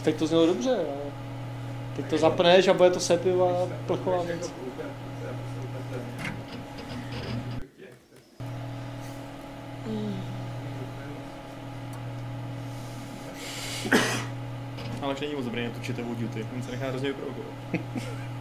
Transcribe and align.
Tak 0.00 0.04
teď 0.04 0.16
to 0.16 0.26
znělo 0.26 0.46
dobře. 0.46 0.70
Ale 0.70 1.12
teď 1.96 2.06
to 2.06 2.18
zapneš 2.18 2.68
a 2.68 2.74
bude 2.74 2.90
to 2.90 3.00
sepivá 3.00 3.68
plchová 3.86 4.22
věc. 4.22 4.52
Ale 15.02 15.14
už 15.14 15.20
není 15.20 15.34
moc 15.34 15.44
dobrý 15.44 15.64
na 15.64 15.70
tu 15.70 15.80
čitovou 15.80 16.14
duty, 16.14 16.46
on 16.56 16.62
se 16.62 16.70
nechá 16.70 16.88
hrozně 16.88 17.08
vyprovokovat. 17.08 17.54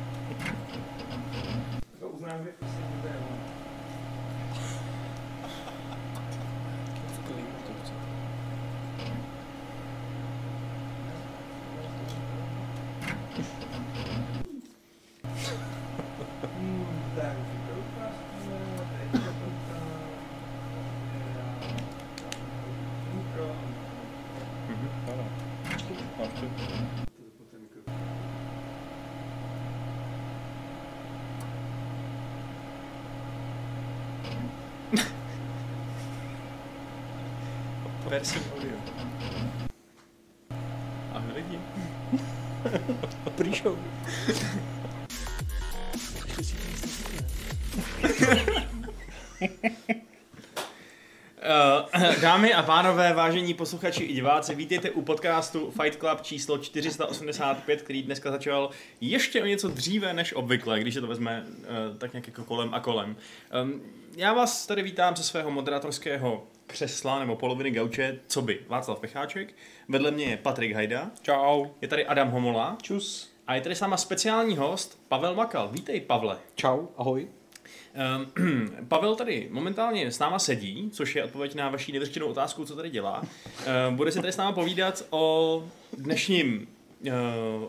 dámy 52.39 52.53
a 52.53 52.63
pánové, 52.63 53.13
vážení 53.13 53.53
posluchači 53.53 54.03
i 54.03 54.13
diváci, 54.13 54.55
vítejte 54.55 54.91
u 54.91 55.01
podcastu 55.01 55.71
Fight 55.81 55.99
Club 55.99 56.21
číslo 56.21 56.57
485, 56.57 57.81
který 57.81 58.03
dneska 58.03 58.31
začal 58.31 58.69
ještě 59.01 59.43
o 59.43 59.45
něco 59.45 59.67
dříve 59.67 60.13
než 60.13 60.33
obvykle, 60.33 60.79
když 60.79 60.93
se 60.93 61.01
to 61.01 61.07
vezme 61.07 61.45
uh, 61.47 61.97
tak 61.97 62.13
nějak 62.13 62.27
jako 62.27 62.43
kolem 62.43 62.73
a 62.73 62.79
kolem. 62.79 63.15
Um, 63.63 63.81
já 64.17 64.33
vás 64.33 64.67
tady 64.67 64.83
vítám 64.83 65.15
ze 65.15 65.23
svého 65.23 65.51
moderátorského 65.51 66.47
křesla 66.67 67.19
nebo 67.19 67.35
poloviny 67.35 67.71
gauče, 67.71 68.19
co 68.27 68.41
by 68.41 68.59
Václav 68.67 68.99
Pecháček. 68.99 69.55
Vedle 69.87 70.11
mě 70.11 70.25
je 70.25 70.37
Patrik 70.37 70.73
Hajda. 70.73 71.11
Čau. 71.21 71.65
Je 71.81 71.87
tady 71.87 72.05
Adam 72.05 72.29
Homola. 72.29 72.77
Čus. 72.81 73.33
A 73.47 73.55
je 73.55 73.61
tady 73.61 73.75
s 73.75 73.81
náma 73.81 73.97
speciální 73.97 74.57
host 74.57 75.01
Pavel 75.07 75.35
Makal. 75.35 75.69
Vítej, 75.69 76.01
Pavle. 76.01 76.37
Čau, 76.55 76.87
ahoj. 76.97 77.27
Um, 78.37 78.85
Pavel 78.87 79.15
tady 79.15 79.47
momentálně 79.51 80.11
s 80.11 80.19
náma 80.19 80.39
sedí, 80.39 80.89
což 80.93 81.15
je 81.15 81.23
odpověď 81.23 81.55
na 81.55 81.69
vaši 81.69 81.91
nevyřešenou 81.91 82.27
otázku, 82.27 82.65
co 82.65 82.75
tady 82.75 82.89
dělá. 82.89 83.23
Um, 83.87 83.95
bude 83.95 84.11
se 84.11 84.21
tady 84.21 84.33
s 84.33 84.37
náma 84.37 84.51
povídat 84.51 85.05
o 85.09 85.63
dnešním 85.97 86.67
uh, 87.01 87.13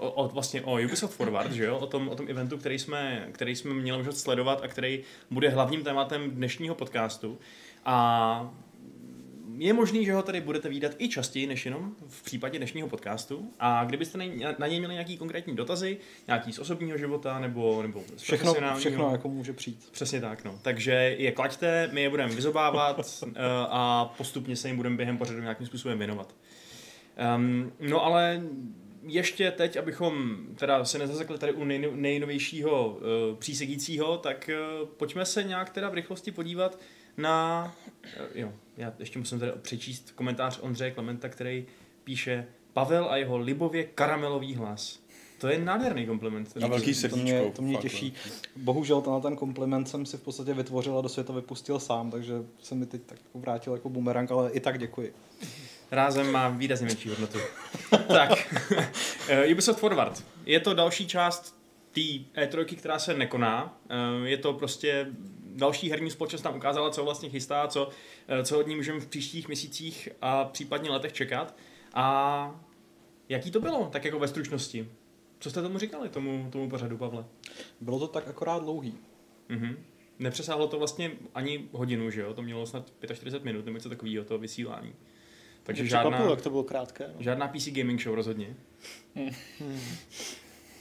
o, 0.00 0.10
o, 0.10 0.28
vlastně 0.28 0.62
o 0.62 0.72
Ubisoft 0.72 1.16
Forward, 1.16 1.52
že 1.52 1.64
jo? 1.64 1.78
O, 1.78 1.86
tom, 1.86 2.08
o 2.08 2.14
tom 2.14 2.26
eventu, 2.28 2.58
který 2.58 2.78
jsme, 2.78 3.28
který 3.32 3.56
jsme 3.56 3.74
měli 3.74 3.98
možnost 3.98 4.20
sledovat 4.20 4.60
a 4.62 4.68
který 4.68 5.02
bude 5.30 5.48
hlavním 5.48 5.84
tématem 5.84 6.30
dnešního 6.30 6.74
podcastu. 6.74 7.38
A 7.84 8.50
je 9.60 9.72
možný, 9.72 10.04
že 10.04 10.12
ho 10.12 10.22
tady 10.22 10.40
budete 10.40 10.68
výdat 10.68 10.92
i 10.98 11.08
častěji 11.08 11.46
než 11.46 11.64
jenom 11.64 11.94
v 12.08 12.22
případě 12.22 12.58
dnešního 12.58 12.88
podcastu. 12.88 13.50
A 13.58 13.84
kdybyste 13.84 14.18
na 14.58 14.66
něj 14.66 14.78
měli 14.78 14.94
nějaký 14.94 15.18
konkrétní 15.18 15.56
dotazy, 15.56 15.98
nějaký 16.26 16.52
z 16.52 16.58
osobního 16.58 16.98
života 16.98 17.38
nebo, 17.38 17.82
nebo 17.82 18.02
z 18.16 18.22
všechno, 18.22 18.54
všechno 18.78 19.12
jako 19.12 19.28
může 19.28 19.52
přijít. 19.52 19.88
Přesně 19.90 20.20
tak, 20.20 20.44
no. 20.44 20.58
Takže 20.62 20.92
je 21.18 21.32
klaďte, 21.32 21.88
my 21.92 22.02
je 22.02 22.10
budeme 22.10 22.34
vyzobávat 22.34 22.98
uh, 22.98 23.28
a 23.68 24.04
postupně 24.16 24.56
se 24.56 24.68
jim 24.68 24.76
budeme 24.76 24.96
během 24.96 25.18
pořadu 25.18 25.40
nějakým 25.40 25.66
způsobem 25.66 25.98
věnovat. 25.98 26.34
Um, 27.36 27.72
no 27.80 28.04
ale 28.04 28.42
ještě 29.02 29.50
teď, 29.50 29.76
abychom 29.76 30.36
teda 30.56 30.84
se 30.84 30.98
nezazekli 30.98 31.38
tady 31.38 31.52
u 31.52 31.64
nej, 31.64 31.90
nejnovějšího 31.94 32.88
uh, 32.88 33.38
přísedícího, 33.38 34.18
tak 34.18 34.50
uh, 34.82 34.88
pojďme 34.88 35.26
se 35.26 35.42
nějak 35.42 35.70
teda 35.70 35.88
v 35.88 35.94
rychlosti 35.94 36.30
podívat 36.30 36.78
na, 37.16 37.74
jo, 38.34 38.52
já 38.80 38.92
ještě 38.98 39.18
musím 39.18 39.38
tady 39.40 39.52
přečíst 39.62 40.10
komentář 40.10 40.58
Ondřeje 40.62 40.90
Klementa, 40.90 41.28
který 41.28 41.66
píše 42.04 42.46
Pavel 42.72 43.10
a 43.10 43.16
jeho 43.16 43.38
libově 43.38 43.84
karamelový 43.84 44.54
hlas. 44.54 45.00
To 45.38 45.48
je 45.48 45.58
nádherný 45.58 46.06
kompliment. 46.06 46.52
A 46.64 46.66
velký 46.66 46.94
srdíčko. 46.94 47.16
To 47.16 47.22
mě, 47.22 47.52
to 47.56 47.62
mě 47.62 47.76
těší. 47.76 48.14
Bohužel 48.56 49.00
tenhle 49.00 49.20
ten 49.20 49.36
kompliment 49.36 49.88
jsem 49.88 50.06
si 50.06 50.16
v 50.16 50.22
podstatě 50.22 50.54
vytvořil 50.54 50.98
a 50.98 51.00
do 51.00 51.08
světa 51.08 51.32
vypustil 51.32 51.78
sám, 51.78 52.10
takže 52.10 52.34
se 52.62 52.74
mi 52.74 52.86
teď 52.86 53.02
tak 53.06 53.18
vrátil 53.34 53.72
jako 53.72 53.88
bumerang, 53.88 54.30
ale 54.32 54.50
i 54.50 54.60
tak 54.60 54.78
děkuji. 54.78 55.14
Rázem 55.90 56.32
má 56.32 56.48
výrazně 56.48 56.86
větší 56.86 57.08
hodnotu. 57.08 57.38
tak, 58.08 58.30
eh, 59.28 59.52
Ubisoft 59.52 59.80
Forward. 59.80 60.24
Je 60.46 60.60
to 60.60 60.74
další 60.74 61.06
část 61.06 61.56
té 61.92 62.00
E3, 62.00 62.76
která 62.76 62.98
se 62.98 63.14
nekoná. 63.14 63.78
Eh, 63.90 64.28
je 64.28 64.36
to 64.36 64.52
prostě 64.52 65.06
další 65.60 65.90
herní 65.90 66.10
společnost 66.10 66.42
nám 66.42 66.56
ukázala, 66.56 66.90
co 66.90 67.04
vlastně 67.04 67.28
chystá, 67.28 67.68
co, 67.68 67.88
eh, 68.28 68.44
co 68.44 68.58
od 68.58 68.66
ní 68.66 68.76
můžeme 68.76 69.00
v 69.00 69.06
příštích 69.06 69.48
měsících 69.48 70.08
a 70.22 70.44
případně 70.44 70.90
letech 70.90 71.12
čekat. 71.12 71.56
A 71.94 72.60
jaký 73.28 73.50
to 73.50 73.60
bylo, 73.60 73.88
tak 73.92 74.04
jako 74.04 74.18
ve 74.18 74.28
stručnosti? 74.28 74.88
Co 75.40 75.50
jste 75.50 75.62
tomu 75.62 75.78
říkali, 75.78 76.08
tomu, 76.08 76.48
tomu 76.52 76.70
pořadu, 76.70 76.98
Pavle? 76.98 77.24
Bylo 77.80 77.98
to 77.98 78.08
tak 78.08 78.28
akorát 78.28 78.62
dlouhý. 78.62 78.94
Mhm. 79.48 79.76
Nepřesáhlo 80.18 80.68
to 80.68 80.78
vlastně 80.78 81.10
ani 81.34 81.68
hodinu, 81.72 82.10
že 82.10 82.20
jo? 82.20 82.34
To 82.34 82.42
mělo 82.42 82.66
snad 82.66 82.92
45 83.14 83.44
minut 83.44 83.64
nebo 83.64 83.76
něco 83.76 83.88
takového, 83.88 84.24
to 84.24 84.38
vysílání. 84.38 84.94
Takže 85.62 85.86
žádná, 85.86 86.30
jak 86.30 86.42
to 86.42 86.50
bylo 86.50 86.62
krátké. 86.62 87.10
No. 87.14 87.22
Žádná 87.22 87.48
PC 87.48 87.68
gaming 87.70 88.02
show 88.02 88.14
rozhodně. 88.14 88.56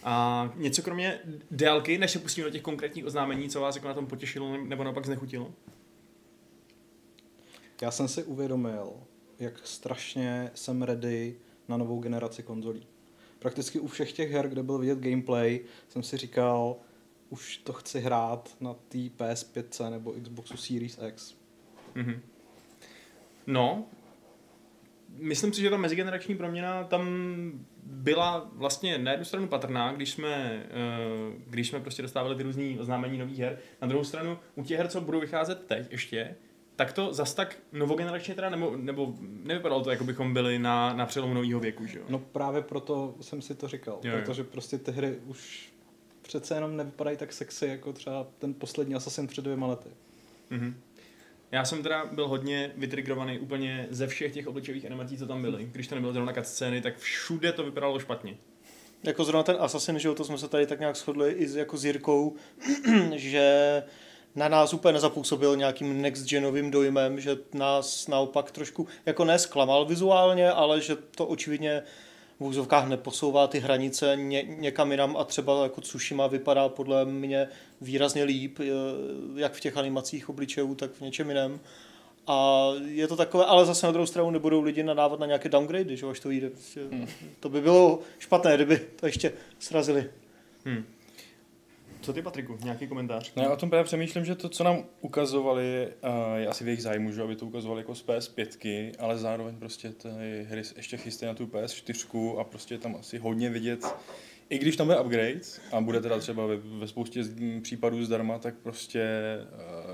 A 0.03 0.49
něco 0.55 0.81
kromě 0.81 1.19
délky, 1.51 1.97
než 1.97 2.11
se 2.11 2.19
pustíme 2.19 2.45
do 2.45 2.51
těch 2.51 2.61
konkrétních 2.61 3.05
oznámení, 3.05 3.49
co 3.49 3.61
vás 3.61 3.75
jako 3.75 3.87
na 3.87 3.93
tom 3.93 4.07
potěšilo 4.07 4.57
nebo 4.57 4.83
naopak 4.83 5.05
znechutilo? 5.05 5.53
Já 7.81 7.91
jsem 7.91 8.07
si 8.07 8.23
uvědomil, 8.23 8.93
jak 9.39 9.67
strašně 9.67 10.51
jsem 10.53 10.81
ready 10.81 11.35
na 11.67 11.77
novou 11.77 11.99
generaci 11.99 12.43
konzolí. 12.43 12.87
Prakticky 13.39 13.79
u 13.79 13.87
všech 13.87 14.11
těch 14.11 14.31
her, 14.31 14.49
kde 14.49 14.63
byl 14.63 14.77
vidět 14.77 14.99
gameplay, 14.99 15.59
jsem 15.89 16.03
si 16.03 16.17
říkal, 16.17 16.75
už 17.29 17.57
to 17.57 17.73
chci 17.73 17.99
hrát 17.99 18.55
na 18.59 18.73
té 18.73 18.97
PS5 18.97 19.89
nebo 19.89 20.13
Xboxu 20.23 20.57
Series 20.57 20.99
X. 21.07 21.35
Mm-hmm. 21.95 22.19
No, 23.47 23.85
myslím 25.17 25.53
si, 25.53 25.61
že 25.61 25.69
ta 25.69 25.77
mezigenerační 25.77 26.35
proměna 26.35 26.83
tam 26.83 27.05
byla 27.83 28.49
vlastně 28.53 28.97
na 28.97 29.11
jednu 29.11 29.25
stranu 29.25 29.47
patrná, 29.47 29.93
když 29.93 30.11
jsme, 30.11 30.63
eh, 30.65 31.41
když 31.47 31.67
jsme 31.67 31.79
prostě 31.79 32.01
dostávali 32.01 32.35
ty 32.35 32.43
různý 32.43 32.79
oznámení 32.79 33.17
nových 33.17 33.39
her. 33.39 33.57
Na 33.81 33.87
druhou 33.87 34.03
stranu, 34.03 34.37
u 34.55 34.63
těch 34.63 34.77
her, 34.77 34.87
co 34.87 35.01
budou 35.01 35.19
vycházet 35.19 35.65
teď 35.65 35.91
ještě, 35.91 36.35
tak 36.75 36.93
to 36.93 37.13
zas 37.13 37.33
tak 37.33 37.57
novogeneračně 37.71 38.35
teda, 38.35 38.49
nebo, 38.49 38.77
nebo 38.77 39.15
nevypadalo 39.21 39.83
to, 39.83 39.91
jako 39.91 40.03
bychom 40.03 40.33
byli 40.33 40.59
na, 40.59 40.93
na 40.93 41.05
přelomu 41.05 41.33
nového 41.33 41.59
věku, 41.59 41.85
že 41.85 41.99
jo? 41.99 42.05
No 42.09 42.19
právě 42.19 42.61
proto 42.61 43.15
jsem 43.21 43.41
si 43.41 43.55
to 43.55 43.67
říkal, 43.67 43.99
jo, 44.03 44.13
protože 44.19 44.41
jo. 44.41 44.47
prostě 44.51 44.77
ty 44.77 44.91
hry 44.91 45.17
už 45.25 45.73
přece 46.21 46.55
jenom 46.55 46.77
nevypadají 46.77 47.17
tak 47.17 47.33
sexy, 47.33 47.67
jako 47.67 47.93
třeba 47.93 48.27
ten 48.37 48.53
poslední 48.53 48.95
Assassin 48.95 49.27
před 49.27 49.41
dvěma 49.41 49.67
lety. 49.67 49.89
Mm-hmm. 50.51 50.73
Já 51.51 51.65
jsem 51.65 51.83
teda 51.83 52.05
byl 52.05 52.27
hodně 52.27 52.71
vytrigrovaný 52.75 53.39
úplně 53.39 53.87
ze 53.89 54.07
všech 54.07 54.33
těch 54.33 54.47
obličejových 54.47 54.85
animací, 54.85 55.17
co 55.17 55.27
tam 55.27 55.41
byly. 55.41 55.65
Když 55.71 55.87
to 55.87 55.95
nebylo 55.95 56.13
zrovna 56.13 56.33
scény, 56.43 56.81
tak 56.81 56.97
všude 56.97 57.51
to 57.51 57.63
vypadalo 57.63 57.99
špatně. 57.99 58.37
Jako 59.03 59.23
zrovna 59.23 59.43
ten 59.43 59.55
Assassin, 59.59 59.99
že 59.99 60.13
to 60.13 60.23
jsme 60.23 60.37
se 60.37 60.47
tady 60.47 60.67
tak 60.67 60.79
nějak 60.79 60.95
shodli 60.95 61.31
i 61.31 61.47
s, 61.47 61.55
jako 61.55 61.77
s 61.77 61.85
Jirkou, 61.85 62.35
že 63.15 63.83
na 64.35 64.47
nás 64.47 64.73
úplně 64.73 64.93
nezapůsobil 64.93 65.55
nějakým 65.55 66.01
next 66.01 66.29
genovým 66.29 66.71
dojmem, 66.71 67.19
že 67.19 67.37
nás 67.53 68.07
naopak 68.07 68.51
trošku 68.51 68.87
jako 69.05 69.25
nesklamal 69.25 69.85
vizuálně, 69.85 70.51
ale 70.51 70.81
že 70.81 70.95
to 70.95 71.27
očividně 71.27 71.83
v 72.39 72.43
úzovkách 72.43 72.87
neposouvá 72.87 73.47
ty 73.47 73.59
hranice 73.59 74.15
ně, 74.15 74.43
někam 74.43 74.91
jinam 74.91 75.17
a 75.17 75.23
třeba 75.23 75.63
jako 75.63 75.81
Tsushima 75.81 76.27
vypadá 76.27 76.69
podle 76.69 77.05
mě 77.05 77.47
výrazně 77.81 78.23
líp, 78.23 78.59
jak 79.35 79.53
v 79.53 79.59
těch 79.59 79.77
animacích 79.77 80.29
obličejů, 80.29 80.75
tak 80.75 80.91
v 80.91 81.01
něčem 81.01 81.29
jiném. 81.29 81.59
A 82.27 82.67
je 82.85 83.07
to 83.07 83.15
takové, 83.15 83.45
ale 83.45 83.65
zase 83.65 83.85
na 83.85 83.91
druhou 83.91 84.05
stranu 84.05 84.31
nebudou 84.31 84.61
lidi 84.61 84.83
nadávat 84.83 85.19
na 85.19 85.25
nějaké 85.25 85.49
downgrady, 85.49 85.97
že 85.97 86.05
až 86.05 86.19
to 86.19 86.29
vyjde. 86.29 86.49
Prostě 86.49 86.81
hmm. 86.91 87.07
To 87.39 87.49
by 87.49 87.61
bylo 87.61 87.99
špatné, 88.19 88.55
kdyby 88.55 88.81
to 88.95 89.05
ještě 89.05 89.33
srazili. 89.59 90.09
Hmm. 90.65 90.85
Co 92.09 92.13
ty, 92.13 92.21
Patriku? 92.21 92.57
Nějaký 92.63 92.87
komentář? 92.87 93.31
No 93.35 93.43
já 93.43 93.49
o 93.49 93.55
tom 93.55 93.69
právě 93.69 93.83
přemýšlím, 93.83 94.25
že 94.25 94.35
to, 94.35 94.49
co 94.49 94.63
nám 94.63 94.83
ukazovali, 95.01 95.87
uh, 96.03 96.35
je 96.35 96.47
asi 96.47 96.63
v 96.63 96.67
jejich 96.67 96.83
zájmu, 96.83 97.11
že 97.11 97.21
aby 97.21 97.35
to 97.35 97.45
ukazovali 97.45 97.81
jako 97.81 97.95
z 97.95 98.05
PS5, 98.05 98.91
ale 98.99 99.17
zároveň 99.17 99.55
prostě 99.55 99.89
ty 99.89 100.09
hry 100.49 100.63
ještě 100.75 100.97
chystají 100.97 101.27
na 101.27 101.33
tu 101.33 101.45
PS4 101.45 102.39
a 102.39 102.43
prostě 102.43 102.75
je 102.75 102.77
tam 102.79 102.95
asi 102.95 103.17
hodně 103.17 103.49
vidět, 103.49 103.85
i 104.49 104.57
když 104.57 104.75
tam 104.75 104.87
bude 104.87 104.99
upgrade 104.99 105.41
a 105.71 105.81
bude 105.81 106.01
teda 106.01 106.19
třeba 106.19 106.45
ve, 106.45 106.57
ve 106.57 106.87
spoustě 106.87 107.23
případů 107.61 108.05
zdarma, 108.05 108.39
tak 108.39 108.55
prostě 108.63 109.03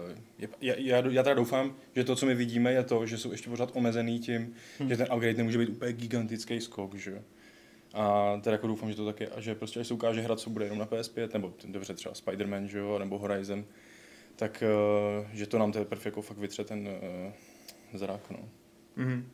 uh, 0.09 0.17
je, 0.37 0.49
já, 0.61 0.75
já, 0.77 1.09
já 1.09 1.23
teda 1.23 1.35
doufám, 1.35 1.75
že 1.95 2.03
to, 2.03 2.15
co 2.15 2.25
my 2.25 2.35
vidíme, 2.35 2.71
je 2.71 2.83
to, 2.83 3.05
že 3.05 3.17
jsou 3.17 3.31
ještě 3.31 3.49
pořád 3.49 3.71
omezený 3.73 4.19
tím, 4.19 4.53
hmm. 4.79 4.89
že 4.89 4.97
ten 4.97 5.07
upgrade 5.13 5.37
nemůže 5.37 5.57
být 5.57 5.69
úplně 5.69 5.93
gigantický 5.93 6.61
skok, 6.61 6.95
že 6.95 7.11
jo. 7.11 7.19
A 7.95 8.37
teda 8.41 8.51
jako 8.53 8.67
doufám, 8.67 8.89
že 8.89 8.95
to 8.95 9.05
tak 9.05 9.19
je, 9.19 9.27
a 9.27 9.41
že 9.41 9.55
prostě 9.55 9.79
až 9.79 9.87
se 9.87 9.93
ukáže 9.93 10.21
hra, 10.21 10.35
co 10.35 10.49
bude 10.49 10.65
jenom 10.65 10.79
na 10.79 10.85
PS5, 10.85 11.29
nebo 11.33 11.53
dobře 11.65 11.93
třeba 11.93 12.15
Spider-Man, 12.15 12.65
že 12.65 12.77
jo, 12.77 12.99
nebo 12.99 13.17
Horizon, 13.17 13.65
tak 14.35 14.63
uh, 15.19 15.27
že 15.33 15.45
to 15.45 15.59
nám 15.59 15.71
teprve 15.71 16.01
jako 16.05 16.21
fakt 16.21 16.37
vytře 16.37 16.63
ten 16.63 16.87
uh, 16.87 17.33
zrak, 17.93 18.21
no. 18.29 18.39
Mhm. 18.95 19.31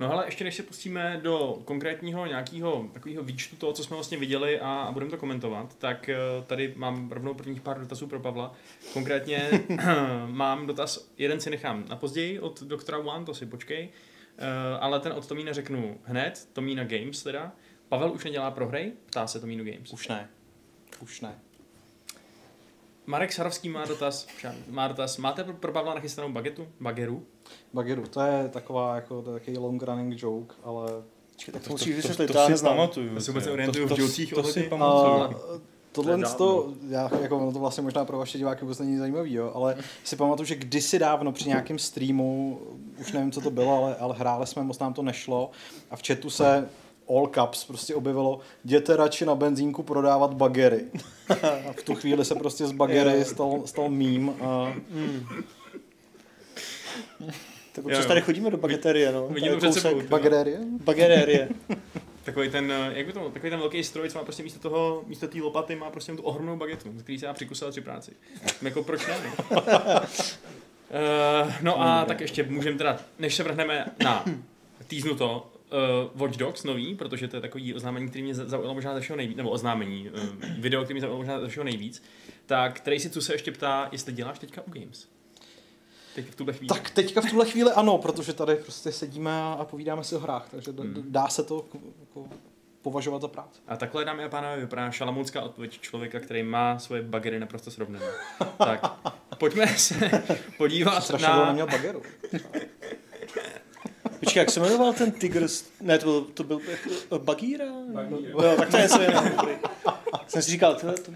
No 0.00 0.12
ale 0.12 0.26
ještě 0.26 0.44
než 0.44 0.54
se 0.54 0.62
pustíme 0.62 1.20
do 1.22 1.62
konkrétního 1.64 2.26
nějakého 2.26 2.90
takového 2.92 3.22
výčtu 3.22 3.56
toho, 3.56 3.72
co 3.72 3.84
jsme 3.84 3.94
vlastně 3.94 4.18
viděli 4.18 4.60
a, 4.60 4.68
a 4.68 4.92
budeme 4.92 5.10
to 5.10 5.16
komentovat, 5.16 5.74
tak 5.78 6.08
eh, 6.08 6.16
tady 6.46 6.74
mám 6.76 7.10
rovnou 7.10 7.34
prvních 7.34 7.60
pár 7.60 7.80
dotazů 7.80 8.06
pro 8.06 8.20
Pavla. 8.20 8.54
Konkrétně 8.92 9.50
mám 10.26 10.66
dotaz, 10.66 11.10
jeden 11.18 11.40
si 11.40 11.50
nechám 11.50 11.84
na 11.88 11.96
později 11.96 12.40
od 12.40 12.62
doktora 12.62 12.98
One, 12.98 13.24
to 13.24 13.34
si 13.34 13.46
počkej, 13.46 13.88
Eh, 13.88 14.07
ale 14.80 15.00
ten 15.00 15.12
od 15.12 15.26
Tomína 15.26 15.52
řeknu 15.52 15.98
hned, 16.04 16.48
Tomína 16.52 16.84
Games 16.84 17.22
teda. 17.22 17.52
Pavel 17.88 18.12
už 18.12 18.24
nedělá 18.24 18.50
pro 18.50 18.68
hry? 18.68 18.92
Ptá 19.06 19.26
se 19.26 19.40
Tomínu 19.40 19.64
Games. 19.64 19.92
Už 19.92 20.08
ne. 20.08 20.28
Už 21.02 21.20
ne. 21.20 21.38
Marek 23.06 23.32
Sarovský 23.32 23.68
má 23.68 23.84
dotaz, 23.84 24.26
má 24.68 24.88
dotaz, 24.88 25.16
máte 25.18 25.44
pro- 25.44 25.72
Pavla 25.72 25.94
nachystanou 25.94 26.32
bagetu? 26.32 26.68
Bageru? 26.80 27.26
Bageru, 27.72 28.06
to 28.06 28.20
je 28.20 28.48
taková, 28.48 28.94
jako, 28.94 29.22
to 29.22 29.34
je 29.34 29.40
takový 29.40 29.58
long 29.58 29.82
running 29.82 30.22
joke, 30.22 30.54
ale 30.62 30.88
Počkej, 31.32 31.52
tak 31.52 31.62
to, 31.62 31.68
To, 31.68 31.72
musíš 31.74 32.02
to, 32.02 32.16
to, 32.16 32.32
to, 32.32 32.38
já 32.38 32.56
si 32.56 32.64
pamatuju. 32.64 33.14
Já 33.14 33.20
se 33.20 33.30
vůbec 33.30 33.44
to- 33.44 33.52
orientuju 33.52 33.88
to- 33.88 33.96
v 33.96 33.98
jokích 33.98 34.30
to, 34.34 34.42
to 34.42 34.48
si 34.48 34.62
pamatuju. 34.62 35.62
Tohle 35.92 36.18
To 36.18 36.34
to, 36.34 36.72
já, 36.88 37.10
jako, 37.22 37.36
ono 37.38 37.52
to 37.52 37.58
vlastně 37.58 37.82
možná 37.82 38.04
pro 38.04 38.18
vaše 38.18 38.38
diváky 38.38 38.60
vůbec 38.60 38.78
není 38.78 38.96
zajímavý, 38.96 39.34
jo, 39.34 39.52
ale 39.54 39.76
si 40.04 40.16
pamatuju, 40.16 40.46
že 40.46 40.54
kdysi 40.54 40.98
dávno 40.98 41.32
při 41.32 41.48
nějakém 41.48 41.78
streamu, 41.78 42.60
už 43.00 43.12
nevím, 43.12 43.32
co 43.32 43.40
to 43.40 43.50
bylo, 43.50 43.76
ale, 43.76 43.96
ale 43.96 44.14
hráli 44.18 44.46
jsme, 44.46 44.62
moc 44.62 44.78
nám 44.78 44.94
to 44.94 45.02
nešlo 45.02 45.50
a 45.90 45.96
v 45.96 46.02
chatu 46.06 46.30
se 46.30 46.68
all 47.08 47.26
caps 47.34 47.64
prostě 47.64 47.94
objevilo, 47.94 48.40
jděte 48.64 48.96
radši 48.96 49.24
na 49.24 49.34
benzínku 49.34 49.82
prodávat 49.82 50.34
bagery. 50.34 50.84
A 51.68 51.72
v 51.72 51.82
tu 51.82 51.94
chvíli 51.94 52.24
se 52.24 52.34
prostě 52.34 52.66
z 52.66 52.72
bagery 52.72 53.24
stal, 53.24 53.62
stal 53.64 53.88
mím 53.88 54.34
a 54.40 54.72
Tak 57.72 57.84
Jo, 57.84 57.84
občas 57.84 58.02
jo. 58.02 58.08
tady 58.08 58.20
chodíme 58.20 58.50
do 58.50 58.56
bageterie, 58.56 59.12
no. 59.12 59.28
Vidím 59.28 59.48
Tady 59.48 59.60
to 59.60 59.70
před 59.70 59.80
sebou. 59.80 60.02
Bagerérie. 60.84 61.48
Takový 62.28 62.50
ten, 62.50 62.72
eh, 62.72 62.92
jak 62.94 63.06
by 63.06 63.12
to, 63.12 63.30
takový 63.30 63.50
ten 63.50 63.58
velký 63.58 63.84
stroj, 63.84 64.10
co 64.10 64.18
má 64.18 64.24
prostě 64.24 64.42
místo 64.42 64.58
toho, 64.60 65.02
místo 65.06 65.28
té 65.28 65.40
lopaty 65.40 65.76
má 65.76 65.90
prostě 65.90 66.12
tu 66.12 66.22
ohromnou 66.22 66.56
bagetu, 66.56 66.92
který 66.92 67.18
se 67.18 67.26
dá 67.26 67.32
přikusovat 67.32 67.74
při 67.74 67.80
práci. 67.80 68.12
jako 68.62 68.82
proč 68.82 69.06
ne? 69.06 69.16
no? 69.50 69.62
Uh, 71.42 71.52
no 71.62 71.82
a 71.82 72.04
tak 72.04 72.20
ještě 72.20 72.42
můžeme 72.42 72.78
teda, 72.78 72.98
než 73.18 73.34
se 73.34 73.42
vrhneme 73.42 73.86
na 74.04 74.24
týznu 74.86 75.14
to, 75.16 75.50
uh, 76.14 76.20
Watch 76.20 76.36
Dogs 76.36 76.64
nový, 76.64 76.94
protože 76.94 77.28
to 77.28 77.36
je 77.36 77.40
takový 77.40 77.74
oznámení, 77.74 78.08
který 78.08 78.22
mě 78.24 78.34
za- 78.34 78.48
zaujalo 78.48 78.74
možná 78.74 78.94
ze 78.94 79.00
všeho 79.00 79.16
nejvíc, 79.16 79.36
nebo 79.36 79.50
oznámení, 79.50 80.10
uh, 80.10 80.20
video, 80.58 80.84
který 80.84 80.94
mě 80.94 81.00
zaujalo 81.00 81.18
možná 81.18 81.40
ze 81.40 81.48
všeho 81.48 81.64
nejvíc, 81.64 82.02
tak 82.46 82.80
Tracy 82.80 83.10
tu 83.10 83.20
se 83.20 83.34
ještě 83.34 83.52
ptá, 83.52 83.88
jestli 83.92 84.12
děláš 84.12 84.38
teďka 84.38 84.62
u 84.66 84.70
Games. 84.70 85.08
Teď 86.14 86.26
v 86.30 86.34
tuhle 86.34 86.52
chvíli. 86.52 86.68
Tak 86.68 86.90
teďka 86.90 87.20
v 87.20 87.30
tuhle 87.30 87.46
chvíli 87.46 87.70
ano, 87.72 87.98
protože 87.98 88.32
tady 88.32 88.54
prostě 88.54 88.92
sedíme 88.92 89.42
a, 89.42 89.56
a 89.60 89.64
povídáme 89.64 90.04
si 90.04 90.16
o 90.16 90.18
hrách, 90.18 90.48
takže 90.50 90.72
d- 90.72 90.82
dá 91.02 91.28
se 91.28 91.42
to 91.42 91.64
jako 92.00 92.28
považovat 92.82 93.22
za 93.22 93.28
práci. 93.28 93.60
A 93.68 93.76
takhle, 93.76 94.04
dámy 94.04 94.24
a 94.24 94.28
pánové, 94.28 94.56
vypadá 94.60 94.90
šalamounská 94.90 95.42
odpověď 95.42 95.80
člověka, 95.80 96.20
který 96.20 96.42
má 96.42 96.78
svoje 96.78 97.02
bagery 97.02 97.40
naprosto 97.40 97.70
srovnané. 97.70 98.06
tak, 98.58 98.80
pojďme 99.38 99.66
se 99.66 100.10
podívat 100.58 101.00
Strašně 101.04 101.28
na... 101.28 101.46
neměl 101.46 101.66
bageru. 101.66 102.02
Počkej, 104.20 104.40
jak 104.40 104.50
se 104.50 104.60
jmenoval 104.60 104.92
ten 104.92 105.12
tygr? 105.12 105.46
Ne, 105.80 105.98
to 105.98 106.06
byl, 106.06 106.20
to 106.20 106.44
byl 106.44 106.60
uh, 107.10 107.18
Bagíra? 107.18 107.64
Jo, 108.28 108.54
tak 108.56 108.70
to 108.70 108.76
je 108.76 108.82
něco 108.82 109.02
jiného. 109.02 109.30
Jsem 110.28 110.42
si 110.42 110.50
říkal, 110.50 110.74
to, 110.74 110.92
to 110.92 111.12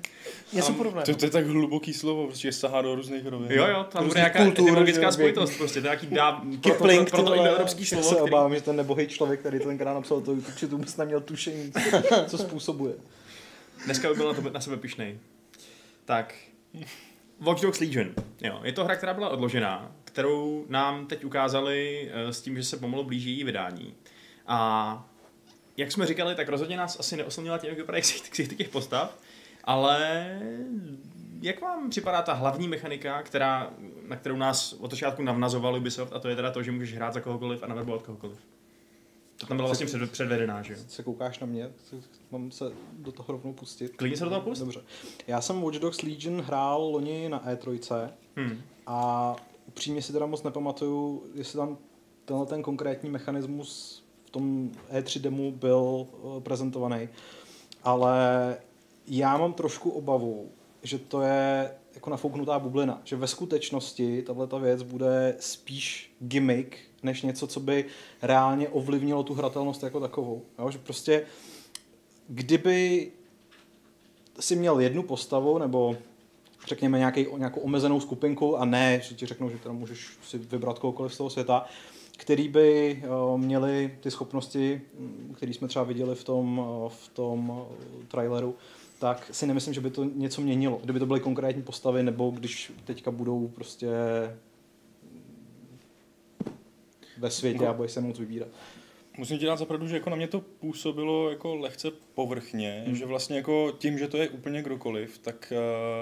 něco 0.53 0.73
podobného. 0.73 1.07
To, 1.07 1.15
to 1.15 1.25
je 1.25 1.31
tak 1.31 1.47
hluboký 1.47 1.95
slovo, 1.95 2.27
prostě 2.27 2.53
sahá 2.53 2.83
do 2.83 2.95
různých 2.95 3.27
rovin. 3.27 3.53
Jo, 3.53 3.67
jo, 3.67 3.85
tam 3.85 4.09
bude 4.09 4.21
nějaká 4.21 4.45
kultur, 4.45 4.65
etymologická 4.65 5.07
že 5.07 5.13
spojitost, 5.13 5.57
prostě, 5.59 5.81
to 5.81 5.87
je 5.87 5.91
nějaký 5.91 6.07
dá, 6.07 6.33
pro, 6.33 6.51
pro, 6.51 6.73
Kipling, 6.73 7.11
pro, 7.11 7.23
pro, 7.23 7.23
ty 7.23 7.29
to 7.29 7.35
indoevropský 7.35 7.83
Já 7.83 7.87
slovo, 7.87 8.03
se 8.03 8.15
který... 8.15 8.31
obávám, 8.31 8.55
že 8.55 8.61
ten 8.61 8.77
nebohý 8.77 9.07
člověk, 9.07 9.41
který 9.41 9.61
tenkrát 9.61 9.95
napsal 9.95 10.21
to 10.21 10.33
YouTube, 10.33 10.61
to 10.61 10.77
vůbec 10.77 10.97
neměl 10.97 11.21
tušení, 11.21 11.73
co, 12.09 12.25
co 12.27 12.39
způsobuje. 12.39 12.95
Dneska 13.85 14.09
by 14.09 14.15
byl 14.15 14.29
na, 14.29 14.35
to, 14.35 14.51
na 14.51 14.61
sebe 14.61 14.77
pišnej. 14.77 15.19
Tak, 16.05 16.35
Watch 17.43 17.61
Dogs 17.63 17.81
Legion. 17.81 18.15
Jo, 18.41 18.61
je 18.65 18.73
to 18.73 18.85
hra, 18.85 18.97
která 18.97 19.15
byla 19.15 19.29
odložená, 19.29 19.93
kterou 20.05 20.67
nám 20.69 21.07
teď 21.07 21.25
ukázali 21.25 22.11
eh, 22.13 22.33
s 22.33 22.41
tím, 22.41 22.57
že 22.57 22.65
se 22.65 22.77
pomalu 22.77 23.05
blíží 23.05 23.31
její 23.31 23.45
vydání. 23.45 23.95
A 24.47 25.09
jak 25.77 25.93
jsme 25.93 26.07
říkali, 26.07 26.35
tak 26.35 26.49
rozhodně 26.49 26.77
nás 26.77 27.01
asi 27.01 27.17
neoslnila 27.17 27.59
tím, 27.59 27.69
jak 27.69 27.79
vypadají 27.79 28.05
těch 28.57 28.69
postav, 28.69 29.19
ale 29.65 30.29
jak 31.41 31.61
vám 31.61 31.91
připadá 31.91 32.23
ta 32.23 32.33
hlavní 32.33 32.69
mechanika, 32.69 33.23
která, 33.23 33.71
na 34.09 34.17
kterou 34.17 34.37
nás 34.37 34.73
od 34.73 34.91
začátku 34.91 35.23
navnazoval 35.23 35.77
Ubisoft, 35.77 36.13
a 36.13 36.19
to 36.19 36.29
je 36.29 36.37
teda 36.37 36.51
to, 36.51 36.63
že 36.63 36.73
můžeš 36.73 36.95
hrát 36.95 37.15
za 37.15 37.21
kohokoliv 37.21 37.63
a 37.63 37.67
naverbovat 37.67 38.03
kohokoliv. 38.03 38.39
To 39.43 39.47
tam 39.47 39.57
bylo 39.57 39.69
vlastně 39.69 39.87
před, 39.87 40.11
předvedená, 40.11 40.63
že 40.63 40.73
jo? 40.73 40.79
Se 40.89 41.03
koukáš 41.03 41.39
na 41.39 41.47
mě, 41.47 41.71
mám 42.31 42.51
se 42.51 42.65
do 42.93 43.13
toho 43.13 43.27
rovnou 43.33 43.53
pustit. 43.53 43.97
Klidně 43.97 44.17
se 44.17 44.25
do 44.25 44.31
toho 44.31 44.43
pust. 44.43 44.61
Dobře. 44.61 44.81
Já 45.27 45.41
jsem 45.41 45.63
Watch 45.63 45.79
Dogs 45.79 46.03
Legion 46.03 46.41
hrál 46.41 46.83
loni 46.83 47.29
na 47.29 47.53
E3 47.53 48.09
Hmm. 48.37 48.61
a 48.87 49.37
upřímně 49.69 50.03
si 50.03 50.13
teda 50.13 50.27
moc 50.27 50.43
nepamatuju, 50.43 51.23
jestli 51.35 51.57
tam 51.57 51.79
tenhle 52.25 52.47
ten 52.47 52.63
konkrétní 52.63 53.11
mechanismus 53.11 54.03
v 54.25 54.31
tom 54.31 54.71
E3 54.93 55.21
demo 55.21 55.51
byl 55.51 56.07
eh, 56.37 56.41
prezentovaný. 56.41 57.09
Ale 57.85 58.57
já 59.07 59.37
mám 59.37 59.53
trošku 59.53 59.91
obavu, 59.91 60.51
že 60.83 60.99
to 60.99 61.23
je 61.23 61.75
jako 61.95 62.11
nafouknutá 62.11 62.59
bublina. 62.59 63.01
Že 63.05 63.17
ve 63.17 63.27
skutečnosti 63.27 64.23
tahle 64.23 64.49
věc 64.61 64.83
bude 64.83 65.37
spíš 65.41 66.15
gimmick, 66.21 66.77
než 67.03 67.23
něco, 67.23 67.47
co 67.47 67.61
by 67.61 67.85
reálně 68.23 68.69
ovlivnilo 68.69 69.23
tu 69.23 69.35
hratelnost 69.35 69.83
jako 69.83 70.01
takovou. 70.01 70.43
Jo? 70.59 70.71
Že 70.71 70.79
prostě 70.79 71.27
kdyby 72.29 73.11
si 74.41 74.57
měl 74.57 74.81
jednu 74.81 75.03
postavu, 75.03 75.59
nebo 75.59 75.97
řekněme 76.67 76.99
nějaký, 76.99 77.27
nějakou 77.37 77.61
omezenou 77.61 78.01
skupinku 78.01 78.57
a 78.57 78.65
ne, 78.65 79.01
že 79.05 79.15
ti 79.15 79.27
řeknou, 79.27 79.51
že 79.51 79.59
teda 79.59 79.73
můžeš 79.73 80.11
si 80.25 80.39
vybrat 80.39 80.79
kohokoliv 80.79 81.15
z 81.15 81.17
toho 81.17 81.31
světa, 81.31 81.65
který 82.17 82.49
by 82.49 83.03
uh, 83.05 83.41
měli 83.41 83.99
ty 84.01 84.11
schopnosti, 84.11 84.81
které 85.37 85.55
jsme 85.55 85.69
třeba 85.69 85.85
viděli 85.85 86.15
v 86.15 86.25
tom, 86.25 86.59
uh, 86.59 86.89
v 86.89 87.09
tom 87.09 87.51
uh, 87.51 87.67
traileru, 88.09 88.55
tak 88.99 89.31
si 89.33 89.47
nemyslím, 89.47 89.75
že 89.75 89.81
by 89.81 89.91
to 89.91 90.05
něco 90.05 90.41
měnilo. 90.41 90.81
Kdyby 90.85 90.99
to 90.99 91.07
byly 91.07 91.21
konkrétní 91.21 91.63
postavy, 91.63 92.03
nebo 92.03 92.31
když 92.31 92.73
teďka 92.85 93.11
budou 93.11 93.49
prostě 93.49 93.89
ve 97.23 97.31
světě 97.31 97.67
a 97.67 97.73
budeš 97.73 97.93
se 97.93 98.01
moc 98.01 98.19
vybírat. 98.19 98.49
Musím 99.19 99.39
ti 99.39 99.47
dát 99.47 99.57
za 99.57 99.65
pravdu, 99.65 99.89
že 99.89 99.97
jako 99.97 100.11
na 100.11 100.17
mě 100.17 100.29
to 100.29 100.41
působilo 100.41 101.31
jako 101.31 101.55
lehce 101.57 101.91
povrchně, 102.15 102.85
hmm. 102.87 102.97
že 102.97 103.07
vlastně 103.07 103.37
jako 103.37 103.73
tím, 103.79 103.99
že 103.99 104.09
to 104.09 104.17
je 104.17 104.29
úplně 104.29 104.63
kdokoliv, 104.63 105.19
tak 105.19 105.53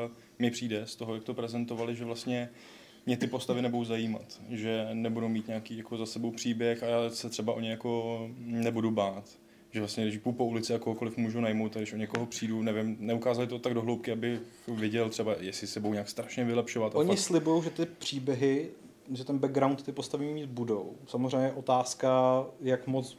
uh, 0.05 0.11
mi 0.39 0.51
přijde 0.51 0.87
z 0.87 0.97
toho, 0.97 1.15
jak 1.15 1.25
to 1.25 1.35
prezentovali, 1.35 1.97
že 1.97 2.05
vlastně 2.05 2.49
mě 3.07 3.17
ty 3.17 3.27
postavy 3.27 3.63
nebudou 3.63 3.85
zajímat, 3.85 4.41
že 4.51 4.89
nebudou 4.93 5.29
mít 5.29 5.49
nějaký 5.49 5.77
jako 5.79 5.97
za 5.97 6.07
sebou 6.07 6.31
příběh 6.31 6.83
a 6.83 6.87
já 6.87 7.11
se 7.11 7.31
třeba 7.31 7.53
o 7.53 7.61
ně 7.61 7.71
jako 7.71 8.31
nebudu 8.39 8.91
bát. 8.91 9.25
Že 9.73 9.81
vlastně, 9.81 10.05
když 10.05 10.19
půjdu 10.19 10.37
po 10.37 10.47
ulici 10.47 10.75
a 10.75 10.79
kohokoliv 10.79 11.17
můžu 11.17 11.41
najmout, 11.41 11.77
a 11.77 11.81
když 11.81 11.93
o 11.93 11.97
někoho 11.97 12.27
přijdu, 12.27 12.63
nevím, 12.63 12.97
neukázali 13.01 13.47
to 13.47 13.59
tak 13.59 13.75
do 13.75 13.83
hloubky, 13.83 14.13
abych 14.13 14.41
viděl 14.69 15.09
třeba, 15.09 15.35
jestli 15.41 15.67
se 15.67 15.81
budou 15.81 15.93
nějak 15.93 16.09
strašně 16.09 16.45
vylepšovat. 16.45 16.95
Oni 16.95 17.09
fakt- 17.09 17.19
slibují, 17.19 17.63
že 17.63 17.71
ty 17.71 17.87
příběhy, 17.87 18.71
že 19.11 19.25
ten 19.25 19.39
background 19.39 19.83
ty 19.83 19.93
postavy 19.93 20.35
mít 20.35 20.47
budou. 20.51 20.93
Samozřejmě 21.07 21.47
je 21.47 21.53
otázka, 21.53 22.45
jak 22.61 22.87
moc 22.87 23.17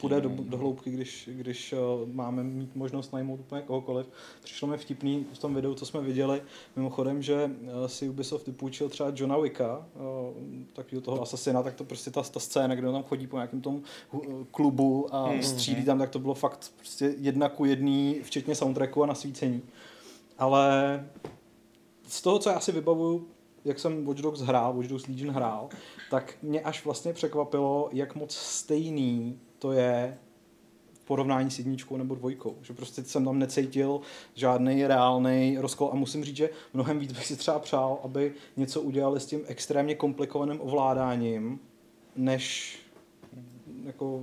bude, 0.00 0.20
do, 0.20 0.28
no. 0.28 0.36
do 0.42 0.56
hloubky, 0.58 0.90
když, 0.90 1.28
když 1.32 1.72
uh, 1.72 2.08
máme 2.14 2.42
mít 2.42 2.76
možnost 2.76 3.12
najmout 3.12 3.40
úplně 3.40 3.62
kohokoliv. 3.62 4.06
Přišlo 4.42 4.68
mi 4.68 4.76
vtipný 4.78 5.26
v 5.32 5.38
tom 5.38 5.54
videu, 5.54 5.74
co 5.74 5.86
jsme 5.86 6.00
viděli, 6.00 6.42
mimochodem, 6.76 7.22
že 7.22 7.44
uh, 7.44 7.86
si 7.86 8.08
Ubisoft 8.08 8.46
vypůjčil 8.46 8.88
třeba 8.88 9.12
Johna 9.14 9.38
Wicka, 9.38 9.86
uh, 9.94 10.04
takového 10.72 11.00
toho 11.00 11.22
asasina, 11.22 11.62
tak 11.62 11.74
to 11.74 11.84
prostě 11.84 12.10
ta, 12.10 12.22
ta 12.22 12.40
scéna, 12.40 12.74
kde 12.74 12.88
on 12.88 12.94
tam 12.94 13.02
chodí 13.02 13.26
po 13.26 13.36
nějakém 13.36 13.60
tom 13.60 13.82
klubu 14.50 15.14
a 15.14 15.28
Mhm. 15.32 15.42
střílí 15.42 15.84
tam, 15.84 15.98
tak 15.98 16.10
to 16.10 16.18
bylo 16.18 16.34
fakt 16.34 16.72
prostě 16.76 17.14
jedna 17.18 17.48
ku 17.48 17.64
jedný, 17.64 18.20
včetně 18.22 18.54
soundtracku 18.54 19.02
a 19.02 19.06
nasvícení. 19.06 19.62
ale 20.38 21.06
z 22.08 22.22
toho, 22.22 22.38
co 22.38 22.50
já 22.50 22.60
si 22.60 22.72
vybavuju, 22.72 23.28
jak 23.64 23.78
jsem 23.78 24.06
Watch 24.06 24.20
Dogs 24.20 24.40
hrál, 24.40 24.74
Watch 24.74 24.88
Dogs 24.88 25.06
Legion 25.06 25.34
hrál, 25.34 25.68
tak 26.10 26.36
mě 26.42 26.60
až 26.60 26.84
vlastně 26.84 27.12
překvapilo, 27.12 27.88
jak 27.92 28.14
moc 28.14 28.34
stejný 28.36 29.38
to 29.58 29.72
je 29.72 30.18
porovnání 31.04 31.50
s 31.50 31.58
jedničkou 31.58 31.96
nebo 31.96 32.14
dvojkou. 32.14 32.56
Že 32.62 32.72
prostě 32.72 33.04
jsem 33.04 33.24
tam 33.24 33.38
necítil 33.38 34.00
žádný 34.34 34.86
reálný 34.86 35.56
rozkol 35.58 35.90
a 35.92 35.96
musím 35.96 36.24
říct, 36.24 36.36
že 36.36 36.50
mnohem 36.74 36.98
víc 36.98 37.12
bych 37.12 37.26
si 37.26 37.36
třeba 37.36 37.58
přál, 37.58 37.98
aby 38.04 38.32
něco 38.56 38.80
udělali 38.80 39.20
s 39.20 39.26
tím 39.26 39.40
extrémně 39.46 39.94
komplikovaným 39.94 40.60
ovládáním, 40.60 41.60
než 42.16 42.78
jako 43.84 44.22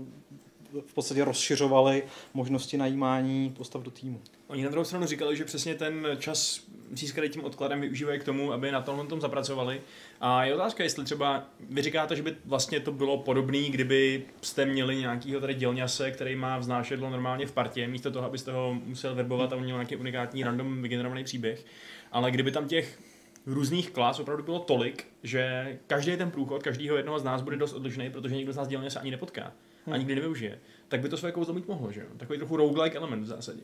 v 0.86 0.94
podstatě 0.94 1.25
rozšiřovali 1.25 2.04
možnosti 2.34 2.77
najímání 2.77 3.50
postav 3.58 3.84
do 3.84 3.92
týmu. 3.92 4.22
Oni 4.48 4.63
na 4.63 4.70
druhou 4.70 4.86
stranu 4.86 5.06
říkali, 5.06 5.38
že 5.38 5.46
přesně 5.46 5.75
ten 5.75 6.08
čas 6.20 6.62
získaný 6.94 7.30
tím 7.30 7.44
odkladem 7.44 7.82
využívají 7.82 8.20
k 8.20 8.24
tomu, 8.24 8.54
aby 8.54 8.72
na 8.72 8.82
tomhle 8.82 9.08
tom 9.08 9.22
zapracovali. 9.22 9.82
A 10.22 10.44
je 10.44 10.56
otázka, 10.56 10.84
jestli 10.84 11.06
třeba 11.06 11.50
vy 11.70 11.82
říkáte, 11.82 12.15
že 12.15 12.24
by 12.24 12.36
vlastně 12.46 12.80
to 12.80 12.92
bylo 12.92 13.18
podobné, 13.18 13.70
kdyby 13.70 14.25
jste 14.42 14.65
měli 14.65 14.96
nějakýho 14.96 15.42
tady 15.42 15.54
dělňase, 15.54 16.12
který 16.12 16.36
má 16.36 16.58
vznášedlo 16.58 17.10
normálně 17.10 17.46
v 17.46 17.51
partě, 17.51 17.88
místo 17.88 18.12
toho, 18.12 18.25
abyste 18.25 18.51
ho 18.51 18.82
musel 18.86 19.15
verbovat 19.15 19.54
a 19.54 19.56
on 19.56 19.63
měl 19.63 19.77
nějaký 19.77 19.96
unikátní 19.96 20.44
random 20.44 20.82
vygenerovaný 20.82 21.24
příběh. 21.24 21.65
Ale 22.12 22.32
kdyby 22.32 22.51
tam 22.51 22.68
těch 22.68 23.00
různých 23.46 23.92
klas 23.92 24.20
opravdu 24.20 24.44
bylo 24.44 24.60
tolik, 24.60 25.08
že 25.24 25.77
každý 25.88 26.18
ten 26.18 26.32
průchod 26.32 26.63
každého 26.63 26.98
jednoho 26.98 27.20
z 27.20 27.24
nás 27.24 27.42
bude 27.42 27.58
dost 27.58 27.74
odlišný, 27.74 28.10
protože 28.10 28.36
nikdo 28.36 28.54
z 28.54 28.58
nás 28.58 28.68
dělně 28.68 28.89
se 28.89 29.00
ani 29.00 29.12
nepotká 29.12 29.54
a 29.92 29.98
nikdy 29.98 30.15
nevyužije, 30.15 30.60
tak 30.88 31.01
by 31.01 31.10
to 31.10 31.18
své 31.18 31.32
kouzlo 31.32 31.54
mít 31.54 31.68
mohlo, 31.68 31.92
že 31.92 32.01
jo? 32.01 32.08
Takový 32.18 32.39
trochu 32.39 32.58
roguelike 32.58 32.98
element 32.98 33.24
v 33.24 33.27
zásadě. 33.27 33.62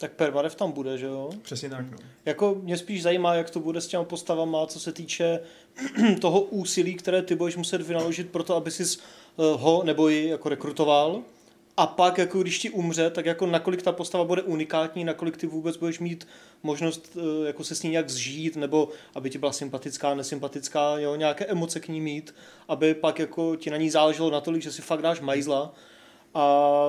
Tak 0.00 0.12
permadev 0.12 0.54
tam 0.54 0.72
bude, 0.72 0.98
že 0.98 1.06
jo? 1.06 1.30
Přesně 1.42 1.70
tak, 1.70 1.90
no. 1.90 1.98
Jako 2.24 2.56
mě 2.62 2.78
spíš 2.78 3.02
zajímá, 3.02 3.34
jak 3.34 3.50
to 3.50 3.60
bude 3.60 3.80
s 3.80 3.86
těma 3.86 4.04
postavama, 4.04 4.66
co 4.66 4.80
se 4.80 4.92
týče 4.92 5.40
toho 6.20 6.40
úsilí, 6.40 6.94
které 6.94 7.22
ty 7.22 7.34
budeš 7.34 7.56
muset 7.56 7.82
vynaložit 7.82 8.30
pro 8.30 8.42
to, 8.44 8.56
aby 8.56 8.70
si 8.70 8.98
ho 9.36 9.82
nebo 9.84 10.08
ji 10.08 10.28
jako 10.28 10.48
rekrutoval. 10.48 11.22
A 11.76 11.86
pak, 11.86 12.18
jako 12.18 12.42
když 12.42 12.58
ti 12.58 12.70
umře, 12.70 13.10
tak 13.10 13.26
jako 13.26 13.46
nakolik 13.46 13.82
ta 13.82 13.92
postava 13.92 14.24
bude 14.24 14.42
unikátní, 14.42 15.04
nakolik 15.04 15.36
ty 15.36 15.46
vůbec 15.46 15.76
budeš 15.76 15.98
mít 15.98 16.28
možnost 16.62 17.16
eh, 17.16 17.46
jako 17.46 17.64
se 17.64 17.74
s 17.74 17.82
ní 17.82 17.90
nějak 17.90 18.10
zžít, 18.10 18.56
nebo 18.56 18.88
aby 19.14 19.30
ti 19.30 19.38
byla 19.38 19.52
sympatická, 19.52 20.14
nesympatická, 20.14 20.98
jo, 20.98 21.14
nějaké 21.14 21.44
emoce 21.46 21.80
k 21.80 21.88
ní 21.88 22.00
mít, 22.00 22.34
aby 22.68 22.94
pak 22.94 23.18
jako 23.18 23.56
ti 23.56 23.70
na 23.70 23.76
ní 23.76 23.90
záleželo 23.90 24.30
natolik, 24.30 24.62
že 24.62 24.72
si 24.72 24.82
fakt 24.82 25.02
dáš 25.02 25.20
majzla. 25.20 25.74
A 26.34 26.86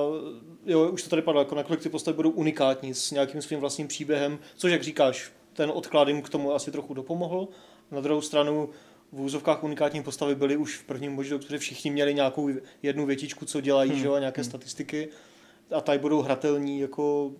jo, 0.66 0.90
už 0.90 1.02
to 1.02 1.10
tady 1.10 1.22
padlo, 1.22 1.40
jako 1.40 1.54
nakolik 1.54 1.82
ty 1.82 1.88
postavy 1.88 2.16
budou 2.16 2.30
unikátní 2.30 2.94
s 2.94 3.10
nějakým 3.10 3.42
svým 3.42 3.60
vlastním 3.60 3.88
příběhem, 3.88 4.38
což 4.56 4.72
jak 4.72 4.82
říkáš, 4.82 5.32
ten 5.52 5.70
odklad 5.74 6.08
jim 6.08 6.22
k 6.22 6.28
tomu 6.28 6.54
asi 6.54 6.70
trochu 6.70 6.94
dopomohl. 6.94 7.48
Na 7.90 8.00
druhou 8.00 8.20
stranu 8.20 8.68
v 9.12 9.20
úzovkách 9.20 9.64
unikátní 9.64 10.02
postavy 10.02 10.34
byly 10.34 10.56
už 10.56 10.76
v 10.76 10.84
prvním 10.84 11.16
Dogs, 11.16 11.28
protože 11.28 11.58
všichni 11.58 11.90
měli 11.90 12.14
nějakou 12.14 12.50
jednu 12.82 13.06
větičku, 13.06 13.44
co 13.44 13.60
dělají, 13.60 13.90
hmm. 13.90 14.00
že 14.00 14.06
jo, 14.06 14.14
a 14.14 14.18
nějaké 14.18 14.40
hmm. 14.40 14.50
statistiky 14.50 15.08
a 15.72 15.80
tady 15.80 15.98
budou 15.98 16.22
hratelní 16.22 16.80
jako 16.80 17.32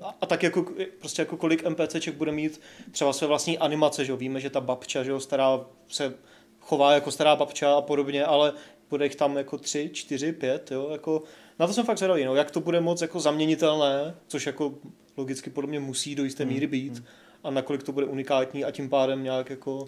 a, 0.00 0.16
a 0.20 0.26
tak 0.26 0.42
jako 0.42 0.66
prostě 0.98 1.22
jako 1.22 1.36
kolik 1.36 1.68
NPCček 1.68 2.14
bude 2.14 2.32
mít 2.32 2.60
třeba 2.90 3.12
své 3.12 3.26
vlastní 3.26 3.58
animace, 3.58 4.04
že 4.04 4.12
jo? 4.12 4.16
víme, 4.16 4.40
že 4.40 4.50
ta 4.50 4.60
babča, 4.60 5.02
že 5.02 5.10
jo, 5.10 5.20
stará 5.20 5.66
se 5.88 6.14
chová 6.60 6.92
jako 6.92 7.10
stará 7.10 7.36
babča 7.36 7.74
a 7.74 7.80
podobně, 7.80 8.24
ale 8.24 8.52
bude 8.90 9.04
jich 9.04 9.16
tam 9.16 9.36
jako 9.36 9.58
tři, 9.58 9.90
čtyři, 9.92 10.32
pět, 10.32 10.70
jo, 10.70 10.88
jako 10.92 11.22
na 11.60 11.66
to 11.66 11.72
jsem 11.72 11.84
fakt 11.84 11.98
zvědavý, 11.98 12.24
no, 12.24 12.34
jak 12.34 12.50
to 12.50 12.60
bude 12.60 12.80
moc 12.80 13.02
jako 13.02 13.20
zaměnitelné, 13.20 14.14
což 14.26 14.46
jako 14.46 14.74
logicky 15.16 15.50
podle 15.50 15.68
mě 15.68 15.80
musí 15.80 16.14
do 16.14 16.24
jisté 16.24 16.44
míry 16.44 16.66
hmm, 16.66 16.70
být 16.70 16.92
hmm. 16.92 17.06
a 17.44 17.50
nakolik 17.50 17.82
to 17.82 17.92
bude 17.92 18.06
unikátní 18.06 18.64
a 18.64 18.70
tím 18.70 18.88
pádem 18.88 19.22
nějak 19.22 19.50
jako 19.50 19.86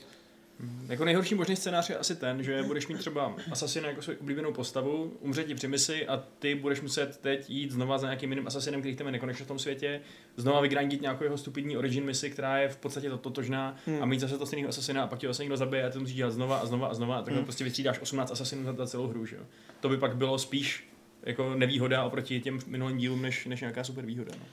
jako 0.89 1.05
nejhorší 1.05 1.35
možný 1.35 1.57
scénář 1.57 1.91
je 1.91 1.99
asi 1.99 2.17
ten, 2.17 2.43
že 2.43 2.63
budeš 2.63 2.87
mít 2.89 2.99
třeba 2.99 3.35
asasina 3.51 3.89
jako 3.89 4.03
svou 4.03 4.15
oblíbenou 4.21 4.53
postavu, 4.53 5.13
umře 5.21 5.45
ti 5.45 5.55
při 5.55 5.69
misi 5.69 6.07
a 6.07 6.25
ty 6.39 6.55
budeš 6.55 6.81
muset 6.81 7.17
teď 7.17 7.51
jít 7.51 7.71
znova 7.71 7.99
za 7.99 8.07
nějakým 8.07 8.33
jiným 8.33 8.47
asasinem, 8.47 8.81
který 8.81 8.97
tebe 8.97 9.11
nekonečně 9.11 9.45
v 9.45 9.49
tom 9.49 9.59
světě, 9.59 10.01
znova 10.37 10.61
vygrandit 10.61 11.03
nějakou 11.03 11.25
jeho 11.25 11.39
stupidní 11.39 11.77
origin 11.77 12.05
misi, 12.05 12.31
která 12.31 12.59
je 12.59 12.69
v 12.69 12.77
podstatě 12.77 13.11
to 13.11 13.19
totožná 13.19 13.77
hmm. 13.87 14.03
a 14.03 14.07
mít 14.07 14.21
zase 14.21 14.39
to 14.39 14.47
stejného 14.47 14.69
asasina 14.69 15.03
a 15.03 15.07
pak 15.07 15.19
ti 15.19 15.27
zase 15.27 15.43
někdo 15.43 15.57
zabije 15.57 15.85
a 15.85 15.89
ty 15.89 15.93
to 15.93 16.01
musíš 16.01 16.17
dělat 16.17 16.31
znova 16.31 16.57
a 16.57 16.67
znova 16.67 16.87
a 16.89 16.95
znova 16.95 17.17
a 17.17 17.23
takhle 17.23 17.37
hmm. 17.37 17.45
prostě 17.45 17.65
vytřídáš 17.65 18.01
18 18.01 18.31
asasinů 18.31 18.77
za 18.77 18.87
celou 18.87 19.07
hru, 19.07 19.27
že 19.27 19.37
jo. 19.37 19.43
To 19.81 19.89
by 19.89 19.97
pak 19.97 20.17
bylo 20.17 20.39
spíš 20.39 20.92
jako 21.23 21.55
nevýhoda 21.55 22.05
oproti 22.05 22.41
těm 22.41 22.59
minulým 22.67 22.97
dílům, 22.97 23.23
než, 23.23 23.47
než 23.47 23.61
nějaká 23.61 23.85
super 23.85 24.07
výhoda. 24.07 24.33
No. 24.39 24.45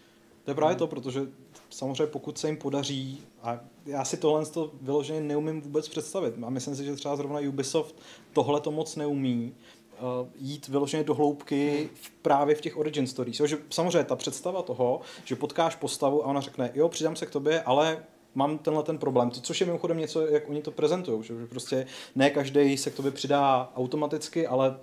To 0.46 0.52
je 0.52 0.56
právě 0.56 0.76
to, 0.76 0.88
protože 0.88 1.22
samozřejmě 1.70 2.08
pokud 2.08 2.38
se 2.38 2.48
jim 2.48 2.58
podaří, 2.58 3.22
a 3.44 3.60
já 3.86 4.06
si 4.06 4.18
tohle 4.18 4.46
to 4.46 4.72
vyloženě 4.82 5.22
neumím 5.22 5.62
vůbec 5.62 5.88
představit, 5.88 6.34
a 6.44 6.50
myslím 6.50 6.76
si, 6.76 6.86
že 6.86 6.96
třeba 6.96 7.16
zrovna 7.16 7.40
Ubisoft 7.40 7.96
tohle 8.34 8.62
to 8.62 8.72
moc 8.72 8.96
neumí, 8.96 9.54
uh, 10.00 10.28
jít 10.36 10.68
vyloženě 10.68 11.04
do 11.04 11.14
hloubky 11.14 11.90
v, 11.94 12.10
právě 12.12 12.56
v 12.56 12.62
těch 12.62 12.78
origin 12.78 13.08
stories. 13.08 13.40
Jo, 13.40 13.48
že 13.48 13.58
samozřejmě 13.70 14.04
ta 14.04 14.16
představa 14.16 14.62
toho, 14.62 15.02
že 15.26 15.36
potkáš 15.36 15.76
postavu 15.76 16.24
a 16.24 16.28
ona 16.28 16.42
řekne, 16.42 16.72
jo, 16.74 16.90
přidám 16.90 17.16
se 17.16 17.26
k 17.26 17.32
tobě, 17.32 17.62
ale 17.62 18.04
mám 18.36 18.58
tenhle 18.58 18.84
ten 18.84 18.98
problém, 18.98 19.30
to, 19.30 19.42
což 19.42 19.62
je 19.62 19.68
mimochodem 19.68 19.98
něco, 19.98 20.28
jak 20.28 20.50
oni 20.50 20.62
to 20.62 20.72
prezentují, 20.72 21.24
že, 21.24 21.40
že 21.40 21.48
prostě 21.48 21.86
ne 22.16 22.30
každý 22.30 22.78
se 22.78 22.92
k 22.92 22.96
tobě 22.96 23.12
přidá 23.12 23.72
automaticky, 23.76 24.48
ale 24.48 24.78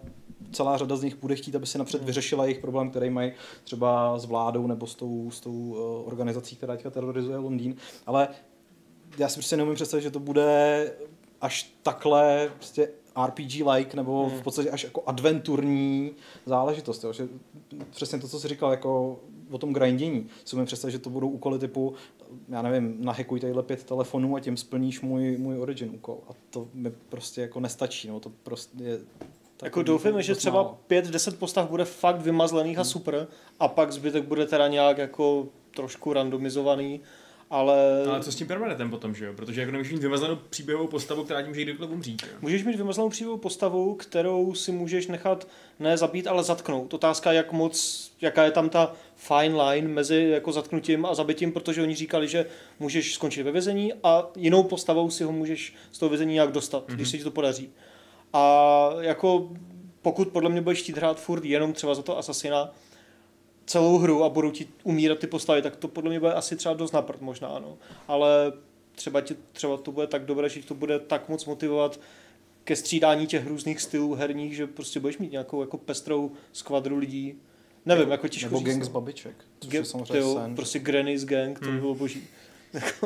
celá 0.53 0.77
řada 0.77 0.97
z 0.97 1.03
nich 1.03 1.17
bude 1.17 1.37
chtít, 1.37 1.57
aby 1.57 1.67
si 1.67 1.79
napřed 1.79 1.99
hmm. 1.99 2.07
vyřešila 2.07 2.45
jejich 2.45 2.59
problém, 2.59 2.91
který 2.91 3.11
mají 3.11 3.33
třeba 3.65 4.19
s 4.19 4.25
vládou 4.25 4.67
nebo 4.67 4.87
s 4.87 4.95
tou, 4.95 5.31
s 5.31 5.41
tou 5.41 5.53
uh, 5.53 6.09
organizací, 6.09 6.57
která 6.57 6.77
teďka 6.77 6.91
terorizuje 6.91 7.39
Londýn. 7.39 7.77
Ale 8.07 8.29
já 9.19 9.29
si 9.29 9.35
prostě 9.35 9.57
neumím 9.57 9.75
představit, 9.75 10.03
že 10.03 10.11
to 10.11 10.19
bude 10.19 10.93
až 11.41 11.75
takhle 11.83 12.51
prostě 12.55 12.89
RPG-like 13.17 13.95
nebo 13.95 14.27
v 14.27 14.33
hmm. 14.33 14.43
podstatě 14.43 14.71
až 14.71 14.85
jako 14.85 15.03
adventurní 15.07 16.13
záležitost. 16.47 17.05
Jo? 17.05 17.13
Že 17.13 17.29
přesně 17.91 18.19
to, 18.19 18.29
co 18.29 18.41
jsi 18.41 18.49
říkal, 18.49 18.71
jako 18.71 19.21
o 19.51 19.59
tom 19.59 19.73
grindění. 19.73 20.27
Si 20.45 20.57
umím 20.57 20.67
představit, 20.67 20.93
že 20.93 20.99
to 20.99 21.11
budou 21.11 21.29
úkoly 21.29 21.59
typu, 21.59 21.95
já 22.49 22.63
nevím, 22.63 22.97
nahekuj 22.99 23.41
tadyhle 23.41 23.63
pět 23.63 23.85
telefonů 23.85 24.37
a 24.37 24.41
tím 24.41 24.57
splníš 24.57 25.01
můj, 25.01 25.37
můj 25.39 25.59
origin 25.59 25.91
úkol. 25.95 26.19
A 26.29 26.33
to 26.51 26.69
mi 26.75 26.91
prostě 26.91 27.41
jako 27.41 27.61
nestačí. 27.61 28.09
No? 28.09 28.21
To 28.21 28.33
prostě 28.43 28.85
je 28.85 28.99
jako 29.63 29.83
doufáme, 29.83 30.23
že 30.23 30.35
třeba 30.35 30.79
5-10 30.91 31.37
postav 31.37 31.69
bude 31.71 31.85
fakt 31.85 32.21
vymazlených 32.21 32.77
hmm. 32.77 32.81
a 32.81 32.85
super 32.85 33.27
a 33.61 33.69
pak 33.69 33.93
zbytek 33.93 34.25
bude 34.25 34.47
teda 34.47 34.69
nějak 34.69 34.99
jako 34.99 35.49
trošku 35.75 36.13
randomizovaný, 36.13 37.01
ale... 37.51 38.03
No, 38.07 38.13
ale 38.13 38.23
co 38.23 38.33
s 38.33 38.37
tím 38.37 38.47
permanentem 38.47 38.91
potom, 38.91 39.15
že 39.15 39.25
jo? 39.25 39.33
Protože 39.37 39.61
jako 39.61 39.73
nemůžeš 39.73 39.93
mít 39.93 40.03
vymazlenou 40.03 40.37
příběhovou 40.51 40.87
postavu, 40.87 41.25
která 41.25 41.43
tím 41.43 41.49
může 41.49 41.63
kdykoliv 41.63 41.91
umřít. 41.91 42.23
Jo? 42.23 42.39
Můžeš 42.41 42.65
mít 42.65 42.77
vymazlenou 42.77 43.09
příběhovou 43.11 43.39
postavu, 43.39 43.95
kterou 43.95 44.55
si 44.55 44.73
můžeš 44.73 45.07
nechat 45.07 45.49
ne 45.79 45.97
zabít, 45.97 46.27
ale 46.27 46.43
zatknout. 46.43 46.95
Otázka, 46.95 47.33
jak 47.33 47.53
moc, 47.53 48.11
jaká 48.21 48.45
je 48.45 48.51
tam 48.51 48.69
ta 48.69 48.93
fine 49.17 49.63
line 49.63 49.89
mezi 49.89 50.29
jako 50.31 50.53
zatknutím 50.53 51.07
a 51.07 51.15
zabitím, 51.15 51.53
protože 51.53 51.83
oni 51.83 51.95
říkali, 51.95 52.29
že 52.29 52.47
můžeš 52.81 53.15
skončit 53.15 53.43
ve 53.43 53.53
vězení 53.53 53.93
a 54.03 54.27
jinou 54.37 54.63
postavou 54.63 55.11
si 55.11 55.25
ho 55.25 55.33
můžeš 55.33 55.75
z 55.93 55.99
toho 55.99 56.11
vězení 56.11 56.35
nějak 56.35 56.53
dostat, 56.53 56.89
mm-hmm. 56.89 56.95
když 56.95 57.09
mhm. 57.09 57.11
se 57.11 57.19
ti 57.19 57.25
to 57.25 57.31
podaří. 57.31 57.71
A 58.33 58.89
jako 59.01 59.49
pokud 60.03 60.29
podle 60.29 60.51
mě 60.51 60.61
budeš 60.61 60.83
chtít 60.83 60.97
hrát 60.97 61.21
furt 61.21 61.45
jenom 61.45 61.73
třeba 61.73 61.95
za 61.95 62.03
to 62.03 62.19
Asasina, 62.19 62.75
celou 63.67 63.99
hru 63.99 64.25
a 64.25 64.29
budou 64.29 64.51
ti 64.51 64.69
umírat 64.85 65.19
ty 65.19 65.27
postavy, 65.27 65.63
tak 65.63 65.77
to 65.77 65.89
podle 65.89 66.11
mě 66.11 66.21
bude 66.21 66.33
asi 66.33 66.57
třeba 66.57 66.75
dost 66.75 66.93
naprt 66.93 67.21
možná, 67.21 67.59
no. 67.59 67.79
Ale 68.09 68.53
třeba, 68.95 69.21
ti, 69.21 69.37
třeba 69.53 69.77
to 69.77 69.93
bude 69.93 70.07
tak 70.07 70.25
dobré, 70.25 70.49
že 70.49 70.63
to 70.63 70.75
bude 70.75 70.99
tak 70.99 71.29
moc 71.29 71.45
motivovat 71.45 72.01
ke 72.65 72.77
střídání 72.77 73.27
těch 73.27 73.47
různých 73.47 73.81
stylů 73.81 74.15
herních, 74.15 74.57
že 74.57 74.67
prostě 74.67 75.01
budeš 75.01 75.19
mít 75.19 75.33
nějakou 75.33 75.61
jako 75.61 75.79
pestrou 75.79 76.31
skvadru 76.53 76.97
lidí. 76.97 77.35
Nevím, 77.87 78.11
jako 78.11 78.29
těžko 78.29 78.55
Nebo 78.55 78.61
gang 78.61 78.85
z 78.85 78.89
babiček, 78.89 79.45
což 79.61 79.73
Ge- 79.73 79.77
je 79.77 79.85
samozřejmě 79.85 80.33
sen. 80.33 80.55
Prostě 80.55 80.79
Granny's 80.79 81.25
gang, 81.25 81.59
to 81.59 81.65
by 81.65 81.71
hmm. 81.71 81.81
bylo 81.81 81.95
boží. 81.95 82.23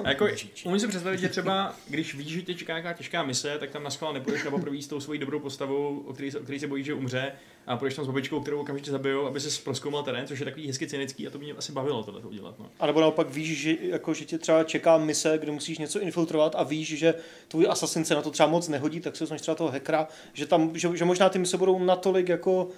A 0.05 0.09
jako, 0.09 0.29
umím 0.65 0.81
si 0.81 0.89
představit, 0.89 1.21
že 1.21 1.29
třeba, 1.29 1.77
když 1.89 2.15
víš, 2.15 2.29
že 2.29 2.43
tě 2.43 2.55
čeká 2.55 2.73
nějaká 2.73 2.93
těžká 2.93 3.23
mise, 3.23 3.59
tak 3.59 3.71
tam 3.71 3.83
na 3.83 3.91
schvál 3.91 4.13
nepůjdeš 4.13 4.45
na 4.45 4.51
poprvé 4.51 4.83
s 4.83 4.87
tou 4.87 5.01
svojí 5.01 5.19
dobrou 5.19 5.39
postavou, 5.39 6.05
o 6.07 6.13
který, 6.13 6.37
o 6.37 6.41
který 6.41 6.61
se 6.61 6.67
bojí, 6.67 6.85
že 6.85 6.95
umře, 6.95 7.33
a 7.67 7.77
půjdeš 7.77 7.95
tam 7.95 8.05
s 8.05 8.09
babičkou, 8.09 8.41
kterou 8.41 8.61
okamžitě 8.61 8.91
zabijou, 8.91 9.27
aby 9.27 9.41
se 9.41 9.63
proskoumal 9.63 10.03
terén, 10.03 10.27
což 10.27 10.39
je 10.39 10.45
takový 10.45 10.67
hezky 10.67 10.87
cynický 10.87 11.27
a 11.27 11.31
to 11.31 11.39
by 11.39 11.45
mě 11.45 11.55
asi 11.55 11.73
bavilo 11.73 12.03
tohle 12.03 12.21
udělat. 12.21 12.59
No. 12.59 12.71
A 12.81 12.87
nebo 12.87 13.01
naopak 13.01 13.31
víš, 13.31 13.61
že, 13.61 13.77
jako, 13.81 14.15
že 14.15 14.25
tě 14.25 14.39
třeba 14.39 14.65
čeká 14.65 14.99
mise, 14.99 15.39
kde 15.39 15.53
musíš 15.53 15.79
něco 15.79 16.01
infiltrovat 16.01 16.55
a 16.55 16.63
víš, 16.63 16.99
že 16.99 17.15
tvůj 17.49 17.67
asasin 17.71 18.05
se 18.05 18.15
na 18.15 18.23
to 18.23 18.31
třeba 18.31 18.49
moc 18.49 18.69
nehodí, 18.69 19.01
tak 19.01 19.17
si 19.17 19.25
vezmeš 19.25 19.41
třeba 19.41 19.55
toho 19.55 19.71
hackera, 19.71 20.09
že, 20.33 20.47
tam, 20.47 20.71
že, 20.75 20.97
že 20.97 21.05
možná 21.05 21.29
ty 21.29 21.39
mise 21.39 21.57
budou 21.57 21.79
natolik 21.79 22.29
jako 22.29 22.69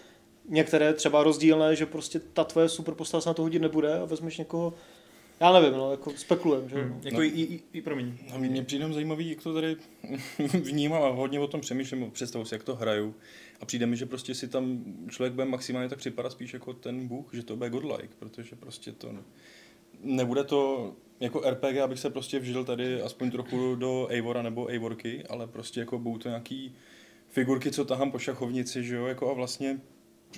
některé 0.49 0.93
třeba 0.93 1.23
rozdílné, 1.23 1.77
že 1.77 1.87
prostě 1.87 2.21
ta 2.33 2.45
tvoje 2.45 2.69
super 2.69 2.95
postava 2.95 3.21
se 3.21 3.29
na 3.29 3.35
to 3.35 3.43
hodit 3.43 3.59
nebude 3.59 3.99
a 3.99 4.05
vezmeš 4.05 4.39
někoho, 4.39 4.75
já 5.43 5.53
nevím, 5.53 5.73
no, 5.73 5.91
jako 5.91 6.13
spekulujem, 6.17 6.69
že? 6.69 6.83
Hmm, 6.83 7.01
jako 7.05 7.17
no. 7.17 7.23
i, 7.23 7.29
i, 7.29 7.61
i, 7.73 7.83
promiň. 7.83 8.19
A 8.35 8.39
mně 8.39 8.63
přijde 8.63 8.93
zajímavý, 8.93 9.31
jak 9.31 9.43
to 9.43 9.55
tady 9.55 9.77
vnímám 10.39 11.03
a 11.03 11.09
hodně 11.09 11.41
o 11.41 11.47
tom 11.47 11.61
přemýšlím, 11.61 12.11
představu 12.11 12.45
si, 12.45 12.55
jak 12.55 12.63
to 12.65 12.77
hraju. 12.77 13.15
A 13.61 13.67
přijde 13.67 13.87
mi, 13.87 13.97
že 13.97 14.07
prostě 14.07 14.35
si 14.35 14.49
tam 14.49 14.85
člověk 15.11 15.33
bude 15.33 15.45
maximálně 15.45 15.89
tak 15.89 15.99
připadat 15.99 16.33
spíš 16.33 16.53
jako 16.53 16.73
ten 16.73 17.09
Bůh, 17.09 17.35
že 17.35 17.43
to 17.43 17.57
bude 17.57 17.71
godlike, 17.71 18.15
protože 18.19 18.57
prostě 18.57 18.93
to 18.93 19.15
nebude 20.01 20.45
to 20.45 20.93
jako 21.21 21.51
RPG, 21.51 21.79
abych 21.79 21.99
se 21.99 22.11
prostě 22.11 22.39
vžil 22.39 22.65
tady 22.65 23.03
aspoň 23.03 23.31
trochu 23.31 23.75
do 23.75 24.07
Eivora 24.11 24.43
nebo 24.43 24.71
Eivorky, 24.71 25.25
ale 25.29 25.47
prostě 25.47 25.81
jako 25.81 25.99
budou 25.99 26.19
to 26.19 26.29
nějaký 26.29 26.75
figurky, 27.29 27.71
co 27.71 27.85
tahám 27.85 28.11
po 28.11 28.19
šachovnici, 28.19 28.85
že 28.85 28.97
jo, 28.97 29.07
jako 29.07 29.31
a 29.31 29.35
vlastně 29.35 29.81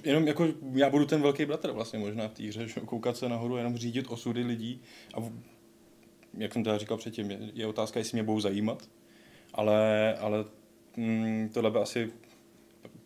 jenom 0.05 0.27
jako 0.27 0.49
já 0.73 0.91
budu 0.91 1.07
ten 1.07 1.23
velký 1.23 1.45
bratr 1.45 1.71
vlastně 1.71 1.99
možná 1.99 2.29
v 2.29 2.33
té 2.33 2.43
hře, 2.43 2.69
že 2.69 2.81
koukat 2.81 3.17
se 3.17 3.29
nahoru, 3.29 3.57
jenom 3.57 3.77
řídit 3.77 4.07
osudy 4.09 4.43
lidí 4.43 4.81
a 5.15 5.21
v, 5.21 5.33
jak 6.39 6.53
jsem 6.53 6.65
teda 6.65 6.79
říkal 6.79 6.97
předtím, 6.97 7.31
je, 7.31 7.39
je 7.55 7.67
otázka, 7.67 7.99
jestli 7.99 8.17
mě 8.17 8.23
budou 8.23 8.41
zajímat, 8.41 8.89
ale, 9.55 10.15
ale 10.15 10.45
mm, 10.97 11.51
tohle 11.53 11.71
by 11.71 11.79
asi 11.79 12.13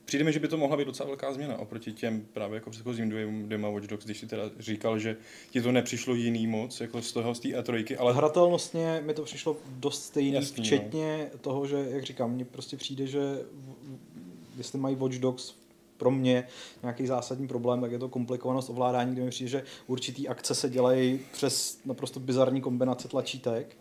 Přijde 0.08 0.24
mi, 0.24 0.32
že 0.32 0.40
by 0.40 0.48
to 0.48 0.56
mohla 0.56 0.76
být 0.76 0.84
docela 0.84 1.06
velká 1.06 1.32
změna 1.32 1.56
oproti 1.58 1.92
těm 1.92 2.26
právě 2.32 2.54
jako 2.54 2.70
předchozím 2.70 3.08
dvěma 3.46 3.68
Watch 3.68 3.86
Dogs, 3.86 4.04
když 4.04 4.18
si 4.18 4.26
teda 4.26 4.42
říkal, 4.58 4.98
že 4.98 5.16
ti 5.50 5.62
to 5.62 5.72
nepřišlo 5.72 6.14
jiný 6.14 6.46
moc, 6.46 6.80
jako 6.80 7.02
z 7.02 7.12
toho 7.12 7.34
z 7.34 7.40
té 7.40 7.48
E3, 7.48 7.96
ale... 7.98 8.14
Hratelnostně 8.14 9.02
mi 9.06 9.14
to 9.14 9.22
přišlo 9.22 9.56
dost 9.70 10.04
stejný, 10.04 10.32
Jasný, 10.32 10.64
včetně 10.64 11.30
no. 11.32 11.38
toho, 11.38 11.66
že, 11.66 11.86
jak 11.90 12.04
říkám, 12.04 12.32
mně 12.32 12.44
prostě 12.44 12.76
přijde, 12.76 13.06
že 13.06 13.20
v- 13.52 14.58
jestli 14.58 14.78
mají 14.78 14.96
Watch 14.96 15.18
Dogs 15.18 15.54
pro 15.98 16.10
mě 16.10 16.46
nějaký 16.82 17.06
zásadní 17.06 17.48
problém, 17.48 17.80
tak 17.80 17.92
je 17.92 17.98
to 17.98 18.08
komplikovanost 18.08 18.70
ovládání, 18.70 19.12
kde 19.12 19.22
mi 19.24 19.30
přijde, 19.30 19.50
že 19.50 19.62
určitý 19.86 20.28
akce 20.28 20.54
se 20.54 20.70
dělají 20.70 21.20
přes 21.32 21.80
naprosto 21.84 22.20
bizarní 22.20 22.60
kombinace 22.60 23.08
tlačítek 23.08 23.76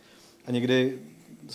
a 0.46 0.52
někdy 0.52 1.00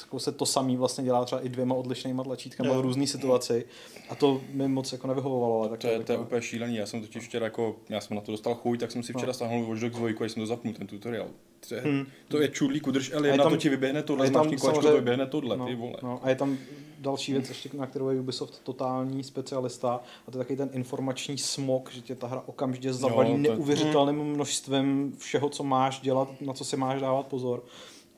jako 0.00 0.18
se 0.18 0.32
to 0.32 0.46
samý 0.46 0.76
vlastně 0.76 1.04
dělá 1.04 1.24
třeba 1.24 1.40
i 1.40 1.48
dvěma 1.48 1.74
odlišnýma 1.74 2.24
tlačítkama 2.24 2.68
Jo. 2.74 2.78
v 2.78 2.80
různé 2.80 3.06
situaci 3.06 3.64
a 4.10 4.14
to 4.14 4.40
mi 4.52 4.68
moc 4.68 4.92
jako 4.92 5.06
nevyhovovalo. 5.06 5.58
Ale 5.60 5.68
tak 5.68 5.80
To 5.80 5.86
je, 5.86 6.00
to 6.00 6.12
je 6.12 6.18
úplně 6.18 6.42
šílený, 6.42 6.76
já 6.76 6.86
jsem 6.86 7.00
totiž 7.00 7.24
včera 7.28 7.44
jako, 7.46 7.76
já 7.88 8.00
jsem 8.00 8.14
na 8.16 8.20
to 8.20 8.32
dostal 8.32 8.54
chuť, 8.54 8.80
tak 8.80 8.90
jsem 8.90 9.02
si 9.02 9.12
včera 9.12 9.26
No. 9.26 9.34
stáhnul 9.34 9.66
Watch 9.66 9.80
Dogs 9.80 9.96
2 9.96 10.08
a 10.24 10.28
jsem 10.28 10.42
to 10.42 10.46
zapnul, 10.46 10.74
ten 10.74 10.86
tutoriál. 10.86 11.26
To 11.68 11.74
je, 11.74 11.80
Hmm. 11.80 12.06
to 12.28 12.40
je 12.42 12.48
čudlík, 12.48 12.86
udrž 12.86 13.12
A 13.12 13.14
je 13.14 13.20
L1, 13.32 13.36
tam- 13.42 13.52
to 13.52 13.56
ti 13.56 13.68
vyběhne 13.68 14.02
tohle, 14.02 14.26
zmáčkni 14.26 14.56
kolečko, 14.56 14.82
to 14.82 14.94
vyběhne 14.94 15.26
tohle, 15.26 15.56
no, 15.56 15.66
ty 15.66 15.74
vole. 15.74 15.96
No, 16.02 16.20
a 16.22 16.28
je 16.28 16.34
tam 16.34 16.58
další 16.98 17.32
věc, 17.32 17.48
ještě, 17.48 17.70
na 17.74 17.86
kterou 17.86 18.08
je 18.08 18.20
Ubisoft 18.20 18.60
totální 18.62 19.24
specialista, 19.24 20.00
a 20.26 20.30
to 20.30 20.38
je 20.38 20.44
taky 20.44 20.56
ten 20.56 20.70
informační 20.72 21.38
smog, 21.38 21.90
že 21.92 22.00
tě 22.00 22.14
ta 22.14 22.26
hra 22.26 22.42
okamžitě 22.46 22.92
zabalí 22.92 23.30
Jo, 23.30 23.36
to- 23.36 23.42
neuvěřitelným 23.42 24.16
množstvím 24.24 25.14
všeho, 25.18 25.48
co 25.48 25.64
máš 25.64 26.00
dělat, 26.00 26.28
na 26.40 26.52
co 26.52 26.64
si 26.64 26.76
máš 26.76 27.00
dávat 27.00 27.26
pozor. 27.26 27.64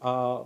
A 0.03 0.43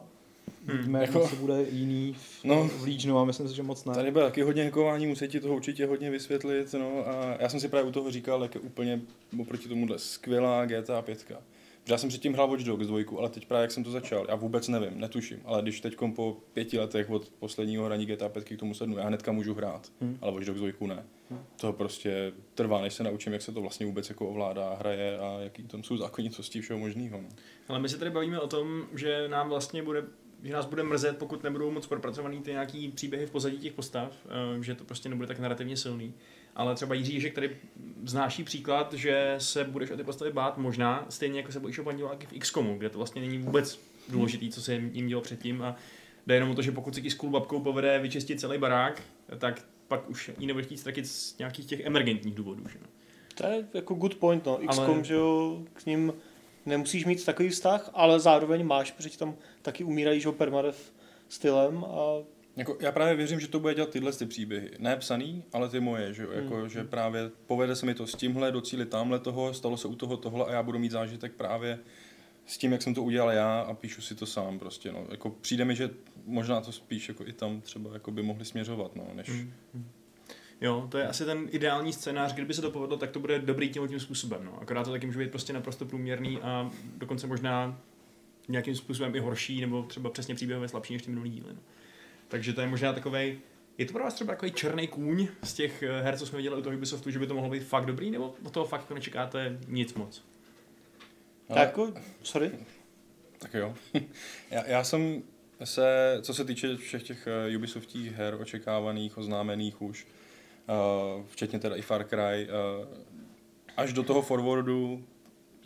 vidíme, 0.67 1.01
jak 1.01 1.15
jako- 1.15 1.37
bude 1.41 1.63
jiný 1.73 2.17
v, 2.19 2.45
No. 2.45 2.69
v 2.69 2.83
Legionu 2.83 3.19
a 3.19 3.25
myslím 3.25 3.49
si, 3.49 3.55
že 3.57 3.63
moc 3.63 3.85
ne. 3.85 3.95
Tady 3.95 4.11
bude 4.11 4.25
taky 4.25 4.43
hodně 4.43 4.65
hackování, 4.65 5.07
musí 5.07 5.29
ti 5.29 5.41
toho 5.41 5.55
určitě 5.57 5.87
hodně 5.87 6.11
vysvětlit, 6.11 6.73
no 6.79 7.09
a 7.09 7.37
já 7.41 7.49
jsem 7.49 7.61
si 7.61 7.69
právě 7.69 7.89
u 7.89 7.93
toho 7.93 8.11
říkal, 8.11 8.43
jak 8.43 8.55
je 8.55 8.61
úplně 8.61 9.01
oproti 9.41 9.69
tomuhle 9.69 9.99
skvělá 9.99 10.65
GTA 10.67 11.03
5. 11.03 11.25
Protože 11.85 11.95
já 11.95 11.99
jsem 11.99 12.09
předtím 12.09 12.33
hrál 12.33 12.49
Watch 12.49 12.63
Dogs 12.65 12.87
2, 12.87 13.19
ale 13.19 13.29
teď 13.29 13.47
právě 13.47 13.63
jak 13.63 13.71
jsem 13.71 13.85
to 13.85 13.91
začal, 13.91 14.27
já 14.29 14.35
vůbec 14.35 14.69
nevím, 14.69 15.01
netuším, 15.01 15.39
ale 15.45 15.63
když 15.63 15.81
teď 15.81 15.97
po 16.17 16.37
pěti 16.53 16.79
letech 16.79 17.11
od 17.11 17.29
posledního 17.39 17.85
hraní 17.85 18.07
GTA 18.07 18.29
5 18.29 18.45
k 18.45 18.59
tomu 18.59 18.75
sednu, 18.75 18.99
já 18.99 19.05
hnedka 19.07 19.33
můžu 19.33 19.55
hrát, 19.55 19.93
Hmm. 20.01 20.19
ale 20.21 20.33
Watch 20.33 20.47
Dogs 20.47 20.61
2 20.61 20.87
ne. 20.89 21.05
To 21.61 21.73
prostě 21.73 22.33
trvá, 22.55 22.83
než 22.83 22.95
se 22.95 23.05
naučím, 23.05 23.33
jak 23.33 23.43
se 23.43 23.53
to 23.53 23.61
vlastně 23.61 23.87
vůbec 23.87 24.09
jako 24.09 24.29
ovládá, 24.29 24.75
hraje 24.79 25.19
a 25.19 25.39
jaký 25.41 25.63
tam 25.63 25.83
jsou 25.83 25.97
zákonitosti 25.97 26.61
všeho 26.61 26.79
možného. 26.79 27.21
No. 27.23 27.29
Ale 27.69 27.79
my 27.79 27.89
se 27.89 27.99
tady 27.99 28.11
bavíme 28.11 28.41
o 28.41 28.47
tom, 28.49 28.83
že 28.95 29.29
nám 29.29 29.49
vlastně 29.49 29.83
bude 29.83 30.05
že 30.43 30.53
nás 30.53 30.67
bude 30.67 30.83
mrzet, 30.83 31.19
pokud 31.19 31.43
nebudou 31.43 31.71
moc 31.71 31.87
propracovaný 31.87 32.41
ty 32.41 32.51
nějaký 32.51 32.89
příběhy 32.89 33.27
v 33.27 33.31
pozadí 33.31 33.59
těch 33.59 33.73
postav, 33.73 34.13
eh, 34.27 34.63
že 34.63 34.75
to 34.75 34.85
prostě 34.85 35.09
nebude 35.09 35.29
tak 35.29 35.39
narrativně 35.39 35.77
silný. 35.77 36.15
Ale 36.57 36.75
třeba 36.75 36.95
Jiří 36.95 37.15
Ježek 37.15 37.35
tady 37.35 37.57
znáší 38.05 38.45
příklad, 38.45 38.93
že 38.93 39.35
se 39.39 39.65
budeš 39.65 39.91
o 39.91 39.97
ty 39.97 40.05
postavy 40.05 40.33
bát 40.33 40.59
možná, 40.59 41.07
stejně 41.09 41.41
jako 41.41 41.53
se 41.53 41.61
bojíš 41.61 41.79
o 41.79 41.85
pandiláky 41.85 42.27
v 42.27 42.39
XCOMu, 42.39 42.79
kde 42.79 42.91
to 42.91 42.99
vlastně 42.99 43.23
není 43.23 43.39
vůbec 43.39 43.81
důležitý, 44.09 44.51
co 44.51 44.63
se 44.63 44.75
jim 44.75 45.09
dělo 45.09 45.21
předtím 45.21 45.63
a 45.63 45.77
jde 46.27 46.35
jenom 46.35 46.51
o 46.51 46.55
to, 46.55 46.63
že 46.63 46.73
pokud 46.73 46.95
si 46.95 47.03
ti 47.03 47.11
s 47.11 47.15
cool 47.15 47.31
babkou 47.31 47.61
povede 47.61 47.99
vyčistit 47.99 48.41
celý 48.41 48.59
barák, 48.59 49.03
tak 49.39 49.63
pak 49.89 50.11
už 50.11 50.31
ji 50.39 50.47
nebudeš 50.47 50.67
chtít 50.67 50.77
ztratit 50.77 51.07
z 51.07 51.39
nějakých 51.39 51.67
těch 51.67 51.81
emergentních 51.81 52.35
důvodů. 52.35 52.65
Že? 52.69 52.79
no. 52.83 52.87
To 53.35 53.47
je 53.47 53.69
jako 53.75 53.95
good 53.95 54.15
point, 54.15 54.47
no. 54.47 54.59
XCOM, 54.69 54.85
Ale- 54.85 55.05
že 55.05 55.15
jo, 55.15 55.63
k 55.73 55.87
ním 55.87 56.13
nemusíš 56.69 57.05
mít 57.05 57.25
takový 57.25 57.49
vztah, 57.49 57.91
ale 57.95 58.21
zároveň 58.21 58.67
máš, 58.67 58.91
protože 58.91 59.19
tam 59.19 59.37
taky 59.63 59.85
umírají, 59.85 60.21
že 60.21 60.29
jo, 60.29 60.33
permadeath 60.33 60.93
stylem 61.29 61.85
a 61.85 62.23
Jako, 62.57 62.77
já 62.81 62.93
právě 62.93 63.15
věřím, 63.15 63.41
že 63.41 63.49
to 63.49 63.61
bude 63.61 63.75
dělat 63.75 63.91
tyhle 63.91 64.13
ty 64.13 64.27
příběhy. 64.27 64.71
Ne 64.79 64.97
psaný, 64.97 65.45
ale 65.53 65.69
ty 65.69 65.81
moje, 65.81 66.15
že, 66.15 66.23
jo? 66.23 66.29
Hmm. 66.35 66.43
jako, 66.43 66.69
že 66.69 66.85
právě 66.85 67.31
povede 67.47 67.77
se 67.77 67.87
mi 67.87 67.95
to 67.95 68.07
s 68.07 68.15
tímhle, 68.15 68.53
docílit 68.53 68.89
tamhle 68.89 69.19
toho, 69.19 69.55
stalo 69.55 69.77
se 69.77 69.89
u 69.89 69.95
toho 69.95 70.17
tohle 70.17 70.45
a 70.45 70.53
já 70.53 70.63
budu 70.63 70.79
mít 70.79 70.93
zážitek 70.93 71.33
právě 71.33 71.79
s 72.47 72.59
tím, 72.59 72.73
jak 72.73 72.83
jsem 72.83 72.95
to 72.95 73.03
udělal 73.03 73.31
já 73.31 73.61
a 73.61 73.75
píšu 73.75 74.03
si 74.03 74.15
to 74.15 74.27
sám 74.27 74.59
prostě, 74.59 74.93
no. 74.93 75.07
Jako 75.11 75.31
přijde 75.31 75.65
mi, 75.65 75.77
že 75.77 75.91
možná 76.25 76.61
to 76.61 76.73
spíš 76.73 77.09
jako 77.09 77.27
i 77.27 77.33
tam 77.33 77.61
třeba 77.61 77.93
jako 77.93 78.11
by 78.11 78.23
mohli 78.23 78.45
směřovat, 78.45 78.97
no, 78.97 79.09
než... 79.15 79.29
Hmm. 79.29 79.53
Jo, 80.61 80.89
to 80.91 80.99
je 80.99 81.09
asi 81.09 81.25
ten 81.25 81.49
ideální 81.51 81.93
scénář, 81.93 82.35
kdyby 82.35 82.55
se 82.55 82.63
to 82.63 82.71
povedlo, 82.71 82.97
tak 82.97 83.11
to 83.11 83.21
bude 83.21 83.39
dobrý 83.39 83.69
tím 83.69 83.89
tím 83.89 84.01
způsobem. 84.01 84.45
No. 84.45 84.59
Akorát 84.63 84.85
to 84.85 84.91
taky 84.91 85.07
může 85.07 85.19
být 85.19 85.31
prostě 85.31 85.53
naprosto 85.53 85.85
průměrný 85.85 86.39
a 86.43 86.71
dokonce 86.97 87.27
možná 87.27 87.81
nějakým 88.49 88.77
způsobem 88.77 89.15
i 89.15 89.21
horší, 89.21 89.61
nebo 89.61 89.83
třeba 89.83 90.11
přesně 90.11 90.35
příběhově 90.35 90.69
slabší 90.69 90.93
než 90.93 91.03
ty 91.03 91.11
minulý 91.11 91.31
díly. 91.31 91.55
No. 91.55 91.61
Takže 92.29 92.53
to 92.53 92.61
je 92.61 92.67
možná 92.67 92.93
takový. 92.93 93.39
Je 93.79 93.87
to 93.87 93.93
pro 93.93 94.05
vás 94.05 94.15
třeba 94.15 94.33
takový 94.33 94.53
černý 94.53 94.89
kůň 94.89 95.29
z 95.43 95.55
těch 95.55 95.83
eh, 95.83 96.03
her, 96.03 96.19
co 96.19 96.27
jsme 96.27 96.37
viděli 96.37 96.57
u 96.57 96.63
toho 96.63 96.77
Ubisoftu, 96.77 97.11
že 97.11 97.19
by 97.19 97.27
to 97.27 97.35
mohlo 97.35 97.51
být 97.51 97.63
fakt 97.63 97.87
dobrý, 97.87 98.11
nebo 98.11 98.35
od 98.45 98.53
toho 98.53 98.67
fakt 98.67 98.81
jako 98.81 98.95
nečekáte 98.95 99.59
nic 99.67 99.95
moc? 99.95 100.25
Ale- 101.49 101.59
tak 101.59 101.69
jako, 101.69 101.95
sorry, 102.23 102.51
Tak 103.39 103.55
jo. 103.55 103.75
já, 104.51 104.67
já 104.67 104.85
jsem 104.85 105.23
se, 105.65 106.19
co 106.23 106.35
se 106.35 106.45
týče 106.45 106.77
všech 106.77 107.03
těch 107.03 107.27
eh, 107.27 107.57
Ubisoftích 107.57 108.13
her 108.13 108.35
očekávaných, 108.41 109.19
oznámených 109.19 109.83
už, 109.83 110.05
uh, 110.05 110.18
včetně 111.27 111.59
teda 111.59 111.77
i 111.77 111.83
Far 111.83 112.05
Cry, 112.05 112.49
uh, 112.49 112.87
až 113.77 113.93
do 113.93 114.03
toho 114.03 114.23
forwardu 114.23 115.05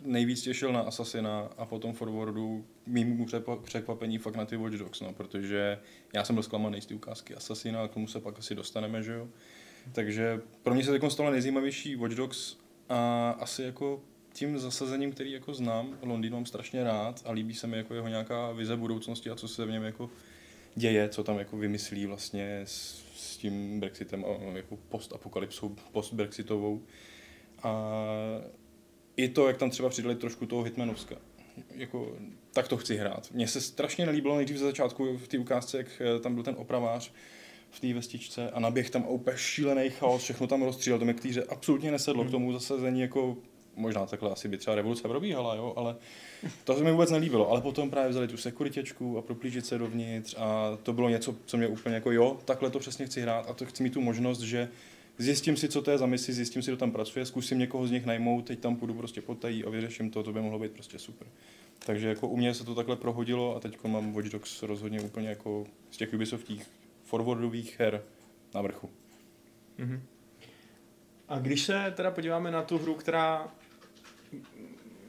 nejvíc 0.05 0.41
těšil 0.41 0.73
na 0.73 0.79
Assassina 0.79 1.49
a 1.57 1.65
potom 1.65 1.93
forwardu 1.93 2.65
přepa- 3.25 3.61
překvapení 3.61 4.17
fakt 4.17 4.35
na 4.35 4.45
ty 4.45 4.57
Watch 4.57 4.75
Dogs, 4.75 5.01
no, 5.01 5.13
protože 5.13 5.79
já 6.13 6.23
jsem 6.23 6.35
byl 6.35 6.43
zklamaný 6.43 6.81
z 6.81 6.85
té 6.85 6.95
ukázky 6.95 7.35
Assassina 7.35 7.83
a 7.83 7.87
k 7.87 7.93
tomu 7.93 8.07
se 8.07 8.19
pak 8.19 8.39
asi 8.39 8.55
dostaneme, 8.55 9.03
že 9.03 9.13
jo. 9.13 9.27
Takže 9.91 10.41
pro 10.63 10.73
mě 10.73 10.83
se 10.83 10.91
teď 10.91 11.11
stalo 11.11 11.31
nejzajímavější 11.31 11.95
Watch 11.95 12.15
Dogs 12.15 12.57
a 12.89 13.29
asi 13.39 13.63
jako 13.63 14.01
tím 14.33 14.59
zasazením, 14.59 15.11
který 15.11 15.31
jako 15.31 15.53
znám, 15.53 15.97
Londýn 16.01 16.33
mám 16.33 16.45
strašně 16.45 16.83
rád 16.83 17.21
a 17.25 17.31
líbí 17.31 17.53
se 17.53 17.67
mi 17.67 17.77
jako 17.77 17.93
jeho 17.93 18.07
nějaká 18.07 18.51
vize 18.51 18.77
budoucnosti 18.77 19.29
a 19.29 19.35
co 19.35 19.47
se 19.47 19.65
v 19.65 19.71
něm 19.71 19.83
jako 19.83 20.09
děje, 20.75 21.09
co 21.09 21.23
tam 21.23 21.39
jako 21.39 21.57
vymyslí 21.57 22.05
vlastně 22.05 22.61
s, 22.65 23.02
s 23.15 23.37
tím 23.37 23.79
Brexitem 23.79 24.25
a 24.25 24.57
jako 24.57 24.77
postapokalypsou, 24.89 25.75
postbrexitovou. 25.91 26.81
A 27.63 27.93
i 29.17 29.29
to, 29.29 29.47
jak 29.47 29.57
tam 29.57 29.69
třeba 29.69 29.89
přidali 29.89 30.15
trošku 30.15 30.45
toho 30.45 30.63
Hitmanovska. 30.63 31.15
Jako, 31.75 32.17
tak 32.53 32.67
to 32.67 32.77
chci 32.77 32.95
hrát. 32.95 33.31
Mně 33.31 33.47
se 33.47 33.61
strašně 33.61 34.05
nelíbilo 34.05 34.35
nejdřív 34.35 34.57
ze 34.57 34.65
začátku 34.65 35.17
v 35.17 35.27
té 35.27 35.39
ukázce, 35.39 35.77
jak 35.77 35.87
eh, 36.01 36.19
tam 36.19 36.33
byl 36.33 36.43
ten 36.43 36.55
opravář 36.57 37.11
v 37.69 37.79
té 37.79 37.93
vestičce 37.93 38.51
a 38.51 38.59
naběh 38.59 38.89
tam 38.89 39.07
úplně 39.07 39.37
šílený 39.37 39.89
chaos, 39.89 40.23
všechno 40.23 40.47
tam 40.47 40.63
rozstřílel, 40.63 40.99
to 40.99 41.05
mi 41.05 41.13
k 41.13 41.21
té 41.21 41.43
absolutně 41.43 41.91
nesedlo, 41.91 42.25
k 42.25 42.31
tomu 42.31 42.53
zasazení 42.53 43.01
jako 43.01 43.37
možná 43.75 44.05
takhle 44.05 44.31
asi 44.31 44.47
by 44.47 44.57
třeba 44.57 44.75
revoluce 44.75 45.07
probíhala, 45.07 45.55
jo, 45.55 45.73
ale 45.75 45.95
to 46.63 46.75
se 46.75 46.83
mi 46.83 46.91
vůbec 46.91 47.11
nelíbilo. 47.11 47.49
Ale 47.49 47.61
potom 47.61 47.89
právě 47.89 48.09
vzali 48.09 48.27
tu 48.27 48.37
sekuritěčku 48.37 49.17
a 49.17 49.21
proplížit 49.21 49.65
se 49.65 49.77
dovnitř 49.77 50.35
a 50.37 50.77
to 50.83 50.93
bylo 50.93 51.09
něco, 51.09 51.35
co 51.45 51.57
mě 51.57 51.67
úplně 51.67 51.95
jako 51.95 52.11
jo, 52.11 52.37
takhle 52.45 52.69
to 52.69 52.79
přesně 52.79 53.05
chci 53.05 53.21
hrát 53.21 53.49
a 53.49 53.53
to 53.53 53.65
chci 53.65 53.83
mít 53.83 53.93
tu 53.93 54.01
možnost, 54.01 54.39
že 54.39 54.69
zjistím 55.17 55.57
si, 55.57 55.69
co 55.69 55.81
to 55.81 55.91
je 55.91 55.97
za 55.97 56.05
misi, 56.05 56.33
zjistím 56.33 56.61
si, 56.61 56.71
kdo 56.71 56.77
tam 56.77 56.91
pracuje, 56.91 57.25
zkusím 57.25 57.59
někoho 57.59 57.87
z 57.87 57.91
nich 57.91 58.05
najmout, 58.05 58.45
teď 58.45 58.59
tam 58.59 58.75
půjdu 58.75 58.93
prostě 58.93 59.21
potají 59.21 59.63
a 59.63 59.69
vyřeším 59.69 60.11
to, 60.11 60.23
to 60.23 60.33
by 60.33 60.41
mohlo 60.41 60.59
být 60.59 60.71
prostě 60.71 60.99
super. 60.99 61.27
Takže 61.85 62.07
jako 62.07 62.27
u 62.27 62.37
mě 62.37 62.53
se 62.53 62.65
to 62.65 62.75
takhle 62.75 62.95
prohodilo 62.95 63.55
a 63.55 63.59
teď 63.59 63.83
mám 63.83 64.13
Watch 64.13 64.29
Dogs 64.29 64.63
rozhodně 64.63 65.01
úplně 65.01 65.29
jako 65.29 65.65
z 65.91 65.97
těch 65.97 66.13
Ubisoftích 66.13 66.63
forwardových 67.03 67.79
her 67.79 68.03
na 68.55 68.61
vrchu. 68.61 68.89
Mhm. 69.77 70.03
A 71.27 71.39
když 71.39 71.61
se 71.61 71.93
teda 71.95 72.11
podíváme 72.11 72.51
na 72.51 72.61
tu 72.61 72.77
hru, 72.77 72.93
která 72.93 73.51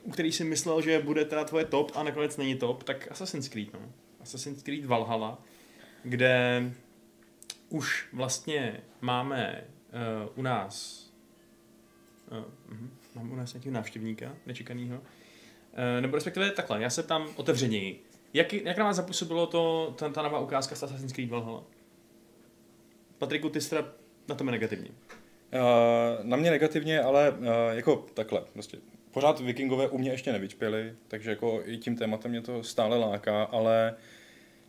u 0.03 0.11
který 0.11 0.33
si 0.33 0.45
myslel, 0.45 0.83
že 0.83 0.99
bude 0.99 1.25
teda 1.25 1.45
tvoje 1.45 1.65
top 1.65 1.93
a 1.95 2.03
nakonec 2.03 2.37
není 2.37 2.57
top, 2.57 2.83
tak 2.83 3.11
Assassin's 3.11 3.49
Creed, 3.49 3.73
no. 3.73 3.81
Assassin's 4.21 4.63
Creed 4.63 4.85
Valhalla, 4.85 5.39
kde 6.03 6.63
už 7.69 8.09
vlastně 8.13 8.81
máme 9.01 9.65
uh, 10.25 10.39
u 10.39 10.43
nás 10.43 11.05
uh, 12.31 12.39
uh, 12.39 12.89
máme 13.15 13.33
u 13.33 13.37
nás 13.37 13.55
nějakého 13.55 13.75
návštěvníka 13.75 14.37
nečekaného. 14.47 14.97
Uh, 14.97 15.03
nebo 16.01 16.15
respektive 16.15 16.51
takhle, 16.51 16.83
já 16.83 16.91
se 16.91 17.03
tam 17.03 17.29
otevřeněji. 17.37 18.05
Jak, 18.35 18.53
jak 18.53 18.79
na 18.79 18.85
vás 18.85 18.97
zapůsobilo 18.97 19.47
to, 19.47 19.95
ta, 19.99 20.09
ta 20.09 20.23
nová 20.23 20.41
ukázka 20.41 20.75
z 20.75 20.83
Assassin's 20.83 21.13
Creed 21.13 21.31
Valhalla? 21.31 21.65
Patriku, 23.19 23.49
ty 23.49 23.61
jsi 23.61 23.75
na 24.29 24.35
tom 24.35 24.47
negativně. 24.47 24.91
Uh, 24.91 26.27
na 26.27 26.37
mě 26.37 26.51
negativně, 26.51 27.01
ale 27.01 27.31
uh, 27.31 27.47
jako 27.71 28.07
takhle, 28.15 28.41
prostě 28.53 28.79
pořád 29.15 29.41
vikingové 29.41 29.89
u 29.89 29.99
mě 29.99 30.11
ještě 30.11 30.33
nevyčpěli, 30.33 30.95
takže 31.09 31.31
jako 31.31 31.63
i 31.65 31.77
tím 31.77 31.97
tématem 31.97 32.31
mě 32.31 32.41
to 32.41 32.63
stále 32.63 32.99
láká, 32.99 33.43
ale 33.43 33.95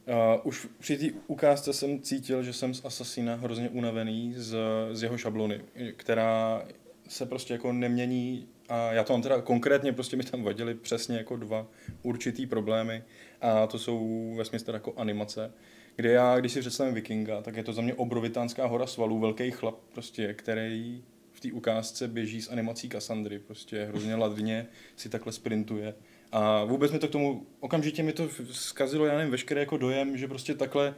uh, 0.08 0.42
už 0.44 0.68
při 0.80 0.98
té 0.98 1.18
ukázce 1.28 1.74
jsem 1.74 2.02
cítil, 2.02 2.44
že 2.44 2.54
jsem 2.54 2.74
z 2.74 2.86
Assassina 2.86 3.36
hrozně 3.36 3.70
unavený 3.70 4.34
z, 4.38 4.58
z 4.92 5.04
jeho 5.04 5.18
šablony, 5.18 5.62
která 5.96 6.66
se 7.08 7.26
prostě 7.26 7.54
jako 7.54 7.74
nemění 7.74 8.48
a 8.70 8.94
já 8.94 9.04
to 9.04 9.14
mám 9.14 9.22
teda 9.22 9.42
konkrétně, 9.42 9.94
prostě 9.94 10.18
mi 10.18 10.24
tam 10.24 10.44
vadily 10.44 10.76
přesně 10.76 11.18
jako 11.18 11.36
dva 11.36 11.68
určitý 12.04 12.46
problémy 12.46 13.04
a 13.42 13.68
to 13.68 13.80
jsou 13.80 14.34
ve 14.38 14.46
smyslu 14.46 14.74
jako 14.74 14.94
animace, 14.98 15.52
kde 15.96 16.12
já, 16.12 16.40
když 16.40 16.52
si 16.52 16.60
představím 16.60 16.94
vikinga, 16.94 17.42
tak 17.42 17.56
je 17.56 17.64
to 17.64 17.74
za 17.74 17.82
mě 17.82 17.94
obrovitánská 17.94 18.66
hora 18.66 18.88
svalů, 18.88 19.20
velký 19.20 19.52
chlap 19.52 19.76
prostě, 19.94 20.34
který 20.34 21.04
v 21.36 21.39
té 21.39 21.52
ukázce 21.52 22.08
běží 22.08 22.41
s 22.41 22.52
animací 22.52 22.89
Kassandry, 22.89 23.39
prostě 23.39 23.86
hrozně 23.86 24.15
ladně 24.15 24.67
si 24.95 25.10
takhle 25.10 25.34
sprintuje. 25.34 25.95
A 26.32 26.63
vůbec 26.63 26.91
mi 26.91 27.00
to 27.00 27.08
k 27.08 27.12
tomu, 27.12 27.48
okamžitě 27.60 28.04
mi 28.04 28.13
to 28.13 28.30
zkazilo, 28.52 29.06
já 29.06 29.17
nevím, 29.17 29.32
veškerý 29.32 29.60
jako 29.60 29.78
dojem, 29.78 30.17
že 30.17 30.28
prostě 30.28 30.56
takhle 30.56 30.95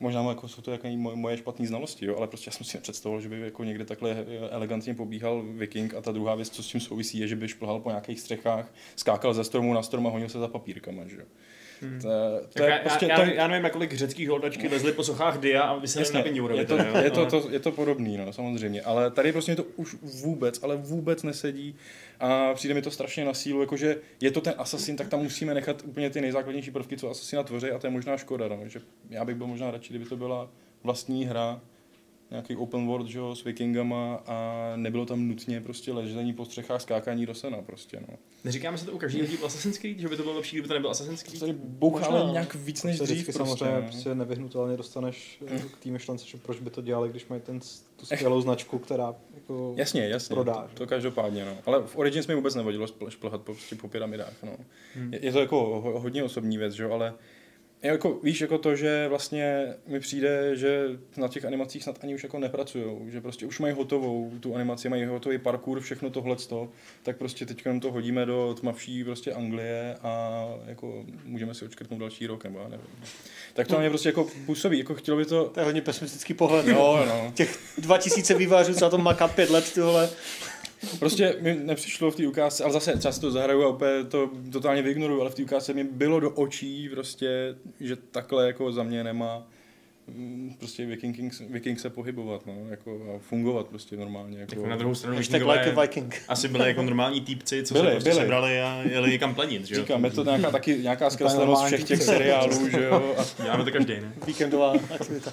možná 0.00 0.28
jako 0.28 0.48
jsou 0.48 0.62
to 0.62 0.72
jako 0.72 0.88
moje 0.96 1.36
špatné 1.36 1.66
znalosti, 1.66 2.06
jo, 2.06 2.16
ale 2.16 2.26
prostě 2.26 2.48
já 2.48 2.52
jsem 2.52 2.66
si 2.66 2.76
nepředstavoval, 2.76 3.20
že 3.20 3.28
by 3.28 3.40
jako 3.40 3.64
někde 3.64 3.84
takhle 3.84 4.10
eh, 4.10 4.48
elegantně 4.50 4.94
pobíhal 4.94 5.42
viking 5.42 5.94
a 5.94 6.00
ta 6.00 6.12
druhá 6.12 6.34
věc, 6.34 6.50
co 6.50 6.62
s 6.62 6.68
tím 6.68 6.80
souvisí, 6.80 7.18
je, 7.18 7.28
že 7.28 7.36
by 7.36 7.48
šplhal 7.48 7.80
po 7.80 7.88
nějakých 7.88 8.20
střechách, 8.20 8.74
skákal 8.96 9.34
ze 9.34 9.44
stromu 9.44 9.74
na 9.74 9.82
strom 9.82 10.06
a 10.06 10.10
honil 10.10 10.28
se 10.28 10.38
za 10.38 10.48
papírkama, 10.48 11.06
že 11.06 11.16
jo. 11.16 11.26
Hmm. 11.82 12.00
To, 12.00 12.08
to 12.52 12.62
je 12.62 12.70
já, 12.70 12.78
prostě, 12.78 13.06
já, 13.06 13.16
to... 13.16 13.22
já, 13.22 13.48
nevím, 13.48 13.70
kolik 13.70 13.94
řeckých 13.94 14.28
holdačky 14.28 14.68
lezly 14.68 14.92
po 14.92 15.04
sochách 15.04 15.38
Dia 15.38 15.62
a 15.62 15.78
vysely 15.78 16.04
na 16.14 16.22
Pinjurovi. 16.22 16.60
Je 16.60 16.66
to, 16.66 16.76
je, 16.76 17.10
to, 17.10 17.26
to, 17.26 17.50
je 17.50 17.60
to 17.60 17.72
podobný, 17.72 18.16
no, 18.16 18.32
samozřejmě. 18.32 18.82
Ale 18.82 19.10
tady 19.10 19.32
prostě 19.32 19.56
to 19.56 19.64
už 19.64 19.96
vůbec, 20.02 20.62
ale 20.62 20.76
vůbec 20.76 21.22
nesedí 21.22 21.76
a 22.20 22.54
přijde 22.54 22.74
mi 22.74 22.82
to 22.82 22.90
strašně 22.90 23.24
na 23.24 23.34
sílu, 23.34 23.60
jakože 23.60 23.96
je 24.20 24.30
to 24.30 24.40
ten 24.40 24.54
Assassin, 24.58 24.96
tak 24.96 25.08
tam 25.08 25.22
musíme 25.22 25.54
nechat 25.54 25.82
úplně 25.84 26.10
ty 26.10 26.20
nejzákladnější 26.20 26.70
prvky, 26.70 26.96
co 26.96 27.10
Assassina 27.10 27.42
tvoří 27.42 27.70
a 27.70 27.78
to 27.78 27.86
je 27.86 27.90
možná 27.90 28.16
škoda, 28.16 28.48
no, 28.48 28.68
že 28.68 28.80
já 29.10 29.24
bych 29.24 29.36
byl 29.36 29.46
možná 29.46 29.70
radši, 29.70 29.90
kdyby 29.90 30.04
to 30.04 30.16
byla 30.16 30.48
vlastní 30.82 31.24
hra, 31.26 31.60
nějaký 32.30 32.56
open 32.56 32.86
world 32.86 33.08
že, 33.08 33.20
s 33.34 33.44
vikingama 33.44 34.14
a 34.26 34.72
nebylo 34.76 35.06
tam 35.06 35.28
nutně 35.28 35.60
prostě 35.60 35.92
ležení 35.92 36.32
po 36.32 36.44
střechách, 36.44 36.82
skákání 36.82 37.26
do 37.26 37.34
sena 37.34 37.62
prostě, 37.62 38.00
no. 38.08 38.18
Neříkáme 38.44 38.78
se 38.78 38.86
to 38.86 38.92
u 38.92 38.98
každého 38.98 39.26
dílu 39.26 39.44
Assassin's 39.44 39.78
Creed, 39.78 39.98
že 39.98 40.08
by 40.08 40.16
to 40.16 40.22
bylo 40.22 40.34
lepší, 40.34 40.56
kdyby 40.56 40.68
to 40.68 40.74
nebyl 40.74 40.90
Assassin's 40.90 41.22
Creed? 41.22 41.40
Tady 41.40 41.52
bouchá 41.52 42.06
ale 42.06 42.32
nějak 42.32 42.54
víc 42.54 42.84
než 42.84 42.98
dřív 42.98 43.24
prostě. 43.24 43.32
Samozřejmě 43.32 43.82
prostě 43.82 44.14
nevyhnutelně 44.14 44.76
dostaneš 44.76 45.42
mm. 45.50 45.58
k 45.58 45.76
té 45.82 45.90
myšlence, 45.90 46.26
že 46.26 46.38
proč 46.38 46.60
by 46.60 46.70
to 46.70 46.82
dělali, 46.82 47.08
když 47.08 47.26
mají 47.26 47.42
ten, 47.42 47.60
tu 47.96 48.06
skvělou 48.06 48.40
značku, 48.40 48.78
která 48.78 49.14
jako 49.34 49.74
jasně, 49.76 50.08
jasně, 50.08 50.34
prodá. 50.34 50.54
To, 50.54 50.68
to 50.74 50.86
každopádně, 50.86 51.44
no. 51.44 51.56
Ale 51.66 51.82
v 51.86 51.98
Origins 51.98 52.26
mi 52.26 52.34
vůbec 52.34 52.54
nevadilo 52.54 52.86
šplhat 53.08 53.40
po, 53.40 53.52
prostě 53.52 53.76
po 53.76 53.88
pyramidách, 53.88 54.42
no. 54.42 54.56
Hmm. 54.94 55.12
Je, 55.12 55.24
je, 55.24 55.32
to 55.32 55.40
jako 55.40 55.80
hodně 55.98 56.24
osobní 56.24 56.58
věc, 56.58 56.74
že? 56.74 56.84
ale 56.84 57.14
jako, 57.82 58.18
víš, 58.22 58.40
jako 58.40 58.58
to, 58.58 58.76
že 58.76 59.08
vlastně 59.08 59.74
mi 59.86 60.00
přijde, 60.00 60.56
že 60.56 60.86
na 61.16 61.28
těch 61.28 61.44
animacích 61.44 61.82
snad 61.82 61.98
ani 62.02 62.14
už 62.14 62.22
jako 62.22 62.38
nepracují, 62.38 63.10
že 63.10 63.20
prostě 63.20 63.46
už 63.46 63.58
mají 63.58 63.74
hotovou 63.74 64.32
tu 64.40 64.54
animaci, 64.54 64.88
mají 64.88 65.04
hotový 65.04 65.38
parkour, 65.38 65.80
všechno 65.80 66.10
tohle, 66.10 66.36
tak 67.02 67.16
prostě 67.16 67.46
teď 67.46 67.64
to 67.80 67.92
hodíme 67.92 68.26
do 68.26 68.56
tmavší 68.60 69.04
prostě 69.04 69.32
Anglie 69.32 69.96
a 70.02 70.44
jako 70.66 71.04
můžeme 71.24 71.54
si 71.54 71.64
očkrtnout 71.64 72.00
další 72.00 72.26
rok, 72.26 72.44
nebo 72.44 72.58
já 72.58 72.68
nevím. 72.68 72.86
Tak 73.54 73.66
to 73.66 73.74
na 73.74 73.80
mě 73.80 73.88
prostě 73.88 74.08
jako 74.08 74.26
působí, 74.46 74.78
jako 74.78 74.94
chtělo 74.94 75.18
by 75.18 75.24
to... 75.24 75.44
To 75.44 75.60
je 75.60 75.66
hodně 75.66 75.82
pesimistický 75.82 76.34
pohled. 76.34 76.66
Jo, 76.66 77.04
no. 77.06 77.32
Těch 77.34 77.58
2000 77.78 78.34
vývářů, 78.34 78.74
co 78.74 78.84
na 78.84 78.90
tom 78.90 79.02
maká 79.02 79.28
pět 79.28 79.50
let, 79.50 79.72
tyhle. 79.74 80.08
Prostě 80.98 81.36
mi 81.40 81.54
nepřišlo 81.54 82.10
v 82.10 82.16
té 82.16 82.26
ukázce, 82.26 82.64
ale 82.64 82.72
zase 82.72 82.98
často 83.02 83.30
zahraju 83.30 83.62
a 83.62 83.68
úplně 83.68 84.04
to 84.08 84.30
totálně 84.52 84.82
vyignoruju, 84.82 85.20
ale 85.20 85.30
v 85.30 85.34
té 85.34 85.42
ukázce 85.42 85.72
mi 85.72 85.84
bylo 85.84 86.20
do 86.20 86.30
očí 86.30 86.88
prostě, 86.88 87.54
že 87.80 87.96
takhle 87.96 88.46
jako 88.46 88.72
za 88.72 88.82
mě 88.82 89.04
nemá 89.04 89.46
mm, 90.08 90.54
prostě 90.58 90.86
Viking, 90.86 91.40
Viking 91.50 91.80
se 91.80 91.90
pohybovat, 91.90 92.46
no, 92.46 92.54
jako 92.70 93.00
a 93.16 93.18
fungovat 93.18 93.66
prostě 93.68 93.96
normálně. 93.96 94.38
Jako, 94.38 94.54
jako 94.54 94.66
na 94.66 94.76
druhou 94.76 94.94
stranu 94.94 95.18
like 95.18 95.72
a 95.72 95.80
Viking. 95.80 96.22
asi 96.28 96.48
byli 96.48 96.68
jako 96.68 96.82
normální 96.82 97.20
týpci, 97.20 97.62
co 97.62 97.74
byli, 97.74 97.86
se 97.86 97.92
prostě 97.92 98.10
byli. 98.10 98.20
sebrali 98.22 98.60
a 98.60 98.82
jeli 98.82 99.10
někam 99.10 99.34
plenit, 99.34 99.66
že 99.66 99.74
jo? 99.74 99.80
Říkám, 99.80 100.04
je 100.04 100.10
to 100.10 100.24
nějaká, 100.24 100.50
taky 100.50 100.78
nějaká 100.78 101.10
zkreslenost 101.10 101.64
všech 101.64 101.84
těch 101.84 102.02
seriálů, 102.02 102.68
že 102.68 102.84
jo? 102.84 103.14
A... 103.18 103.42
Děláme 103.42 103.64
to 103.64 103.70
každý, 103.70 103.92
ne? 103.92 104.12
Víkendová 104.26 104.72
aktivita. 104.94 105.32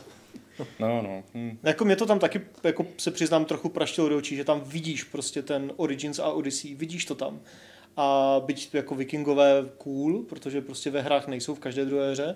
No, 0.79 1.01
no. 1.01 1.23
Hm. 1.33 1.57
Jako 1.63 1.85
mě 1.85 1.95
to 1.95 2.05
tam 2.05 2.19
taky, 2.19 2.41
jako 2.63 2.85
se 2.97 3.11
přiznám, 3.11 3.45
trochu 3.45 3.69
praštilo 3.69 4.09
do 4.09 4.17
očí, 4.17 4.35
že 4.35 4.43
tam 4.43 4.61
vidíš 4.61 5.03
prostě 5.03 5.41
ten 5.41 5.71
Origins 5.75 6.19
a 6.19 6.29
Odyssey, 6.29 6.75
vidíš 6.75 7.05
to 7.05 7.15
tam. 7.15 7.39
A 7.97 8.35
byť 8.45 8.69
jako 8.73 8.95
vikingové 8.95 9.69
cool, 9.77 10.23
protože 10.23 10.61
prostě 10.61 10.89
ve 10.89 11.01
hrách 11.01 11.27
nejsou 11.27 11.55
v 11.55 11.59
každé 11.59 11.85
druhé 11.85 12.11
hře, 12.11 12.35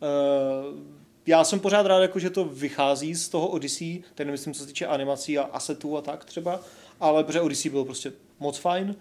uh, 0.00 0.98
já 1.28 1.44
jsem 1.44 1.60
pořád 1.60 1.86
rád, 1.86 2.00
jako, 2.00 2.18
že 2.18 2.30
to 2.30 2.44
vychází 2.44 3.14
z 3.14 3.28
toho 3.28 3.48
Odyssey, 3.48 4.02
teď 4.14 4.26
nemyslím, 4.26 4.54
co 4.54 4.60
se 4.60 4.66
týče 4.66 4.86
animací 4.86 5.38
a 5.38 5.42
asetů 5.42 5.96
a 5.96 6.02
tak 6.02 6.24
třeba, 6.24 6.60
ale 7.00 7.24
protože 7.24 7.40
Odyssey 7.40 7.70
bylo 7.70 7.84
prostě 7.84 8.12
moc 8.40 8.58
fajn, 8.58 8.96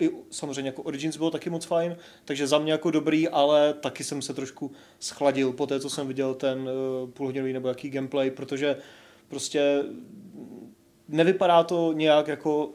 i 0.00 0.10
samozřejmě 0.30 0.68
jako 0.68 0.82
Origins 0.82 1.16
bylo 1.16 1.30
taky 1.30 1.50
moc 1.50 1.64
fajn, 1.64 1.96
takže 2.24 2.46
za 2.46 2.58
mě 2.58 2.72
jako 2.72 2.90
dobrý, 2.90 3.28
ale 3.28 3.74
taky 3.74 4.04
jsem 4.04 4.22
se 4.22 4.34
trošku 4.34 4.72
schladil 5.00 5.52
po 5.52 5.66
té, 5.66 5.80
co 5.80 5.90
jsem 5.90 6.08
viděl 6.08 6.34
ten 6.34 6.58
uh, 6.58 7.10
půlhodinový 7.10 7.52
nebo 7.52 7.68
jaký 7.68 7.90
gameplay, 7.90 8.30
protože 8.30 8.76
prostě 9.28 9.84
nevypadá 11.08 11.62
to 11.62 11.92
nějak 11.92 12.28
jako 12.28 12.70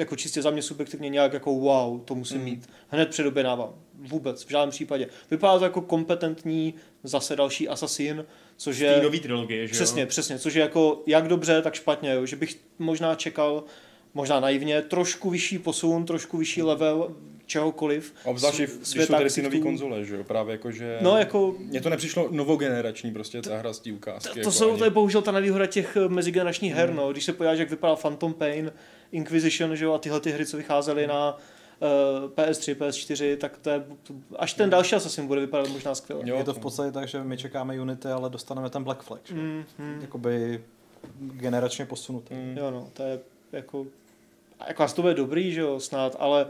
jako 0.00 0.16
čistě 0.16 0.42
za 0.42 0.50
mě 0.50 0.62
subjektivně 0.62 1.08
nějak 1.08 1.32
jako 1.32 1.54
wow, 1.54 2.00
to 2.00 2.14
musím 2.14 2.38
mm. 2.38 2.44
mít. 2.44 2.70
Hned 2.88 3.08
předoběnávám. 3.08 3.74
Vůbec, 3.94 4.44
v 4.44 4.50
žádném 4.50 4.70
případě. 4.70 5.08
Vypadá 5.30 5.58
to 5.58 5.64
jako 5.64 5.80
kompetentní 5.80 6.74
zase 7.02 7.36
další 7.36 7.68
Assassin, 7.68 8.24
což 8.56 8.78
je... 8.78 9.00
nový 9.02 9.20
trilogie, 9.20 9.66
že 9.66 9.72
Přesně, 9.72 10.02
jo? 10.02 10.08
přesně, 10.08 10.38
což 10.38 10.54
je 10.54 10.62
jako 10.62 11.02
jak 11.06 11.28
dobře, 11.28 11.62
tak 11.62 11.74
špatně, 11.74 12.12
jo? 12.12 12.26
že 12.26 12.36
bych 12.36 12.60
možná 12.78 13.14
čekal 13.14 13.64
možná 14.14 14.40
naivně, 14.40 14.82
trošku 14.82 15.30
vyšší 15.30 15.58
posun, 15.58 16.06
trošku 16.06 16.36
vyšší 16.36 16.62
level 16.62 17.16
čehokoliv. 17.50 18.14
Obzvlášť, 18.24 18.56
když 18.56 18.70
jsou 18.84 19.06
tady 19.06 19.30
ty 19.30 19.42
nové 19.42 19.58
konzole, 19.58 20.04
že 20.04 20.16
jo, 20.16 20.24
právě 20.24 20.52
jako, 20.52 20.70
že... 20.70 20.98
No, 21.00 21.18
jako... 21.18 21.54
Mně 21.58 21.80
to 21.80 21.90
nepřišlo 21.90 22.28
novogenerační 22.30 23.12
prostě 23.12 23.42
ta 23.42 23.58
hra 23.58 23.72
z 23.72 23.78
té 23.78 23.92
ukázky. 23.92 24.32
To, 24.32 24.38
jako 24.38 24.52
jsou, 24.52 24.70
ani... 24.70 24.78
to 24.78 24.84
je 24.84 24.90
bohužel 24.90 25.22
ta 25.22 25.32
nevýhoda 25.32 25.66
těch 25.66 25.96
eh, 25.96 26.08
mezigeneračních 26.08 26.74
her, 26.74 26.88
hmm. 26.88 26.96
no. 26.96 27.12
Když 27.12 27.24
se 27.24 27.32
podíváš, 27.32 27.58
jak 27.58 27.70
vypadal 27.70 27.96
Phantom 27.96 28.34
Pain, 28.34 28.72
Inquisition, 29.12 29.76
že 29.76 29.84
jo, 29.84 29.92
a 29.92 29.98
tyhle 29.98 30.20
ty 30.20 30.30
hry, 30.30 30.46
co 30.46 30.56
vycházely 30.56 31.06
na 31.06 31.36
uh, 31.36 32.30
PS3, 32.30 32.74
PS4, 32.74 33.36
tak 33.36 33.58
to 33.58 33.70
je, 33.70 33.84
až 34.36 34.54
ten 34.54 34.70
další 34.70 34.94
Assassin 34.94 35.26
bude 35.26 35.40
vypadat 35.40 35.68
možná 35.68 35.94
skvěle. 35.94 36.22
Jo, 36.24 36.36
je 36.36 36.44
to 36.44 36.54
v 36.54 36.58
podstatě 36.58 36.92
tak, 36.92 37.08
že 37.08 37.24
my 37.24 37.36
čekáme 37.36 37.80
Unity, 37.80 38.08
ale 38.08 38.30
dostaneme 38.30 38.70
ten 38.70 38.84
Black 38.84 39.02
Flag, 39.02 39.20
že? 39.24 39.34
Mm, 39.34 39.64
mm. 39.78 39.98
Jakoby 40.00 40.64
generačně 41.20 41.86
posunutý. 41.86 42.34
Mm. 42.34 42.58
Jo, 42.58 42.70
no, 42.70 42.88
to 42.92 43.02
je 43.02 43.20
jako 43.52 43.86
jako 44.68 44.82
asi 44.82 44.96
to 44.96 45.02
bude 45.02 45.14
dobrý, 45.14 45.52
že 45.52 45.60
jo, 45.60 45.80
snad, 45.80 46.16
ale 46.18 46.46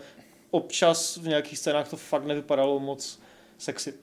občas 0.51 1.17
v 1.17 1.29
nějakých 1.29 1.59
scénách 1.59 1.91
to 1.91 1.97
fakt 1.97 2.25
nevypadalo 2.25 2.81
moc 2.81 3.21
sexy. 3.59 3.95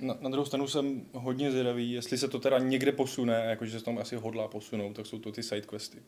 Na, 0.00 0.16
na 0.20 0.30
druhou 0.30 0.46
stranu 0.46 0.66
jsem 0.66 1.06
hodně 1.12 1.50
zvědavý, 1.50 1.92
jestli 1.92 2.18
se 2.18 2.28
to 2.28 2.38
teda 2.38 2.58
někde 2.58 2.92
posune, 2.92 3.44
jakože 3.46 3.78
se 3.78 3.84
tam 3.84 3.98
asi 3.98 4.16
hodlá 4.16 4.48
posunout, 4.48 4.96
tak 4.96 5.06
jsou 5.06 5.18
to 5.18 5.32
ty 5.32 5.42
sidequesty. 5.42 5.98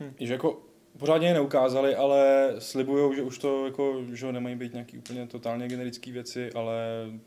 Hmm. 0.00 0.14
Že 0.20 0.32
jako 0.32 0.62
pořádně 0.98 1.28
je 1.28 1.34
neukázali, 1.34 1.94
ale 1.94 2.50
slibují, 2.58 3.16
že 3.16 3.22
už 3.22 3.38
to 3.38 3.66
jako, 3.66 4.04
že 4.12 4.32
nemají 4.32 4.56
být 4.56 4.72
nějaký 4.72 4.98
úplně 4.98 5.26
totálně 5.26 5.68
generické 5.68 6.12
věci, 6.12 6.52
ale 6.52 6.76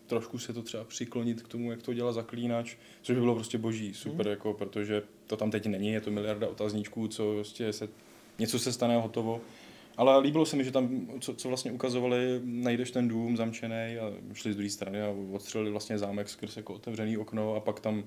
trošku 0.08 0.40
se 0.40 0.54
to 0.54 0.62
třeba 0.62 0.84
přiklonit 0.84 1.42
k 1.42 1.48
tomu, 1.48 1.72
jak 1.72 1.84
to 1.84 1.94
dělá 1.94 2.14
zaklínač, 2.14 2.76
což 3.02 3.16
by 3.16 3.22
bylo 3.22 3.36
prostě 3.36 3.58
boží, 3.58 3.94
super, 3.94 4.26
hmm. 4.26 4.32
jako, 4.32 4.54
protože 4.54 5.04
to 5.28 5.38
tam 5.38 5.52
teď 5.52 5.66
není, 5.66 5.92
je 5.92 6.02
to 6.02 6.12
miliarda 6.12 6.48
otazníčků, 6.48 7.08
co 7.08 7.34
prostě 7.34 7.74
se 7.74 7.90
něco 8.40 8.60
se 8.60 8.74
stane 8.74 8.98
hotovo. 8.98 9.42
Ale 9.98 10.20
líbilo 10.20 10.46
se 10.46 10.56
mi, 10.56 10.64
že 10.64 10.72
tam, 10.72 11.08
co, 11.20 11.34
co 11.34 11.48
vlastně 11.48 11.72
ukazovali, 11.72 12.42
najdeš 12.44 12.92
ten 12.92 13.08
dům 13.08 13.38
zamčený 13.38 13.98
a 13.98 14.14
šli 14.34 14.54
z 14.54 14.56
druhé 14.56 14.70
strany 14.70 15.02
a 15.02 15.16
odstřelili 15.32 15.72
vlastně 15.72 15.98
zámek 15.98 16.30
skrz 16.30 16.58
jako 16.58 16.74
otevřený 16.74 17.18
okno 17.18 17.56
a 17.56 17.60
pak 17.60 17.80
tam 17.80 18.04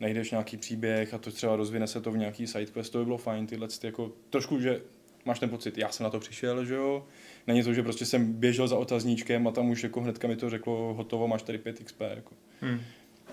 najdeš 0.00 0.30
nějaký 0.30 0.56
příběh 0.56 1.14
a 1.14 1.18
to 1.18 1.30
třeba 1.30 1.56
rozvine 1.56 1.86
se 1.86 2.00
to 2.00 2.12
v 2.12 2.16
nějaký 2.16 2.46
sidequest, 2.46 2.92
to 2.92 2.98
by 2.98 3.04
bylo 3.04 3.18
fajn, 3.18 3.46
tyhle 3.46 3.68
ty 3.68 3.86
jako 3.86 4.12
trošku, 4.30 4.60
že 4.60 4.80
máš 5.24 5.38
ten 5.38 5.50
pocit, 5.50 5.78
já 5.78 5.88
jsem 5.88 6.04
na 6.04 6.10
to 6.10 6.20
přišel, 6.20 6.64
že 6.64 6.74
jo, 6.74 7.04
není 7.46 7.62
to, 7.62 7.74
že 7.74 7.82
prostě 7.82 8.06
jsem 8.06 8.32
běžel 8.32 8.68
za 8.68 8.78
otazníčkem 8.78 9.48
a 9.48 9.50
tam 9.50 9.70
už 9.70 9.82
jako 9.82 10.00
hnedka 10.00 10.28
mi 10.28 10.36
to 10.36 10.50
řeklo, 10.50 10.94
hotovo, 10.94 11.28
máš 11.28 11.42
tady 11.42 11.58
5 11.58 11.84
XP, 11.84 12.00
jako. 12.00 12.34
Hmm. 12.60 12.80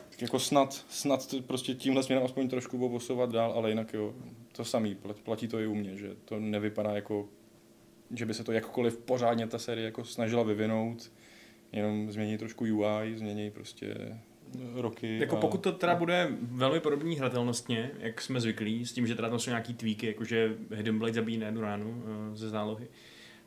Tak 0.09 0.21
jako 0.21 0.39
snad, 0.39 0.85
snad 0.89 1.35
prostě 1.47 1.73
tímhle 1.73 2.03
směrem 2.03 2.25
aspoň 2.25 2.49
trošku 2.49 2.85
obosovat 2.85 3.31
dál, 3.31 3.51
ale 3.51 3.69
jinak 3.69 3.93
jo, 3.93 4.13
to 4.57 4.65
samý, 4.65 4.97
platí 5.23 5.47
to 5.47 5.59
i 5.59 5.67
u 5.67 5.75
mě, 5.75 5.97
že 5.97 6.15
to 6.25 6.39
nevypadá 6.39 6.91
jako, 6.91 7.29
že 8.15 8.25
by 8.25 8.33
se 8.33 8.43
to 8.43 8.51
jakkoliv 8.51 8.97
pořádně 8.97 9.47
ta 9.47 9.59
série 9.59 9.85
jako 9.85 10.03
snažila 10.03 10.43
vyvinout, 10.43 11.11
jenom 11.71 12.11
změní 12.11 12.37
trošku 12.37 12.65
UI, 12.65 13.17
změní 13.17 13.51
prostě 13.51 14.17
roky. 14.73 15.19
Jako 15.19 15.37
a... 15.37 15.39
pokud 15.39 15.57
to 15.57 15.71
teda 15.71 15.95
bude 15.95 16.27
velmi 16.41 16.79
podobný 16.79 17.15
hratelnostně, 17.15 17.91
jak 17.99 18.21
jsme 18.21 18.41
zvyklí, 18.41 18.85
s 18.85 18.93
tím, 18.93 19.07
že 19.07 19.15
teda 19.15 19.29
tam 19.29 19.39
jsou 19.39 19.49
nějaký 19.49 19.73
tweaky, 19.73 20.07
jakože 20.07 20.55
Hidden 20.75 20.99
Blade 20.99 21.13
zabíjí 21.13 21.37
na 21.37 21.45
jednu 21.45 21.61
ránu 21.61 21.89
uh, 21.89 22.35
ze 22.35 22.49
zálohy, 22.49 22.87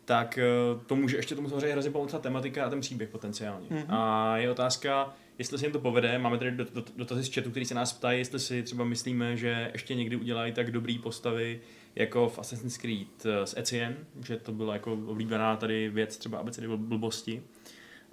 tak 0.05 0.39
eh, 0.39 0.45
to 0.87 0.97
může 0.97 1.17
ještě 1.17 1.35
tomu 1.35 1.49
samozřejmě 1.49 1.73
hrozně 1.73 1.91
pomoct 1.91 2.13
ta 2.13 2.19
tematika 2.19 2.67
a 2.67 2.71
ten 2.71 2.81
příběh 2.81 3.09
potenciálně. 3.09 3.67
Mhm. 3.71 3.85
A 3.89 4.37
je 4.37 4.51
otázka, 4.51 5.15
jestli 5.39 5.59
se 5.59 5.65
jim 5.65 5.73
to 5.73 5.81
povede. 5.81 6.19
Máme 6.19 6.39
tady 6.39 6.51
dot- 6.51 6.73
dot- 6.75 6.93
dotazy 6.97 7.25
z 7.25 7.35
chatu, 7.35 7.51
který 7.51 7.67
se 7.67 7.75
nás 7.75 7.93
ptají, 7.93 8.19
jestli 8.19 8.41
si 8.41 8.63
třeba 8.63 8.85
myslíme, 8.85 9.37
že 9.37 9.71
ještě 9.73 9.95
někdy 9.95 10.17
udělají 10.17 10.53
tak 10.53 10.71
dobrý 10.71 10.99
postavy 10.99 11.61
jako 11.97 12.29
v 12.29 12.39
Assassin's 12.39 12.79
Creed 12.79 13.27
eh, 13.27 13.47
s 13.47 13.57
Etienne, 13.59 13.97
že 14.27 14.37
to 14.37 14.53
byla 14.53 14.73
jako 14.73 14.93
oblíbená 14.93 15.57
tady 15.57 15.89
věc 15.89 16.17
třeba 16.17 16.39
abecedy 16.39 16.69
bl- 16.69 16.77
blbosti. 16.77 17.43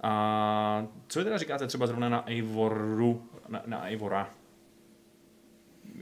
A 0.02 0.86
co 1.08 1.18
vy 1.18 1.24
teda 1.24 1.38
říkáte 1.38 1.66
třeba 1.66 1.86
zrovna 1.86 2.08
na 2.08 2.28
Eivoru, 2.28 3.28
na, 3.48 3.62
na 3.66 3.86
Eivora? 3.88 4.30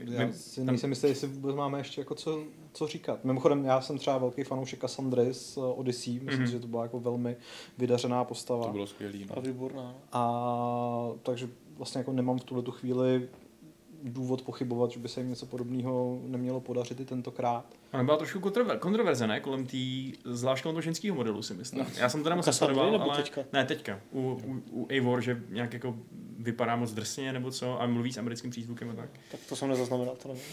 Já 0.05 0.25
My- 0.25 0.33
si 0.33 0.63
nejsem 0.63 0.89
jistý, 0.89 1.07
jestli 1.07 1.27
vůbec 1.27 1.55
máme 1.55 1.77
ještě 1.79 2.01
jako 2.01 2.15
co, 2.15 2.43
co 2.73 2.87
říkat. 2.87 3.25
Mimochodem, 3.25 3.65
já 3.65 3.81
jsem 3.81 3.97
třeba 3.97 4.17
velký 4.17 4.43
fanoušek 4.43 4.79
Cassandry 4.81 5.33
z 5.33 5.57
eh, 5.57 5.59
Odyssey, 5.61 6.13
myslím 6.13 6.33
Mhm. 6.39 6.47
si, 6.47 6.51
že 6.53 6.59
to 6.59 6.67
byla 6.67 6.83
jako 6.83 6.99
velmi 6.99 7.35
vydařená 7.77 8.23
postava. 8.23 8.65
To 8.65 8.71
bylo 8.71 8.87
skvělý. 8.87 9.25
A 9.29 9.33
No. 9.35 9.41
výborná. 9.41 9.95
A 10.11 11.07
takže 11.23 11.49
vlastně 11.77 11.99
jako 11.99 12.11
nemám 12.13 12.39
v 12.39 12.43
tuhle 12.43 12.63
tu 12.63 12.71
chvíli 12.71 13.29
důvod 14.03 14.41
pochybovat, 14.41 14.91
že 14.91 14.99
by 14.99 15.09
se 15.09 15.19
jim 15.19 15.29
něco 15.29 15.45
podobného 15.45 16.19
nemělo 16.25 16.59
podařit 16.61 16.99
i 16.99 17.05
tentokrát. 17.05 17.65
Ona 17.93 18.03
byla 18.03 18.17
trošku 18.17 18.39
kontrover, 18.39 18.79
kontroverze, 18.79 19.27
ne? 19.27 19.39
Kolem 19.39 19.65
té, 19.65 19.77
kolem 20.23 20.73
toho 20.73 20.81
ženského 20.81 21.15
modelu 21.15 21.41
si 21.41 21.53
myslím. 21.53 21.85
Já 21.99 22.09
jsem 22.09 22.23
teda 22.23 22.35
moc 22.35 22.45
nebo 22.91 23.11
ale... 23.11 23.17
teďka? 23.23 23.41
Ne, 23.53 23.65
teďka. 23.65 23.99
U, 24.11 24.19
u, 24.21 24.81
u 24.81 24.85
Eivor, 24.89 25.21
že 25.21 25.43
nějak 25.49 25.73
jako 25.73 25.95
vypadá 26.37 26.75
moc 26.75 26.91
drsně 26.91 27.33
nebo 27.33 27.51
co 27.51 27.81
a 27.81 27.87
mluví 27.87 28.13
s 28.13 28.17
americkým 28.17 28.51
přízvukem 28.51 28.89
a 28.89 28.93
tak. 28.93 29.09
Tak 29.31 29.39
to 29.49 29.55
jsem 29.55 29.69
nezaznamenal, 29.69 30.15
to 30.15 30.27
nevím. 30.27 30.43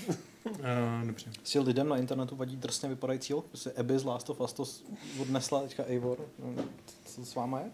Uh, 0.44 1.06
dobře. 1.06 1.30
Si 1.44 1.58
lidem 1.60 1.88
na 1.88 1.96
internetu 1.96 2.36
vadí 2.36 2.56
drsně 2.56 2.88
vypadající 2.88 3.34
prostě 3.48 3.70
Abby 3.72 3.98
z 3.98 4.04
Last 4.04 4.30
of 4.30 4.40
Us 4.40 4.52
to 4.52 4.64
s- 4.64 4.84
odnesla 5.20 5.62
teďka 5.62 5.84
Eivor. 5.86 6.18
No, 6.38 6.64
Co 7.04 7.20
to 7.20 7.26
s 7.26 7.34
váma 7.34 7.60
je? 7.60 7.66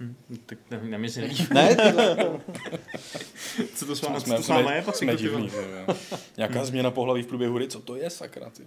Hm, 0.00 0.14
tak 0.46 0.58
na, 0.70 0.80
na 0.82 0.98
mě 0.98 1.10
si 1.10 1.20
nelíbí. 1.20 1.46
Ne, 1.54 1.76
Co 3.74 3.86
to 3.86 3.96
s 3.96 4.02
váma, 4.02 4.20
co 4.20 4.34
to 4.34 4.42
s 4.42 4.48
váma 4.48 4.72
je, 4.72 4.82
Patrik? 4.82 4.96
jsme 4.96 5.16
divný. 5.16 5.50
jo. 5.88 5.94
Nějaká 6.36 6.64
změna 6.64 6.90
pohlaví 6.90 7.22
v 7.22 7.26
průběhu 7.26 7.54
hry, 7.54 7.68
co 7.68 7.80
to 7.80 7.96
je 7.96 8.10
sakra, 8.10 8.50
ty? 8.50 8.62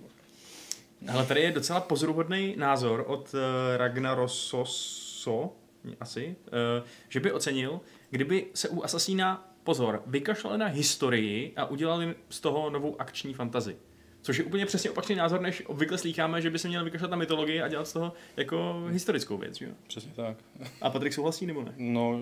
Ale 1.08 1.26
tady 1.26 1.42
je 1.42 1.52
docela 1.52 1.80
pozoruhodný 1.80 2.56
názor 2.58 3.04
od 3.08 3.34
uh, 3.34 3.40
Ragnarososo, 3.78 5.54
asi, 6.00 6.36
uh, 6.82 6.88
že 7.10 7.20
by 7.20 7.32
ocenil, 7.32 7.82
kdyby 8.12 8.46
se 8.54 8.70
u 8.70 8.84
Asasína, 8.84 9.54
pozor, 9.64 10.04
vykašlali 10.06 10.58
na 10.58 10.66
historii 10.66 11.54
a 11.56 11.66
udělali 11.66 12.16
z 12.30 12.40
toho 12.40 12.70
novou 12.70 13.02
akční 13.02 13.34
fantazi. 13.34 13.76
Což 14.22 14.38
je 14.38 14.44
úplně 14.44 14.66
přesně 14.66 14.92
opačný 14.92 15.16
názor, 15.16 15.42
než 15.42 15.64
obvykle 15.66 15.98
slýcháme, 15.98 16.42
že 16.42 16.50
by 16.50 16.60
se 16.60 16.68
měl 16.68 16.84
vykašlat 16.84 17.12
na 17.12 17.18
mytologii 17.18 17.62
a 17.62 17.68
dělat 17.68 17.88
z 17.88 17.94
toho 17.94 18.14
jako 18.38 18.84
historickou 18.90 19.38
věc. 19.38 19.62
Jo? 19.62 19.70
Přesně 19.88 20.12
tak. 20.16 20.38
A 20.82 20.90
Patrik 20.90 21.14
souhlasí 21.14 21.46
nebo 21.46 21.64
ne? 21.64 21.74
No, 21.78 22.20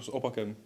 s, 0.00 0.08
opakem 0.08 0.56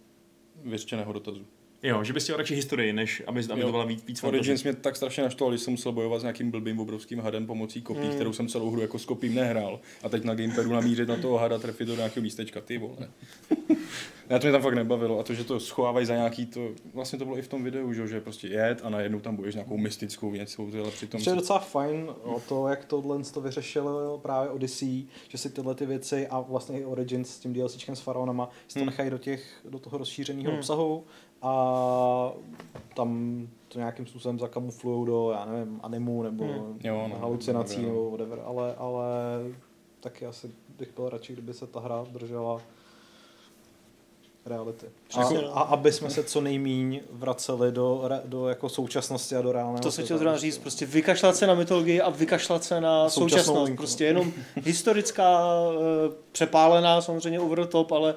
věřčeného 0.63 1.13
dotazu. 1.13 1.45
Jo, 1.83 2.03
že 2.03 2.13
bys 2.13 2.23
chtěl 2.23 2.37
radši 2.37 2.55
historii, 2.55 2.93
než 2.93 3.23
aby, 3.27 3.41
aby 3.51 3.61
to 3.61 3.71
byla 3.71 3.85
víc, 3.85 4.05
víc. 4.07 4.23
Origins 4.23 4.63
mě 4.63 4.73
tak 4.73 4.95
strašně 4.95 5.23
naštval, 5.23 5.49
když 5.49 5.61
jsem 5.61 5.71
musel 5.73 5.91
bojovat 5.91 6.19
s 6.19 6.23
nějakým 6.23 6.51
blbým 6.51 6.79
obrovským 6.79 7.19
hadem 7.19 7.45
pomocí 7.47 7.81
kopí, 7.81 7.99
Hmm. 7.99 8.11
kterou 8.15 8.33
jsem 8.33 8.47
celou 8.47 8.71
hru 8.71 8.81
jako 8.81 8.99
s 8.99 9.05
kopím 9.05 9.35
nehrál. 9.35 9.79
A 10.03 10.09
teď 10.09 10.23
na 10.23 10.35
gamepadu 10.35 10.71
namířit 10.73 11.07
na 11.09 11.15
toho 11.15 11.37
hada, 11.37 11.59
trefit 11.59 11.87
do 11.87 11.95
nějakého 11.95 12.23
místečka, 12.23 12.61
ty 12.61 12.77
vole. 12.77 13.09
Ne, 14.29 14.39
to 14.39 14.47
mě 14.47 14.51
tam 14.51 14.61
fakt 14.61 14.73
nebavilo. 14.73 15.19
A 15.19 15.23
to, 15.23 15.33
že 15.33 15.43
to 15.43 15.59
schovávají 15.59 16.05
za 16.05 16.15
nějaký 16.15 16.45
to, 16.45 16.67
vlastně 16.93 17.19
to 17.19 17.25
bylo 17.25 17.37
i 17.37 17.41
v 17.41 17.47
tom 17.47 17.63
videu, 17.63 17.93
že, 17.93 18.21
prostě 18.21 18.47
jet 18.47 18.81
a 18.83 18.89
najednou 18.89 19.19
tam 19.19 19.35
bojuješ 19.35 19.55
nějakou 19.55 19.77
mystickou 19.77 20.31
věc, 20.31 20.59
ale 20.59 20.91
přitom... 20.91 21.23
To 21.23 21.29
je 21.29 21.35
docela 21.35 21.59
fajn 21.59 22.09
o 22.23 22.39
to, 22.39 22.67
jak 22.67 22.85
tohle 22.85 23.23
to 23.33 23.41
vyřešilo 23.41 24.17
právě 24.17 24.49
Odyssey, 24.49 25.05
že 25.27 25.37
si 25.37 25.49
tyhle 25.49 25.75
ty 25.75 25.85
věci 25.85 26.27
a 26.27 26.39
vlastně 26.39 26.79
i 26.79 26.85
Origins 26.85 27.29
s 27.29 27.39
tím 27.39 27.53
DLCčkem 27.53 27.95
s 27.95 27.99
faraonama 27.99 28.49
si 28.67 28.73
to 28.73 28.79
Hmm. 28.79 28.85
nechají 28.85 29.09
do, 29.09 29.17
těch, 29.17 29.65
do 29.69 29.79
toho 29.79 29.97
rozšířeného 29.97 30.49
Hmm. 30.49 30.57
obsahu 30.59 31.03
a 31.41 32.31
tam 32.95 33.47
to 33.67 33.79
nějakým 33.79 34.05
způsobem 34.07 34.39
zakamuflujou 34.39 35.05
do, 35.05 35.31
já 35.31 35.45
nevím, 35.45 35.79
animu 35.83 36.23
nebo 36.23 36.43
Hmm. 36.43 36.79
Jo, 36.83 37.07
no, 37.09 37.19
halucinací 37.19 37.81
nebo 37.81 38.11
whatever, 38.11 38.41
ale, 38.45 38.75
ale 38.75 39.05
taky 39.99 40.25
asi 40.25 40.51
bych 40.77 40.93
byl 40.95 41.09
radši, 41.09 41.33
kdyby 41.33 41.53
se 41.53 41.67
ta 41.67 41.79
hra 41.79 42.05
držela 42.11 42.61
reality. 44.49 44.85
A, 45.13 45.29
no. 45.33 45.57
a 45.57 45.61
aby 45.61 45.91
jsme 45.91 46.09
se 46.09 46.23
co 46.23 46.41
nejmíň 46.41 46.99
vraceli 47.11 47.71
do, 47.71 48.01
re- 48.03 48.21
do 48.25 48.47
jako 48.47 48.69
současnosti 48.69 49.35
a 49.35 49.41
do 49.41 49.51
reálného 49.51 49.79
To 49.83 49.91
se 49.91 50.03
chtěl 50.03 50.17
zrovna 50.17 50.37
říct, 50.37 50.57
prostě 50.57 50.85
vykašlat 50.85 51.35
se 51.35 51.47
na 51.47 51.53
mytologii 51.53 52.01
a 52.01 52.09
vykašlat 52.09 52.63
se 52.63 52.81
na 52.81 53.09
Současnou 53.09 53.29
současnost. 53.29 53.65
linku. 53.67 53.77
Prostě 53.77 54.05
jenom 54.05 54.31
historická, 54.63 55.39
eh, 55.73 56.11
přepálená, 56.31 57.01
samozřejmě 57.01 57.39
over 57.39 57.59
the 57.59 57.65
top, 57.67 57.91
ale 57.91 58.15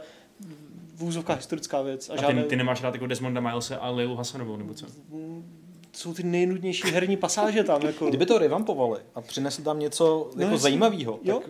v 0.97 1.05
úzovkách 1.05 1.37
historická 1.37 1.83
věc. 1.83 2.11
A, 2.11 2.13
A 2.13 2.17
žádné, 2.17 2.43
ty, 2.43 2.49
ty 2.49 2.57
nemáš 2.57 2.83
rád 2.83 2.95
jako 2.95 3.07
Desmonda 3.07 3.41
Milese 3.41 3.77
a 3.77 3.91
Lilu 3.91 4.17
Hasanovou, 4.17 4.57
nebo 4.57 4.75
co? 4.75 4.87
jsou 5.95 6.15
ty 6.15 6.23
nejnudnější 6.23 6.91
herní 6.91 7.17
pasáže 7.17 7.65
tam. 7.65 7.83
Jako. 7.83 8.07
Kdyby 8.09 8.27
to 8.27 8.39
revampovali 8.39 9.01
a 9.15 9.21
přinesli 9.21 9.65
tam 9.65 9.79
něco 9.79 10.31
No 10.37 10.43
jako 10.45 10.59
zajímavého, 10.59 11.19
Jo. 11.23 11.41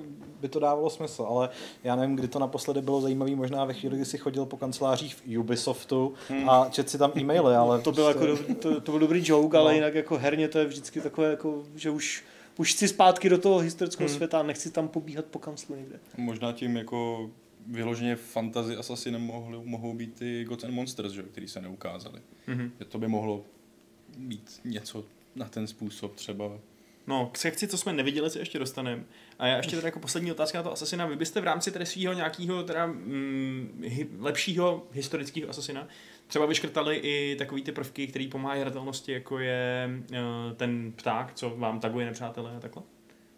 By 0.42 0.48
to 0.48 0.58
dávalo 0.60 0.90
smysl, 0.90 1.22
ale 1.22 1.48
já 1.84 1.96
nevím, 1.96 2.16
kdy 2.16 2.28
to 2.28 2.38
naposledy 2.38 2.82
bylo 2.82 3.00
zajímavé, 3.00 3.36
možná 3.36 3.64
ve 3.64 3.74
chvíli, 3.74 3.96
kdy 3.96 4.04
si 4.04 4.18
chodil 4.18 4.46
po 4.46 4.56
kancelářích 4.56 5.14
v 5.14 5.38
Ubisoftu 5.38 6.14
Hmm. 6.28 6.50
a 6.50 6.68
čet 6.70 6.90
si 6.90 6.98
tam 6.98 7.12
e-maily, 7.16 7.54
ale 7.56 7.80
to, 7.80 7.92
byl 7.92 8.08
jako, 8.08 8.18
prostě- 8.26 8.52
do, 8.52 8.54
to, 8.54 8.80
to 8.80 8.92
byl 8.92 9.00
dobrý 9.00 9.22
joke, 9.24 9.58
ale 9.58 9.70
No. 9.70 9.74
jinak 9.74 9.94
jako 9.94 10.18
herně 10.18 10.48
to 10.48 10.58
je 10.58 10.64
vždycky 10.64 11.00
takové, 11.00 11.30
jako, 11.30 11.62
že 11.74 11.90
už, 11.90 12.24
už 12.56 12.72
chci 12.74 12.88
zpátky 12.88 13.28
do 13.28 13.38
toho 13.38 13.58
historického 13.58 14.08
Hmm. 14.08 14.16
světa 14.16 14.40
a 14.40 14.42
nechci 14.42 14.70
tam 14.70 14.88
pobíhat 14.88 15.24
po 15.24 15.38
kanclu 15.38 15.74
někde. 15.76 15.98
Možná 16.16 16.52
tím 16.52 16.76
jako 16.76 17.30
vyloženě 17.66 18.16
fantasy 18.16 18.76
asasinem 18.76 19.22
mohly, 19.22 19.58
mohou 19.64 19.94
být 19.94 20.14
ty 20.14 20.44
Gods 20.44 20.64
and 20.64 20.74
Monsters, 20.74 21.12
že, 21.12 21.20
jo, 21.20 21.26
který 21.30 21.48
se 21.48 21.60
neukázali. 21.60 22.20
Mhm. 22.46 22.72
Že 22.78 22.84
to 22.84 22.98
by 22.98 23.08
mohlo 23.08 23.42
být 24.18 24.60
něco 24.64 25.04
na 25.34 25.48
ten 25.48 25.66
způsob 25.66 26.14
třeba. 26.14 26.50
No, 27.06 27.30
k 27.32 27.38
sekci, 27.38 27.68
co 27.68 27.78
jsme 27.78 27.92
neviděli, 27.92 28.30
se 28.30 28.38
ještě 28.38 28.58
dostaneme. 28.58 29.04
A 29.38 29.46
já 29.46 29.56
ještě 29.56 29.76
teda 29.76 29.88
jako 29.88 30.00
poslední 30.00 30.32
otázka 30.32 30.58
na 30.58 30.62
to 30.62 30.72
Asasina. 30.72 31.06
Vy 31.06 31.16
byste 31.16 31.40
v 31.40 31.44
rámci 31.44 31.70
tedy 31.70 31.86
svého 31.86 32.12
nějakého 32.12 32.62
teda 32.62 32.86
mm, 32.86 33.82
hy, 33.86 34.08
lepšího 34.18 34.86
historického 34.92 35.50
Asasina 35.50 35.88
třeba 36.26 36.46
vyškrtali 36.46 36.96
i 36.96 37.36
takový 37.38 37.62
ty 37.62 37.72
prvky, 37.72 38.06
které 38.06 38.28
pomáhají 38.30 38.60
hratelnosti, 38.60 39.12
jako 39.12 39.38
je 39.38 39.90
uh, 40.10 40.16
ten 40.56 40.92
pták, 40.92 41.34
co 41.34 41.50
vám 41.50 41.80
taguje 41.80 42.06
nepřátelé 42.06 42.56
a 42.56 42.60
takhle? 42.60 42.82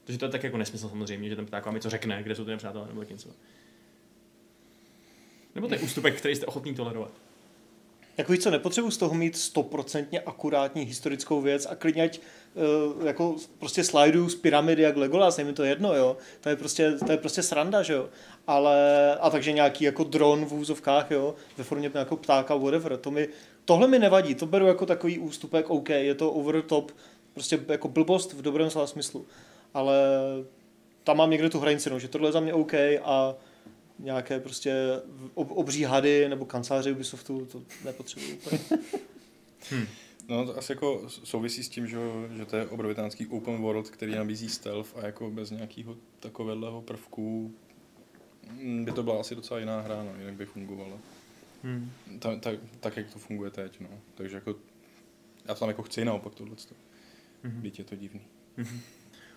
Protože 0.05 0.19
to 0.19 0.25
je 0.25 0.31
tak 0.31 0.43
jako 0.43 0.59
nesmysl 0.59 0.89
samozřejmě, 0.89 1.29
že 1.29 1.37
ten 1.37 1.47
pták 1.47 1.67
vám 1.67 1.75
něco 1.75 1.91
řekne, 1.91 2.23
kde 2.23 2.35
jsou 2.35 2.45
ty 2.45 2.51
nepřátelé 2.51 2.87
nebo 2.89 3.03
něco. 3.03 3.29
Nebo 5.55 5.69
to 5.69 5.75
je 5.75 5.81
ústupek, 5.81 6.19
který 6.19 6.37
jste 6.37 6.47
ochotný 6.47 6.75
tolerovat? 6.75 7.13
Jako 8.17 8.33
víš 8.33 8.43
co, 8.43 8.51
nepotřebuji 8.51 8.91
z 8.91 8.97
toho 8.97 9.15
mít 9.15 9.37
stoprocentně 9.37 10.21
akurátní 10.21 10.83
historickou 10.83 11.41
věc 11.41 11.67
a 11.71 11.75
klidně 11.75 12.03
ať 12.03 12.21
uh, 12.99 13.07
jako 13.07 13.37
prostě 13.59 13.85
slajdu 13.85 14.29
z 14.29 14.35
pyramidy 14.35 14.83
jak 14.83 14.97
Legolas, 14.97 15.39
je 15.39 15.45
mi 15.45 15.53
to 15.53 15.65
jedno, 15.65 15.95
jo. 15.95 16.17
To 16.41 16.49
je 16.49 16.57
prostě, 16.57 16.93
to 16.93 17.13
je 17.13 17.19
prostě 17.19 17.43
sranda, 17.43 17.83
že 17.83 17.93
jo. 17.93 18.09
Ale, 18.47 19.17
a 19.21 19.31
takže 19.31 19.53
nějaký 19.53 19.85
jako 19.85 20.05
dron 20.05 20.45
v 20.45 20.55
úzovkách, 20.55 21.11
jo, 21.11 21.35
ve 21.59 21.65
formě 21.65 21.91
nějakého 21.95 22.17
ptáka, 22.17 22.55
whatever, 22.55 22.97
to 22.97 23.11
mi, 23.11 23.29
tohle 23.65 23.89
mi 23.89 23.99
nevadí, 23.99 24.35
to 24.35 24.47
beru 24.47 24.67
jako 24.67 24.87
takový 24.87 25.19
ústupek, 25.19 25.71
OK, 25.71 25.89
je 25.89 26.15
to 26.15 26.33
over 26.33 26.63
top, 26.63 26.93
prostě 27.33 27.61
jako 27.69 27.89
blbost 27.89 28.33
v 28.33 28.43
dobrém 28.43 28.71
slova 28.71 28.87
smyslu. 28.87 29.27
Ale 29.75 29.95
tam 31.05 31.17
mám 31.17 31.31
někde 31.31 31.51
tu 31.51 31.59
hranici, 31.59 31.91
no, 31.91 31.99
že 31.99 32.09
tohle 32.09 32.29
je 32.29 32.33
za 32.33 32.41
mě 32.41 32.55
OK 32.55 32.75
a 33.03 33.35
nějaké 33.99 34.41
prostě 34.41 34.75
ob, 35.35 35.51
obří 35.51 35.83
hady 35.83 36.29
nebo 36.29 36.45
kanceláře 36.45 36.93
Ubisoftu, 36.93 37.47
to 37.47 37.63
nepotřebuji 37.85 38.35
úplně. 38.35 38.61
No 40.29 40.47
to 40.47 40.59
asi 40.59 40.73
jako 40.73 41.03
souvisí 41.09 41.63
s 41.63 41.69
tím, 41.69 41.87
že, 41.87 41.99
že 42.37 42.45
to 42.45 42.57
je 42.57 42.67
obrovitánský 42.67 43.27
open 43.27 43.57
world, 43.57 43.91
který 43.91 44.15
nabízí 44.15 44.49
stealth 44.49 44.97
a 44.97 45.07
jako 45.07 45.31
bez 45.31 45.51
nějakého 45.51 45.97
takového 46.21 46.83
prvku 46.83 47.55
mm, 48.51 48.85
by 48.85 48.93
to 48.93 49.03
byla 49.03 49.21
asi 49.21 49.35
docela 49.35 49.61
jiná 49.61 49.81
hra, 49.81 50.03
no, 50.03 50.15
jinak 50.19 50.35
by 50.35 50.47
fungovala. 50.47 50.97
Hmm. 51.63 51.91
Ta, 52.19 52.37
ta, 52.37 52.51
tak, 52.81 52.97
jak 52.97 53.13
to 53.13 53.19
funguje 53.19 53.51
teď, 53.51 53.81
no. 53.81 53.89
Takže 54.15 54.37
jako 54.37 54.55
já 55.45 55.55
to 55.55 55.61
tam 55.61 55.69
jako 55.69 55.83
chci 55.83 56.05
naopak 56.05 56.35
tohle. 56.35 56.57
Mhm. 57.43 57.61
Byť 57.63 57.79
je 57.79 57.85
to 57.85 57.97
divný. 57.97 58.21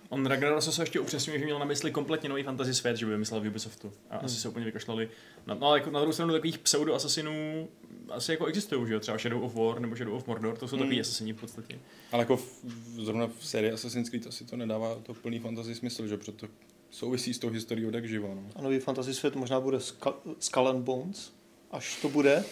On 0.10 0.26
Ragnaros 0.26 0.76
se 0.76 0.82
ještě 0.82 1.00
upřesňuje, 1.00 1.40
že 1.40 1.46
měl 1.46 1.60
na 1.60 1.66
mysli 1.66 1.92
kompletně 1.92 2.30
nový 2.30 2.44
fantasy 2.44 2.74
svět, 2.74 2.98
že 2.98 3.06
by 3.06 3.12
vymyslel 3.12 3.42
v 3.42 3.48
Ubisoftu. 3.48 3.94
A 4.10 4.16
Hmm. 4.16 4.26
asi 4.26 4.36
se 4.36 4.50
úplně 4.50 4.66
vykašlali. 4.66 5.10
No, 5.48 5.56
no 5.56 5.68
ale 5.68 5.78
jako 5.80 5.92
na 5.92 6.00
druhou 6.00 6.14
stranu 6.14 6.34
takových 6.34 6.58
pseudo-asasinů 6.60 7.68
asi 8.10 8.32
jako 8.32 8.46
existují, 8.46 8.88
že 8.88 8.94
jo? 8.94 9.00
Třeba 9.00 9.18
Shadow 9.18 9.44
of 9.44 9.56
War 9.56 9.80
nebo 9.80 9.96
Shadow 9.96 10.14
of 10.16 10.28
Mordor, 10.28 10.58
to 10.58 10.68
jsou 10.68 10.76
Hmm. 10.76 10.86
takový 10.86 11.02
asasini 11.02 11.34
v 11.34 11.40
podstatě. 11.40 11.80
Ale 12.12 12.22
jako 12.22 12.38
v, 12.38 12.64
zrovna 13.04 13.28
v 13.40 13.48
sérii 13.48 13.72
Assassin's 13.72 14.10
Creed 14.10 14.28
asi 14.28 14.46
to 14.46 14.58
nedává 14.58 14.96
to 14.96 15.14
plný 15.14 15.40
fantasy 15.40 15.76
smysl, 15.76 16.08
že 16.08 16.18
protože 16.18 16.32
to 16.32 16.48
souvisí 16.90 17.34
s 17.34 17.40
tou 17.40 17.50
historií 17.50 17.86
od 17.86 17.96
živa, 17.96 18.28
no. 18.28 18.44
A 18.56 18.62
nový 18.62 18.80
fantasy 18.80 19.14
svět 19.14 19.36
možná 19.36 19.60
bude 19.60 19.80
Skull, 19.80 20.14
Skull 20.40 20.68
and 20.68 20.82
Bones, 20.84 21.34
až 21.72 22.02
to 22.02 22.10
bude. 22.10 22.44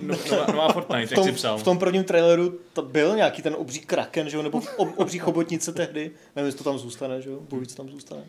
No, 0.00 0.16
nová, 0.30 0.46
nová 0.52 0.72
Fortnite, 0.72 1.06
V 1.06 1.10
jak 1.10 1.14
tom, 1.14 1.24
si 1.24 1.32
psal. 1.32 1.58
v 1.58 1.62
tom 1.62 1.78
prvním 1.78 2.04
traileru 2.04 2.58
to 2.72 2.82
byl 2.82 3.16
nějaký 3.16 3.42
ten 3.42 3.54
obří 3.58 3.80
kraken, 3.80 4.28
že 4.30 4.36
jo, 4.36 4.42
nebo 4.42 4.62
ob, 4.76 4.88
obří 4.96 5.18
chobotnice 5.18 5.72
tehdy. 5.72 6.10
Nevím, 6.36 6.46
jestli 6.46 6.58
to 6.58 6.64
tam 6.64 6.78
zůstane, 6.78 7.22
že 7.22 7.30
jo, 7.30 7.40
bůh 7.40 7.60
ví, 7.60 7.66
co 7.66 7.76
tam 7.76 7.88
zůstane. 7.88 8.22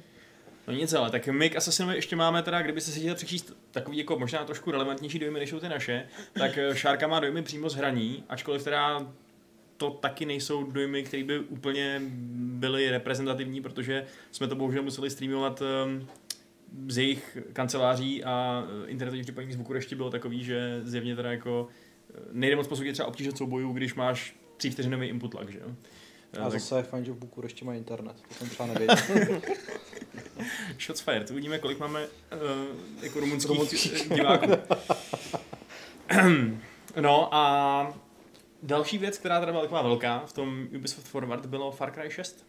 No 0.67 0.73
nic, 0.73 0.93
ale 0.93 1.11
tak 1.11 1.27
my 1.27 1.49
k 1.49 1.55
Assassinovi 1.55 1.95
ještě 1.95 2.15
máme 2.15 2.43
teda, 2.43 2.61
kdyby 2.61 2.81
se 2.81 2.91
si 2.91 2.99
chtěl 2.99 3.15
přečíst 3.15 3.53
takový 3.71 3.97
jako 3.97 4.19
možná 4.19 4.45
trošku 4.45 4.71
relevantnější 4.71 5.19
dojmy, 5.19 5.39
než 5.39 5.49
jsou 5.49 5.59
ty 5.59 5.69
naše, 5.69 6.07
tak 6.33 6.57
eh, 6.57 6.75
Šárka 6.75 7.07
má 7.07 7.19
dojmy 7.19 7.41
přímo 7.43 7.69
z 7.69 7.75
hraní, 7.75 8.23
ačkoliv 8.29 8.63
teda 8.63 9.07
to 9.77 9.89
taky 9.89 10.25
nejsou 10.25 10.63
dojmy, 10.63 11.03
které 11.03 11.23
by 11.23 11.39
úplně 11.39 12.01
byly 12.35 12.89
reprezentativní, 12.89 13.61
protože 13.61 14.05
jsme 14.31 14.47
to 14.47 14.55
bohužel 14.55 14.83
museli 14.83 15.09
streamovat 15.09 15.61
um, 15.61 16.07
z 16.87 16.97
jejich 16.97 17.37
kanceláří 17.53 18.23
a 18.23 18.63
eh, 18.85 18.89
internetový 18.89 19.21
připojení 19.23 19.53
z 19.53 19.55
Bukurešti 19.55 19.95
bylo 19.95 20.09
takový, 20.09 20.43
že 20.43 20.81
zjevně 20.83 21.15
teda 21.15 21.31
jako 21.31 21.67
eh, 22.15 22.19
nejde 22.31 22.55
moc 22.55 22.67
posoudit 22.67 22.93
třeba 22.93 23.07
obtíže 23.07 23.31
soubojů, 23.31 23.73
když 23.73 23.95
máš 23.95 24.35
tří 24.57 24.69
vteřinový 24.69 25.07
input 25.07 25.33
lag, 25.33 25.49
že 25.49 25.59
jo? 25.59 25.65
Eh, 26.33 26.39
A 26.39 26.43
tak- 26.43 26.51
zase 26.51 26.77
je 26.77 26.83
fajn, 26.83 27.05
že 27.05 27.11
v 27.11 27.15
Bukurešti 27.17 27.65
má 27.65 27.73
internet. 27.73 28.15
To 28.27 28.33
jsem 28.33 28.49
třeba 28.49 28.67
nevěděl. 28.67 28.95
Shots 30.79 31.01
fired. 31.01 31.31
Uvidíme, 31.31 31.59
kolik 31.59 31.79
máme 31.79 32.05
uh, 32.05 32.09
jako 33.03 33.19
Rumunských. 33.19 34.09
diváků. 34.13 34.51
no 37.01 37.35
a 37.35 37.93
další 38.63 38.97
věc, 38.97 39.17
která 39.17 39.39
teda 39.39 39.51
byla 39.51 39.63
taková 39.63 39.81
velká 39.81 40.19
v 40.25 40.33
tom 40.33 40.67
Ubisoft 40.75 41.07
Forward, 41.07 41.45
bylo 41.45 41.71
Far 41.71 41.91
Cry 41.93 42.11
6. 42.11 42.45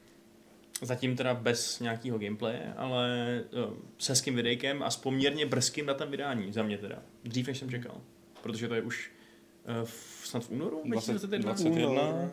Zatím 0.85 1.17
teda 1.17 1.35
bez 1.35 1.81
nějakého 1.81 2.19
gameplaye, 2.19 2.75
ale 2.77 3.09
uh, 3.69 3.75
s 3.99 4.09
hezkým 4.09 4.35
videjkem 4.35 4.83
a 4.83 4.91
s 4.91 4.97
poměrně 4.97 5.47
brzkým 5.47 5.87
datem 5.87 6.11
vydání 6.11 6.53
za 6.53 6.63
mě 6.63 6.79
teda. 6.79 7.03
Dřív, 7.25 7.47
než 7.49 7.59
jsem 7.59 7.71
čekal. 7.71 8.01
Protože 8.43 8.69
to 8.69 8.75
je 8.75 8.83
už 8.83 9.11
uh, 9.81 9.85
v, 9.85 10.21
snad 10.25 10.45
v 10.45 10.51
únoru 10.51 10.83
20, 10.85 11.13
2021? 11.13 11.87
21, 11.89 12.31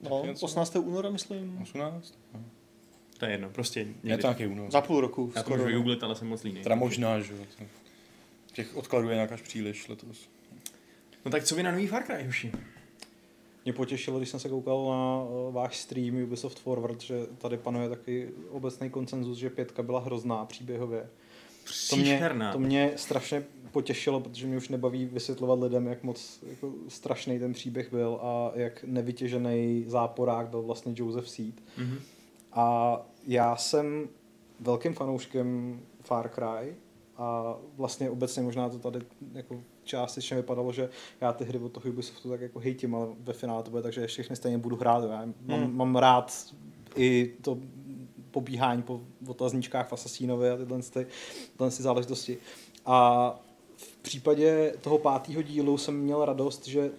No, 0.00 0.22
něco? 0.26 0.46
18. 0.46 0.76
února, 0.76 1.10
myslím. 1.10 1.58
18? 1.62 2.18
To 3.18 3.24
je 3.24 3.30
jedno, 3.30 3.50
prostě 3.50 3.80
Je 3.80 3.86
někdy. 4.02 4.22
to 4.22 4.26
nějaký 4.28 4.46
únor. 4.46 4.70
Za 4.70 4.80
půl 4.80 5.00
roku. 5.00 5.32
Já 5.36 5.42
to 5.42 5.46
skoro. 5.46 5.56
můžu 5.56 5.66
vygooglit, 5.66 6.02
ale 6.02 6.14
jsem 6.16 6.28
moc 6.28 6.42
líný. 6.42 6.62
Teda 6.62 6.74
možná, 6.74 7.20
že 7.20 7.32
jo. 7.34 7.66
Těch 8.52 8.76
odkladů 8.76 9.08
je 9.08 9.14
nějak 9.14 9.32
až 9.32 9.42
příliš 9.42 9.88
letos. 9.88 10.28
No 11.24 11.30
tak 11.30 11.44
co 11.44 11.54
vy 11.56 11.62
na 11.62 11.70
nový 11.70 11.86
Far 11.86 12.02
Cry, 12.02 12.24
Hoši? 12.24 12.52
Mě 13.68 13.72
potěšilo, 13.72 14.18
když 14.18 14.28
jsem 14.28 14.40
se 14.40 14.48
koukal 14.48 14.86
na 14.88 15.24
eh, 15.24 15.52
váš 15.52 15.78
stream 15.78 16.22
Ubisoft 16.22 16.58
Forward, 16.58 17.00
že 17.00 17.26
tady 17.38 17.56
panuje 17.56 17.88
taky 17.88 18.30
obecný 18.50 18.90
konsenzus, 18.90 19.38
že 19.38 19.50
pětka 19.50 19.82
byla 19.82 20.00
hrozná 20.00 20.44
příběhově. 20.44 21.08
To 21.90 21.96
mě, 21.96 22.30
to 22.52 22.58
mě 22.58 22.92
strašně 22.96 23.44
potěšilo, 23.72 24.20
protože 24.20 24.46
mě 24.46 24.56
už 24.56 24.68
nebaví 24.68 25.06
vysvětlovat 25.06 25.60
lidem, 25.60 25.86
jak 25.86 26.02
moc 26.02 26.40
jako, 26.50 26.72
strašný 26.88 27.38
ten 27.38 27.52
příběh 27.52 27.90
byl 27.90 28.18
a 28.22 28.52
jak 28.54 28.84
nevytěžený 28.84 29.84
záporák 29.86 30.48
byl 30.48 30.62
vlastně 30.62 30.92
Joseph 30.96 31.28
Seed. 31.28 31.54
Mhm. 31.78 31.98
A 32.52 33.00
já 33.26 33.56
jsem 33.56 34.08
velkým 34.60 34.94
fanouškem 34.94 35.80
Far 36.00 36.28
Cry 36.28 36.74
a 37.16 37.56
vlastně 37.76 38.10
obecně 38.10 38.42
možná 38.42 38.68
to 38.68 38.78
tady 38.78 39.00
jako 39.32 39.60
částečně 39.88 40.36
vypadalo, 40.36 40.72
že 40.72 40.88
já 41.20 41.32
ty 41.32 41.44
hry 41.44 41.58
od 41.58 41.72
toho 41.72 41.90
Ubisoftu 41.90 42.30
tak 42.30 42.40
jako 42.40 42.58
hejtím, 42.58 42.94
ale 42.94 43.06
ve 43.20 43.32
finále 43.32 43.62
to 43.62 43.70
bude 43.70 43.82
tak, 43.82 43.92
že 43.92 44.06
všechny 44.06 44.36
stejně 44.36 44.58
budu 44.58 44.76
hrát. 44.76 45.04
Já 45.10 45.26
mám, 45.26 45.34
Hmm. 45.60 45.76
mám 45.76 45.96
rád 45.96 46.54
i 46.96 47.34
to 47.42 47.58
pobíhání 48.30 48.82
po 48.82 49.00
otazníčkách 49.26 49.88
v 49.88 49.92
Assassinovi 49.92 50.50
a 50.50 50.56
tyhle, 50.56 50.78
ty, 50.82 51.06
tyhle 51.56 51.70
ty 51.70 51.82
záležitosti. 51.82 52.38
A 52.86 53.30
v 53.76 53.96
případě 53.96 54.74
toho 54.80 54.98
pátého 54.98 55.42
dílu 55.42 55.78
jsem 55.78 55.96
měl 55.96 56.24
radost, 56.24 56.66
že 56.66 56.90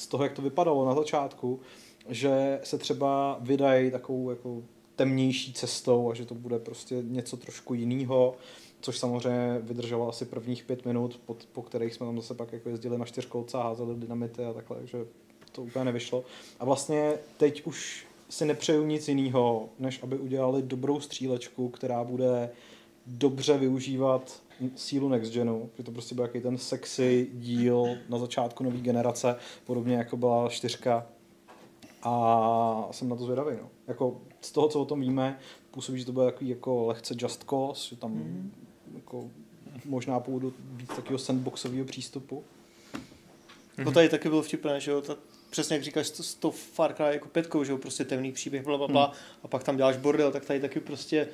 z 0.00 0.06
toho, 0.06 0.24
jak 0.24 0.32
to 0.32 0.42
vypadalo 0.42 0.86
na 0.86 0.94
začátku, 0.94 1.60
že 2.08 2.60
se 2.64 2.78
třeba 2.78 3.38
vydají 3.40 3.90
takovou 3.90 4.30
jako 4.30 4.62
temnější 4.96 5.52
cestou 5.52 6.10
a 6.10 6.14
že 6.14 6.24
to 6.26 6.34
bude 6.34 6.58
prostě 6.58 7.02
něco 7.02 7.36
trošku 7.36 7.74
jiného, 7.74 8.34
což 8.80 8.98
samozřejmě 8.98 9.58
vydrželo 9.62 10.08
asi 10.08 10.24
prvních 10.24 10.64
pět 10.64 10.86
minut, 10.86 11.20
po, 11.26 11.36
po 11.52 11.62
kterých 11.62 11.94
jsme 11.94 12.06
tam 12.06 12.16
zase 12.16 12.34
pak 12.34 12.52
jako 12.52 12.68
jezdili 12.68 12.98
na 12.98 13.04
čtyřkolce 13.04 13.58
a 13.58 13.62
házeli 13.62 13.94
dynamity 13.94 14.44
a 14.44 14.52
takhle, 14.52 14.76
takže 14.76 14.98
to 15.52 15.62
úplně 15.62 15.84
nevyšlo. 15.84 16.24
A 16.60 16.64
vlastně 16.64 17.12
teď 17.36 17.66
už 17.66 18.06
si 18.28 18.44
nepřeju 18.44 18.86
nic 18.86 19.08
jiného, 19.08 19.68
než 19.78 20.02
aby 20.02 20.18
udělali 20.18 20.62
dobrou 20.62 21.00
střílečku, 21.00 21.68
která 21.68 22.04
bude 22.04 22.50
dobře 23.06 23.58
využívat 23.58 24.42
sílu 24.76 25.08
Next 25.08 25.32
Genu, 25.32 25.70
že 25.78 25.84
to 25.84 25.92
prostě 25.92 26.14
byl 26.14 26.24
jaký 26.24 26.40
ten 26.40 26.58
sexy 26.58 27.30
díl 27.32 27.84
na 28.08 28.18
začátku 28.18 28.64
nové 28.64 28.78
generace, 28.78 29.36
podobně 29.64 29.94
jako 29.94 30.16
byla 30.16 30.48
čtyřka. 30.48 31.06
A 32.02 32.88
jsem 32.90 33.08
na 33.08 33.16
to 33.16 33.24
zvědavý. 33.24 33.56
No. 33.56 33.68
Jako 33.88 34.20
z 34.40 34.52
toho, 34.52 34.68
co 34.68 34.80
o 34.80 34.84
tom 34.84 35.00
víme, 35.00 35.38
působí, 35.70 35.98
že 35.98 36.06
to 36.06 36.12
bude 36.12 36.26
takový 36.26 36.50
jako 36.50 36.86
lehce 36.86 37.14
just 37.18 37.44
cause, 37.44 37.88
že 37.88 37.96
tam 37.96 38.10
mm. 38.10 38.52
Jako 39.10 39.30
možná 39.84 40.20
půjdu 40.20 40.54
víc 40.60 40.88
takového 40.88 41.18
sandboxového 41.18 41.84
přístupu. 41.84 42.44
To 43.84 43.90
tady 43.90 44.08
taky 44.08 44.28
bylo 44.28 44.42
vtipné, 44.42 44.80
že 44.80 44.90
jo, 44.90 45.00
ta, 45.00 45.16
přesně 45.50 45.76
jak 45.76 45.84
říkáš, 45.84 46.10
to, 46.10 46.22
to 46.40 46.50
Far 46.50 46.94
Cry 46.94 47.04
jako 47.06 47.28
pětkou, 47.28 47.64
že 47.64 47.72
jo, 47.72 47.78
prostě 47.78 48.04
temný 48.04 48.32
příběh, 48.32 48.64
bla, 48.64 48.78
bla, 48.78 48.88
bla, 48.88 49.04
Hmm. 49.04 49.14
a 49.42 49.48
pak 49.48 49.64
tam 49.64 49.76
děláš 49.76 49.96
bordel, 49.96 50.32
tak 50.32 50.44
tady 50.44 50.60
taky 50.60 50.80
prostě 50.80 51.28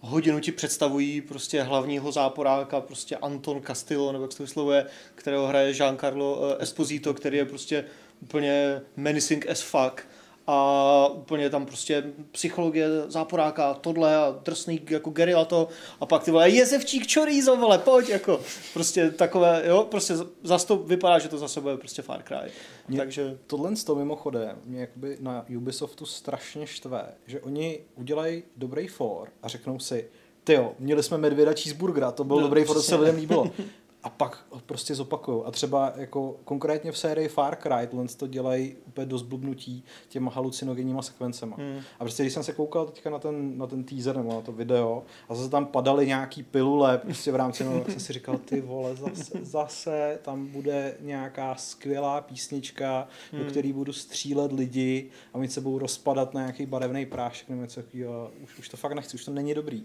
hodinu 0.00 0.40
ti 0.40 0.52
představují 0.52 1.20
prostě 1.20 1.62
hlavního 1.62 2.12
záporáka, 2.12 2.80
prostě 2.80 3.16
Anton 3.16 3.62
Castillo, 3.62 4.12
nebo 4.12 4.24
jak 4.24 4.32
se 4.32 4.38
to 4.38 4.44
vyslovuje, 4.44 4.86
kterého 5.14 5.46
hraje 5.46 5.74
Giancarlo 5.74 6.36
uh, 6.36 6.52
Esposito, 6.58 7.14
který 7.14 7.36
je 7.36 7.44
prostě 7.44 7.84
úplně 8.22 8.80
menacing 8.96 9.50
as 9.50 9.60
fuck 9.60 10.06
a 10.46 11.06
úplně 11.08 11.50
tam 11.50 11.66
prostě 11.66 12.04
psychologie 12.32 12.88
záporáka, 13.08 13.74
tohle 13.74 14.16
a 14.16 14.38
drsný 14.44 14.80
jako 14.90 15.10
gerila 15.10 15.44
to 15.44 15.68
a 16.00 16.06
pak 16.06 16.24
ty 16.24 16.30
vole, 16.30 16.50
jezevčík 16.50 17.14
chorizo, 17.14 17.56
vole, 17.56 17.78
pojď, 17.78 18.08
jako 18.08 18.40
prostě 18.72 19.10
takové, 19.10 19.62
jo, 19.66 19.86
prostě 19.90 20.14
zase 20.42 20.66
to 20.66 20.76
vypadá, 20.76 21.18
že 21.18 21.28
to 21.28 21.38
zase 21.38 21.60
bude 21.60 21.76
prostě 21.76 22.02
Far 22.02 22.22
Cry. 22.22 22.50
Mě- 22.88 22.98
Takže 22.98 23.38
Tohle 23.46 23.76
z 23.76 23.84
toho 23.84 23.98
mimochodem 23.98 24.56
mě 24.64 24.80
jakoby 24.80 25.16
na 25.20 25.44
Ubisoftu 25.56 26.06
strašně 26.06 26.66
štve, 26.66 27.04
že 27.26 27.40
oni 27.40 27.80
udělají 27.94 28.42
dobrý 28.56 28.86
for 28.88 29.28
a 29.42 29.48
řeknou 29.48 29.78
si, 29.78 30.08
tyjo, 30.44 30.72
měli 30.78 31.02
jsme 31.02 31.18
medvěda 31.18 31.52
cheeseburgera, 31.52 32.10
to 32.12 32.24
byl 32.24 32.36
No, 32.36 32.42
dobrý 32.42 32.64
for, 32.64 32.76
to 32.76 32.82
se 32.82 32.96
lidem 32.96 33.16
líbilo. 33.16 33.50
A 34.04 34.08
pak 34.10 34.44
prostě 34.66 34.94
zopakujou. 34.94 35.46
A 35.46 35.50
třeba 35.50 35.92
jako 35.96 36.36
konkrétně 36.44 36.92
v 36.92 36.98
sérii 36.98 37.28
Far 37.28 37.56
Cry 37.56 37.88
to 38.16 38.26
dělají 38.26 38.76
úplně 38.86 39.06
do 39.06 39.18
zblbnutí 39.18 39.84
těma 40.08 40.30
halucinogenníma 40.30 41.02
sekvencema. 41.02 41.56
Hmm. 41.56 41.80
A 41.98 42.04
prostě 42.04 42.22
když 42.22 42.32
jsem 42.32 42.42
se 42.42 42.52
koukal 42.52 42.86
teďka 42.86 43.10
na 43.10 43.18
ten, 43.18 43.58
na 43.58 43.66
ten 43.66 43.84
teaser 43.84 44.16
nebo 44.16 44.32
na 44.32 44.40
to 44.40 44.52
video 44.52 45.02
a 45.28 45.34
zase 45.34 45.50
tam 45.50 45.66
padaly 45.66 46.06
nějaký 46.06 46.42
pilule 46.42 46.98
prostě 46.98 47.32
v 47.32 47.36
rámci, 47.36 47.64
no, 47.64 47.80
tak 47.80 47.90
jsem 47.90 48.00
si 48.00 48.12
říkal, 48.12 48.38
ty 48.38 48.60
vole, 48.60 48.96
zase, 48.96 49.38
zase 49.42 50.18
tam 50.22 50.46
bude 50.46 50.96
nějaká 51.00 51.54
skvělá 51.54 52.20
písnička, 52.20 53.08
hmm. 53.32 53.44
do 53.44 53.50
který 53.50 53.72
budu 53.72 53.92
střílet 53.92 54.52
lidi 54.52 55.10
a 55.32 55.38
oni 55.38 55.48
se 55.48 55.60
budou 55.60 55.78
rozpadat 55.78 56.34
na 56.34 56.40
nějaký 56.40 56.66
barevný 56.66 57.06
prášek 57.06 57.48
nebo 57.48 57.62
něco 57.62 57.82
takového. 57.82 58.30
Už, 58.42 58.58
už 58.58 58.68
to 58.68 58.76
fakt 58.76 58.92
nechci, 58.92 59.14
už 59.14 59.24
to 59.24 59.30
není 59.30 59.54
dobrý. 59.54 59.82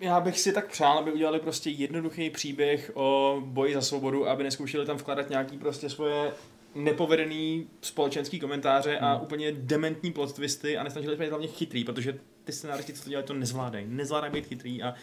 Já 0.00 0.20
bych 0.20 0.40
si 0.40 0.52
tak 0.52 0.70
přál, 0.70 0.98
aby 0.98 1.12
udělali 1.12 1.40
prostě 1.40 1.70
jednoduchý 1.70 2.30
příběh 2.30 2.90
o 2.94 3.38
boji 3.44 3.74
za 3.74 3.80
svobodu, 3.80 4.28
aby 4.28 4.42
neskoušeli 4.44 4.86
tam 4.86 4.96
vkládat 4.96 5.30
nějaký 5.30 5.58
prostě 5.58 5.90
svoje 5.90 6.32
nepovedený 6.74 7.66
společenský 7.80 8.40
komentáře 8.40 8.98
a 8.98 9.12
Hmm. 9.14 9.22
úplně 9.22 9.52
dementní 9.52 10.12
plot 10.12 10.32
twisty 10.32 10.76
a 10.78 10.82
nesnažili 10.82 11.16
být 11.16 11.28
hlavně 11.28 11.48
chytrý, 11.48 11.84
protože 11.84 12.18
ty 12.44 12.52
scenáristi, 12.52 12.92
co 12.92 13.04
to 13.04 13.10
dělají, 13.10 13.26
to 13.26 13.34
nezvládají. 13.34 13.86
Nezvládají 13.88 14.32
být 14.32 14.46
chytrý 14.46 14.82
a 14.82 14.94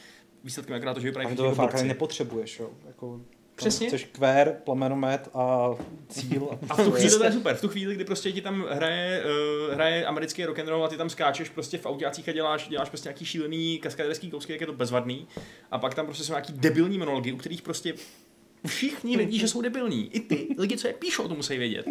výsledkem 0.44 0.74
je 0.74 0.78
akorát 0.78 0.94
to, 0.94 1.00
že 1.00 1.08
vypadají 1.08 1.36
to 1.36 1.46
jako 1.46 1.84
nepotřebuješ, 1.84 2.60
jo. 2.60 2.70
Jako, 2.88 3.22
Přesně. 3.58 3.88
Chceš 3.88 4.04
kvér, 4.04 4.58
plamenomet 4.64 5.30
a 5.34 5.70
cíl. 6.10 6.50
A 6.70 6.76
v 6.76 6.84
tu 6.84 6.92
chvíli 6.92 7.18
to 7.18 7.24
je 7.24 7.32
super. 7.32 7.56
V 7.56 7.62
tu 7.62 7.68
chvíli, 7.68 7.96
kdy 7.96 8.06
prostě 8.06 8.32
ti 8.32 8.42
tam 8.42 8.66
hraje, 8.70 9.24
uh, 9.24 9.74
hraje 9.74 10.06
americký 10.06 10.46
rock 10.46 10.60
and 10.60 10.68
roll 10.68 10.86
a 10.86 10.88
ty 10.88 10.98
tam 10.98 11.10
skáčeš 11.10 11.50
prostě 11.50 11.78
v 11.78 11.86
autácích 11.86 12.30
a 12.30 12.32
děláš, 12.32 12.68
děláš 12.68 12.90
prostě 12.90 13.08
nějaký 13.08 13.26
šílený 13.26 13.80
kaskaderský 13.80 14.32
kousky, 14.32 14.52
jak 14.52 14.62
je 14.62 14.68
to 14.68 14.74
bezvadný. 14.74 15.28
A 15.72 15.78
pak 15.78 15.96
tam 15.96 16.06
prostě 16.06 16.24
jsou 16.24 16.32
nějaký 16.32 16.54
debilní 16.54 16.98
monology, 16.98 17.32
u 17.32 17.38
kterých 17.38 17.62
prostě 17.62 17.94
všichni 18.68 19.18
vědí, 19.18 19.40
že 19.40 19.48
jsou 19.48 19.62
debilní. 19.62 20.16
I 20.16 20.20
ty 20.20 20.48
lidi, 20.58 20.78
co 20.78 20.88
je 20.88 20.94
píšou, 20.94 21.28
to 21.28 21.36
musí 21.36 21.58
vědět. 21.58 21.86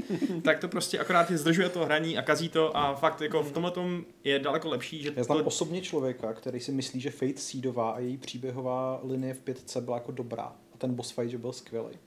Tak 0.45 0.59
to 0.59 0.69
prostě 0.69 0.99
akorát 0.99 1.31
je 1.31 1.39
zdržuje 1.39 1.69
to 1.69 1.85
hraní 1.85 2.19
a 2.19 2.23
kazí 2.23 2.49
to 2.49 2.77
a 2.77 2.95
fakt 2.95 3.21
jako 3.21 3.43
v 3.43 3.53
tomhle 3.53 3.71
tom 3.71 4.05
je 4.25 4.39
daleko 4.39 4.69
lepší, 4.69 5.03
že 5.03 5.13
Já 5.17 5.25
znám 5.25 5.39
to, 5.39 5.45
osobně 5.45 5.81
člověka, 5.81 6.33
který 6.33 6.61
si 6.61 6.73
myslí, 6.73 7.01
že 7.01 7.11
Fate 7.11 7.37
Seedová 7.37 7.91
a 7.91 7.99
její 7.99 8.17
příběhová 8.17 9.01
linie 9.05 9.35
v 9.35 9.41
pětce 9.41 9.81
byla 9.81 9.97
jako 9.97 10.13
dobrá. 10.13 10.53
A 10.77 10.79
ten 10.79 10.95
boss 10.95 11.11
fight, 11.11 11.31
že 11.31 11.39
byl 11.39 11.53
skvělý. 11.53 11.99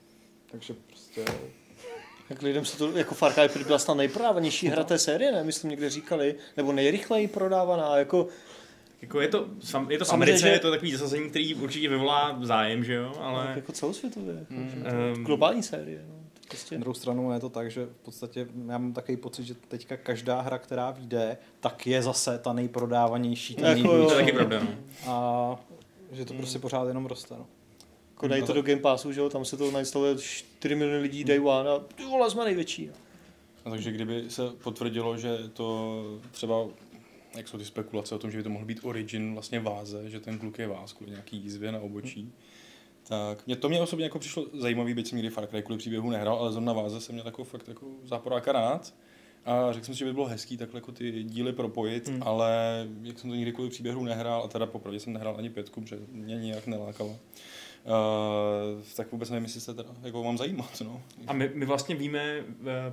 Takže 0.50 0.74
prostě... 0.86 1.24
jak 2.30 2.42
lidem 2.42 2.64
se 2.64 2.78
to, 2.78 2.98
jako 2.98 3.14
Far 3.14 3.32
Cry 3.32 3.64
byla 3.64 3.78
snad 3.78 3.94
nejprodávanější 3.94 4.68
hra 4.68 4.84
té 4.84 4.98
série, 4.98 5.32
ne? 5.32 5.44
Myslím, 5.44 5.70
někde 5.70 5.90
říkali, 5.90 6.34
nebo 6.56 6.72
nejrychleji 6.72 7.28
prodávaná, 7.28 7.96
jako 7.96 8.28
jako 9.02 9.20
je 9.20 9.28
to, 9.28 9.38
je 9.88 9.98
to 9.98 10.04
Samozřejmě, 10.04 10.12
Americe, 10.12 10.38
že- 10.38 10.48
je 10.48 10.58
to 10.58 10.70
takový 10.70 10.92
zasazení, 10.92 11.30
který 11.30 11.54
určitý 11.54 11.88
vyvolá 11.88 12.38
zájem, 12.42 12.84
že 12.84 12.94
jo, 12.94 13.14
ale... 13.18 13.52
jako 13.56 13.72
celosvětově, 13.72 14.34
jako, 14.34 14.54
Mm. 14.54 14.84
Ehm, 14.86 15.24
globální 15.24 15.62
série. 15.62 16.04
No. 16.08 16.14
Prostě. 16.48 16.74
Na 16.74 16.80
druhou 16.80 16.94
stranu 16.94 17.32
je 17.32 17.40
to 17.40 17.48
tak, 17.48 17.70
že 17.70 17.84
v 17.86 18.04
podstatě 18.04 18.46
já 18.68 18.78
mám 18.78 18.92
takový 18.92 19.16
pocit, 19.16 19.44
že 19.44 19.54
teďka 19.54 19.96
každá 19.96 20.40
hra, 20.40 20.58
která 20.58 20.90
vyjde, 20.90 21.38
tak 21.60 21.86
je 21.86 22.02
zase 22.02 22.38
ta 22.38 22.52
nejprodávanější, 22.52 23.54
ta 23.54 23.68
Jako. 23.68 23.88
To 23.88 24.10
je 24.10 24.16
taky 24.16 24.32
pravda, 24.32 24.60
no. 24.60 24.74
A 25.06 25.56
že 26.12 26.24
to 26.24 26.34
prostě 26.34 26.58
pořád 26.58 26.88
jenom 26.88 27.06
roste. 27.06 27.34
No. 27.38 27.46
Jako 28.20 28.28
dají 28.28 28.42
to 28.42 28.52
do 28.52 28.62
Game 28.62 28.80
Passu, 28.80 29.12
že 29.12 29.20
jo, 29.20 29.28
tam 29.28 29.44
se 29.44 29.56
to 29.56 29.70
nainstaluje 29.70 30.16
4 30.18 30.74
miliony 30.74 31.02
lidí 31.02 31.24
day 31.24 31.40
one 31.40 31.70
a 31.70 31.78
ty 31.78 32.04
vole, 32.04 32.30
jsme 32.30 32.44
největší. 32.44 32.90
A 33.64 33.70
takže 33.70 33.92
kdyby 33.92 34.24
se 34.28 34.42
potvrdilo, 34.50 35.18
že 35.18 35.38
to 35.52 36.02
třeba, 36.30 36.66
jak 37.36 37.48
jsou 37.48 37.58
ty 37.58 37.64
spekulace 37.64 38.14
o 38.14 38.18
tom, 38.18 38.30
že 38.30 38.36
by 38.36 38.42
to 38.42 38.50
mohl 38.50 38.64
být 38.64 38.80
origin 38.82 39.32
vlastně 39.32 39.60
váze, 39.60 40.10
že 40.10 40.20
ten 40.20 40.38
kluk 40.38 40.58
je 40.58 40.68
váz 40.68 40.92
kvůli 40.92 41.10
nějaký 41.10 41.36
jízvě 41.36 41.72
na 41.72 41.78
obočí, 41.78 42.32
tak 43.08 43.46
mě, 43.46 43.56
to 43.56 43.68
mě 43.68 43.80
osobně 43.80 44.04
jako 44.04 44.18
přišlo 44.18 44.46
zajímavý, 44.54 44.94
byť 44.94 45.08
jsem 45.08 45.16
nikdy 45.16 45.30
Far 45.30 45.46
Cry 45.46 45.62
kvůli 45.62 45.78
příběhu 45.78 46.10
nehrál, 46.10 46.36
ale 46.36 46.52
zrovna 46.52 46.72
váze 46.72 47.00
jsem 47.00 47.14
měl 47.14 47.24
takovou 47.24 47.44
fakt 47.44 47.68
jako 47.68 47.86
záporáka 48.04 48.52
rád. 48.52 48.94
A 49.44 49.72
řekl 49.72 49.86
jsem 49.86 49.94
si, 49.94 49.98
že 49.98 50.04
by 50.04 50.12
bylo 50.12 50.26
hezký 50.26 50.56
takhle 50.56 50.78
jako 50.78 50.92
ty 50.92 51.24
díly 51.24 51.52
propojit, 51.52 52.08
hmm. 52.08 52.22
ale 52.22 52.50
jak 53.02 53.18
jsem 53.18 53.30
to 53.30 53.36
nikdy 53.36 53.52
kvůli 53.52 53.70
příběhu 53.70 54.04
nehrál, 54.04 54.42
a 54.44 54.48
teda 54.48 54.66
popravdě 54.66 55.00
jsem 55.00 55.12
nehrál 55.12 55.34
ani 55.38 55.50
pětku, 55.50 55.80
protože 55.80 55.98
mě 56.12 56.36
nijak 56.36 56.66
nelákalo, 56.66 57.16
Uh, 57.84 58.82
tak 58.96 59.12
vůbec 59.12 59.30
nevím, 59.30 59.44
jestli 59.44 59.60
se 59.60 59.74
teda 59.74 59.90
jako 60.02 60.24
mám 60.24 60.38
zajímat. 60.38 60.70
No. 60.84 61.02
A 61.26 61.32
my, 61.32 61.50
my 61.54 61.66
vlastně 61.66 61.94
víme 61.94 62.20
eh, 62.20 62.44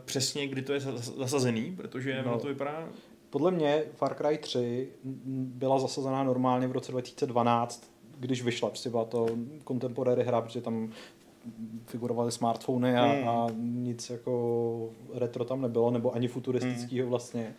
přesně, 0.05 0.47
kdy 0.47 0.61
to 0.61 0.73
je 0.73 0.79
zas- 0.79 1.17
zasazený, 1.17 1.75
protože 1.75 2.21
No. 2.25 2.31
ono 2.31 2.39
to 2.41 2.47
vypadá... 2.47 2.89
Podle 3.29 3.51
mě 3.51 3.83
Far 3.95 4.15
Cry 4.15 4.37
3 4.37 4.87
m, 5.05 5.19
byla 5.55 5.79
zasazená 5.79 6.23
normálně 6.23 6.67
v 6.67 6.71
roce 6.71 6.91
2012, 6.91 7.91
když 8.19 8.43
vyšla. 8.43 8.69
Prostě 8.69 8.89
byla 8.89 9.05
to 9.05 9.27
contemporary 9.67 10.23
hra, 10.23 10.41
protože 10.41 10.61
tam 10.61 10.91
figurovaly 11.85 12.31
smartfony 12.31 12.97
a, 12.97 13.05
Hmm. 13.05 13.29
a 13.29 13.47
nic 13.57 14.09
jako 14.09 14.89
retro 15.13 15.45
tam 15.45 15.61
nebylo, 15.61 15.91
nebo 15.91 16.15
ani 16.15 16.27
futuristického 16.27 17.09
vlastně. 17.09 17.53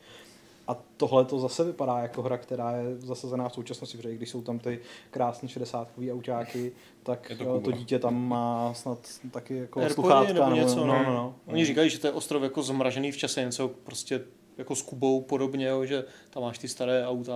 A 0.69 0.77
tohle 0.97 1.25
to 1.25 1.39
zase 1.39 1.65
vypadá 1.65 1.99
jako 1.99 2.23
hra, 2.23 2.39
která 2.39 2.73
je 2.77 2.97
zasazená 2.99 3.49
v 3.49 3.55
současnosti, 3.55 3.97
protože 3.97 4.13
i 4.13 4.17
když 4.17 4.31
jsou 4.31 4.43
tam 4.43 4.59
ty 4.59 4.79
krásné 5.11 5.49
60 5.49 5.89
autáky, 6.13 6.73
tak 7.03 7.31
Je 7.31 7.37
to 7.37 7.45
to, 7.45 7.51
Kuba. 7.51 7.65
to 7.65 7.73
dítě 7.73 7.99
tam 7.99 8.29
má 8.29 8.75
snad 8.75 8.99
taky 9.31 9.57
jako 9.57 9.81
Airpody 9.81 9.95
sluchátka. 9.95 10.33
nebo 10.33 10.57
něco, 10.57 10.77
no, 10.77 10.87
no. 10.87 11.05
no, 11.05 11.13
no. 11.15 11.35
Oni 11.47 11.65
říkají, 11.65 11.91
že 11.91 11.99
to 11.99 12.07
je 12.07 12.13
ostrov 12.13 12.43
jako 12.43 12.63
zmražený 12.63 13.13
v 13.13 13.17
čase, 13.17 13.43
něco 13.45 13.69
prostě 13.69 14.21
jako 14.59 14.75
s 14.77 14.83
Kubou 14.83 15.21
podobně, 15.21 15.67
jo, 15.67 15.85
že 15.85 16.05
tam 16.31 16.43
máš 16.43 16.59
ty 16.59 16.69
staré 16.69 17.07
auta 17.07 17.35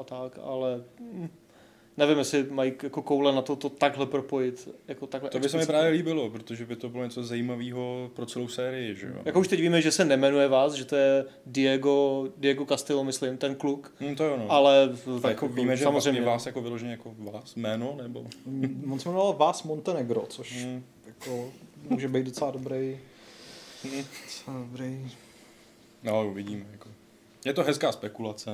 a 0.00 0.04
tak, 0.04 0.38
ale 0.42 0.84
hm, 1.00 1.28
nevím, 1.98 2.18
jestli 2.18 2.42
mají 2.50 2.72
jako 2.82 3.02
koule 3.02 3.32
na 3.34 3.42
to, 3.42 3.56
to 3.56 3.68
takhle 3.68 4.06
propojit. 4.06 4.68
Jako 4.88 5.06
takhle 5.06 5.30
To 5.30 5.38
by 5.38 5.48
se 5.48 5.56
mi 5.56 5.66
právě 5.66 5.90
líbilo, 5.90 6.30
protože 6.30 6.66
by 6.66 6.76
to 6.76 6.88
bylo 6.88 7.04
něco 7.04 7.24
zajímavého 7.24 8.10
pro 8.14 8.26
celou 8.26 8.48
sérii, 8.48 8.94
že 8.94 9.06
jo? 9.06 9.14
Jako 9.24 9.40
už 9.40 9.48
teď 9.48 9.60
víme, 9.60 9.82
že 9.82 9.92
se 9.92 10.04
nemenuje 10.04 10.48
vás, 10.48 10.72
že 10.72 10.84
to 10.84 10.96
je 10.96 11.24
Diego, 11.46 12.28
Diego 12.36 12.66
Castillo, 12.66 13.04
myslím, 13.04 13.36
ten 13.36 13.54
kluk, 13.54 13.92
Hm, 14.00 14.14
to 14.14 14.24
jo, 14.24 14.36
no. 14.36 14.50
ale 14.52 14.88
tak 15.22 15.30
jako 15.30 15.48
víme, 15.48 15.76
že 15.76 15.84
samozřejmě. 15.84 16.20
vás 16.22 16.46
jako 16.46 16.60
vyloženě 16.62 16.90
jako 16.90 17.14
vás 17.18 17.56
jméno, 17.56 17.98
nebo? 18.02 18.24
Mm, 18.46 18.92
On 18.92 18.98
se 18.98 19.08
jmenoval 19.08 19.32
Vás 19.32 19.62
Montenegro, 19.62 20.24
což 20.28 20.64
Hm. 20.66 20.82
jako 21.06 21.50
může 21.90 22.08
být 22.08 22.26
docela 22.26 22.50
dobrý. 22.50 22.98
Hm. 23.84 23.90
Docela 24.24 24.58
dobrý. 24.58 25.10
No, 26.02 26.28
uvidíme. 26.30 26.64
Jako. 26.72 26.88
Je 27.48 27.54
to 27.54 27.62
hezká 27.64 27.92
spekulace. 27.92 28.50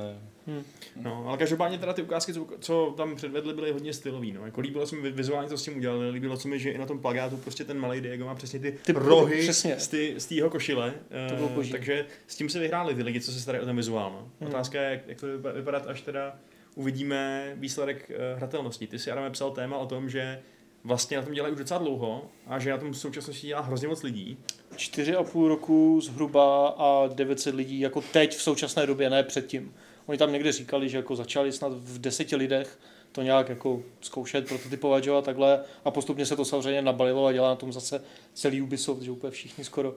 No, 1.01 1.23
ale 1.27 1.37
každopádně 1.37 1.77
teda 1.77 1.93
ty 1.93 2.01
ukázky, 2.01 2.33
co, 2.33 2.47
co 2.59 2.93
tam 2.97 3.15
předvedli, 3.15 3.53
byly 3.53 3.71
hodně 3.71 3.93
stylový. 3.93 4.31
No. 4.33 4.45
Jako 4.45 4.61
líbilo 4.61 4.87
se 4.87 4.95
mi 4.95 5.11
vizuálně, 5.11 5.49
co 5.49 5.57
s 5.57 5.63
tím 5.63 5.77
udělali, 5.77 6.09
líbilo 6.09 6.37
se 6.37 6.47
mi, 6.47 6.59
že 6.59 6.71
i 6.71 6.77
na 6.77 6.85
tom 6.85 6.99
plagátu 6.99 7.37
prostě 7.37 7.63
ten 7.63 7.79
malý 7.79 8.01
Diego 8.01 8.25
má 8.25 8.35
přesně 8.35 8.59
ty, 8.59 8.71
Ty 8.85 8.91
rohy 8.91 9.41
přesně. 9.41 9.79
z, 9.79 9.87
ty, 9.87 10.13
z 10.17 10.25
tého 10.25 10.49
košile. 10.49 10.93
To 11.29 11.35
bylo 11.35 11.49
Eh, 11.49 11.55
boží. 11.55 11.71
takže 11.71 12.05
s 12.27 12.35
tím 12.35 12.49
se 12.49 12.59
vyhráli 12.59 12.95
ty 12.95 13.03
lidi, 13.03 13.21
co 13.21 13.31
se 13.31 13.39
starají 13.39 13.61
o 13.61 13.65
ten 13.65 13.75
vizuál. 13.75 14.11
No. 14.11 14.31
Hmm. 14.39 14.49
Otázka 14.49 14.81
je, 14.81 15.03
jak, 15.07 15.19
to 15.19 15.27
vypa- 15.27 15.53
vypadat, 15.53 15.87
až 15.87 16.01
teda 16.01 16.35
uvidíme 16.75 17.51
výsledek 17.55 18.11
eh, 18.11 18.35
hratelnosti. 18.35 18.87
Ty 18.87 18.99
si 18.99 19.11
Adame 19.11 19.29
psal 19.29 19.51
téma 19.51 19.77
o 19.77 19.85
tom, 19.85 20.09
že 20.09 20.39
vlastně 20.85 21.17
na 21.17 21.23
tom 21.23 21.33
dělají 21.33 21.53
už 21.53 21.59
docela 21.59 21.79
dlouho 21.79 22.25
a 22.47 22.59
že 22.59 22.71
na 22.71 22.77
tom 22.77 22.91
v 22.91 22.97
současnosti 22.97 23.47
dělá 23.47 23.61
hrozně 23.61 23.87
moc 23.87 24.03
lidí. 24.03 24.37
Čtyři 24.75 25.15
a 25.15 25.23
půl 25.23 25.47
roku 25.47 26.01
zhruba 26.01 26.67
a 26.67 27.07
900 27.13 27.55
lidí 27.55 27.79
jako 27.79 28.01
teď 28.01 28.37
v 28.37 28.41
současné 28.41 28.85
době, 28.85 29.09
ne 29.09 29.23
předtím. 29.23 29.73
Oni 30.05 30.17
tam 30.17 30.31
někde 30.31 30.51
říkali, 30.51 30.89
že 30.89 30.97
jako 30.97 31.15
začali 31.15 31.51
snad 31.51 31.73
v 31.73 31.99
deseti 31.99 32.35
lidech 32.35 32.79
to 33.11 33.21
nějak 33.21 33.49
jako 33.49 33.83
zkoušet, 34.01 34.47
prototypovat 34.47 35.03
že 35.03 35.11
a 35.11 35.21
takhle 35.21 35.59
a 35.85 35.91
postupně 35.91 36.25
se 36.25 36.35
to 36.35 36.45
samozřejmě 36.45 36.81
nabalilo 36.81 37.25
a 37.25 37.31
dělá 37.31 37.49
na 37.49 37.55
tom 37.55 37.73
zase 37.73 38.01
celý 38.33 38.61
Ubisoft, 38.61 39.01
že 39.01 39.11
úplně 39.11 39.31
všichni 39.31 39.63
skoro. 39.63 39.95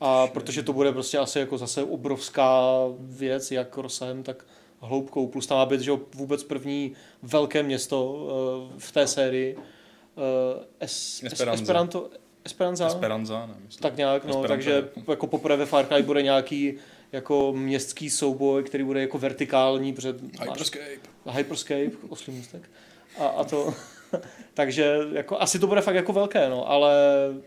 A 0.00 0.26
protože 0.26 0.62
to 0.62 0.72
bude 0.72 0.92
prostě 0.92 1.18
asi 1.18 1.38
jako 1.38 1.58
zase 1.58 1.84
obrovská 1.84 2.62
věc, 2.98 3.50
jak 3.50 3.76
rozsahem, 3.76 4.22
tak 4.22 4.46
hloubkou. 4.80 5.26
Plus 5.26 5.46
tam 5.46 5.58
má 5.58 5.66
být, 5.66 5.80
že 5.80 5.92
vůbec 6.14 6.44
první 6.44 6.92
velké 7.22 7.62
město 7.62 8.26
eh, 8.28 8.78
v 8.78 8.92
té 8.92 9.06
sérii. 9.06 9.56
Eh, 10.20 10.64
es, 10.80 11.22
es, 11.22 11.32
Esperanza. 11.32 11.62
Esperanto, 11.62 12.10
Esperanza? 12.44 12.86
Esperanza, 12.86 13.46
ne, 13.46 13.54
myslím. 13.66 13.82
Tak 13.82 13.96
nějak, 13.96 14.24
no, 14.24 14.28
Esperanto, 14.28 14.48
takže 14.48 14.88
jo. 14.96 15.02
jako 15.08 15.26
poprvé 15.26 15.56
ve 15.56 15.66
Far 15.66 15.86
Cry 15.86 16.02
bude 16.02 16.22
nějaký 16.22 16.74
jako 17.12 17.52
městský 17.52 18.10
souboj, 18.10 18.62
který 18.62 18.84
bude 18.84 19.00
jako 19.00 19.18
vertikální, 19.18 19.92
protože 19.92 20.14
máš 20.38 20.48
Hyperscape. 20.48 21.10
Hyperscape, 21.30 21.90
oslý 22.08 22.32
můstek. 22.32 22.70
A, 23.18 23.26
a 23.26 23.44
to, 23.44 23.74
takže 24.54 24.98
jako 25.12 25.40
asi 25.40 25.58
to 25.58 25.66
bude 25.66 25.80
fakt 25.80 25.94
jako 25.94 26.12
velké, 26.12 26.48
no, 26.48 26.70
ale 26.70 26.94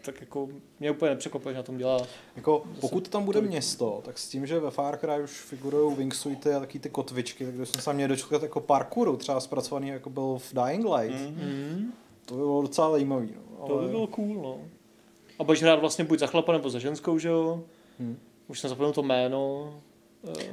tak 0.01 0.21
jako 0.21 0.49
mě 0.79 0.91
úplně 0.91 1.09
nepřekvapuje, 1.09 1.53
že 1.53 1.57
na 1.57 1.63
tom 1.63 1.77
dělá. 1.77 1.97
Jako, 2.35 2.63
pokud 2.79 3.09
tam 3.09 3.25
bude 3.25 3.37
tolik. 3.37 3.49
město, 3.49 4.01
tak 4.05 4.17
s 4.17 4.29
tím, 4.29 4.45
že 4.45 4.59
ve 4.59 4.71
Far 4.71 4.97
Cry 4.97 5.23
už 5.23 5.31
figurují 5.31 5.95
wingsuity 5.95 6.53
a 6.53 6.59
taky 6.59 6.79
ty 6.79 6.89
kotvičky, 6.89 7.45
tak 7.45 7.55
jsem 7.55 7.81
se 7.81 7.93
měl 7.93 8.07
dočkat 8.07 8.43
jako 8.43 8.59
parkouru, 8.59 9.17
třeba 9.17 9.39
zpracovaný 9.39 9.87
jako 9.87 10.09
byl 10.09 10.37
v 10.37 10.53
Dying 10.53 10.85
Light, 10.85 11.21
mm. 11.29 11.93
To 12.25 12.33
by 12.35 12.41
bylo 12.41 12.61
docela 12.61 12.91
zajímavý. 12.91 13.29
No. 13.59 13.67
To 13.67 13.77
by 13.77 13.87
bylo 13.87 14.07
cool, 14.07 14.41
no. 14.41 14.57
A 15.39 15.43
budeš 15.43 15.61
hrát 15.61 15.79
vlastně 15.79 16.05
buď 16.05 16.19
za 16.19 16.27
chlapa 16.27 16.51
nebo 16.51 16.69
za 16.69 16.79
ženskou, 16.79 17.17
že 17.17 17.29
jo? 17.29 17.63
Hmm. 17.99 18.17
Už 18.47 18.59
jsem 18.59 18.69
zapomněl 18.69 18.93
to 18.93 19.03
jméno. 19.03 19.73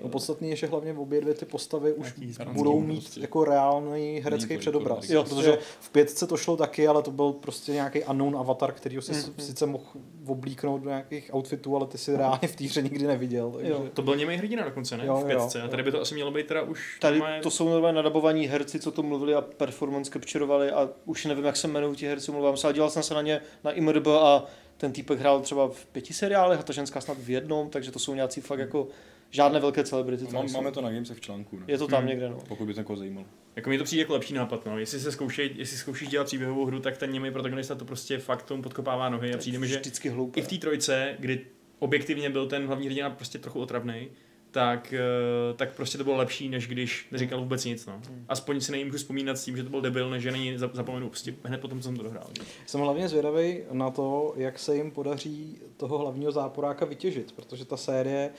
No 0.03 0.09
podstatný 0.09 0.51
je, 0.51 0.57
že 0.57 0.67
hlavně 0.67 0.93
obě 0.93 1.21
dvě 1.21 1.35
ty 1.35 1.45
postavy 1.47 1.93
už 1.93 2.13
budou 2.53 2.73
prostě. 2.73 2.87
mít 2.93 3.17
jako 3.23 3.45
reálný 3.45 4.21
herecký 4.25 4.59
předobraz. 4.59 5.11
Jo, 5.11 5.25
protože 5.25 5.51
jo. 5.51 5.57
v 5.81 5.91
pětce 5.91 6.27
to 6.27 6.37
šlo 6.37 6.57
taky, 6.57 6.89
ale 6.89 7.03
to 7.03 7.11
byl 7.11 7.33
prostě 7.33 7.73
nějaký 7.73 8.05
unknown 8.05 8.37
avatar, 8.37 8.73
který 8.73 9.03
si 9.03 9.13
Mhm. 9.13 9.23
sice 9.39 9.67
mohl 9.67 9.85
oblíknout 10.27 10.83
do 10.83 10.89
nějakých 10.89 11.31
outfitů, 11.35 11.77
ale 11.77 11.87
ty 11.87 11.99
si 11.99 12.17
reálně 12.17 12.49
v 12.49 12.57
té 12.57 12.65
hře 12.65 12.83
nikdy 12.83 13.07
neviděl. 13.07 13.51
Takže... 13.51 13.71
Jo. 13.73 13.85
To 13.95 14.03
byl 14.03 14.17
němej 14.17 14.37
hrdina 14.37 14.65
dokonce, 14.65 14.97
ne? 14.97 15.07
Jo, 15.07 15.17
v 15.17 15.21
jo, 15.21 15.27
pětce. 15.27 15.61
A 15.61 15.65
jo. 15.65 15.69
tady 15.71 15.83
by 15.83 15.93
to 15.93 16.01
asi 16.01 16.15
mělo 16.15 16.31
být 16.31 16.47
teda 16.47 16.63
už... 16.63 16.99
Tady 17.01 17.19
normálně- 17.19 17.43
to 17.43 17.51
jsou 17.51 17.69
normálně 17.69 17.97
nadabovaní 17.97 18.47
herci, 18.47 18.81
co 18.81 18.91
to 18.91 19.03
mluvili 19.03 19.35
a 19.35 19.41
performance 19.41 20.11
capturovali 20.11 20.71
a 20.71 20.89
už 21.05 21.25
nevím, 21.27 21.45
jak 21.45 21.57
se 21.57 21.69
jmenují 21.69 21.97
ti 21.97 22.07
herci, 22.07 22.33
mluvám 22.33 22.57
se, 22.57 22.67
ale 22.67 22.75
dělal 22.75 22.91
jsem 22.91 23.03
se 23.03 23.15
na 23.15 23.23
ně 23.23 23.41
na 23.65 23.71
IMDb 23.73 24.07
a 24.07 24.45
ten 24.77 24.93
týpek 24.93 25.19
hrál 25.19 25.41
třeba 25.41 25.69
v 25.69 25.85
pěti 25.87 26.15
seriálech 26.15 26.61
a 26.61 26.63
ta 26.63 26.73
ženská 26.73 27.01
snad 27.01 27.19
v 27.19 27.31
jednom, 27.31 27.71
takže 27.71 27.93
to 27.93 27.99
jsou 27.99 28.15
nějací 28.15 28.41
fakt 28.41 28.59
jako 28.59 28.87
žádné 29.31 29.61
velké 29.61 29.85
celebrity. 29.85 30.25
Mám, 30.25 30.35
nejsou. 30.43 30.57
máme 30.57 30.73
to 30.73 30.81
na 30.81 30.91
Gamesech 30.91 31.17
v 31.17 31.21
článku, 31.21 31.59
ne? 31.59 31.65
Je 31.69 31.79
to 31.79 31.87
tam 31.87 31.99
Hmm. 31.99 32.09
někde, 32.09 32.29
no. 32.31 32.39
pokud 32.49 32.67
by 32.67 32.75
to 32.75 32.81
někoho 32.81 32.97
zajímalo. 32.97 33.27
Jako 33.57 33.71
mi 33.71 33.79
to 33.79 33.85
přijde 33.85 34.03
jako 34.03 34.13
lepší 34.13 34.35
nápad, 34.35 34.67
no. 34.67 34.79
Jestli 34.79 35.01
se 35.01 35.13
zkoušej, 35.13 35.51
jestli 35.57 35.77
zkoušíš 35.77 36.09
dělat 36.09 36.25
příběhovou 36.25 36.65
hru, 36.67 36.81
tak 36.81 36.97
ten 36.97 37.13
němý 37.13 37.31
protagonista 37.31 37.75
to 37.75 37.85
prostě 37.85 38.19
fakt 38.19 38.43
tomu 38.43 38.63
podkopává 38.63 39.09
nohy 39.09 39.35
a 39.35 39.39
přijde 39.39 39.59
mi, 39.59 39.69
že 39.69 39.77
Vždycky 39.81 40.09
hloupé. 40.09 40.41
i 40.41 40.43
v 40.43 40.49
té 40.49 40.57
trojce, 40.59 41.17
kdy 41.19 41.41
objektivně 41.79 42.31
byl 42.31 42.47
ten 42.47 42.67
hlavní 42.67 42.87
hrdina 42.87 43.11
prostě 43.11 43.39
trochu 43.39 43.61
otravný, 43.61 44.09
tak, 44.51 44.93
eh, 44.93 45.55
tak 45.57 45.73
prostě 45.75 45.99
to 45.99 46.05
bylo 46.05 46.17
lepší, 46.17 46.49
než 46.49 46.69
když 46.69 47.07
neříkal 47.11 47.41
vůbec 47.41 47.65
nic. 47.65 47.87
No. 47.87 48.01
Aspoň 48.29 48.61
si 48.61 48.73
nemůžu 48.73 48.99
vzpomínat 48.99 49.39
s 49.39 49.45
tím, 49.45 49.57
že 49.57 49.63
to 49.65 49.71
byl 49.71 49.81
debil, 49.81 50.11
než 50.11 50.23
že 50.23 50.33
není 50.33 50.59
za- 50.59 50.71
zapomenu 50.73 51.09
prostě 51.09 51.35
hned 51.45 51.61
potom, 51.61 51.79
co 51.81 51.85
jsem 51.85 51.97
to 51.97 52.03
dohrál. 52.03 52.27
Jsem 52.67 52.81
hlavně 52.81 53.09
zvědavý 53.09 53.59
na 53.73 53.91
to, 53.91 54.35
jak 54.37 54.59
se 54.59 54.77
jim 54.77 54.91
podaří 54.91 55.59
toho 55.77 55.99
hlavního 55.99 56.33
záporáka 56.33 56.85
vytěžit, 56.85 57.33
protože 57.33 57.65
ta 57.65 57.77
série 57.77 58.31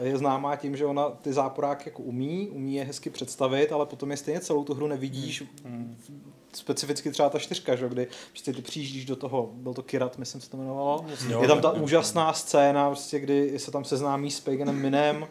je 0.00 0.18
známá 0.18 0.56
tím, 0.56 0.76
že 0.76 0.86
ona 0.86 1.10
ty 1.10 1.32
záporáky 1.32 1.88
jako 1.88 2.02
umí, 2.02 2.48
umí 2.48 2.74
je 2.74 2.84
hezky 2.84 3.10
představit, 3.10 3.72
ale 3.72 3.86
potom 3.86 4.10
je 4.10 4.16
stejně 4.16 4.40
celou 4.40 4.64
tu 4.64 4.74
hru 4.74 4.86
nevidíš. 4.86 5.44
Specificky 6.52 7.10
třeba 7.10 7.28
ta 7.28 7.38
čtyřka, 7.38 7.76
že? 7.76 7.88
kdy 7.88 8.08
prostě 8.30 8.52
ty 8.52 8.62
přijíždíš 8.62 9.04
do 9.04 9.16
toho, 9.16 9.50
byl 9.52 9.74
to 9.74 9.82
Kirat, 9.82 10.18
myslím 10.18 10.40
se 10.40 10.50
to 10.50 10.56
jmenovalo. 10.56 11.04
Jo, 11.28 11.42
je 11.42 11.48
tam 11.48 11.60
ta 11.60 11.72
úžasná 11.72 12.32
scéna, 12.32 12.86
prostě, 12.86 13.18
kdy 13.18 13.58
se 13.58 13.70
tam 13.70 13.84
seznámí 13.84 14.30
s 14.30 14.40
Pagenem 14.40 14.76
Minem 14.76 15.26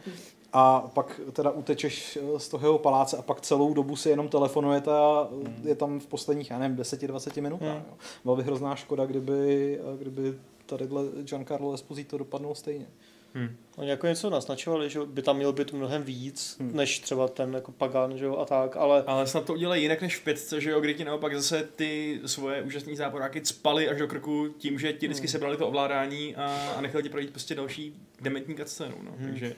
a 0.54 0.80
pak 0.94 1.22
teda 1.34 1.52
utečeš 1.52 2.18
eh, 2.36 2.40
z 2.40 2.50
toho 2.50 2.68
jeho 2.68 2.78
paláce 2.78 3.18
a 3.18 3.22
pak 3.22 3.42
celou 3.42 3.74
dobu 3.74 3.96
si 3.96 4.10
jenom 4.10 4.28
telefonujete 4.28 4.92
a 4.92 5.28
je 5.64 5.76
tam 5.76 6.00
v 6.00 6.08
posledních, 6.08 6.52
já 6.52 6.60
nevím, 6.60 6.78
10-20 6.78 7.42
minutách. 7.42 7.68
Hmm. 7.68 7.84
Byla 8.24 8.36
by 8.36 8.44
hrozná 8.44 8.76
škoda, 8.76 9.06
kdyby, 9.06 9.80
eh, 9.80 9.98
kdyby 9.98 10.34
tadyhle 10.66 11.04
Giancarlo 11.24 11.74
Esposito 11.74 12.18
dopadnul 12.18 12.56
stejně. 12.56 12.88
Hmm. 13.34 13.56
Oni 13.78 13.90
jako 13.90 14.08
něco 14.08 14.30
naznačovali, 14.30 14.90
že 14.90 15.00
by 15.06 15.22
tam 15.22 15.36
mělo 15.38 15.54
být 15.54 15.74
mnohem 15.74 16.04
víc, 16.04 16.58
Hmm. 16.60 16.76
než 16.76 17.00
třeba 17.00 17.28
ten 17.28 17.54
jako 17.54 17.72
Pagan, 17.72 18.18
že 18.18 18.26
jo, 18.26 18.38
a 18.38 18.46
tak, 18.46 18.78
ale 18.78 19.04
Ale 19.08 19.28
snad 19.28 19.46
to 19.46 19.54
udělají 19.54 19.82
jinak 19.84 20.02
než 20.02 20.16
v 20.16 20.24
pětce, 20.24 20.62
že 20.62 20.70
jo, 20.72 20.82
kdy 20.82 20.94
ti 20.94 21.04
naopak 21.06 21.36
zase 21.36 21.64
ty 21.76 22.20
svoje 22.26 22.62
úžasné 22.62 22.96
záporáky 22.96 23.46
spali 23.46 23.90
až 23.90 23.98
do 24.00 24.08
krku 24.08 24.50
tím, 24.58 24.80
že 24.80 24.94
ti 24.94 25.08
vždycky 25.08 25.28
Hmm. 25.28 25.32
sebrali 25.32 25.58
to 25.58 25.68
ovládání 25.68 26.36
a, 26.36 26.74
a 26.78 26.82
nechali 26.82 27.04
ti 27.04 27.10
projít 27.10 27.30
prostě 27.32 27.56
další 27.56 27.94
dementní 28.22 28.56
cutscénu, 28.56 28.96
no. 29.04 29.12
Hmm. 29.18 29.30
Takže 29.30 29.56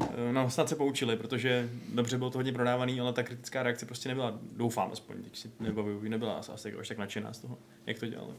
eh, 0.00 0.32
no, 0.32 0.50
snad 0.50 0.68
se 0.68 0.76
poučili, 0.76 1.16
protože 1.16 1.70
dobře 1.94 2.18
bylo 2.18 2.30
to 2.30 2.38
hodně 2.38 2.52
prodávaný, 2.52 3.00
ale 3.00 3.12
ta 3.12 3.22
kritická 3.22 3.62
reakce 3.62 3.86
prostě 3.86 4.08
nebyla, 4.08 4.38
doufám 4.56 4.90
aspoň, 4.92 5.22
teď 5.22 5.36
si 5.36 5.50
nebavuju, 5.60 6.08
nebyla 6.08 6.32
asi, 6.34 6.52
asi 6.52 6.72
až 6.72 6.88
tak 6.88 6.98
nadšená 6.98 7.32
z 7.32 7.38
toho, 7.38 7.58
jak 7.86 7.98
to 7.98 8.06
dělali. 8.06 8.34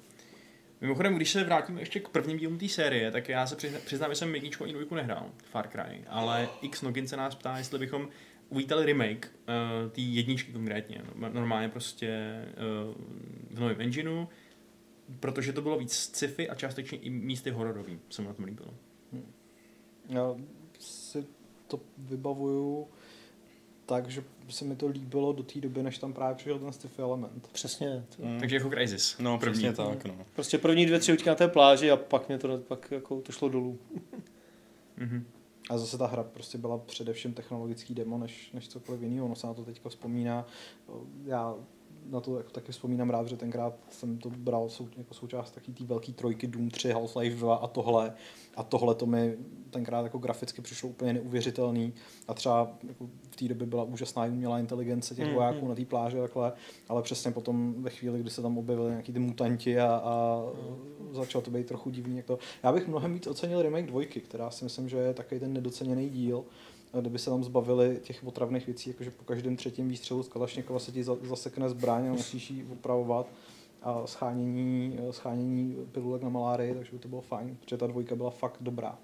Mimochodem, 0.82 1.16
když 1.16 1.32
se 1.32 1.44
vrátíme 1.44 1.82
ještě 1.82 2.00
k 2.00 2.10
prvním 2.10 2.38
dílům 2.38 2.58
té 2.58 2.70
série, 2.70 3.12
tak 3.12 3.30
já 3.30 3.48
se 3.48 3.56
přiznám, 3.86 4.12
že 4.12 4.16
jsem 4.16 4.36
jedničku 4.36 4.64
ani 4.64 4.74
dvojku 4.74 4.96
nehrál, 4.96 5.32
Far 5.44 5.68
Cry, 5.68 6.04
ale 6.08 6.50
X 6.62 6.82
Nogin 6.82 7.08
se 7.08 7.18
nás 7.18 7.36
ptá, 7.36 7.58
jestli 7.58 7.80
bychom 7.80 8.10
uvítali 8.50 8.86
remake 8.86 9.32
uh, 9.32 9.92
té 9.92 10.02
jedničky 10.02 10.52
konkrétně, 10.52 11.02
no, 11.16 11.30
normálně 11.30 11.70
prostě 11.70 12.42
uh, 12.88 13.04
v 13.56 13.60
novém 13.60 13.82
engineu, 13.82 14.28
protože 15.20 15.54
to 15.54 15.62
bylo 15.62 15.78
víc 15.78 15.94
sci-fi 15.94 16.50
a 16.50 16.56
částečně 16.56 16.98
i 16.98 17.10
místy 17.10 17.50
hororový, 17.50 18.00
se 18.10 18.22
mi 18.22 18.28
na 18.28 18.34
tom 18.34 18.46
líbilo. 18.46 18.74
Já 20.10 20.36
si 20.80 21.26
to 21.68 21.80
vybavuju 21.98 22.88
tak, 23.88 24.10
že 24.10 24.24
se 24.50 24.66
mi 24.66 24.76
to 24.76 24.88
líbilo 24.88 25.34
do 25.34 25.44
té 25.44 25.62
doby, 25.62 25.84
než 25.84 25.98
tam 25.98 26.14
právě 26.14 26.36
přišel 26.36 26.60
ten 26.60 26.74
sci 26.74 26.88
element. 26.98 27.48
přesně. 27.52 28.04
Mm. 28.20 28.40
Takže 28.40 28.56
jako 28.56 28.70
Crysis. 28.70 29.18
No, 29.20 29.38
první. 29.38 29.54
přesně 29.54 29.74
tak, 29.74 30.06
no. 30.06 30.26
Prostě 30.34 30.58
první 30.58 30.86
dvě, 30.86 31.00
tři 31.00 31.18
na 31.28 31.36
té 31.36 31.48
pláži 31.48 31.92
a 31.92 31.98
pak 31.98 32.28
mě 32.28 32.38
to, 32.38 32.58
pak 32.58 32.92
jako 32.92 33.22
to 33.22 33.32
šlo 33.32 33.50
dolů. 33.50 33.80
Mhm. 35.00 35.26
A 35.70 35.78
zase 35.78 35.98
ta 35.98 36.08
hra 36.08 36.24
prostě 36.24 36.58
byla 36.58 36.78
především 36.78 37.34
technologický 37.34 37.94
demo, 37.94 38.18
než, 38.18 38.52
než 38.54 38.68
cokoliv 38.68 39.02
jiného. 39.02 39.26
Ono 39.26 39.36
se 39.36 39.48
na 39.48 39.54
to 39.54 39.66
teďka 39.66 39.90
vzpomíná. 39.90 40.48
Já 41.26 41.56
na 42.10 42.20
to 42.20 42.38
jako 42.38 42.52
taky 42.52 42.72
vzpomínám 42.72 43.10
rád, 43.10 43.28
že 43.28 43.38
tenkrát 43.38 43.74
jsem 43.90 44.18
to 44.18 44.30
bral 44.30 44.70
sou, 44.70 44.88
jako 44.98 45.14
součást 45.14 45.52
taky 45.52 45.72
té 45.72 45.84
velké 45.84 46.12
trojky 46.12 46.48
Doom 46.48 46.70
3, 46.70 46.94
Half-Life 46.94 47.36
2 47.36 47.56
a 47.56 47.68
tohle. 47.68 48.14
A 48.56 48.64
tohle 48.64 48.96
to 48.96 49.06
mi 49.06 49.38
tenkrát 49.70 50.02
jako 50.02 50.18
graficky 50.18 50.62
přišlo 50.62 50.90
úplně 50.90 51.14
neuvěřitelný. 51.14 51.94
A 52.28 52.34
třeba 52.34 52.72
jako 52.88 53.10
v 53.32 53.36
té 53.36 53.48
době 53.48 53.68
byla 53.68 53.84
úžasná 53.84 54.26
umělá 54.26 54.60
inteligence 54.60 55.16
těch 55.16 55.28
Mm, 55.28 55.34
vojáků 55.34 55.62
mm. 55.62 55.70
na 55.70 55.76
té 55.76 55.86
pláži 55.86 56.20
a 56.20 56.22
takhle. 56.22 56.54
Ale 56.90 57.02
přesně 57.02 57.32
potom 57.32 57.84
ve 57.84 57.90
chvíli, 57.90 58.20
kdy 58.20 58.30
se 58.30 58.42
tam 58.42 58.58
objevili 58.58 58.90
nějaký 58.90 59.14
ty 59.14 59.20
mutanti 59.20 59.80
a, 59.80 60.02
a 60.04 60.44
začalo 61.12 61.42
to 61.42 61.52
být 61.52 61.68
trochu 61.68 61.90
divný. 61.90 62.18
Jak 62.18 62.26
to. 62.26 62.40
Já 62.64 62.72
bych 62.72 62.88
mnohem 62.88 63.14
víc 63.14 63.28
ocenil 63.28 63.62
remake 63.62 63.86
dvojky, 63.86 64.22
která 64.22 64.52
si 64.52 64.64
myslím, 64.64 64.90
že 64.90 64.98
je 64.98 65.14
takový 65.14 65.40
ten 65.40 65.54
nedoceněný 65.54 66.10
díl, 66.10 66.46
kdyby 67.02 67.20
se 67.20 67.30
tam 67.30 67.44
zbavili 67.44 68.00
těch 68.04 68.24
otravných 68.24 68.66
věcí, 68.66 68.90
jakože 68.90 69.12
po 69.12 69.24
každém 69.24 69.56
třetím 69.56 69.90
výstřelu 69.90 70.24
z 70.24 70.28
Kalašnikova 70.28 70.80
se 70.80 70.92
ti 70.92 71.04
za- 71.04 71.16
zasekne 71.22 71.70
zbraň 71.70 72.08
a 72.08 72.12
musíš 72.12 72.52
ji 72.52 72.66
opravovat 72.72 73.28
a 73.84 74.08
schánění, 74.08 74.98
schánění 75.12 75.76
pilulek 75.92 76.22
na 76.24 76.30
malárii, 76.30 76.76
takže 76.76 76.92
by 76.92 77.00
to 77.00 77.08
bylo 77.08 77.22
fajn, 77.22 77.58
protože 77.62 77.78
ta 77.78 77.88
dvojka 77.88 78.16
byla 78.16 78.30
fakt 78.30 78.58
dobrá. 78.62 78.98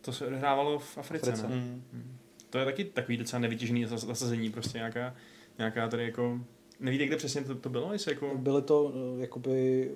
To 0.00 0.12
se 0.12 0.26
odehrávalo 0.26 0.78
v 0.78 0.98
Africe, 0.98 1.32
Africe. 1.32 1.48
ne? 1.48 1.56
Mm. 1.56 2.16
To 2.50 2.58
je 2.58 2.64
taky 2.64 2.84
takový 2.84 3.16
docela 3.16 3.40
nevytěžený 3.40 3.86
zas- 3.86 4.06
zasazení, 4.06 4.50
prostě 4.50 4.78
nějaká, 4.78 5.14
nějaká 5.58 5.88
tady 5.88 6.04
jako... 6.04 6.40
Nevíte, 6.84 7.06
kde 7.06 7.16
přesně 7.16 7.40
to, 7.44 7.54
to 7.54 7.68
bylo? 7.68 7.92
Jestli 7.92 8.12
jako... 8.12 8.30
Byly 8.38 8.62
to 8.62 8.92
eh, 8.94 9.20
jakoby 9.20 9.90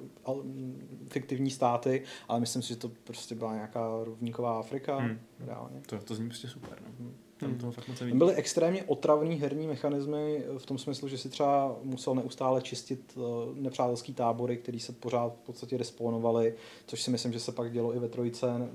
fiktivní 1.09 1.51
státy, 1.51 2.03
ale 2.29 2.41
myslím 2.41 2.63
si, 2.63 2.69
že 2.69 2.77
to 2.77 2.91
prostě 3.05 3.35
byla 3.35 3.55
nějaká 3.55 4.05
rovníková 4.05 4.59
Afrika, 4.59 4.97
Hmm. 4.99 5.19
reálně. 5.47 5.81
To, 5.87 5.99
to 5.99 6.15
zní 6.15 6.29
prostě 6.29 6.49
super, 6.49 6.79
no. 7.01 7.07
Tam 7.37 7.51
Hmm. 7.51 7.59
toho 7.59 7.73
fakt 7.73 7.89
moc 7.89 7.99
Tam 7.99 8.07
nevidím. 8.07 8.19
byly 8.19 8.35
extrémně 8.35 8.83
otravný 8.85 9.37
herní 9.37 9.67
mechanismy 9.67 10.45
v 10.59 10.67
tom 10.67 10.79
smyslu, 10.79 11.09
že 11.09 11.19
si 11.19 11.29
třeba 11.29 11.77
musel 11.83 12.15
neustále 12.15 12.63
čistit 12.63 13.17
eh, 13.17 13.21
nepřátelský 13.61 14.15
tábory, 14.15 14.57
který 14.57 14.81
se 14.81 14.93
pořád 14.93 15.35
v 15.37 15.47
podstatě 15.47 15.77
respawnovaly, 15.77 16.55
což 16.87 17.03
si 17.03 17.11
myslím, 17.11 17.33
že 17.33 17.41
se 17.41 17.53
pak 17.53 17.73
dělo 17.73 17.95
i 17.95 17.99
ve 17.99 18.09
trojce, 18.09 18.59
ne- 18.59 18.69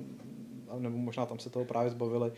nebo 0.80 0.98
možná 0.98 1.26
tam 1.26 1.40
se 1.40 1.50
toho 1.50 1.66
právě 1.66 1.92
zbavili. 1.92 2.32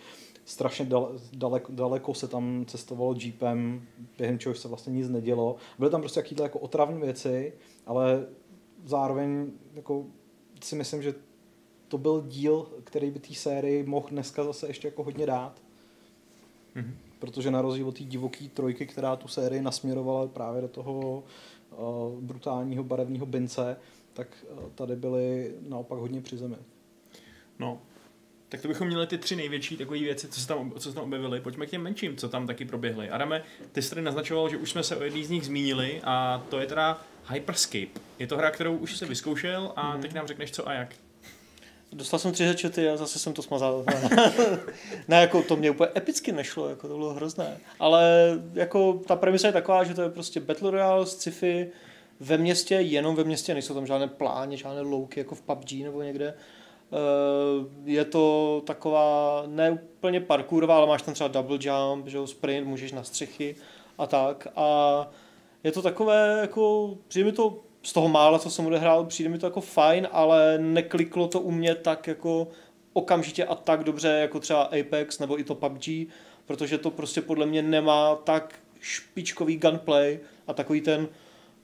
Strašně 0.45 0.85
dal, 0.85 1.11
daleko, 1.33 1.71
daleko 1.71 2.13
se 2.13 2.27
tam 2.27 2.65
cestovalo 2.67 3.15
jeepem, 3.19 3.87
během 4.17 4.39
čehož 4.39 4.59
se 4.59 4.67
vlastně 4.67 4.93
nic 4.93 5.09
nedělo. 5.09 5.55
Byly 5.79 5.91
tam 5.91 6.01
prostě 6.01 6.19
jakýhle 6.19 6.43
jako 6.45 6.59
otravné 6.59 6.99
věci, 6.99 7.53
ale 7.85 8.25
zároveň 8.85 9.51
jako 9.73 10.05
si 10.63 10.75
myslím, 10.75 11.01
že 11.01 11.13
to 11.87 11.97
byl 11.97 12.21
díl, 12.27 12.67
který 12.83 13.11
by 13.11 13.19
té 13.19 13.33
sérii 13.33 13.83
mohl 13.83 14.07
dneska 14.09 14.43
zase 14.43 14.67
ještě 14.67 14.87
jako 14.87 15.03
hodně 15.03 15.25
dát 15.25 15.61
Mhm. 16.75 16.97
protože 17.19 17.51
na 17.51 17.61
rozdíl 17.61 17.87
od 17.87 17.97
té 17.97 18.03
divoké 18.03 18.47
trojky, 18.49 18.85
která 18.85 19.15
tu 19.15 19.27
sérii 19.27 19.61
nasměrovala 19.61 20.27
právě 20.27 20.61
do 20.61 20.67
toho 20.67 21.23
uh, 21.77 22.19
brutálního 22.21 22.83
barevného 22.83 23.25
bince, 23.25 23.77
tak 24.13 24.45
uh, 24.51 24.59
tady 24.75 24.95
byly 24.95 25.55
naopak 25.69 25.99
hodně 25.99 26.21
při 26.21 26.37
zemi. 26.37 26.55
No, 27.59 27.81
tak 28.55 28.61
to 28.61 28.67
bychom 28.67 28.87
měli 28.87 29.07
ty 29.07 29.17
tři 29.17 29.35
největší 29.35 29.77
takové 29.77 29.99
věci, 29.99 30.27
co 30.27 30.41
se, 30.41 30.47
tam, 30.47 30.71
co 30.79 30.89
se 30.89 30.95
tam 30.95 31.03
objevily. 31.03 31.39
Pojďme 31.41 31.65
k 31.65 31.69
těm 31.69 31.81
menším, 31.81 32.17
co 32.17 32.29
tam 32.29 32.47
taky 32.47 32.65
proběhly. 32.65 33.09
Adame, 33.09 33.43
ty 33.71 33.81
jsi 33.81 33.89
tady 33.89 34.01
naznačoval, 34.01 34.49
že 34.49 34.57
už 34.57 34.71
jsme 34.71 34.83
se 34.83 34.95
o 34.95 35.03
jedný 35.03 35.23
z 35.23 35.29
nich 35.29 35.43
zmínili 35.45 36.01
a 36.03 36.43
to 36.49 36.59
je 36.59 36.65
teda 36.67 37.01
Hyperscape. 37.33 37.99
Je 38.19 38.27
to 38.27 38.37
hra, 38.37 38.51
kterou 38.51 38.75
už 38.77 38.97
jsi 38.97 39.05
vyzkoušel 39.05 39.73
a 39.75 39.91
Mhm. 39.93 40.01
teď 40.01 40.13
nám 40.13 40.27
řekneš 40.27 40.51
co 40.51 40.67
a 40.67 40.73
jak. 40.73 40.95
Dostal 41.93 42.19
jsem 42.19 42.31
tři 42.31 42.43
headshoty 42.45 42.89
a 42.89 42.97
zase 42.97 43.19
jsem 43.19 43.33
to 43.33 43.41
smazal. 43.41 43.85
ne, 45.07 45.21
jako 45.21 45.41
to 45.43 45.55
mě 45.55 45.71
úplně 45.71 45.89
epicky 45.97 46.31
nešlo, 46.31 46.69
jako 46.69 46.87
to 46.87 46.97
bylo 46.97 47.13
hrozné. 47.13 47.57
Ale 47.79 48.03
jako 48.53 49.01
ta 49.07 49.15
premisa 49.15 49.47
je 49.47 49.53
taková, 49.53 49.83
že 49.83 49.93
to 49.93 50.01
je 50.01 50.09
prostě 50.09 50.39
Battle 50.39 50.71
Royale, 50.71 51.05
sci-fi, 51.05 51.67
ve 52.19 52.37
městě, 52.37 52.75
jenom 52.75 53.15
ve 53.15 53.23
městě, 53.23 53.53
nejsou 53.53 53.73
tam 53.73 53.87
žádné 53.87 54.07
pláně, 54.07 54.57
žádné 54.57 54.81
louky 54.81 55.19
jako 55.19 55.35
v 55.35 55.41
PUBG 55.41 55.71
nebo 55.71 56.01
někde. 56.01 56.33
Eh, 56.93 57.65
Je 57.85 58.05
to 58.05 58.61
taková, 58.65 59.43
ne 59.47 59.71
úplně 59.71 60.21
parkourová, 60.21 60.77
ale 60.77 60.87
máš 60.87 61.01
tam 61.01 61.13
třeba 61.13 61.27
double 61.27 61.57
jump, 61.61 62.07
že 62.07 62.17
jo, 62.17 62.27
sprint, 62.27 62.67
můžeš 62.67 62.91
na 62.91 63.03
střechy 63.03 63.55
a 63.97 64.07
tak. 64.07 64.47
A 64.55 65.09
je 65.63 65.71
to 65.71 65.81
takové, 65.81 66.37
jako, 66.41 66.93
přijde 67.07 67.25
mi 67.25 67.31
to 67.31 67.57
z 67.83 67.93
toho 67.93 68.07
mála, 68.09 68.39
co 68.39 68.49
jsem 68.49 68.65
odehrál, 68.65 69.05
přijde 69.05 69.29
mi 69.29 69.37
to 69.39 69.47
jako 69.47 69.61
fajn, 69.61 70.07
ale 70.11 70.57
nekliklo 70.57 71.27
to 71.27 71.39
u 71.39 71.51
mě 71.51 71.75
tak 71.75 72.07
jako 72.07 72.47
okamžitě 72.93 73.45
a 73.45 73.55
tak 73.55 73.83
dobře, 73.83 74.07
jako 74.07 74.39
třeba 74.39 74.61
Apex 74.63 75.19
nebo 75.19 75.39
i 75.39 75.43
to 75.43 75.55
PUBG, 75.55 75.87
protože 76.45 76.77
to 76.77 76.91
prostě 76.91 77.21
podle 77.21 77.45
mě 77.45 77.61
nemá 77.61 78.15
tak 78.15 78.55
špičkový 78.79 79.57
gunplay 79.57 80.19
a 80.47 80.53
takový 80.53 80.81
ten 80.81 81.07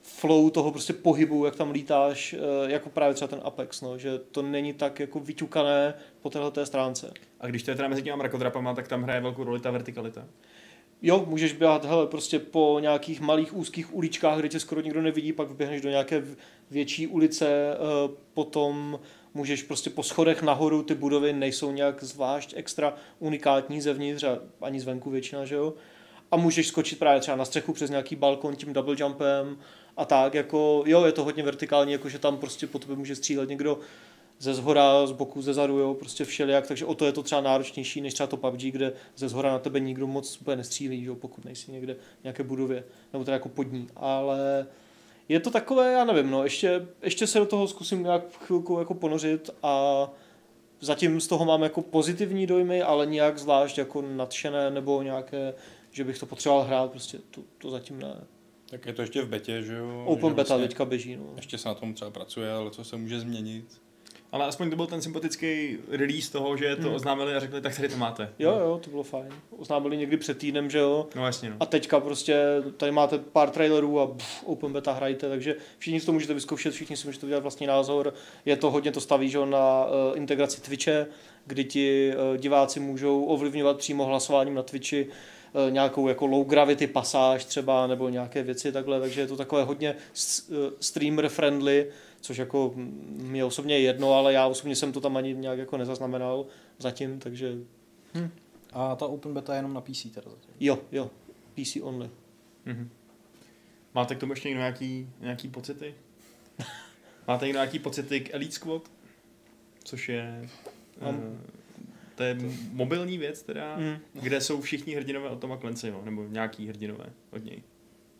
flow 0.02 0.50
toho 0.50 0.70
prostě 0.70 0.92
pohybu, 0.92 1.44
jak 1.44 1.56
tam 1.56 1.70
lítáš, 1.70 2.32
eh, 2.32 2.38
jako 2.72 2.90
právě 2.90 3.14
třeba 3.14 3.28
ten 3.28 3.40
Apex, 3.42 3.80
no, 3.80 3.98
že 3.98 4.18
to 4.18 4.42
není 4.42 4.72
tak 4.72 5.00
jako 5.00 5.20
vyťukané 5.20 5.94
po 6.22 6.30
téhle 6.30 6.66
stránce. 6.66 7.12
A 7.40 7.46
když 7.46 7.62
to 7.62 7.70
je 7.70 7.74
teda 7.74 7.88
mezi 7.88 8.02
těma 8.02 8.16
mrakodrapama, 8.16 8.74
tak 8.74 8.88
tam 8.88 9.02
hraje 9.02 9.20
velkou 9.20 9.44
roli 9.44 9.60
ta 9.60 9.70
vertikalita. 9.70 10.24
Jo, 11.02 11.24
můžeš 11.28 11.52
běhat 11.52 11.84
hele, 11.84 12.06
prostě 12.06 12.38
po 12.38 12.78
nějakých 12.80 13.20
malých 13.20 13.56
úzkých 13.56 13.94
uličkách, 13.94 14.38
kde 14.38 14.48
tě 14.48 14.60
skoro 14.60 14.80
nikdo 14.80 15.02
nevidí, 15.02 15.32
pak 15.32 15.48
vyběhneš 15.48 15.80
do 15.80 15.90
nějaké 15.90 16.24
větší 16.70 17.06
ulice, 17.06 17.46
eh, 17.48 17.76
potom 18.34 19.00
můžeš 19.34 19.62
prostě 19.62 19.90
po 19.90 20.02
schodech 20.02 20.42
nahoru, 20.42 20.82
ty 20.82 20.94
budovy 20.94 21.32
nejsou 21.32 21.72
nějak 21.72 22.04
zvlášť 22.04 22.54
extra 22.56 22.94
unikátní 23.18 23.80
zevnitř 23.80 24.24
a 24.24 24.38
ani 24.60 24.80
zvenku 24.80 25.10
většina, 25.10 25.44
že 25.44 25.54
jo. 25.54 25.74
A 26.30 26.36
můžeš 26.36 26.66
skočit 26.66 26.98
právě 26.98 27.20
třeba 27.20 27.36
na 27.36 27.44
střechu 27.44 27.72
přes 27.72 27.90
nějaký 27.90 28.16
balkon 28.16 28.56
tím 28.56 28.72
double 28.72 28.96
jumpem 28.98 29.56
a 29.96 30.04
tak, 30.04 30.34
jako 30.34 30.82
jo, 30.86 31.04
je 31.04 31.12
to 31.12 31.24
hodně 31.24 31.42
vertikální, 31.42 31.92
jako 31.92 32.08
že 32.08 32.18
tam 32.18 32.36
prostě 32.36 32.66
po 32.66 32.78
tobě 32.78 32.96
může 32.96 33.16
střílet 33.16 33.48
někdo 33.48 33.78
ze 34.38 34.54
zhora, 34.54 35.06
z 35.06 35.12
boku, 35.12 35.42
ze 35.42 35.54
zadu, 35.54 35.78
jo, 35.78 35.94
prostě 35.94 36.24
všelijak, 36.24 36.66
takže 36.66 36.84
o 36.84 36.94
to 36.94 37.06
je 37.06 37.12
to 37.12 37.22
třeba 37.22 37.40
náročnější 37.40 38.00
než 38.00 38.14
třeba 38.14 38.26
to 38.26 38.36
PUBG, 38.36 38.60
kde 38.60 38.92
ze 39.16 39.28
zhora 39.28 39.50
na 39.50 39.58
tebe 39.58 39.80
nikdo 39.80 40.06
moc 40.06 40.40
úplně 40.40 40.56
nestřílí, 40.56 41.04
jo, 41.04 41.14
pokud 41.14 41.44
nejsi 41.44 41.72
někde 41.72 41.94
v 41.94 42.24
nějaké 42.24 42.42
budově, 42.42 42.84
nebo 43.12 43.24
teda 43.24 43.34
jako 43.34 43.48
pod 43.48 43.72
ní, 43.72 43.88
ale 43.96 44.66
je 45.28 45.40
to 45.40 45.50
takové, 45.50 45.92
já 45.92 46.04
nevím, 46.04 46.30
no, 46.30 46.44
ještě, 46.44 46.86
ještě 47.02 47.26
se 47.26 47.38
do 47.38 47.46
toho 47.46 47.68
zkusím 47.68 48.02
nějak 48.02 48.22
chvilku 48.38 48.78
jako 48.78 48.94
ponořit 48.94 49.50
a 49.62 50.08
zatím 50.80 51.20
z 51.20 51.26
toho 51.26 51.44
mám 51.44 51.62
jako 51.62 51.82
pozitivní 51.82 52.46
dojmy, 52.46 52.82
ale 52.82 53.06
nějak 53.06 53.38
zvlášť 53.38 53.78
jako 53.78 54.02
nadšené 54.02 54.70
nebo 54.70 55.02
nějaké, 55.02 55.54
že 55.90 56.04
bych 56.04 56.18
to 56.18 56.26
potřeboval 56.26 56.64
hrát, 56.64 56.90
prostě 56.90 57.18
to, 57.30 57.40
to 57.58 57.70
zatím 57.70 57.98
ne. 57.98 58.24
Tak 58.72 58.86
je 58.86 58.92
to 58.92 59.02
ještě 59.02 59.22
v 59.22 59.28
betě, 59.28 59.62
že 59.62 59.74
jo? 59.74 60.04
Open 60.06 60.30
že 60.30 60.34
beta 60.34 60.48
vlastně 60.48 60.68
teďka 60.68 60.84
běží, 60.84 61.16
no. 61.16 61.24
Ještě 61.36 61.58
se 61.58 61.68
na 61.68 61.74
tom 61.74 61.94
třeba 61.94 62.10
pracuje, 62.10 62.52
ale 62.52 62.70
co 62.70 62.84
se 62.84 62.96
může 62.96 63.20
změnit. 63.20 63.64
Ale 64.32 64.46
aspoň 64.46 64.70
to 64.70 64.76
byl 64.76 64.86
ten 64.86 65.02
sympatický 65.02 65.78
release 65.90 66.32
toho, 66.32 66.56
že 66.56 66.76
to 66.76 66.82
Hmm. 66.82 66.94
oznámili 66.94 67.34
a 67.34 67.40
řekli, 67.40 67.60
tak 67.60 67.76
tady 67.76 67.88
to 67.88 67.96
máte. 67.96 68.32
Jo, 68.38 68.58
jo, 68.60 68.80
to 68.84 68.90
bylo 68.90 69.02
fajn. 69.02 69.28
Oznámili 69.58 69.96
někdy 69.96 70.16
před 70.16 70.38
týdnem, 70.38 70.70
že 70.70 70.78
jo. 70.78 71.06
No 71.14 71.26
jasně, 71.26 71.50
no. 71.50 71.56
A 71.60 71.66
teďka 71.66 72.00
prostě 72.00 72.36
tady 72.76 72.92
máte 72.92 73.18
pár 73.18 73.50
trailerů 73.50 74.00
a 74.00 74.06
pff, 74.06 74.44
open 74.44 74.72
beta 74.72 74.92
hrajte, 74.92 75.28
takže 75.28 75.56
všichni 75.78 76.00
si 76.00 76.06
to 76.06 76.12
můžete 76.12 76.34
vyzkoušet, 76.34 76.74
všichni 76.74 76.96
si 76.96 77.06
můžete 77.06 77.26
udělat 77.26 77.42
vlastní 77.42 77.66
názor. 77.66 78.14
Je 78.44 78.56
to 78.56 78.70
hodně 78.70 78.92
to 78.92 79.00
staví 79.00 79.28
že 79.28 79.38
jo, 79.38 79.46
na 79.46 79.84
uh, 79.84 80.18
integraci 80.18 80.60
Twitche, 80.60 81.06
kdy 81.46 81.64
ti 81.64 82.12
uh, 82.14 82.36
diváci 82.36 82.80
můžou 82.80 83.24
ovlivňovat 83.24 83.76
přímo 83.76 84.04
hlasováním 84.04 84.54
na 84.54 84.62
Twitchi 84.62 85.04
uh, 85.04 85.12
nějakou 85.70 86.08
jako 86.08 86.26
low 86.26 86.46
gravity 86.46 86.86
pasáž 86.86 87.44
třeba 87.44 87.86
nebo 87.86 88.08
nějaké 88.08 88.42
věci 88.42 88.72
takhle, 88.72 89.00
takže 89.00 89.20
je 89.20 89.26
to 89.26 89.36
takové 89.36 89.64
hodně 89.64 89.94
uh, 89.94 90.56
streamer 90.80 91.28
friendly, 91.28 91.90
což 92.20 92.36
jako 92.36 92.72
mě 93.06 93.44
osobně 93.44 93.74
je 93.74 93.80
jedno, 93.80 94.12
ale 94.12 94.32
já 94.32 94.46
osobně 94.46 94.76
jsem 94.76 94.92
to 94.92 95.00
tam 95.00 95.16
ani 95.16 95.34
nějak 95.34 95.58
jako 95.58 95.76
nezaznamenal 95.76 96.46
zatím, 96.78 97.18
takže 97.18 97.54
A 98.72 98.96
ta 98.96 99.06
open 99.06 99.34
beta 99.34 99.52
je 99.54 99.58
jenom 99.58 99.74
na 99.74 99.80
PC 99.80 100.02
teda 100.14 100.30
zatím. 100.30 100.54
jo, 100.60 100.78
jo, 100.92 101.10
PC 101.54 101.76
only. 101.82 102.10
Mhm. 102.64 102.90
Máte 103.94 104.14
k 104.14 104.18
tomu 104.18 104.32
ještě 104.32 104.48
někdo 104.48 104.60
nějaký, 104.60 105.10
nějaký 105.20 105.48
pocity? 105.48 105.94
Máte 107.28 107.46
někdo 107.46 107.58
nějaký 107.58 107.78
pocity 107.78 108.20
k 108.20 108.34
Elite 108.34 108.52
Squad? 108.52 108.82
Což 109.84 110.08
je... 110.08 110.48
Mám. 111.00 111.16
Uh, 111.16 111.22
to 112.14 112.22
je 112.22 112.36
mobilní 112.72 113.18
věc 113.18 113.42
teda, 113.42 113.76
Mm. 113.76 113.96
kde 114.12 114.40
jsou 114.40 114.60
všichni 114.60 114.94
hrdinové 114.94 115.28
od 115.28 115.38
Toma 115.40 115.56
Clancyho, 115.56 116.02
nebo 116.04 116.24
nějaký 116.28 116.68
hrdinové 116.68 117.04
od 117.32 117.44
něj. 117.44 117.62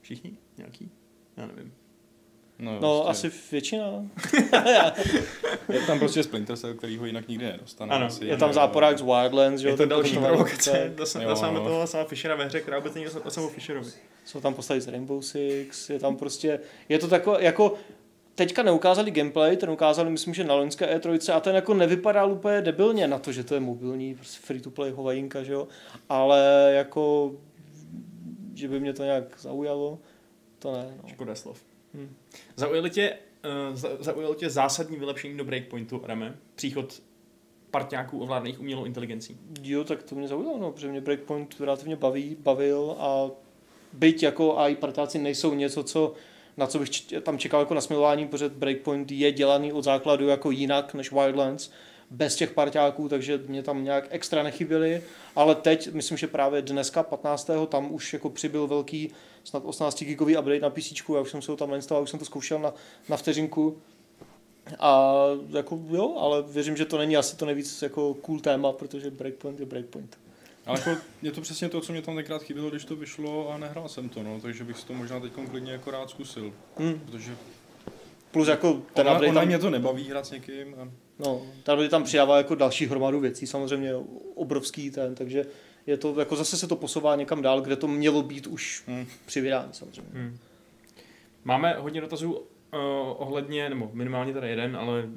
Všichni? 0.00 0.32
Nějaký? 0.56 0.90
Já 1.36 1.46
nevím. 1.46 1.74
No, 2.58 2.72
No, 2.80 3.02
prostě, 3.04 3.28
asi 3.28 3.38
většina. 3.52 3.84
Je 5.72 5.80
tam 5.86 5.98
prostě 5.98 6.22
Splinter 6.22 6.56
Cell, 6.56 6.74
který 6.74 6.96
ho 6.96 7.06
jinak 7.06 7.28
nikdy 7.28 7.44
nedostane. 7.44 7.94
Ano, 7.94 8.06
asi, 8.06 8.24
Je 8.26 8.36
tam 8.36 8.48
jo. 8.48 8.54
záporák 8.54 8.98
z 8.98 9.02
Wildlands, 9.02 9.60
že 9.62 9.68
Je 9.68 9.70
jo, 9.70 9.76
to 9.76 9.82
ten 9.82 9.88
další 9.88 10.16
provokace, 10.18 10.92
máme 11.42 11.58
no. 11.58 11.64
toho 11.64 11.86
sama 11.86 12.04
Fishera 12.04 12.34
ve 12.36 12.44
hře, 12.44 12.60
která 12.60 12.78
vůbec 12.78 12.94
není 12.94 13.06
o 13.06 13.20
o 13.20 13.30
samou 13.30 13.48
Fisherovi. 13.48 13.90
Jsou 14.24 14.40
tam 14.40 14.54
postavy 14.54 14.80
z 14.80 14.88
Rainbow 14.88 15.22
Six, 15.22 15.90
je 15.90 15.98
tam 15.98 16.16
prostě, 16.16 16.60
je 16.88 16.98
to 16.98 17.08
takové, 17.08 17.44
jako 17.44 17.74
teďka 18.46 18.62
neukázali 18.62 19.10
gameplay, 19.10 19.56
ten 19.56 19.70
ukázali, 19.70 20.10
myslím, 20.10 20.34
že 20.34 20.44
na 20.44 20.54
loňské 20.54 20.96
E3 20.96 21.36
a 21.36 21.40
ten 21.40 21.54
jako 21.54 21.74
nevypadal 21.74 22.32
úplně 22.32 22.60
debilně 22.60 23.08
na 23.08 23.18
to, 23.18 23.32
že 23.32 23.44
to 23.44 23.54
je 23.54 23.60
mobilní, 23.60 24.14
prostě 24.14 24.40
free 24.46 24.60
to 24.60 24.70
play 24.70 24.90
hovajinka, 24.90 25.42
že 25.42 25.52
jo, 25.52 25.68
ale 26.08 26.70
jako, 26.74 27.32
že 28.54 28.68
by 28.68 28.80
mě 28.80 28.92
to 28.92 29.04
nějak 29.04 29.24
zaujalo, 29.38 29.98
to 30.58 30.72
ne, 30.72 30.94
no. 31.02 31.08
Škoda 31.08 31.34
slov. 31.34 31.62
Hm. 31.94 32.14
Zaujali 32.56 32.90
tě, 32.90 33.16
uh, 33.70 33.76
za, 33.76 33.88
zaujalo 34.00 34.34
tě 34.34 34.50
zásadní 34.50 34.96
vylepšení 34.96 35.36
do 35.36 35.44
breakpointu, 35.44 36.02
Reme? 36.04 36.34
Příchod 36.54 37.02
partňáků 37.70 38.22
ovládaných 38.22 38.60
umělou 38.60 38.84
inteligencí. 38.84 39.38
Jo, 39.62 39.84
tak 39.84 40.02
to 40.02 40.14
mě 40.14 40.28
zaujalo, 40.28 40.58
no, 40.58 40.72
protože 40.72 40.88
mě 40.88 41.00
Breakpoint 41.00 41.60
relativně 41.60 41.96
baví, 41.96 42.36
bavil 42.40 42.96
a 42.98 43.30
byť 43.92 44.22
jako 44.22 44.58
AI 44.58 44.76
partáci 44.76 45.18
nejsou 45.18 45.54
něco, 45.54 45.82
co, 45.82 46.14
na 46.56 46.66
co 46.66 46.78
bych 46.78 46.90
tam 47.22 47.38
čekal 47.38 47.60
jako 47.60 47.74
nasmilování, 47.74 48.28
protože 48.28 48.48
Breakpoint 48.48 49.12
je 49.12 49.32
dělaný 49.32 49.72
od 49.72 49.84
základu 49.84 50.28
jako 50.28 50.50
jinak 50.50 50.94
než 50.94 51.12
Wildlands, 51.12 51.70
bez 52.10 52.36
těch 52.36 52.50
parťáků, 52.50 53.08
takže 53.08 53.40
mě 53.46 53.62
tam 53.62 53.84
nějak 53.84 54.04
extra 54.10 54.42
nechyběly, 54.42 55.02
ale 55.36 55.54
teď, 55.54 55.92
myslím, 55.92 56.18
že 56.18 56.26
právě 56.26 56.62
dneska, 56.62 57.02
15. 57.02 57.50
tam 57.68 57.94
už 57.94 58.12
jako 58.12 58.30
přibyl 58.30 58.66
velký, 58.66 59.10
snad 59.44 59.62
18 59.64 60.02
gigový 60.02 60.36
update 60.36 60.60
na 60.60 60.70
PC, 60.70 60.92
já 61.14 61.20
už 61.20 61.30
jsem 61.30 61.42
se 61.42 61.52
ho 61.52 61.56
tam 61.56 61.70
nainstaloval, 61.70 62.02
už 62.02 62.10
jsem 62.10 62.18
to 62.18 62.24
zkoušel 62.24 62.58
na, 62.58 62.74
na 63.08 63.16
vteřinku, 63.16 63.78
a 64.78 65.14
jako 65.50 65.80
jo, 65.88 66.14
ale 66.18 66.42
věřím, 66.42 66.76
že 66.76 66.84
to 66.84 66.98
není 66.98 67.16
asi 67.16 67.36
to 67.36 67.46
nejvíc 67.46 67.82
jako 67.82 68.14
cool 68.14 68.40
téma, 68.40 68.72
protože 68.72 69.10
Breakpoint 69.10 69.60
je 69.60 69.66
Breakpoint. 69.66 70.18
Ale 70.66 70.78
jako 70.78 71.02
je 71.22 71.32
to 71.32 71.40
přesně 71.40 71.68
to, 71.68 71.80
co 71.80 71.92
mě 71.92 72.02
tam 72.02 72.16
tenkrát 72.16 72.42
chybělo, 72.42 72.70
když 72.70 72.84
to 72.84 72.96
vyšlo 72.96 73.50
a 73.50 73.58
nehrál 73.58 73.88
jsem 73.88 74.08
to, 74.08 74.22
no, 74.22 74.40
takže 74.40 74.64
bych 74.64 74.78
si 74.78 74.86
to 74.86 74.92
možná 74.92 75.20
teď 75.20 75.32
klidně 75.50 75.72
jako 75.72 75.90
rád 75.90 76.10
zkusil, 76.10 76.52
Hmm. 76.78 77.00
protože 77.00 77.36
Plus 78.30 78.48
jako 78.48 78.82
ten 78.94 79.08
ona, 79.08 79.18
ona 79.18 79.32
tam, 79.40 79.46
mě 79.46 79.58
to 79.58 79.70
nebaví 79.70 80.08
hrát 80.08 80.26
s 80.26 80.30
někým 80.30 80.74
a 80.80 80.88
no, 81.18 81.42
ten 81.62 81.74
update 81.74 81.88
tam 81.88 82.04
přidává 82.04 82.36
jako 82.36 82.54
další 82.54 82.86
hromadu 82.86 83.20
věcí, 83.20 83.46
samozřejmě 83.46 83.94
obrovský 84.34 84.90
ten, 84.90 85.14
takže 85.14 85.44
je 85.86 85.96
to, 85.96 86.20
jako 86.20 86.36
zase 86.36 86.56
se 86.56 86.66
to 86.68 86.76
posouvá 86.76 87.16
někam 87.16 87.42
dál, 87.42 87.60
kde 87.60 87.76
to 87.76 87.88
mělo 87.88 88.22
být 88.22 88.46
už 88.46 88.84
Hmm. 88.86 89.06
při 89.26 89.40
vydání 89.40 89.68
samozřejmě. 89.72 90.10
Hmm. 90.12 90.38
Máme 91.44 91.76
hodně 91.78 92.00
dotazů 92.00 92.32
uh, 92.32 92.40
ohledně, 93.16 93.68
nebo 93.68 93.90
minimálně 93.92 94.32
tady 94.32 94.48
jeden, 94.48 94.76
ale 94.76 95.08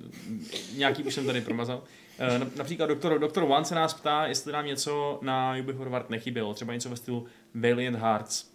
nějaký 0.76 1.04
už 1.04 1.14
jsem 1.14 1.26
tady 1.26 1.42
promazal. 1.42 1.84
Na- 2.20 2.48
například 2.56 2.86
doktor, 2.88 3.20
doktor 3.20 3.44
One 3.44 3.66
se 3.66 3.76
nás 3.76 3.94
ptá, 3.94 4.26
jestli 4.26 4.52
nám 4.54 4.66
něco 4.66 5.20
na 5.22 5.56
Ubi 5.62 5.74
Forward 5.74 6.10
nechybělo, 6.10 6.54
třeba 6.54 6.74
něco 6.74 6.90
ve 6.90 6.96
stylu 6.96 7.26
Valiant 7.56 7.98
Hearts. 7.98 8.52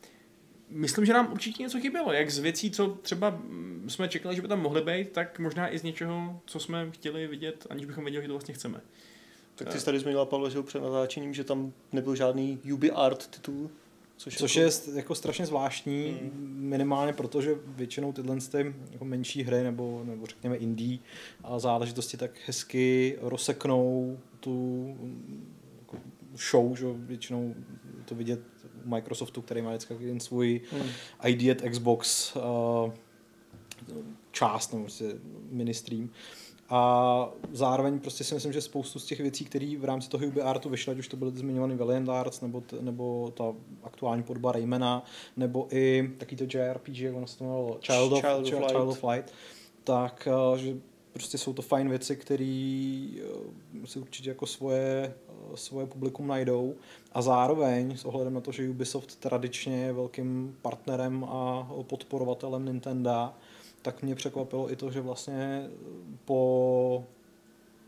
Myslím, 0.69 1.07
že 1.07 1.13
nám 1.13 1.33
určitě 1.33 1.63
něco 1.63 1.81
chybělo, 1.81 2.13
jak 2.13 2.31
z 2.31 2.39
věcí, 2.39 2.71
co 2.71 2.89
třeba 2.89 3.31
mm, 3.31 3.87
jsme 3.89 4.09
čekali, 4.09 4.37
že 4.37 4.43
by 4.43 4.49
tam 4.49 4.61
mohly 4.61 4.83
být, 4.83 5.13
tak 5.13 5.39
možná 5.39 5.75
i 5.75 5.79
z 5.79 5.83
něčeho, 5.83 6.41
co 6.45 6.61
jsme 6.61 6.91
chtěli 6.91 7.27
vidět, 7.27 7.67
aniž 7.71 7.87
bychom 7.87 8.05
věděli, 8.05 8.23
že 8.25 8.29
to 8.29 8.35
vlastně 8.35 8.55
chceme. 8.55 8.81
Tak 9.55 9.69
ty 9.69 9.79
jsi 9.79 9.85
tady 9.85 9.99
zmínila, 9.99 10.25
Pavle, 10.27 10.51
že 10.51 10.63
před 10.63 10.83
natáčením, 10.83 11.35
že 11.35 11.45
tam 11.45 11.73
nebyl 11.93 12.17
žádný 12.17 12.59
Ubi 12.73 12.91
Art 12.91 13.27
titul, 13.27 13.71
což, 14.21 14.37
Což 14.37 14.57
jako, 14.57 14.71
je 14.91 14.97
jako 14.97 15.15
strašně 15.15 15.47
zvláštní, 15.47 16.19
minimálně 16.43 17.13
proto, 17.13 17.43
že 17.43 17.55
většinou 17.67 18.13
tyhle 18.13 18.37
ty 18.37 18.75
jako 18.93 19.05
menší 19.05 19.43
hry 19.43 19.63
nebo, 19.63 20.03
nebo 20.05 20.27
řekněme 20.27 20.57
indie 20.57 20.99
a 21.45 21.59
záležitosti 21.59 22.17
tak 22.17 22.31
hezky 22.47 23.17
rozseknou 23.21 24.19
tu 24.41 24.53
mm, 25.01 25.57
jako 25.81 25.97
show, 26.51 26.77
že 26.77 26.87
většinou 26.93 27.55
to 28.05 28.15
vidět 28.15 28.41
u 28.85 28.89
Microsoftu, 28.89 29.43
který 29.43 29.63
má 29.63 29.71
vždycky 29.71 29.95
jen 30.01 30.21
svůj 30.21 30.61
Hmm. 30.71 30.89
ID 31.27 31.51
at 31.51 31.71
Xbox 31.71 32.37
uh, 32.37 32.93
část, 34.33 34.73
nebo 34.73 34.85
prostě 34.85 35.15
ministrím. 35.51 36.11
A 36.71 37.29
zároveň 37.53 38.01
prostě 38.01 38.25
si 38.25 38.35
myslím, 38.35 38.53
že 38.53 38.61
spoustu 38.61 38.99
z 38.99 39.05
těch 39.05 39.21
věcí, 39.21 39.45
které 39.45 39.77
v 39.79 39.85
rámci 39.85 40.09
toho 40.09 40.27
Ubi 40.27 40.43
Artu 40.43 40.69
vyšly, 40.69 40.93
ať 40.93 40.99
už 40.99 41.09
to 41.09 41.17
byly 41.17 41.31
zmiňovaný 41.35 41.77
Valiant 41.77 42.09
Arts, 42.09 42.41
nebo, 42.41 42.61
t, 42.61 42.77
nebo 42.81 43.33
ta 43.37 43.55
aktuální 43.83 44.23
podoba 44.23 44.53
Raymana, 44.53 45.05
nebo 45.37 45.67
i 45.71 46.11
taky 46.19 46.37
to 46.37 46.45
JRPG, 46.45 46.99
jak 46.99 47.15
ono 47.15 47.27
se 47.27 47.39
to 47.39 47.45
jmenovalo, 47.45 47.79
Child 47.81 48.13
of, 48.13 48.21
Child 48.21 48.41
of 48.41 48.49
Child, 48.49 48.61
Light. 48.61 48.71
Child 48.71 48.89
of 48.89 49.05
Light, 49.05 49.33
tak 49.85 50.29
uh, 50.51 50.59
že 50.59 50.77
prostě 51.13 51.39
jsou 51.39 51.53
to 51.53 51.63
fajn 51.63 51.89
věci, 51.89 52.17
které 52.17 53.09
si 53.85 53.99
určitě 53.99 54.29
jako 54.29 54.47
svoje, 54.47 55.15
uh, 55.49 55.55
svoje 55.55 55.87
publikum 55.87 56.27
najdou 56.27 56.75
a 57.13 57.23
zároveň 57.23 57.97
s 57.97 58.05
ohledem 58.05 58.35
na 58.35 58.41
to, 58.41 58.53
že 58.53 58.71
Ubisoft 58.71 59.17
tradičně 59.17 59.83
je 59.83 59.93
velkým 59.93 60.57
partnerem 60.63 61.25
a 61.25 61.69
podporovatelem 61.83 62.65
Nintendo, 62.65 63.33
tak 63.83 64.03
mě 64.03 64.15
překvapilo 64.15 64.73
i 64.73 64.77
to, 64.77 64.91
že 64.91 65.01
vlastně 65.01 65.71
po 66.25 67.05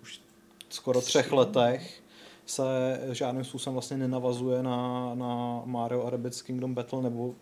už 0.03 0.21
skoro 0.69 1.01
třech 1.01 1.33
letech 1.33 2.03
se 2.47 2.65
žádným 3.13 3.45
způsobem 3.45 3.75
vlastně 3.75 3.97
nenavazuje 3.97 4.63
na, 4.63 5.11
na 5.15 5.63
Mario 5.65 6.03
a 6.07 6.11
Rabbids 6.11 6.43
Kingdom 6.43 6.75
Battle 6.75 7.03
nebo 7.03 7.35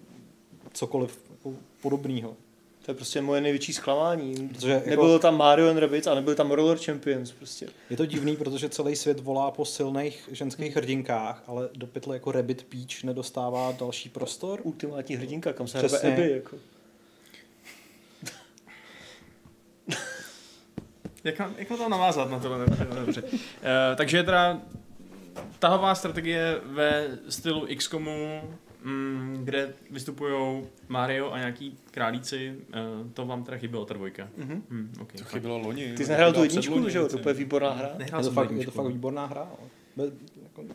cokoliv 0.72 1.20
jako 1.30 1.54
podobného. 1.82 2.36
to 2.84 2.90
je 2.90 2.94
prostě 2.94 3.20
moje 3.20 3.40
největší 3.40 3.72
zklamání. 3.72 4.48
Protože 4.48 4.70
jako- 4.70 4.90
Nebylo 4.90 5.18
tam 5.18 5.36
Mario 5.36 5.68
and 5.70 5.78
Rabbids 5.78 6.06
a 6.06 6.14
nebyl 6.14 6.34
tam 6.34 6.50
Roller 6.50 6.78
Champions 6.78 7.32
prostě. 7.32 7.68
Je 7.90 7.96
to 7.96 8.06
divný, 8.06 8.36
protože 8.36 8.68
celý 8.68 8.96
svět 8.96 9.20
volá 9.20 9.50
po 9.50 9.64
silných 9.64 10.28
ženských 10.32 10.76
hrdinkách, 10.76 11.42
ale 11.46 11.68
do 11.76 11.86
pytle 11.86 12.16
jako 12.16 12.32
Rabbit 12.32 12.64
Peach 12.64 13.04
nedostává 13.04 13.72
další 13.72 14.08
prostor. 14.08 14.60
Ultimátní 14.62 15.16
hrdinka, 15.16 15.52
kam 15.52 15.68
se 15.68 15.78
hrabe 15.78 16.30
jako. 16.30 16.56
Jak, 21.24 21.38
na- 21.38 21.50
jak 21.58 21.70
na 21.70 21.76
to 21.76 21.88
navázat 21.88 22.30
na 22.30 22.38
tohle? 22.38 22.66
Dobře. 23.00 23.22
Uh, 23.22 23.28
takže 23.96 24.22
teda 24.22 24.60
tahová 25.58 25.94
strategie 25.94 26.60
ve 26.64 27.08
stylu 27.28 27.66
XCOMu, 27.76 28.42
mm, 28.84 29.40
kde 29.44 29.72
vystupují 29.90 30.62
Mario 30.88 31.30
a 31.32 31.38
nějaký 31.38 31.78
králíci, 31.90 32.54
uh, 33.02 33.10
to 33.12 33.26
vám 33.26 33.44
teda 33.44 33.56
chybělo, 33.58 33.84
ta 33.84 33.94
dvojka. 33.94 34.28
Mhm. 34.36 34.62
Hmm, 34.70 34.92
okay, 35.00 35.18
to 35.18 35.24
chybělo 35.24 35.58
loni. 35.58 35.92
Ty 35.96 36.04
jsi 36.04 36.10
nehrál 36.10 36.32
tu 36.32 36.42
jedničku, 36.42 36.88
že 36.88 36.98
jo? 36.98 37.08
To 37.08 37.28
je 37.28 37.34
výborná 37.34 37.70
hra. 37.70 37.88
Nehrál 37.98 38.20
Je 38.20 38.24
to, 38.28 38.32
fakt, 38.32 38.50
je 38.50 38.64
to 38.64 38.70
fakt 38.70 38.86
výborná 38.86 39.26
hra. 39.26 39.48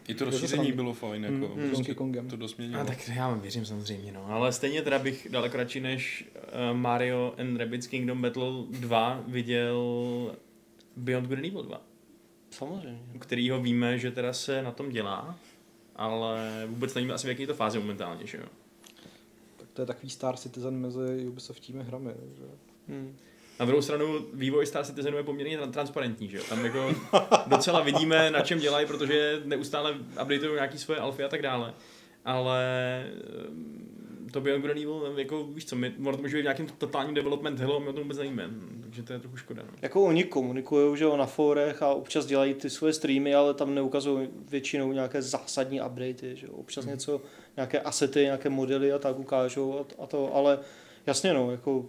I 0.07 0.13
to 0.13 0.25
rozšíření 0.25 0.71
bylo 0.71 0.93
fajn, 0.93 1.23
jako. 1.23 1.51
Mm, 1.55 1.63
mm, 1.63 1.71
Donkey 1.71 1.95
Kongem. 1.95 2.27
To 2.27 2.35
dost 2.35 2.57
měnilo. 2.57 2.81
A 2.81 2.85
tak 2.85 3.07
já 3.15 3.27
vám 3.27 3.39
věřím 3.39 3.65
samozřejmě, 3.65 4.11
no. 4.11 4.25
Ale 4.27 4.51
stejně 4.51 4.81
teda 4.81 4.99
bych 4.99 5.27
daleko 5.31 5.57
radši 5.57 5.79
než 5.79 6.25
uh, 6.35 6.77
Mario 6.77 7.35
and 7.37 7.57
Rabbids 7.57 7.87
Kingdom 7.87 8.21
Battle 8.21 8.51
2 8.69 9.23
viděl 9.27 9.81
Beyond 10.95 11.27
Good 11.27 11.39
and 11.39 11.45
Evil 11.45 11.63
2, 11.63 11.81
Samozřejmě. 12.49 12.99
u 13.15 13.19
kterýho 13.19 13.61
víme, 13.61 13.99
že 13.99 14.11
teda 14.11 14.33
se 14.33 14.61
na 14.61 14.71
tom 14.71 14.89
dělá, 14.89 15.39
ale 15.95 16.63
vůbec 16.67 16.93
nevíme 16.93 17.13
asi 17.13 17.27
v 17.27 17.29
jaké 17.29 17.43
je 17.43 17.47
to 17.47 17.53
fázi 17.53 17.79
momentálně, 17.79 18.27
že 18.27 18.37
jo. 18.37 18.45
tak 19.57 19.67
to 19.73 19.81
je 19.81 19.85
takový 19.85 20.09
Star 20.09 20.37
Citizen 20.37 20.75
mezi 20.77 21.27
Ubisoftími 21.27 21.83
hrami. 21.83 22.11
Že? 22.37 22.43
Hmm. 22.87 23.15
Na 23.59 23.65
druhou 23.65 23.81
stranu 23.81 24.25
vývoj 24.33 24.65
Star 24.65 24.85
Citizenu 24.85 25.17
je 25.17 25.23
poměrně 25.23 25.59
tran- 25.59 25.71
transparentní, 25.71 26.29
že 26.29 26.37
jo? 26.37 26.43
Tam 26.49 26.65
jako 26.65 26.95
docela 27.47 27.81
vidíme, 27.81 28.31
na 28.31 28.41
čem 28.41 28.59
dělají, 28.59 28.87
protože 28.87 29.41
neustále 29.45 29.91
updateují 30.21 30.53
nějaký 30.53 30.77
svoje 30.77 30.99
alfy 30.99 31.23
a 31.23 31.27
tak 31.27 31.41
dále. 31.41 31.73
Ale 32.25 32.63
ehm, 33.47 34.29
to 34.31 34.41
Beyond 34.41 34.61
Good 34.61 34.71
and 34.71 34.77
Evil, 34.77 35.13
jako 35.17 35.43
víš 35.43 35.65
co, 35.65 35.75
my, 35.75 35.93
ono 35.99 36.17
to 36.17 36.21
může 36.21 36.37
být 36.37 36.41
v 36.41 36.43
nějakým 36.43 36.67
totálním 36.77 37.15
development 37.15 37.59
hello, 37.59 37.79
my 37.79 37.87
o 37.87 37.93
tom 37.93 38.03
vůbec 38.03 38.17
nevíme, 38.17 38.49
takže 38.81 39.03
to 39.03 39.13
je 39.13 39.19
trochu 39.19 39.37
škoda. 39.37 39.63
No. 39.65 39.73
Jako 39.81 40.03
oni 40.03 40.23
komunikují, 40.23 40.97
že 40.97 41.03
jo, 41.03 41.17
na 41.17 41.25
fórech 41.25 41.81
a 41.83 41.87
občas 41.87 42.25
dělají 42.25 42.53
ty 42.53 42.69
svoje 42.69 42.93
streamy, 42.93 43.35
ale 43.35 43.53
tam 43.53 43.75
neukazují 43.75 44.29
většinou 44.49 44.91
nějaké 44.91 45.21
zásadní 45.21 45.81
updaty, 45.81 46.35
že 46.35 46.47
jo. 46.47 46.53
Občas 46.53 46.85
něco, 46.85 47.21
nějaké 47.55 47.79
asety, 47.79 48.21
nějaké 48.21 48.49
modely 48.49 48.91
a 48.91 48.99
tak 48.99 49.19
ukážou 49.19 49.79
a, 49.79 50.03
a 50.03 50.07
to, 50.07 50.35
ale 50.35 50.59
jasně 51.07 51.33
no, 51.33 51.51
jako 51.51 51.85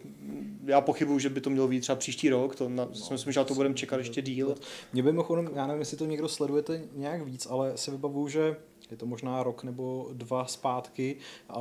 já 0.64 0.80
pochybuju, 0.80 1.18
že 1.18 1.28
by 1.28 1.40
to 1.40 1.50
mělo 1.50 1.68
být 1.68 1.80
třeba 1.80 1.96
příští 1.96 2.30
rok, 2.30 2.56
to 2.56 2.68
na, 2.68 2.88
si 2.92 3.12
myslím, 3.12 3.32
že 3.32 3.44
to 3.44 3.54
budeme 3.54 3.74
čekat 3.74 3.96
ještě 3.96 4.22
díl. 4.22 4.54
Mě 4.92 5.02
by 5.02 5.12
mimochodem, 5.12 5.50
já 5.54 5.66
nevím, 5.66 5.80
jestli 5.80 5.96
to 5.96 6.06
někdo 6.06 6.28
sledujete 6.28 6.82
nějak 6.92 7.22
víc, 7.22 7.46
ale 7.50 7.72
si 7.76 7.90
vybavuju, 7.90 8.28
že 8.28 8.56
je 8.90 8.96
to 8.96 9.06
možná 9.06 9.42
rok 9.42 9.64
nebo 9.64 10.08
dva 10.12 10.46
zpátky, 10.46 11.16
a 11.48 11.60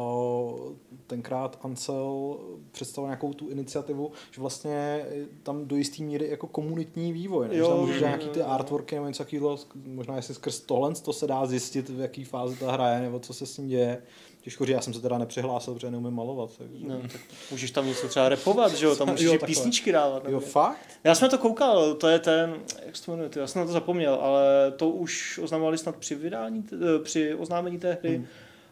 tenkrát 1.07 1.59
Ansel 1.61 2.37
představil 2.71 3.07
nějakou 3.07 3.33
tu 3.33 3.49
iniciativu, 3.49 4.11
že 4.31 4.41
vlastně 4.41 5.05
tam 5.43 5.67
do 5.67 5.75
jistý 5.75 6.03
míry 6.03 6.29
jako 6.29 6.47
komunitní 6.47 7.13
vývoj, 7.13 7.47
ne? 7.47 7.53
že 7.53 7.59
Jo, 7.59 7.69
tam 7.69 7.79
můžeš 7.79 8.01
nějaký 8.01 8.29
ty 8.29 8.41
artworky 8.41 8.95
nebo 8.95 9.07
něco 9.07 9.23
takového, 9.23 9.57
možná 9.85 10.15
jestli 10.15 10.33
skrz 10.33 10.59
tohle 10.59 10.95
to 10.95 11.13
se 11.13 11.27
dá 11.27 11.45
zjistit, 11.45 11.89
v 11.89 11.99
jaký 11.99 12.23
fázi 12.23 12.55
ta 12.55 12.71
hra 12.71 12.89
je, 12.89 13.01
nebo 13.01 13.19
co 13.19 13.33
se 13.33 13.45
s 13.45 13.57
ní 13.57 13.69
děje. 13.69 14.01
Těžko 14.45 14.65
říct, 14.65 14.73
já 14.73 14.81
jsem 14.81 14.93
se 14.93 15.01
teda 15.01 15.17
nepřihlásil, 15.17 15.73
protože 15.73 15.91
neumím 15.91 16.13
malovat. 16.13 16.49
Takže... 16.57 16.87
No, 16.87 17.01
tak 17.01 17.21
můžeš 17.51 17.71
tam 17.71 17.87
něco 17.87 18.07
třeba 18.07 18.29
repovat, 18.29 18.73
že 18.73 18.85
jo, 18.85 18.95
tam 18.95 19.07
můžeš 19.11 19.25
Jo, 19.25 19.31
takhle. 19.31 19.47
písničky 19.47 19.91
dávat. 19.91 20.23
Jo, 20.25 20.29
nebo- 20.31 20.39
fakt? 20.39 20.77
Já 21.03 21.15
jsem 21.15 21.25
na 21.25 21.29
to 21.29 21.37
koukal, 21.37 21.93
to 21.93 22.07
je 22.07 22.19
ten, 22.19 22.55
jak 22.85 22.95
se 22.95 23.05
to 23.05 23.11
jmenuje, 23.11 23.29
já 23.35 23.47
jsem 23.47 23.59
na 23.59 23.65
to 23.65 23.71
zapomněl, 23.71 24.13
ale 24.13 24.73
to 24.77 24.89
už 24.89 25.39
oznamovali 25.43 25.77
snad 25.77 25.95
při 25.95 26.15
vydání, 26.15 26.65
eh, 26.73 26.99
při 27.03 27.35
oznámení 27.35 27.79
té 27.79 27.97
hry, 28.01 28.15
Hmm. 28.15 28.25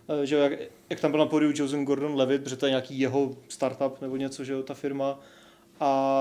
hmm. 0.09 0.25
že 0.25 0.35
jo, 0.35 0.41
jak, 0.41 0.53
jak 0.89 0.99
tam 0.99 1.11
byl 1.11 1.19
na 1.19 1.25
pódiu 1.25 1.51
Joseph 1.55 1.79
Gordon-Levitt, 1.87 2.43
protože 2.43 2.55
to 2.57 2.65
je 2.65 2.69
nějaký 2.69 2.99
jeho 2.99 3.31
startup 3.49 4.01
nebo 4.01 4.15
něco, 4.17 4.43
že 4.43 4.53
jo, 4.53 4.63
ta 4.63 4.73
firma. 4.73 5.19
A 5.79 6.19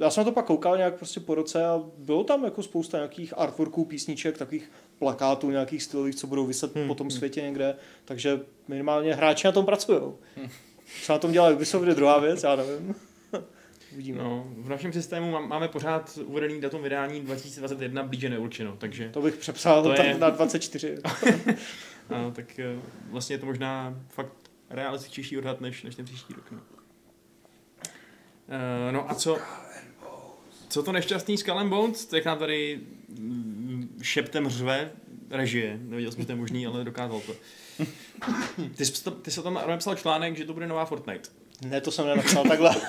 já 0.00 0.10
jsem 0.10 0.20
na 0.20 0.24
to 0.24 0.32
pak 0.32 0.46
koukal 0.46 0.76
nějak 0.76 0.94
prostě 0.94 1.20
po 1.20 1.34
roce 1.34 1.66
a 1.66 1.82
bylo 1.98 2.24
tam 2.24 2.44
jako 2.44 2.62
spousta 2.62 2.96
nějakých 2.96 3.34
artworků, 3.36 3.84
písniček, 3.84 4.38
takových 4.38 4.70
plakátů 5.08 5.50
nějakých 5.50 5.82
stylových, 5.82 6.14
co 6.14 6.26
budou 6.26 6.46
vyset 6.46 6.76
Hmm, 6.76 6.88
po 6.88 6.94
tom 6.94 7.04
hmm. 7.04 7.10
světě 7.16 7.42
někde, 7.42 7.76
takže 8.04 8.40
minimálně 8.68 9.14
hráči 9.14 9.46
na 9.46 9.52
tom 9.52 9.66
pracují. 9.66 10.00
Co 11.02 11.12
na 11.12 11.18
tom 11.18 11.32
dělají 11.32 11.56
Ubisoft 11.56 11.88
je 11.88 11.94
druhá 11.94 12.18
věc, 12.18 12.42
já 12.42 12.56
nevím. 12.56 12.94
Uvidíme. 13.92 14.22
No, 14.22 14.46
v 14.56 14.68
našem 14.68 14.92
systému 14.92 15.30
má- 15.30 15.40
máme 15.40 15.68
pořád 15.68 16.18
uvedený 16.24 16.60
datum 16.60 16.82
vydání 16.82 17.20
2021 17.20 18.02
blíže 18.02 18.28
neurčeno, 18.30 18.76
takže 18.78 19.08
To 19.08 19.22
bych 19.22 19.34
přepsal 19.36 19.82
To 19.82 20.02
je- 20.02 20.18
na 20.18 20.30
24. 20.30 20.96
a, 22.10 22.30
tak 22.32 22.58
eh, 22.58 22.76
vlastně 23.10 23.34
je 23.34 23.38
to 23.38 23.46
možná 23.46 24.00
fakt 24.08 24.32
realističtější 24.70 25.38
odhad 25.38 25.60
než, 25.60 25.82
než 25.82 25.94
ten 25.94 26.04
příští 26.04 26.34
rok. 26.34 26.50
No. 26.50 26.58
Uh, 28.48 28.92
no 28.92 29.10
a 29.10 29.14
co, 29.14 29.38
co 30.68 30.82
to 30.82 30.92
nešťastný 30.92 31.38
Skull 31.38 31.58
and 31.58 31.68
Bones, 31.68 32.12
jak 32.12 32.24
nám 32.24 32.38
tady 32.38 32.80
mm, 33.08 33.98
šeptem 34.02 34.48
řve 34.48 34.90
režie, 35.30 35.78
nevěděl 35.82 36.12
jsem, 36.12 36.20
že 36.20 36.26
to 36.26 36.32
je 36.32 36.36
možný, 36.36 36.66
ale 36.66 36.84
dokázal 36.84 37.20
to. 37.20 37.32
Ty 38.76 38.84
jsi, 38.84 39.10
ty 39.22 39.30
jsi 39.30 39.42
tam 39.42 39.60
napsal 39.68 39.94
článek, 39.94 40.36
že 40.36 40.44
to 40.44 40.52
bude 40.52 40.66
nová 40.66 40.84
Fortnite. 40.84 41.28
Ne, 41.66 41.80
to 41.80 41.90
jsem 41.90 42.06
nenapsal 42.06 42.44
takhle. 42.44 42.76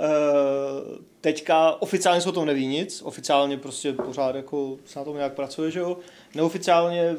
Eh, 0.00 0.98
teďka 1.20 1.82
oficiálně 1.82 2.20
se 2.20 2.28
o 2.28 2.32
tom 2.32 2.46
neví 2.46 2.66
nic, 2.66 3.02
oficiálně 3.02 3.56
prostě 3.56 3.92
pořád 3.92 4.34
jako 4.34 4.78
se 4.86 4.98
na 4.98 5.04
tom 5.04 5.16
nějak 5.16 5.32
pracuje, 5.32 5.70
že 5.70 5.78
jo. 5.78 5.98
Neoficiálně 6.34 7.16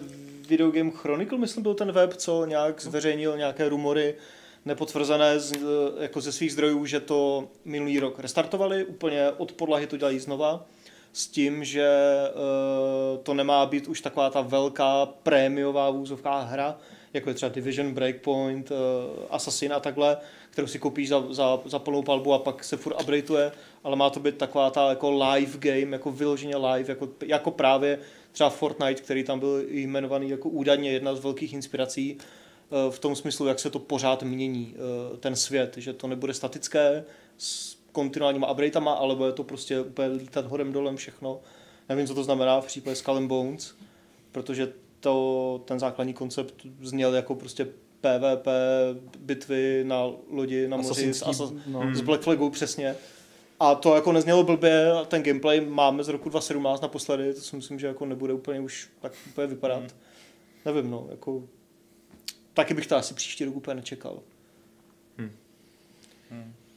Video 0.50 0.72
Game 0.72 0.92
Chronicle, 0.92 1.38
myslím, 1.38 1.64
byl 1.64 1.74
ten 1.74 1.92
web, 1.92 2.14
co 2.14 2.46
nějak 2.46 2.82
zveřejnil 2.82 3.38
nějaké 3.38 3.70
rumory 3.70 4.16
nepotvrzené 4.66 5.40
z, 5.40 5.54
eh, 5.54 5.60
jako 6.04 6.22
ze 6.22 6.32
svých 6.32 6.54
zdrojů, 6.54 6.86
že 6.86 7.00
to 7.00 7.48
minulý 7.66 8.00
rok 8.00 8.20
restartovali, 8.20 8.86
úplně 8.86 9.32
od 9.38 9.52
podlahy 9.52 9.88
to 9.88 9.98
dělají 9.98 10.20
znova, 10.20 10.66
s 11.14 11.28
tím, 11.28 11.64
že 11.64 11.88
eh, 12.28 13.18
to 13.24 13.34
nemá 13.34 13.66
být 13.66 13.88
už 13.88 14.02
taková 14.02 14.30
ta 14.30 14.42
velká 14.42 15.06
prémiová 15.06 15.90
vůzovká 15.90 16.40
hra, 16.40 16.78
jako 17.14 17.30
je 17.30 17.34
třeba 17.34 17.50
Division, 17.50 17.94
Breakpoint, 17.94 18.72
uh, 18.72 18.78
Assassin 19.30 19.74
a 19.74 19.80
takhle, 19.80 20.18
kterou 20.50 20.68
si 20.68 20.80
koupíš 20.80 21.10
za, 21.10 21.24
za, 21.30 21.60
za 21.66 21.80
plnou 21.80 22.04
palbu 22.04 22.34
a 22.34 22.40
pak 22.40 22.64
se 22.64 22.78
furt 22.78 23.02
updateuje, 23.02 23.52
ale 23.84 23.96
má 23.96 24.10
to 24.10 24.20
být 24.20 24.38
taková 24.38 24.70
ta 24.70 24.90
jako 24.90 25.12
live 25.12 25.58
game, 25.58 25.96
jako 25.96 26.12
vyloženě 26.12 26.58
live, 26.58 26.92
jako, 26.92 27.10
jako 27.26 27.52
právě 27.52 28.00
třeba 28.32 28.50
Fortnite, 28.50 29.02
který 29.02 29.24
tam 29.24 29.40
byl 29.40 29.64
jmenovaný 29.68 30.30
jako 30.30 30.50
údajně 30.50 30.92
jedna 30.92 31.16
z 31.16 31.20
velkých 31.20 31.54
inspirací 31.54 32.18
v 32.90 33.00
tom 33.00 33.16
smyslu, 33.16 33.48
jak 33.48 33.60
se 33.60 33.70
to 33.70 33.80
pořád 33.80 34.24
mění, 34.24 34.76
uh, 35.12 35.18
ten 35.18 35.36
svět, 35.36 35.74
že 35.78 35.94
to 35.94 36.08
nebude 36.08 36.34
statické 36.34 37.04
s 37.38 37.78
kontinuálníma 37.92 38.52
updateama, 38.52 38.94
ale 38.94 39.16
bude 39.16 39.32
to 39.32 39.44
prostě 39.44 39.82
úplně 39.82 40.08
lítat 40.08 40.46
horem 40.46 40.72
dolem 40.74 40.98
všechno. 40.98 41.40
Nevím, 41.90 42.08
co 42.08 42.16
to 42.16 42.24
znamená 42.24 42.62
v 42.62 42.66
případě 42.66 42.96
Skull 42.96 43.18
and 43.18 43.28
Bones, 43.28 43.76
protože 44.32 44.74
to, 45.00 45.62
ten 45.66 45.80
základní 45.80 46.14
koncept 46.14 46.56
zněl 46.82 47.16
jako 47.16 47.36
prostě 47.36 47.68
PvP 48.02 48.48
bitvy 49.20 49.84
na 49.88 50.12
lodi, 50.32 50.68
na 50.68 50.78
moři 50.78 51.14
s, 51.14 51.24
Asa- 51.24 51.62
no. 51.68 51.80
Hmm. 51.80 51.96
s 51.96 52.02
Black 52.02 52.22
Flagou 52.22 52.50
přesně. 52.50 52.96
A 53.60 53.76
to 53.76 53.96
jako 53.96 54.12
neznělo 54.12 54.44
blbě, 54.44 54.92
a 54.92 55.06
ten 55.06 55.24
gameplay 55.24 55.62
máme 55.62 56.04
z 56.04 56.08
roku 56.08 56.30
2017 56.30 56.82
naposledy, 56.82 57.34
to 57.34 57.42
si 57.42 57.56
myslím, 57.56 57.80
že 57.80 57.88
jako 57.88 58.06
nebude 58.06 58.34
úplně 58.34 58.60
už 58.60 58.90
tak 59.02 59.14
úplně 59.30 59.48
vypadat. 59.48 59.80
Hmm. 59.80 59.90
Nevím, 60.66 60.92
no, 60.92 61.08
jako 61.12 61.44
taky 62.60 62.74
bych 62.74 62.88
to 62.88 62.96
asi 62.96 63.14
příští 63.14 63.46
rok 63.46 63.56
úplně 63.56 63.76
nečekal. 63.76 64.20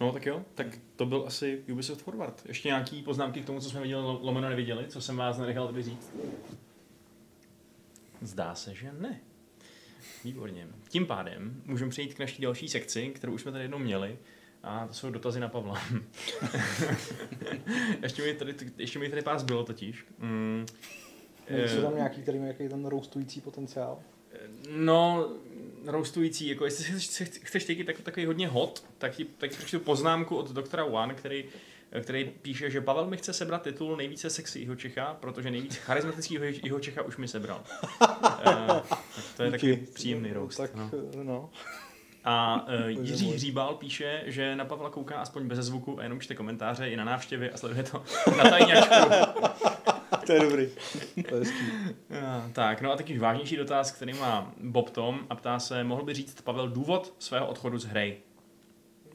No 0.01 0.13
tak 0.13 0.27
jo, 0.27 0.45
tak 0.55 0.67
to 0.97 1.07
byl 1.07 1.25
asi 1.27 1.65
Ubisoft 1.73 2.03
Forward. 2.03 2.43
Ještě 2.49 2.69
nějaký 2.69 3.03
poznámky 3.03 3.41
k 3.43 3.45
tomu, 3.47 3.61
co 3.61 3.71
jsme 3.71 3.81
viděli, 3.81 4.03
lo- 4.03 4.19
lomeno 4.23 4.49
neviděli, 4.49 4.85
co 4.89 5.01
jsem 5.01 5.17
vás 5.17 5.39
nenechal 5.39 5.67
tady 5.69 5.83
říct? 5.83 6.13
Zdá 8.23 8.55
se, 8.55 8.75
že 8.75 8.93
ne. 8.93 9.21
Výborně. 10.25 10.69
Tím 10.89 11.07
pádem 11.07 11.63
můžeme 11.67 11.91
přejít 11.91 12.15
k 12.15 12.19
naší 12.19 12.43
další 12.43 12.69
sekci, 12.69 13.09
kterou 13.09 13.33
už 13.33 13.43
jsme 13.43 13.53
tady 13.53 13.65
jednou 13.65 13.79
měli. 13.79 14.19
A 14.63 14.87
to 14.87 14.95
jsou 14.95 15.11
dotazy 15.11 15.41
na 15.41 15.49
Pavla. 15.49 15.83
ještě, 18.03 18.23
mi 18.23 18.35
tady, 18.35 18.55
ještě 18.79 18.99
mi 18.99 19.09
tady 19.09 19.23
pár 19.23 19.39
zbylo 19.39 19.65
totiž. 19.65 20.07
Mm, 20.19 20.67
Jsou 21.49 21.79
eh, 21.79 21.83
tam 21.83 21.97
nějaký, 21.97 22.23
který 22.23 22.39
má 22.39 22.45
nějaký 22.45 22.69
ten 22.69 22.87
růstující 22.87 23.41
potenciál? 23.41 24.01
No, 24.71 25.29
roastující, 25.87 26.49
jako 26.49 26.65
jestli 26.65 26.85
chceš, 26.85 27.29
chceš, 27.43 27.65
taky 27.65 27.85
tak, 27.85 28.01
takový 28.01 28.27
hodně 28.27 28.49
hot, 28.49 28.85
tak 28.99 29.15
ti, 29.15 29.25
tak 29.25 29.51
ti 29.51 29.57
přečtu 29.57 29.81
poznámku 29.81 30.37
od 30.37 30.51
doktora 30.51 30.85
One, 30.85 31.15
který, 31.15 31.45
který 32.03 32.33
píše, 32.43 32.71
že 32.71 32.81
Pavel 32.81 33.07
mi 33.07 33.17
chce 33.17 33.33
sebrat 33.33 33.63
titul 33.63 33.97
nejvíce 33.97 34.31
sexy 34.31 34.61
jeho 34.61 34.77
Čecha, 34.77 35.17
protože 35.21 35.51
nejvíc 35.51 35.77
charismatického 35.77 36.45
jeho 36.45 36.81
Čecha 36.81 37.03
už 37.03 37.17
mi 37.17 37.29
sebral. 37.29 37.65
uh, 38.01 38.99
to 39.37 39.43
je 39.43 39.51
takový 39.51 39.77
Díky. 39.77 39.93
příjemný 39.93 40.33
roast. 40.33 40.57
Tak, 40.57 40.75
no. 40.75 40.91
no. 41.23 41.51
A 42.25 42.67
uh, 42.85 42.87
Jiří. 42.87 43.33
Hříbal 43.33 43.75
píše, 43.75 44.23
že 44.27 44.57
na 44.57 44.65
Pavla 44.65 44.91
kouká 44.91 45.17
aspoň 45.17 45.47
bez 45.47 45.59
zvuku 45.59 46.01
a 46.01 46.03
jenom 46.03 46.21
čte 46.21 46.35
komentáře 46.35 46.89
i 46.89 46.97
na 46.97 47.05
návštěvy 47.05 47.51
a 47.51 47.57
sleduje 47.57 47.83
to 47.83 48.03
na 48.37 48.51
tajňačku. 48.51 48.95
To 50.27 50.33
je 50.33 50.41
dobrý. 50.41 50.69
To 51.29 51.35
je 51.35 51.41
hezký. 51.41 51.65
Ah, 52.11 52.49
Tak, 52.53 52.83
no 52.83 52.93
a 52.93 52.97
taky 52.97 53.19
vážnější 53.19 53.57
dotaz, 53.57 53.93
který 53.93 54.13
má 54.13 54.53
Bob 54.61 54.91
Tom 54.91 55.21
a 55.31 55.35
ptá 55.35 55.59
se, 55.59 55.85
mohl 55.85 56.03
by 56.03 56.15
říct 56.15 56.41
Pavel 56.41 56.69
důvod 56.69 57.15
svého 57.19 57.47
odchodu 57.47 57.79
z 57.79 57.85
hry? 57.85 58.17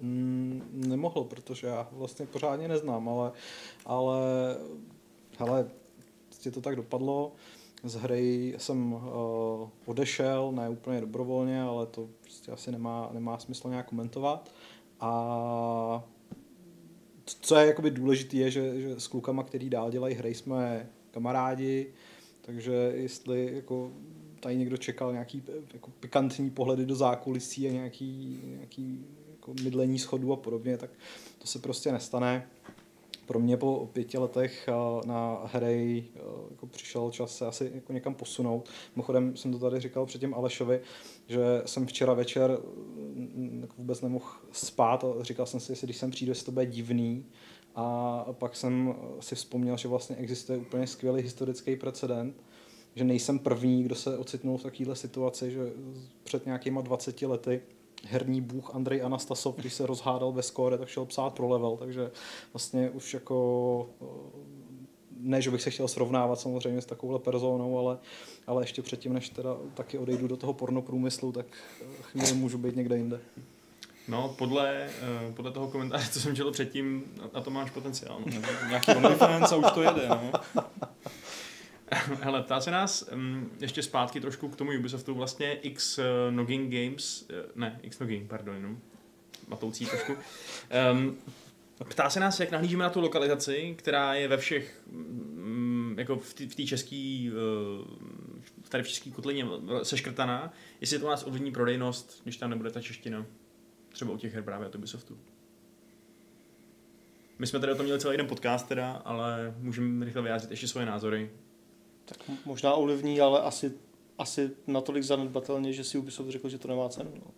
Mm, 0.02 0.70
nemohl, 0.74 1.24
protože 1.24 1.68
já 1.68 1.88
vlastně 1.92 2.26
pořádně 2.26 2.68
neznám, 2.68 3.10
ale, 3.10 3.32
ale 3.86 4.18
hele, 5.40 5.66
prostě 6.26 6.52
to 6.52 6.62
tak 6.62 6.76
dopadlo. 6.76 7.32
Z 7.84 7.96
hry 7.96 8.56
jsem 8.58 8.94
uh, 8.94 9.02
odešel, 9.86 10.52
ne 10.52 10.70
úplně 10.70 11.02
dobrovolně, 11.02 11.62
ale 11.62 11.86
to 11.86 12.10
prostě 12.22 12.52
asi 12.52 12.72
nemá, 12.72 13.10
nemá 13.14 13.38
smysl 13.38 13.70
nějak 13.70 13.90
komentovat. 13.90 14.52
A 15.00 16.04
co 17.26 17.56
je 17.56 17.68
jakoby 17.68 17.92
důležité, 17.92 18.38
je, 18.38 18.52
že, 18.52 18.82
že 18.82 19.00
s 19.00 19.08
klukama, 19.08 19.44
který 19.44 19.70
dál 19.70 19.92
dělají 19.92 20.16
hry, 20.16 20.34
jsme 20.34 20.90
kamarádi, 21.12 21.94
takže 22.42 22.92
jestli 22.96 23.56
jako 23.56 23.92
tady 24.40 24.58
někdo 24.58 24.78
čekal 24.78 25.12
nějaký 25.12 25.44
jako 25.74 25.92
pikantní 26.00 26.50
pohledy 26.50 26.86
do 26.86 26.96
zákulisí 26.96 27.68
a 27.68 27.72
nějaký, 27.72 28.42
nějaký 28.46 29.06
jako 29.32 29.54
mydlení 29.64 30.00
schodů 30.00 30.34
a 30.34 30.36
podobně, 30.36 30.78
tak 30.78 30.90
to 31.40 31.48
se 31.48 31.60
prostě 31.60 31.92
nestane. 31.92 32.48
Pro 33.28 33.40
mě 33.40 33.58
po 33.58 33.90
pěti 33.94 34.18
letech 34.18 34.68
eh, 34.68 35.08
na 35.08 35.42
hry 35.54 36.06
eh, 36.16 36.20
jako 36.52 36.68
přišel 36.68 37.12
čas 37.12 37.38
se 37.38 37.46
asi 37.46 37.72
jako 37.76 37.94
někam 37.94 38.16
posunout. 38.16 38.70
Mimochodem 38.96 39.38
jsem 39.38 39.52
to 39.52 39.60
tady 39.60 39.80
říkal 39.80 40.06
předtím 40.06 40.34
Alešovi, 40.34 40.82
že 41.28 41.62
jsem 41.66 41.86
včera 41.86 42.14
večer 42.14 42.58
mm, 42.96 43.60
jako 43.62 43.74
vůbec 43.78 44.02
nemohl 44.02 44.26
spát 44.52 45.04
a 45.04 45.24
říkal 45.24 45.46
jsem 45.46 45.60
si, 45.60 45.72
jestli 45.72 45.88
když 45.88 45.98
sem 45.98 46.12
přijdu, 46.12 46.32
jestli 46.32 46.46
to 46.46 46.52
bude 46.52 46.66
divný. 46.66 47.26
A 47.76 48.26
pak 48.32 48.56
jsem 48.56 48.96
si 49.20 49.36
vzpomněl, 49.36 49.78
že 49.78 49.88
vlastně 49.88 50.16
existuje 50.16 50.58
úplně 50.58 50.88
skvělý 50.88 51.22
historický 51.22 51.76
precedent, 51.76 52.44
že 52.96 53.04
nejsem 53.04 53.40
první, 53.40 53.84
kdo 53.84 53.96
se 53.96 54.18
ocitnul 54.18 54.58
v 54.58 54.64
takovéhle 54.64 54.96
situaci, 54.96 55.52
že 55.52 55.60
před 56.24 56.46
nějakýma 56.46 56.82
20 56.82 57.22
lety 57.22 57.62
herní 58.04 58.42
bůh 58.42 58.76
Andrej 58.76 59.04
Anastasov, 59.04 59.56
když 59.56 59.74
se 59.74 59.86
rozhádal 59.86 60.32
ve 60.32 60.42
skóre, 60.42 60.78
tak 60.78 60.88
šel 60.88 61.06
psát 61.06 61.34
pro 61.34 61.48
level, 61.48 61.78
takže 61.78 62.12
vlastně 62.54 62.90
už 62.90 63.14
jako 63.14 63.90
ne, 65.20 65.42
že 65.42 65.52
bych 65.52 65.62
se 65.62 65.72
chtěl 65.72 65.88
srovnávat 65.88 66.40
samozřejmě 66.40 66.82
s 66.82 66.86
takovouhle 66.86 67.20
personou, 67.20 67.78
ale, 67.78 67.98
ale 68.48 68.64
ještě 68.64 68.82
předtím, 68.82 69.14
než 69.14 69.30
teda 69.30 69.58
taky 69.74 69.98
odejdu 69.98 70.28
do 70.28 70.38
toho 70.38 70.54
pornoprůmyslu, 70.54 71.32
tak 71.32 71.46
chvíli 72.02 72.34
můžu 72.34 72.58
být 72.58 72.76
někde 72.76 72.98
jinde. 72.98 73.20
No, 74.08 74.36
podle, 74.38 74.90
uh, 75.28 75.34
podle 75.34 75.52
toho 75.52 75.68
komentáře, 75.68 76.10
co 76.12 76.20
jsem 76.20 76.36
četl 76.36 76.52
předtím, 76.52 77.04
na 77.34 77.42
to 77.42 77.50
máš 77.50 77.72
potenciál. 77.72 78.20
No. 78.26 78.42
Nějaký 78.68 78.92
OnlyFans 78.92 79.52
a 79.52 79.56
už 79.56 79.72
to 79.72 79.82
jede, 79.82 80.08
no. 80.10 80.32
Hele, 82.22 82.44
ptá 82.44 82.62
se 82.62 82.72
nás 82.72 83.10
um, 83.14 83.52
ještě 83.60 83.84
zpátky 83.84 84.22
trošku 84.22 84.50
k 84.50 84.56
tomu 84.56 84.72
Ubisoftu, 84.80 85.16
vlastně 85.16 85.54
X 85.54 85.98
uh, 85.98 86.06
Noggin 86.30 86.70
Games, 86.70 87.22
uh, 87.30 87.36
ne, 87.56 87.80
X 87.84 88.00
Noggin, 88.00 88.28
pardon, 88.28 88.56
jenom 88.56 88.80
matoucí 89.48 89.86
trošku. 89.86 90.14
Um, 90.94 91.18
ptá 91.90 92.10
se 92.10 92.20
nás, 92.20 92.40
jak 92.40 92.52
nahlížíme 92.52 92.84
na 92.84 92.90
tu 92.90 93.02
lokalizaci, 93.02 93.76
která 93.78 94.14
je 94.14 94.28
ve 94.28 94.38
všech, 94.38 94.82
um, 94.92 95.96
jako 95.98 96.18
v 96.18 96.34
té 96.34 96.66
české, 96.66 97.30
uh, 97.32 97.88
tady 98.70 98.84
v 98.84 98.88
české 98.88 99.10
kotlině 99.10 99.46
seškrtaná, 99.84 100.54
jestli 100.82 101.00
to 101.00 101.08
nás 101.08 101.24
ovlivní 101.28 101.52
prodejnost, 101.52 102.22
když 102.24 102.38
tam 102.38 102.50
nebude 102.50 102.72
ta 102.72 102.82
čeština, 102.82 103.26
třeba 103.90 104.12
u 104.12 104.18
těch 104.18 104.34
her 104.34 104.44
právě 104.44 104.68
od 104.68 104.76
Ubisoftu. 104.76 105.18
My 107.40 107.48
jsme 107.48 107.60
tady 107.60 107.72
o 107.72 107.76
tom 107.76 107.86
měli 107.86 108.00
celý 108.00 108.14
jeden 108.14 108.28
podcast 108.28 108.68
teda, 108.68 108.92
ale 108.92 109.56
můžeme 109.60 110.06
rychle 110.06 110.22
vyjádřit 110.22 110.52
ještě 110.52 110.68
svoje 110.68 110.86
názory. 110.86 111.30
Tak 112.08 112.18
možná 112.46 112.74
ovlivní, 112.74 113.22
ale 113.22 113.42
asi, 113.42 113.72
asi 114.18 114.52
natolik 114.68 115.04
zanedbatelně, 115.04 115.74
že 115.74 115.84
si 115.84 115.98
Ubisoft 115.98 116.30
řekl, 116.30 116.50
že 116.50 116.58
to 116.58 116.68
nemá 116.68 116.90
cenu. 116.90 117.12
No. 117.16 117.32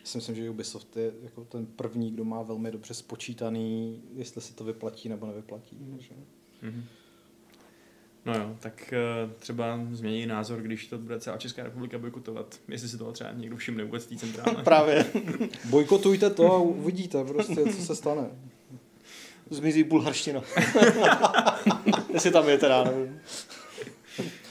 Já 0.00 0.06
si 0.06 0.18
myslím, 0.18 0.36
že 0.36 0.50
Ubisoft 0.50 0.96
je 0.96 1.12
jako 1.22 1.44
ten 1.44 1.66
první, 1.66 2.10
kdo 2.10 2.24
má 2.24 2.42
velmi 2.42 2.70
dobře 2.70 2.94
spočítaný, 2.94 4.02
jestli 4.14 4.40
se 4.40 4.54
to 4.54 4.64
vyplatí 4.64 5.08
nebo 5.08 5.26
nevyplatí. 5.26 5.76
Mm. 5.80 5.90
Takže... 5.90 6.14
Mm-hmm. 6.62 6.82
No 8.24 8.34
jo, 8.34 8.56
tak 8.60 8.94
uh, 9.24 9.32
třeba 9.32 9.80
změní 9.92 10.26
názor, 10.26 10.60
když 10.60 10.86
to 10.86 10.98
bude 10.98 11.20
celá 11.20 11.36
Česká 11.36 11.62
republika 11.62 11.98
bojkotovat. 11.98 12.60
Jestli 12.68 12.88
si 12.88 12.98
toho 12.98 13.12
třeba 13.12 13.32
někdo 13.32 13.56
všimne 13.56 13.84
vůbec 13.84 14.06
té 14.06 14.16
centrále. 14.16 14.62
Právě. 14.64 15.06
Bojkotujte 15.70 16.30
to 16.30 16.52
a 16.52 16.58
uvidíte 16.58 17.24
prostě, 17.24 17.54
co 17.54 17.82
se 17.82 17.96
stane. 17.96 18.30
Zmizí 19.50 19.84
bulharština. 19.84 20.42
Jestli 22.12 22.30
tam 22.30 22.48
je 22.48 22.58
teda, 22.58 22.84
nevím. 22.84 23.20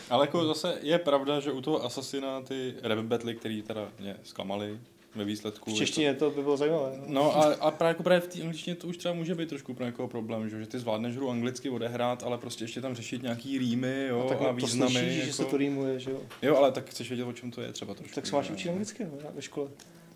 Ale 0.09 0.23
jako 0.23 0.45
zase 0.45 0.77
je 0.81 0.99
pravda, 0.99 1.39
že 1.39 1.51
u 1.51 1.61
toho 1.61 1.85
Assassina 1.85 2.41
ty 2.41 2.73
rap 2.83 2.99
battle, 2.99 3.33
který 3.33 3.61
teda 3.61 3.87
mě 3.99 4.15
zklamali, 4.23 4.79
ve 5.15 5.25
výsledku. 5.25 5.71
V 5.71 5.73
češtině 5.73 6.13
to, 6.13 6.29
to 6.29 6.35
by 6.35 6.43
bylo 6.43 6.57
zajímavé. 6.57 6.91
No, 6.97 7.05
no 7.07 7.37
a, 7.37 7.53
a 7.53 7.71
právě, 7.71 7.89
jako 7.89 8.03
právě 8.03 8.21
v 8.21 8.27
té 8.27 8.41
angličtině 8.41 8.75
to 8.75 8.87
už 8.87 8.97
třeba 8.97 9.13
může 9.13 9.35
být 9.35 9.49
trošku 9.49 9.73
pro 9.73 9.85
někoho 9.85 10.07
problém, 10.07 10.49
že, 10.49 10.59
že 10.59 10.67
ty 10.67 10.79
zvládneš 10.79 11.15
hru 11.15 11.29
anglicky 11.29 11.69
odehrát, 11.69 12.23
ale 12.23 12.37
prostě 12.37 12.63
ještě 12.63 12.81
tam 12.81 12.95
řešit 12.95 13.23
nějaký 13.23 13.57
rýmy 13.57 14.05
jo, 14.09 14.25
a, 14.25 14.29
tak 14.29 14.41
a 14.41 14.51
významy. 14.51 14.93
To 14.93 14.99
slyšíš, 14.99 15.15
jako... 15.15 15.27
že 15.27 15.33
se 15.33 15.45
to 15.45 15.57
rýmuje, 15.57 15.99
že 15.99 16.11
jo? 16.11 16.21
Jo, 16.41 16.55
ale 16.55 16.71
tak 16.71 16.89
chceš 16.89 17.09
vědět, 17.09 17.23
o 17.23 17.33
čem 17.33 17.51
to 17.51 17.61
je 17.61 17.73
třeba 17.73 17.93
trošku. 17.93 18.15
Tak 18.15 18.27
se 18.27 18.35
máš 18.35 18.49
učit 18.49 18.69
anglicky 18.69 19.07
ve 19.35 19.41
škole. 19.41 19.69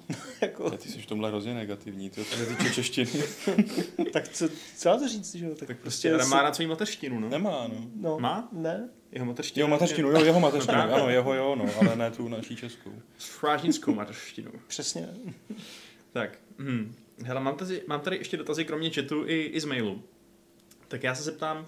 jako... 0.41 0.72
Ty 0.72 0.89
jsi 0.89 1.01
v 1.01 1.06
tomhle 1.06 1.30
hrozně 1.30 1.54
negativní, 1.54 2.10
ty 2.10 2.24
se 2.24 2.45
týče 2.45 2.70
češtiny. 2.70 3.24
tak 4.14 4.28
co, 4.28 4.49
co 4.78 4.89
já 4.89 4.97
to 4.97 5.08
říct, 5.08 5.36
že 5.36 5.45
jo? 5.45 5.56
Tak, 5.56 5.68
tak 5.68 5.78
prostě, 5.78 6.10
prostě 6.10 6.30
má 6.30 6.41
rád 6.41 6.56
svou 6.56 6.68
mateřštinu, 6.68 7.20
no. 7.20 7.30
Nemá, 7.30 7.68
no. 7.68 7.88
no. 7.95 8.20
Má? 8.20 8.49
Ne. 8.51 8.89
Jeho 9.12 9.26
mateřštinu. 9.26 9.62
Jeho 9.62 9.70
mateřštinu, 9.70 10.12
jo, 10.12 10.24
jeho 10.24 10.39
mateřštinu, 10.39 10.78
no, 10.78 10.93
ano, 10.93 11.10
jeho 11.10 11.34
jo, 11.34 11.56
no, 11.56 11.66
ale 11.80 11.95
ne 11.95 12.12
tu 12.12 12.28
naší 12.28 12.56
českou. 12.56 12.93
Strážnickou 13.18 13.93
mateřštinu. 13.93 14.51
Přesně. 14.68 15.10
tak, 16.12 16.39
hm. 16.58 16.95
Hele, 17.24 17.41
mám 17.41 17.56
tady, 17.56 17.82
mám 17.88 17.99
tady 17.99 18.18
ještě 18.18 18.38
dotazy 18.38 18.66
kromě 18.66 18.89
chatu 18.89 19.24
i, 19.28 19.41
i 19.41 19.62
z 19.62 19.66
mailu. 19.66 20.04
Tak 20.88 21.04
já 21.04 21.16
se 21.16 21.24
zeptám, 21.24 21.58
uh, 21.58 21.66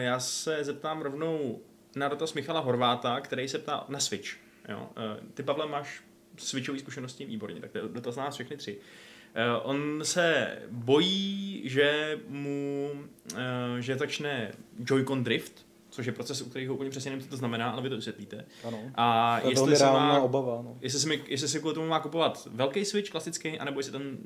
já 0.00 0.20
se 0.20 0.64
zeptám 0.64 1.02
rovnou 1.02 1.60
na 1.96 2.08
dotaz 2.08 2.34
Michala 2.34 2.60
Horváta, 2.60 3.20
který 3.20 3.48
se 3.48 3.58
ptá 3.58 3.84
na 3.88 4.00
Switch. 4.00 4.28
Jo? 4.68 4.90
Uh, 4.96 5.26
ty, 5.34 5.42
Pavle, 5.42 5.66
máš 5.66 6.02
switchové 6.36 6.78
zkušenosti 6.78 7.24
výborně, 7.24 7.60
tak 7.60 7.70
to 7.70 7.78
je 7.78 7.84
dotaz 7.88 8.16
na 8.16 8.24
nás 8.24 8.34
všechny 8.34 8.56
tři. 8.56 8.76
Uh, 8.76 9.70
on 9.70 10.00
se 10.02 10.58
bojí, 10.70 11.62
že 11.64 12.18
mu, 12.28 12.90
uh, 13.32 13.38
že 13.78 13.96
začne 13.96 14.52
Joy-Con 14.84 15.22
drift, 15.22 15.66
což 15.90 16.06
je 16.06 16.12
proces, 16.12 16.42
u 16.42 16.50
kterého 16.50 16.74
úplně 16.74 16.90
přesně 16.90 17.10
nevím, 17.10 17.24
co 17.24 17.30
to 17.30 17.36
znamená, 17.36 17.70
ale 17.70 17.82
vy 17.82 17.88
to 17.88 17.96
vysvětlíte. 17.96 18.44
Ano. 18.64 18.78
A 18.94 19.38
to 19.40 19.46
je 19.46 19.52
jestli 19.52 19.76
se 19.76 19.84
má, 19.84 20.20
obava. 20.20 20.62
No. 20.62 20.78
Jestli, 20.80 21.00
se 21.00 21.08
mi, 21.08 21.24
jestli 21.26 21.48
se 21.48 21.58
kvůli 21.58 21.74
tomu 21.74 21.86
má 21.86 22.00
kupovat 22.00 22.48
velký 22.52 22.84
Switch 22.84 23.10
klasický, 23.10 23.58
anebo 23.58 23.80
jestli 23.80 23.92
ten, 23.92 24.18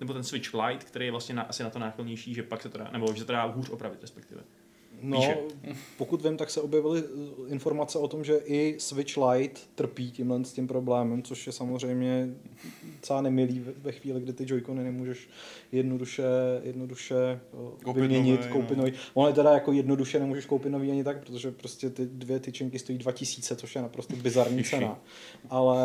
nebo 0.00 0.12
ten 0.12 0.24
Switch 0.24 0.54
Lite, 0.54 0.84
který 0.84 1.04
je 1.04 1.10
vlastně 1.10 1.34
na, 1.34 1.42
asi 1.42 1.62
na 1.62 1.70
to 1.70 1.78
náchylnější, 1.78 2.34
že 2.34 2.42
pak 2.42 2.62
se 2.62 2.68
to 2.68 2.78
dá, 2.78 2.88
nebo 2.92 3.12
že 3.12 3.20
se 3.20 3.24
to 3.24 3.32
dá 3.32 3.44
hůř 3.44 3.70
opravit 3.70 4.02
respektive. 4.02 4.40
No, 5.02 5.18
Píše. 5.18 5.38
pokud 5.98 6.22
vím, 6.22 6.36
tak 6.36 6.50
se 6.50 6.60
objevily 6.60 7.02
informace 7.48 7.98
o 7.98 8.08
tom, 8.08 8.24
že 8.24 8.40
i 8.44 8.74
Switch 8.78 9.16
Lite 9.16 9.60
trpí 9.74 10.10
tímhle 10.10 10.44
s 10.44 10.52
tím 10.52 10.66
problémem, 10.66 11.22
což 11.22 11.46
je 11.46 11.52
samozřejmě 11.52 12.28
docela 12.96 13.22
nemilý 13.22 13.64
ve 13.82 13.92
chvíli, 13.92 14.20
kdy 14.20 14.32
ty 14.32 14.44
Joy-Cony 14.44 14.84
nemůžeš 14.84 15.28
jednoduše, 15.72 16.22
jednoduše 16.62 17.40
koupit 17.84 18.00
vyměnit, 18.00 18.40
nový, 18.40 18.52
koupit 18.52 18.76
no. 18.76 18.84
nový. 18.84 18.92
Ono 19.14 19.32
teda 19.32 19.52
jako 19.52 19.72
jednoduše 19.72 20.20
nemůžeš 20.20 20.46
koupit 20.46 20.70
nový 20.70 20.90
ani 20.90 21.04
tak, 21.04 21.26
protože 21.26 21.50
prostě 21.50 21.90
ty 21.90 22.06
dvě 22.06 22.40
tyčinky 22.40 22.78
stojí 22.78 22.98
2000, 22.98 23.56
což 23.56 23.74
je 23.74 23.82
naprosto 23.82 24.16
bizarní 24.16 24.64
cena. 24.64 24.98
Ale... 25.50 25.78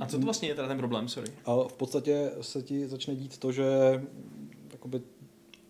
A 0.00 0.06
co 0.06 0.18
to 0.18 0.24
vlastně 0.24 0.48
je 0.48 0.54
teda 0.54 0.68
ten 0.68 0.78
problém, 0.78 1.08
sorry? 1.08 1.30
V 1.68 1.72
podstatě 1.72 2.30
se 2.40 2.62
ti 2.62 2.88
začne 2.88 3.14
dít 3.14 3.38
to, 3.38 3.52
že 3.52 3.64
jakoby 4.72 5.00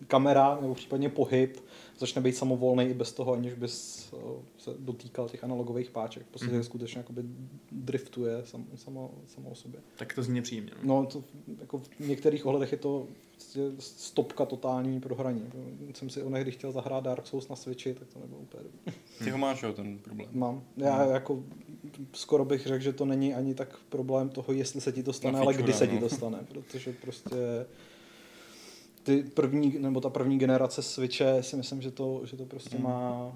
kamera 0.07 0.57
nebo 0.61 0.75
případně 0.75 1.09
pohyb 1.09 1.57
začne 1.99 2.21
být 2.21 2.37
samovolný 2.37 2.85
i 2.85 2.93
bez 2.93 3.11
toho, 3.11 3.33
aniž 3.33 3.53
bys 3.53 4.07
eh, 4.13 4.17
se 4.57 4.71
dotýkal 4.79 5.29
těch 5.29 5.43
analogových 5.43 5.91
páček. 5.91 6.25
Prostě 6.29 6.47
mm-hmm. 6.47 6.61
skutečně 6.61 6.99
jakoby 6.99 7.21
driftuje 7.71 8.41
sam, 8.45 8.65
samo, 8.75 9.11
samo 9.27 9.49
o 9.49 9.55
sobě. 9.55 9.79
Tak 9.97 10.13
to 10.13 10.23
zní 10.23 10.41
příjemně. 10.41 10.71
No, 10.83 11.05
to, 11.05 11.23
jako 11.59 11.77
v 11.77 11.99
některých 11.99 12.45
ohledech 12.45 12.71
je 12.71 12.77
to 12.77 13.07
prostě 13.31 13.59
stopka 13.79 14.45
totální 14.45 14.99
pro 14.99 15.15
hraní. 15.15 15.51
Jsem 15.93 16.09
si 16.09 16.23
onehdy 16.23 16.51
chtěl 16.51 16.71
zahrát 16.71 17.03
Dark 17.03 17.27
Souls 17.27 17.49
na 17.49 17.55
Switchi, 17.55 17.93
tak 17.93 18.07
to 18.07 18.19
nebylo 18.19 18.39
úplně 18.39 18.63
dobrý. 18.63 18.99
Ty 19.23 19.29
ho 19.29 19.37
máš, 19.37 19.63
jo, 19.63 19.73
ten 19.73 19.97
problém? 19.97 20.29
Mám. 20.33 20.63
Já 20.77 20.95
hmm. 20.95 21.13
jako 21.13 21.43
skoro 22.13 22.45
bych 22.45 22.67
řekl, 22.67 22.83
že 22.83 22.93
to 22.93 23.05
není 23.05 23.33
ani 23.33 23.55
tak 23.55 23.79
problém 23.89 24.29
toho, 24.29 24.53
jestli 24.53 24.81
se 24.81 24.91
ti 24.91 25.03
to 25.03 25.13
stane, 25.13 25.39
ale 25.39 25.53
kdy 25.53 25.73
se 25.73 25.87
ti 25.87 25.99
to 25.99 26.09
stane, 26.09 26.39
protože 26.47 26.93
prostě 26.93 27.65
ty 29.09 29.23
první, 29.23 29.79
nebo 29.79 30.01
ta 30.01 30.09
první 30.09 30.39
generace 30.39 30.81
Switche 30.81 31.43
si 31.43 31.55
myslím, 31.55 31.81
že 31.81 31.91
to, 31.91 32.21
že 32.25 32.37
to 32.37 32.45
prostě 32.45 32.75
hmm. 32.75 32.83
má 32.85 33.33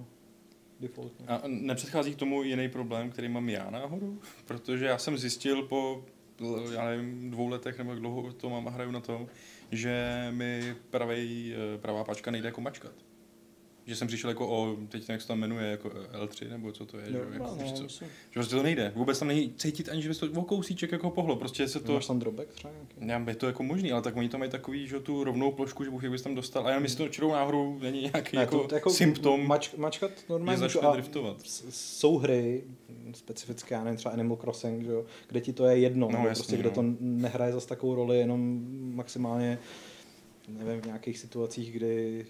defaultně. 0.79 1.25
A 1.27 1.41
nepředchází 1.47 2.15
k 2.15 2.17
tomu 2.17 2.43
jiný 2.43 2.69
problém, 2.69 3.09
který 3.09 3.29
mám 3.29 3.49
já 3.49 3.69
náhodou? 3.69 4.17
Protože 4.45 4.85
já 4.85 4.97
jsem 4.97 5.17
zjistil 5.17 5.63
po 5.63 6.03
já 6.73 6.85
nevím, 6.85 7.31
dvou 7.31 7.47
letech 7.47 7.77
nebo 7.77 7.91
jak 7.91 7.99
dlouho 7.99 8.33
to 8.33 8.49
mám 8.49 8.67
a 8.67 8.71
hraju 8.71 8.91
na 8.91 8.99
tom, 8.99 9.27
že 9.71 10.27
mi 10.31 10.75
pravej, 10.89 11.55
eh, 11.55 11.77
pravá 11.77 12.03
pačka 12.03 12.31
nejde 12.31 12.47
jako 12.47 12.61
mačkat 12.61 12.93
že 13.85 13.95
jsem 13.95 14.07
přišel 14.07 14.29
jako 14.29 14.47
o, 14.47 14.77
teď 14.89 15.09
jak 15.09 15.21
se 15.21 15.27
tam 15.27 15.39
jmenuje, 15.39 15.71
jako 15.71 15.89
L3, 15.89 16.49
nebo 16.49 16.71
co 16.71 16.85
to 16.85 16.97
je, 16.97 17.05
jo, 17.07 17.11
že, 17.11 17.33
jako, 17.33 17.55
no, 17.59 17.73
co, 17.73 17.87
že 17.87 18.05
prostě 18.33 18.55
to 18.55 18.63
nejde. 18.63 18.91
Vůbec 18.95 19.19
tam 19.19 19.27
není 19.27 19.53
cítit 19.57 19.89
ani, 19.89 20.01
že 20.01 20.09
bys 20.09 20.17
to 20.17 20.31
o 20.35 20.43
kousíček 20.43 20.91
jako 20.91 21.09
pohlo, 21.09 21.35
prostě 21.35 21.67
se 21.67 21.79
to... 21.79 21.93
Máš 21.93 22.07
tam 22.07 22.19
drobek 22.19 22.47
třeba 22.53 22.73
nějaký? 22.99 23.29
Já 23.29 23.35
to 23.35 23.47
jako 23.47 23.63
možný, 23.63 23.91
ale 23.91 24.01
tak 24.01 24.15
oni 24.15 24.29
tam 24.29 24.39
mají 24.39 24.51
takový, 24.51 24.87
že 24.87 24.99
tu 24.99 25.23
rovnou 25.23 25.51
plošku, 25.51 25.83
že 25.83 25.89
Bůh 25.89 26.03
bys 26.03 26.21
tam 26.21 26.35
dostal, 26.35 26.67
a 26.67 26.69
já 26.69 26.79
myslím, 26.79 27.05
že 27.05 27.09
to 27.09 27.13
čirou 27.13 27.31
náhodou 27.31 27.79
není 27.81 28.01
nějaký 28.01 28.35
ne, 28.35 28.41
jako, 28.41 28.67
to, 28.67 28.75
jako 28.75 28.89
symptom, 28.89 29.47
mač, 29.47 29.73
mačkat 29.73 30.11
normálně 30.29 30.59
začne 30.59 30.91
driftovat. 30.93 31.37
Jsou 31.69 32.17
hry, 32.17 32.63
specifické, 33.13 33.75
já 33.75 33.83
nevím, 33.83 33.97
třeba 33.97 34.13
Animal 34.13 34.37
Crossing, 34.37 34.83
že 34.85 34.91
jo, 34.91 35.05
kde 35.27 35.41
ti 35.41 35.53
to 35.53 35.65
je 35.65 35.77
jedno, 35.77 36.09
no, 36.11 36.17
jasný, 36.17 36.27
prostě, 36.27 36.57
kde 36.57 36.69
no. 36.69 36.75
to 36.75 36.83
nehraje 36.99 37.51
zase 37.53 37.67
takovou 37.67 37.95
roli, 37.95 38.17
jenom 38.17 38.65
maximálně 38.95 39.59
nevím, 40.47 40.81
v 40.81 40.85
nějakých 40.85 41.19
situacích, 41.19 41.71
kdy 41.71 42.25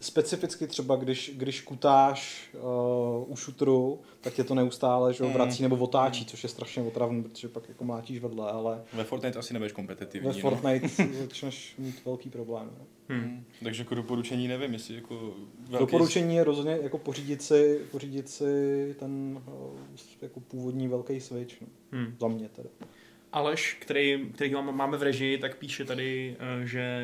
specificky 0.00 0.66
třeba, 0.66 0.96
když, 0.96 1.32
když 1.34 1.60
kutáš 1.60 2.50
uh, 2.52 3.32
u 3.32 3.36
šutru, 3.36 4.00
tak 4.20 4.34
tě 4.34 4.44
to 4.44 4.54
neustále 4.54 5.14
že, 5.14 5.24
mm. 5.24 5.32
vrací 5.32 5.62
nebo 5.62 5.76
otáčí, 5.76 6.20
mm. 6.20 6.26
což 6.26 6.42
je 6.42 6.48
strašně 6.48 6.82
otravné, 6.82 7.22
protože 7.22 7.48
pak 7.48 7.68
jako 7.68 7.84
mlátíš 7.84 8.18
vedle, 8.18 8.50
ale... 8.50 8.82
Ve 8.92 9.04
Fortnite 9.04 9.38
asi 9.38 9.52
nebudeš 9.52 9.72
kompetitivní. 9.72 10.28
Ve 10.28 10.34
no. 10.34 10.40
Fortnite 10.40 10.88
začneš 11.20 11.74
mít 11.78 12.04
velký 12.04 12.30
problém. 12.30 12.70
No. 12.78 12.86
Hmm. 13.08 13.44
Takže 13.62 13.82
jako 13.82 13.94
doporučení 13.94 14.48
nevím, 14.48 14.72
jestli 14.72 14.94
jako 14.94 15.34
velký... 15.68 15.86
Doporučení 15.86 16.36
je 16.36 16.44
rozhodně 16.44 16.78
jako 16.82 16.98
pořídit 16.98 17.42
si, 17.42 17.80
pořídit 17.90 18.28
si 18.28 18.94
ten 18.98 19.42
uh, 19.46 19.80
jako 20.22 20.40
původní 20.40 20.88
velký 20.88 21.20
Switch, 21.20 21.60
no. 21.60 21.66
hmm. 21.92 22.16
za 22.20 22.28
mě 22.28 22.48
teda. 22.48 22.68
Aleš, 23.32 23.76
který, 23.80 24.30
který 24.34 24.54
máme 24.70 24.96
v 24.96 25.02
režii, 25.02 25.38
tak 25.38 25.56
píše 25.56 25.84
tady, 25.84 26.36
eh, 26.38 26.66
že 26.66 27.00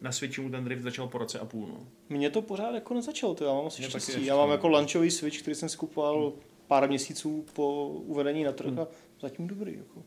na 0.00 0.12
Switchi 0.12 0.40
mu 0.40 0.50
ten 0.50 0.64
drift 0.64 0.82
začal 0.82 1.08
po 1.08 1.18
roce 1.18 1.38
a 1.38 1.44
půl. 1.44 1.68
No. 1.68 1.86
Mně 2.08 2.30
to 2.30 2.42
pořád 2.42 2.74
jako 2.74 2.94
nezačalo, 2.94 3.34
to 3.34 3.44
já 3.44 3.52
mám 3.52 3.66
asi 3.66 3.82
štěstí. 3.82 4.26
Já 4.26 4.36
mám 4.36 4.50
jako 4.50 4.68
lunchový 4.68 5.10
Switch, 5.10 5.38
který 5.42 5.54
jsem 5.54 5.68
si 5.68 5.76
kupoval 5.76 6.32
pár 6.66 6.88
měsíců 6.88 7.46
po 7.52 7.88
uvedení 7.88 8.44
na 8.44 8.52
trh 8.52 8.78
a 8.78 8.86
zatím 9.20 9.46
dobrý. 9.46 9.74
Jako. 9.74 10.02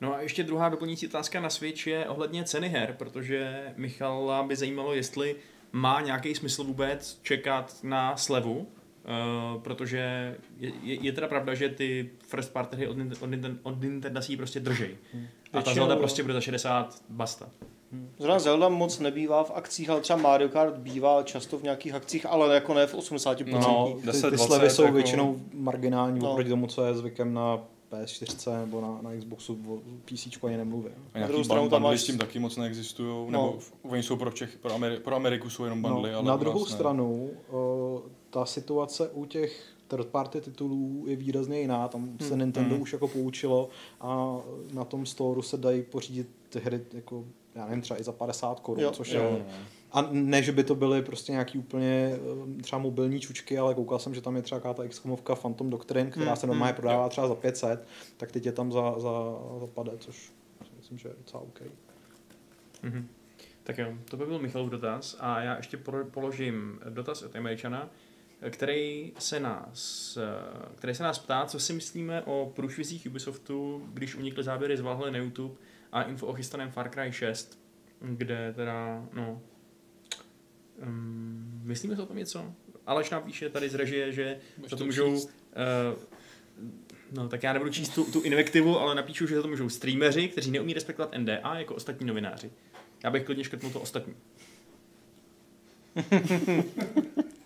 No 0.00 0.14
a 0.14 0.20
ještě 0.20 0.42
druhá 0.42 0.68
doplňující 0.68 1.06
otázka 1.06 1.40
na 1.40 1.50
Switch 1.50 1.86
je 1.86 2.08
ohledně 2.08 2.44
ceny 2.44 2.68
her, 2.68 2.94
protože 2.98 3.72
Michala 3.76 4.42
by 4.42 4.56
zajímalo, 4.56 4.94
jestli 4.94 5.36
má 5.72 6.00
nějaký 6.00 6.34
smysl 6.34 6.64
vůbec 6.64 7.18
čekat 7.22 7.76
na 7.82 8.16
slevu, 8.16 8.68
uh, 9.54 9.62
protože 9.62 10.36
je, 10.58 10.72
je, 10.82 10.94
je 11.04 11.12
teda 11.12 11.28
pravda, 11.28 11.54
že 11.54 11.68
ty 11.68 12.10
first 12.26 12.52
party 12.52 12.76
hry 12.76 12.88
od, 12.88 12.96
od, 13.20 13.30
od 13.62 13.82
Nintendo 13.82 14.22
si 14.22 14.32
ji 14.32 14.36
prostě 14.36 14.60
držej. 14.60 14.96
A 15.52 15.62
ta 15.62 15.74
Zelda 15.74 15.94
no. 15.94 16.00
prostě 16.00 16.22
bude 16.22 16.34
za 16.34 16.40
60 16.40 17.02
basta. 17.08 17.48
Zrovna 18.18 18.38
Zelda 18.38 18.68
moc 18.68 18.98
nebývá 18.98 19.44
v 19.44 19.50
akcích, 19.54 19.90
ale 19.90 20.00
třeba 20.00 20.18
Mario 20.18 20.48
Kart 20.48 20.76
bývá 20.76 21.22
často 21.22 21.58
v 21.58 21.62
nějakých 21.62 21.94
akcích, 21.94 22.26
ale 22.26 22.54
jako 22.54 22.74
ne 22.74 22.86
v 22.86 22.94
80%. 22.94 23.46
No, 23.60 23.94
ty, 24.00 24.06
10, 24.06 24.30
ty 24.30 24.36
20 24.36 24.46
slevy 24.46 24.70
jsou 24.70 24.82
jako- 24.82 24.94
většinou 24.94 25.40
marginální 25.54 26.20
No. 26.20 26.30
oproti 26.32 26.48
tomu, 26.48 26.66
co 26.66 26.84
je 26.84 26.94
zvykem 26.94 27.34
na 27.34 27.58
PS4 27.92 28.60
nebo 28.60 28.80
na, 28.80 28.98
na 29.02 29.16
Xboxu, 29.18 29.58
o 29.68 29.78
PC 30.04 30.44
ani 30.44 30.56
nemluvím. 30.56 30.92
A 31.14 31.18
Na 31.18 31.26
druhou 31.26 31.38
nějaký 31.38 31.44
stranu 31.44 31.62
ban- 31.62 31.70
tam 31.70 31.82
bundly 31.82 31.94
máš- 31.94 32.00
s 32.00 32.04
tím 32.06 32.18
taky 32.18 32.38
moc 32.38 32.56
neexistují, 32.56 33.08
No. 33.08 33.30
nebo 33.30 33.56
v- 33.60 33.72
oni 33.82 34.02
jsou 34.02 34.16
pro, 34.16 34.30
Čech, 34.30 34.58
pro, 34.58 34.70
Ameri- 34.70 35.00
pro 35.00 35.16
Ameriku 35.16 35.50
jsou 35.50 35.64
jenom 35.64 35.82
bundly, 35.82 36.14
ale 36.14 36.22
No, 36.22 36.28
na 36.28 36.34
u 36.34 36.38
druhou 36.38 36.64
ne. 36.64 36.70
stranu, 36.70 37.30
uh, 37.50 38.00
ta 38.30 38.44
situace 38.46 39.08
u 39.08 39.24
těch 39.24 39.64
third 39.88 40.06
party 40.06 40.40
titulů 40.40 41.04
je 41.06 41.16
výrazně 41.16 41.60
jiná, 41.60 41.88
tam 41.88 42.16
se 42.20 42.28
Hmm. 42.28 42.38
Nintendo 42.38 42.74
Hmm. 42.74 42.82
už 42.82 42.92
jako 42.92 43.08
poučilo 43.08 43.68
a 44.00 44.36
na 44.74 44.84
tom 44.84 45.06
storu 45.06 45.42
se 45.42 45.56
dají 45.56 45.82
pořídit 45.82 46.28
ty 46.48 46.60
hry 46.60 46.80
jako 46.92 47.24
já 47.54 47.66
nevím, 47.66 47.82
třeba 47.82 48.00
i 48.00 48.04
za 48.04 48.12
50 48.12 48.60
korun, 48.60 48.84
což 48.92 49.12
Jo, 49.12 49.22
je 49.22 49.44
a 49.92 50.08
ne, 50.10 50.42
že 50.42 50.52
by 50.52 50.64
to 50.64 50.74
byly 50.74 51.02
prostě 51.02 51.32
nějaký 51.32 51.58
úplně 51.58 52.18
eh, 52.58 52.62
třeba 52.62 52.78
mobilní 52.82 53.20
čučky, 53.20 53.58
ale 53.58 53.74
koukal 53.74 53.98
jsem, 53.98 54.14
že 54.14 54.20
tam 54.20 54.36
je 54.36 54.42
třeba 54.42 54.74
ta 54.74 54.88
XCOMovka 54.88 55.34
Phantom 55.34 55.70
Doctrine, 55.70 56.10
která 56.10 56.26
Hmm, 56.26 56.36
se 56.36 56.46
normálně 56.46 56.72
hmm, 56.72 56.76
prodává 56.80 57.08
třeba 57.08 57.28
za 57.28 57.34
500, 57.34 57.86
tak 58.16 58.32
teď 58.32 58.46
je 58.46 58.52
tam 58.52 58.72
za, 58.72 58.94
za, 58.98 59.12
za 59.60 59.66
pade, 59.74 59.92
což 59.98 60.32
si 60.62 60.70
myslím, 60.76 60.98
že 60.98 61.08
je 61.08 61.14
docela 61.18 61.42
OK. 61.42 61.60
Mhm. 62.82 63.08
Tak 63.64 63.78
jo, 63.78 63.86
to 64.04 64.16
by 64.16 64.26
byl 64.26 64.38
Michalův 64.38 64.70
dotaz 64.70 65.16
a 65.20 65.40
já 65.42 65.56
ještě 65.56 65.78
položím 66.10 66.80
dotaz 66.88 67.22
od 67.22 67.36
Američana, 67.36 67.88
který 68.50 69.12
se 69.18 69.40
nás, 69.40 70.18
který 70.74 70.94
se 70.94 71.02
nás 71.02 71.18
ptá, 71.18 71.46
co 71.46 71.60
si 71.60 71.72
myslíme 71.72 72.22
o 72.22 72.52
průšvizích 72.56 73.06
Ubisoftu, 73.06 73.88
když 73.92 74.14
unikly 74.14 74.44
záběry 74.44 74.76
z 74.76 74.80
Valhaly 74.80 75.10
na 75.10 75.18
YouTube 75.18 75.54
a 75.92 76.02
info 76.02 76.26
o 76.26 76.32
chystaném 76.32 76.70
Far 76.70 76.90
Cry 76.90 77.12
6, 77.12 77.60
kde 78.00 78.52
teda, 78.56 79.08
no, 79.12 79.42
um, 80.82 81.60
myslíme 81.64 81.96
si 81.96 82.02
o 82.02 82.06
tom 82.06 82.16
něco? 82.16 82.54
Aleš 82.86 83.10
nám 83.10 83.22
píše 83.22 83.50
tady 83.50 83.68
z 83.68 83.74
režie, 83.74 84.12
že 84.12 84.38
za 84.68 84.76
to 84.76 84.84
můžou, 84.84 85.12
uh, 85.12 85.20
no 87.12 87.28
tak 87.28 87.42
já 87.42 87.52
nebudu 87.52 87.70
číst 87.70 87.88
tu, 87.88 88.04
tu 88.04 88.20
invektivu, 88.20 88.78
ale 88.78 88.94
napíšu, 88.94 89.26
že 89.26 89.36
za 89.36 89.42
to 89.42 89.48
můžou 89.48 89.68
streameři, 89.68 90.28
kteří 90.28 90.50
neumí 90.50 90.74
respektovat 90.74 91.18
NDA 91.18 91.58
jako 91.58 91.74
ostatní 91.74 92.06
novináři. 92.06 92.50
Já 93.04 93.10
bych 93.10 93.24
klidně 93.24 93.44
škrtnul 93.44 93.72
to 93.72 93.80
ostatní. 93.80 94.14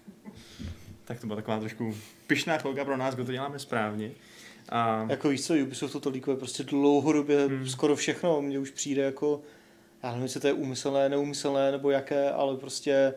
tak 1.04 1.20
to 1.20 1.26
byla 1.26 1.36
taková 1.36 1.60
trošku 1.60 1.94
pyšná 2.26 2.58
chvilka 2.58 2.84
pro 2.84 2.96
nás, 2.96 3.14
kdo 3.14 3.24
to 3.24 3.32
děláme 3.32 3.58
správně. 3.58 4.10
A 4.68 5.06
Jako 5.08 5.28
víš 5.28 5.44
co, 5.46 5.54
Ubisoft 5.54 6.00
to 6.00 6.10
líkuje 6.10 6.36
prostě 6.36 6.62
dlouhodobě 6.62 7.46
Hmm. 7.46 7.56
hmm. 7.56 7.68
skoro 7.68 7.96
všechno. 7.96 8.42
Mně 8.42 8.58
už 8.58 8.70
přijde 8.70 9.02
jako, 9.02 9.40
já 10.02 10.08
nevím, 10.10 10.22
jestli 10.22 10.40
to 10.40 10.46
je 10.46 10.52
úmyslné, 10.52 11.08
neumyslné 11.08 11.72
nebo 11.72 11.90
jaké, 11.90 12.30
ale 12.30 12.56
prostě 12.56 13.14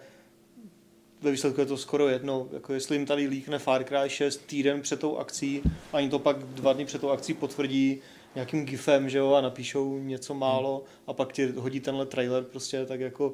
ve 1.22 1.32
výsledku 1.32 1.60
je 1.60 1.66
to 1.66 1.78
skoro 1.78 2.08
jedno. 2.08 2.48
Jako 2.54 2.74
jestli 2.74 2.96
jim 2.96 3.06
tady 3.06 3.28
líkne 3.28 3.60
Far 3.60 3.84
Cry 3.84 4.10
6 4.10 4.38
týden 4.38 4.82
před 4.82 5.00
tou 5.00 5.18
akcí, 5.18 5.62
ani 5.94 6.10
to 6.10 6.20
pak 6.20 6.38
dva 6.38 6.74
dny 6.74 6.86
před 6.86 7.02
tou 7.02 7.10
akcí 7.10 7.34
potvrdí 7.34 8.02
nějakým 8.36 8.66
gifem, 8.66 9.10
že 9.10 9.18
jo, 9.18 9.34
a 9.34 9.42
napíšou 9.42 10.00
něco 10.00 10.34
málo 10.34 10.84
a 11.08 11.14
pak 11.14 11.34
ti 11.34 11.52
hodí 11.52 11.80
tenhle 11.80 12.06
trailer 12.06 12.44
prostě, 12.44 12.86
tak 12.86 13.00
jako 13.00 13.34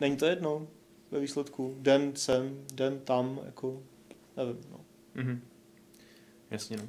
není 0.00 0.16
to 0.16 0.26
jedno 0.26 0.66
ve 1.12 1.20
výsledku. 1.20 1.76
Den 1.78 2.16
sem, 2.16 2.64
den 2.74 3.00
tam, 3.00 3.40
jako 3.46 3.82
nevím, 4.36 4.56
no. 4.70 4.80
Mhm. 5.14 5.42
Jasně, 6.50 6.76
no. 6.76 6.84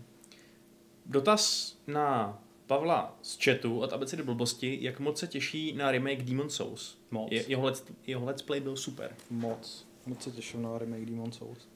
Dotaz 1.06 1.76
na 1.88 2.40
Pavla 2.68 3.18
z 3.22 3.44
chatu 3.44 3.80
od 3.80 3.94
Abecedy 3.94 4.24
blbosti, 4.24 4.78
jak 4.82 5.00
moc 5.00 5.20
se 5.20 5.28
těší 5.28 5.74
na 5.74 5.92
remake 5.92 6.24
Demon 6.24 6.50
Souls. 6.50 6.98
Moc. 7.12 7.32
Je, 7.32 7.46
jeho, 7.48 7.64
let's, 7.66 7.84
jeho 8.08 8.26
let's 8.26 8.42
play 8.42 8.60
byl 8.60 8.78
super. 8.78 9.16
Moc. 9.30 9.88
Moc 10.06 10.24
se 10.24 10.32
těším 10.32 10.62
na 10.62 10.78
remake 10.78 11.06
Demon 11.06 11.32
Souls. 11.32 11.68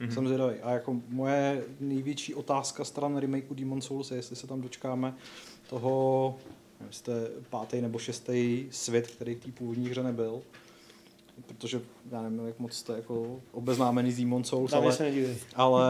Mhm. 0.00 0.08
Mm-hmm. 0.08 0.14
Jsem 0.14 0.26
zvědavý. 0.26 0.54
A 0.60 0.70
jako 0.70 1.00
moje 1.08 1.64
největší 1.80 2.34
otázka 2.34 2.84
stran 2.84 3.16
remakeu 3.16 3.54
Demon 3.54 3.80
Souls 3.80 4.10
je, 4.10 4.16
jestli 4.16 4.36
se 4.36 4.46
tam 4.46 4.60
dočkáme 4.60 5.14
toho, 5.68 6.34
nevím, 6.80 6.88
jestli 6.88 7.04
to 7.04 7.10
je 7.10 7.28
pátý 7.50 7.80
nebo 7.80 7.98
šestý 7.98 8.68
svět, 8.70 9.06
který 9.06 9.34
v 9.34 9.40
té 9.40 9.52
původní 9.52 9.88
hře 9.88 10.02
nebyl. 10.02 10.42
Protože 11.46 11.80
já 12.10 12.22
nevím, 12.22 12.46
jak 12.46 12.58
moc 12.58 12.72
jste 12.72 12.92
jako 12.92 13.40
obeznámený 13.52 14.12
s 14.12 14.16
Demon 14.18 14.44
Souls, 14.44 14.72
ale, 14.72 14.92
se 14.92 15.12
ale 15.56 15.84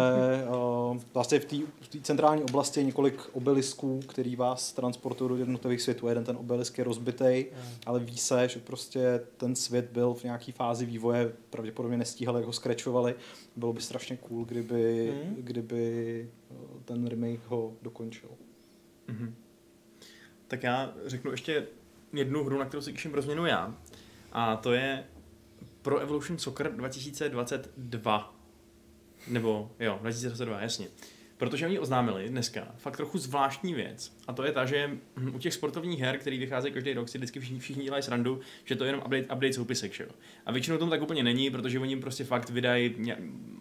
uh, 0.92 1.00
vlastně 1.14 1.40
v 1.40 1.44
té 1.44 1.56
v 1.80 1.88
té 1.88 2.00
centrální 2.00 2.42
oblasti 2.42 2.80
je 2.80 2.84
několik 2.84 3.20
obelisků, 3.32 4.00
který 4.08 4.36
vás 4.36 4.72
transportují 4.72 5.28
do 5.28 5.36
jednotlivých 5.36 5.82
světů. 5.82 6.08
Jeden 6.08 6.24
ten 6.24 6.36
obelisk 6.36 6.78
je 6.78 6.84
rozbitý, 6.84 7.44
ale 7.86 8.00
ví 8.00 8.16
se, 8.16 8.48
že 8.48 8.58
prostě 8.58 9.20
ten 9.36 9.56
svět 9.56 9.88
byl 9.92 10.14
v 10.14 10.24
nějaké 10.24 10.52
fázi 10.52 10.86
vývoje, 10.86 11.32
pravděpodobně 11.50 11.96
nestíhali, 11.98 12.38
jak 12.38 12.46
ho 12.46 12.52
skrečovali. 12.52 13.14
Bylo 13.56 13.72
by 13.72 13.80
strašně 13.80 14.16
cool, 14.16 14.44
kdyby, 14.44 15.14
Mhm. 15.24 15.34
kdyby 15.38 16.28
eh, 16.50 16.54
ten 16.84 17.06
remake 17.06 17.40
ho 17.48 17.72
dokončil. 17.82 18.28
Mhm. 19.08 19.34
Tak 20.48 20.62
já 20.62 20.94
řeknu 21.06 21.30
ještě 21.30 21.66
jednu 22.12 22.44
hru, 22.44 22.58
na 22.58 22.64
kterou 22.64 22.82
se 22.82 22.92
těším 22.92 23.10
pro 23.10 23.22
změnu 23.22 23.46
já. 23.46 23.74
A 24.32 24.56
to 24.56 24.72
je 24.72 25.04
Pro 25.82 25.98
Evolution 25.98 26.38
Soccer 26.38 26.72
2022. 26.72 28.34
Nebo 29.28 29.70
jo, 29.80 29.98
2022, 30.00 30.60
jasně. 30.60 30.86
Protože 31.36 31.66
oni 31.66 31.78
oznámili 31.78 32.28
dneska 32.28 32.74
fakt 32.76 32.96
trochu 32.96 33.18
zvláštní 33.18 33.74
věc. 33.74 34.16
A 34.26 34.32
to 34.32 34.44
je 34.44 34.52
ta, 34.52 34.66
že 34.66 34.90
u 35.34 35.38
těch 35.38 35.54
sportovních 35.54 36.00
her, 36.00 36.18
které 36.18 36.38
vycházejí 36.38 36.74
každý 36.74 36.92
rok, 36.92 37.08
si 37.08 37.18
vždycky 37.18 37.40
všichni, 37.40 37.58
všichni 37.58 37.84
dělají 37.84 38.02
srandu, 38.02 38.40
že 38.64 38.76
to 38.76 38.84
je 38.84 38.88
jenom 38.88 39.02
update, 39.04 39.22
update 39.22 39.52
soupisek. 39.52 39.92
Že 39.92 40.04
jo? 40.04 40.10
A 40.46 40.52
většinou 40.52 40.78
tomu 40.78 40.90
tak 40.90 41.02
úplně 41.02 41.22
není, 41.22 41.50
protože 41.50 41.78
oni 41.78 41.96
prostě 41.96 42.24
fakt 42.24 42.50
vydají 42.50 42.94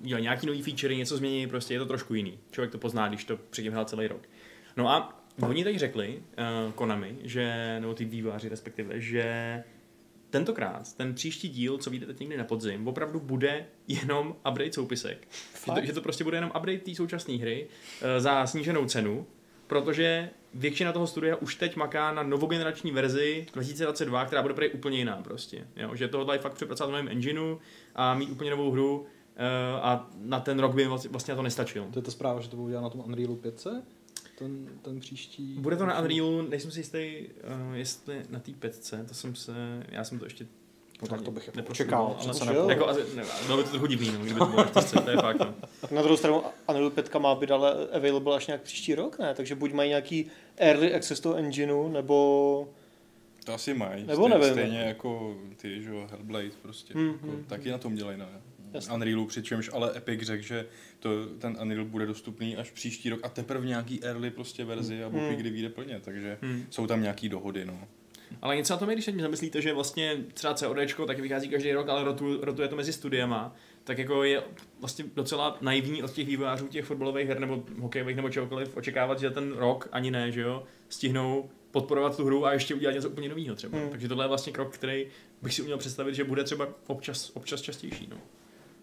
nějaký 0.02 0.48
nový 0.48 0.62
feature, 0.62 0.96
něco 0.96 1.18
změní, 1.18 1.48
prostě 1.48 1.74
je 1.74 1.80
to 1.80 1.86
trošku 1.86 2.14
jiný. 2.14 2.40
Člověk 2.52 2.72
to 2.72 2.78
pozná, 2.78 3.08
když 3.08 3.24
to 3.24 3.38
předtím 3.38 3.72
hrál 3.72 3.86
celý 3.86 4.08
rok. 4.08 4.30
No 4.78 4.90
a 4.90 5.24
oni 5.42 5.64
teď 5.64 5.78
řekli, 5.78 6.24
uh, 6.68 6.74
Konami, 6.74 7.18
že, 7.24 7.78
nebo 7.80 7.94
ty 7.94 8.06
výváři 8.06 8.50
respektive, 8.50 9.02
že 9.02 9.64
tentokrát, 10.30 10.94
ten 10.94 11.14
příští 11.14 11.50
díl, 11.50 11.78
co 11.78 11.90
vyjde 11.90 12.06
teď 12.06 12.20
někdy 12.20 12.38
na 12.38 12.44
podzim, 12.44 12.88
opravdu 12.88 13.20
bude 13.20 13.66
jenom 13.88 14.36
update 14.50 14.74
soupisek. 14.74 15.28
Že 15.66 15.72
to, 15.72 15.86
že 15.86 15.94
to 15.94 16.02
prostě 16.02 16.24
bude 16.24 16.38
jenom 16.38 16.50
update 16.50 16.78
té 16.78 16.96
současné 16.96 17.34
hry 17.34 17.68
uh, 17.68 18.24
za 18.24 18.48
sníženou 18.48 18.86
cenu, 18.86 19.28
protože 19.68 20.30
většina 20.54 20.92
toho 20.92 21.08
studia 21.08 21.36
už 21.36 21.56
teď 21.56 21.76
maká 21.76 22.14
na 22.14 22.24
novogenerační 22.24 22.92
verzi 22.92 23.46
2022, 23.54 24.26
která 24.26 24.42
bude 24.42 24.54
prý 24.54 24.70
úplně 24.70 24.98
jiná 24.98 25.22
prostě. 25.22 25.68
Jo? 25.76 25.96
Že 25.96 26.08
tohle 26.08 26.36
je 26.36 26.40
fakt 26.40 26.54
přepracovat 26.54 26.88
v 26.88 26.92
novém 26.92 27.08
engineu 27.08 27.58
a 27.96 28.14
mít 28.14 28.30
úplně 28.30 28.52
novou 28.52 28.72
hru 28.72 29.00
uh, 29.00 29.06
a 29.82 30.10
na 30.16 30.40
ten 30.40 30.60
rok 30.60 30.76
by 30.76 30.88
vlastně 30.88 31.10
vlastně 31.10 31.32
na 31.32 31.36
to 31.36 31.44
nestačilo. 31.44 31.88
To 31.94 32.00
je 32.00 32.04
ta 32.04 32.12
zpráva, 32.12 32.42
že 32.42 32.50
to 32.50 32.56
budou 32.56 32.70
dělat 32.70 32.82
na 32.82 32.90
tom 32.90 33.02
Unrealu 33.02 33.36
5? 33.36 33.68
Ten, 34.38 34.68
ten 34.82 35.00
příští... 35.00 35.54
Bude 35.60 35.76
to 35.76 35.86
na 35.86 36.00
Unrealu, 36.00 36.42
nejsem 36.42 36.72
si 36.72 36.80
jistý, 36.80 37.28
uh, 37.68 37.76
jestli 37.76 38.22
na 38.30 38.40
té 38.40 38.52
petce, 38.52 39.06
to 39.08 39.14
jsem 39.14 39.36
se, 39.36 39.54
já 39.90 40.04
jsem 40.04 40.20
to 40.20 40.26
ještě 40.26 40.48
No, 41.02 41.08
tak 41.08 41.22
to 41.22 41.32
bych 41.32 41.48
jako 41.48 41.62
přece 41.62 42.46
ne- 42.46 42.54
jako, 42.70 42.88
ne, 43.16 43.24
bylo 43.46 43.58
by 43.58 43.64
to 43.64 43.70
trochu 43.70 43.86
divný, 43.86 44.12
no, 44.12 44.20
kdyby 44.20 44.40
to 44.40 44.46
bylo 44.46 44.66
na 44.96 45.02
to 45.02 45.10
je 45.10 45.18
fakt, 45.18 45.40
no. 45.40 45.56
Na 45.92 46.02
druhou 46.02 46.18
stranu 46.18 46.44
Unreal 46.70 46.90
5 46.90 47.16
má 47.16 47.36
být 47.36 47.52
ale 47.52 47.88
available 47.92 48.36
až 48.36 48.48
nějak 48.48 48.62
příští 48.62 48.96
rok, 48.96 49.20
ne? 49.20 49.34
Takže 49.34 49.56
buď 49.56 49.74
mají 49.74 49.90
nějaký 49.90 50.26
early 50.58 50.94
access 50.94 51.20
toho 51.20 51.36
engineu, 51.36 51.88
nebo... 51.88 52.70
To 53.46 53.54
asi 53.54 53.74
mají. 53.74 54.06
Nebo 54.06 54.26
Stej- 54.26 54.30
nevím. 54.30 54.52
Stejně 54.52 54.80
jako 54.80 55.38
ty, 55.56 55.84
že 55.84 55.90
jo, 55.90 56.08
Hellblade 56.12 56.52
prostě. 56.62 56.94
Hmm, 56.94 57.08
jako, 57.08 57.28
hmm, 57.28 57.44
taky 57.44 57.72
na 57.72 57.78
tom 57.78 57.96
dělají 57.96 58.18
na 58.18 58.30
Jasně. 58.78 58.94
Unrealu, 58.94 59.26
přičemž 59.26 59.70
ale 59.74 59.98
Epic 59.98 60.22
řekl, 60.22 60.44
že 60.44 60.66
to, 61.00 61.26
ten 61.26 61.58
Unreal 61.62 61.86
bude 61.86 62.06
dostupný 62.06 62.58
až 62.58 62.72
příští 62.72 63.10
rok 63.10 63.20
a 63.24 63.30
teprve 63.30 63.60
v 63.62 63.66
nějaký 63.66 64.04
early 64.04 64.32
prostě 64.32 64.66
verzi 64.66 65.04
a 65.04 65.08
ví, 65.08 65.20
Hmm. 65.20 65.36
kdy 65.36 65.50
vyjde 65.50 65.70
plně, 65.70 66.00
takže 66.04 66.38
Hmm. 66.42 66.66
jsou 66.70 66.88
tam 66.88 67.02
nějaký 67.02 67.30
dohody, 67.30 67.66
no. 67.66 67.88
Ale 68.42 68.56
něco 68.56 68.74
na 68.74 68.78
tom 68.78 68.90
je, 68.90 68.96
když 68.96 69.06
se 69.06 69.12
mi 69.12 69.22
zamyslíte, 69.22 69.62
že 69.62 69.74
vlastně 69.74 70.18
třeba 70.34 70.54
CODčko 70.54 71.06
taky 71.06 71.22
vychází 71.22 71.50
každý 71.50 71.72
rok, 71.72 71.90
ale 71.90 72.04
rotu, 72.04 72.40
rotuje 72.42 72.68
to 72.68 72.76
mezi 72.76 72.94
studiema, 72.94 73.56
tak 73.84 73.98
jako 73.98 74.24
je 74.24 74.44
vlastně 74.80 75.06
docela 75.16 75.58
naivní 75.62 76.04
od 76.04 76.12
těch 76.14 76.28
vývojářů 76.28 76.68
těch 76.68 76.86
fotbalových 76.86 77.28
her 77.28 77.40
nebo 77.40 77.64
hokejových 77.80 78.16
nebo 78.16 78.30
čehokoliv 78.30 78.78
očekávat, 78.78 79.20
že 79.20 79.30
ten 79.30 79.54
rok 79.54 79.90
ani 79.92 80.12
ne, 80.12 80.32
že 80.32 80.42
jo, 80.42 80.64
stihnou 80.90 81.50
podporovat 81.72 82.18
tu 82.18 82.26
hru 82.26 82.46
a 82.46 82.54
ještě 82.54 82.76
udělat 82.76 82.94
něco 82.94 83.10
úplně 83.10 83.30
nového 83.30 83.56
třeba. 83.56 83.78
Hmm. 83.78 83.90
Takže 83.90 84.08
tohle 84.08 84.24
je 84.26 84.30
vlastně 84.30 84.54
krok, 84.54 84.74
který 84.74 85.06
bych 85.42 85.54
si 85.54 85.62
uměl 85.62 85.78
představit, 85.78 86.16
že 86.16 86.24
bude 86.24 86.44
třeba 86.44 86.68
občas, 86.88 87.32
občas 87.34 87.62
častější. 87.62 88.08
No. 88.12 88.18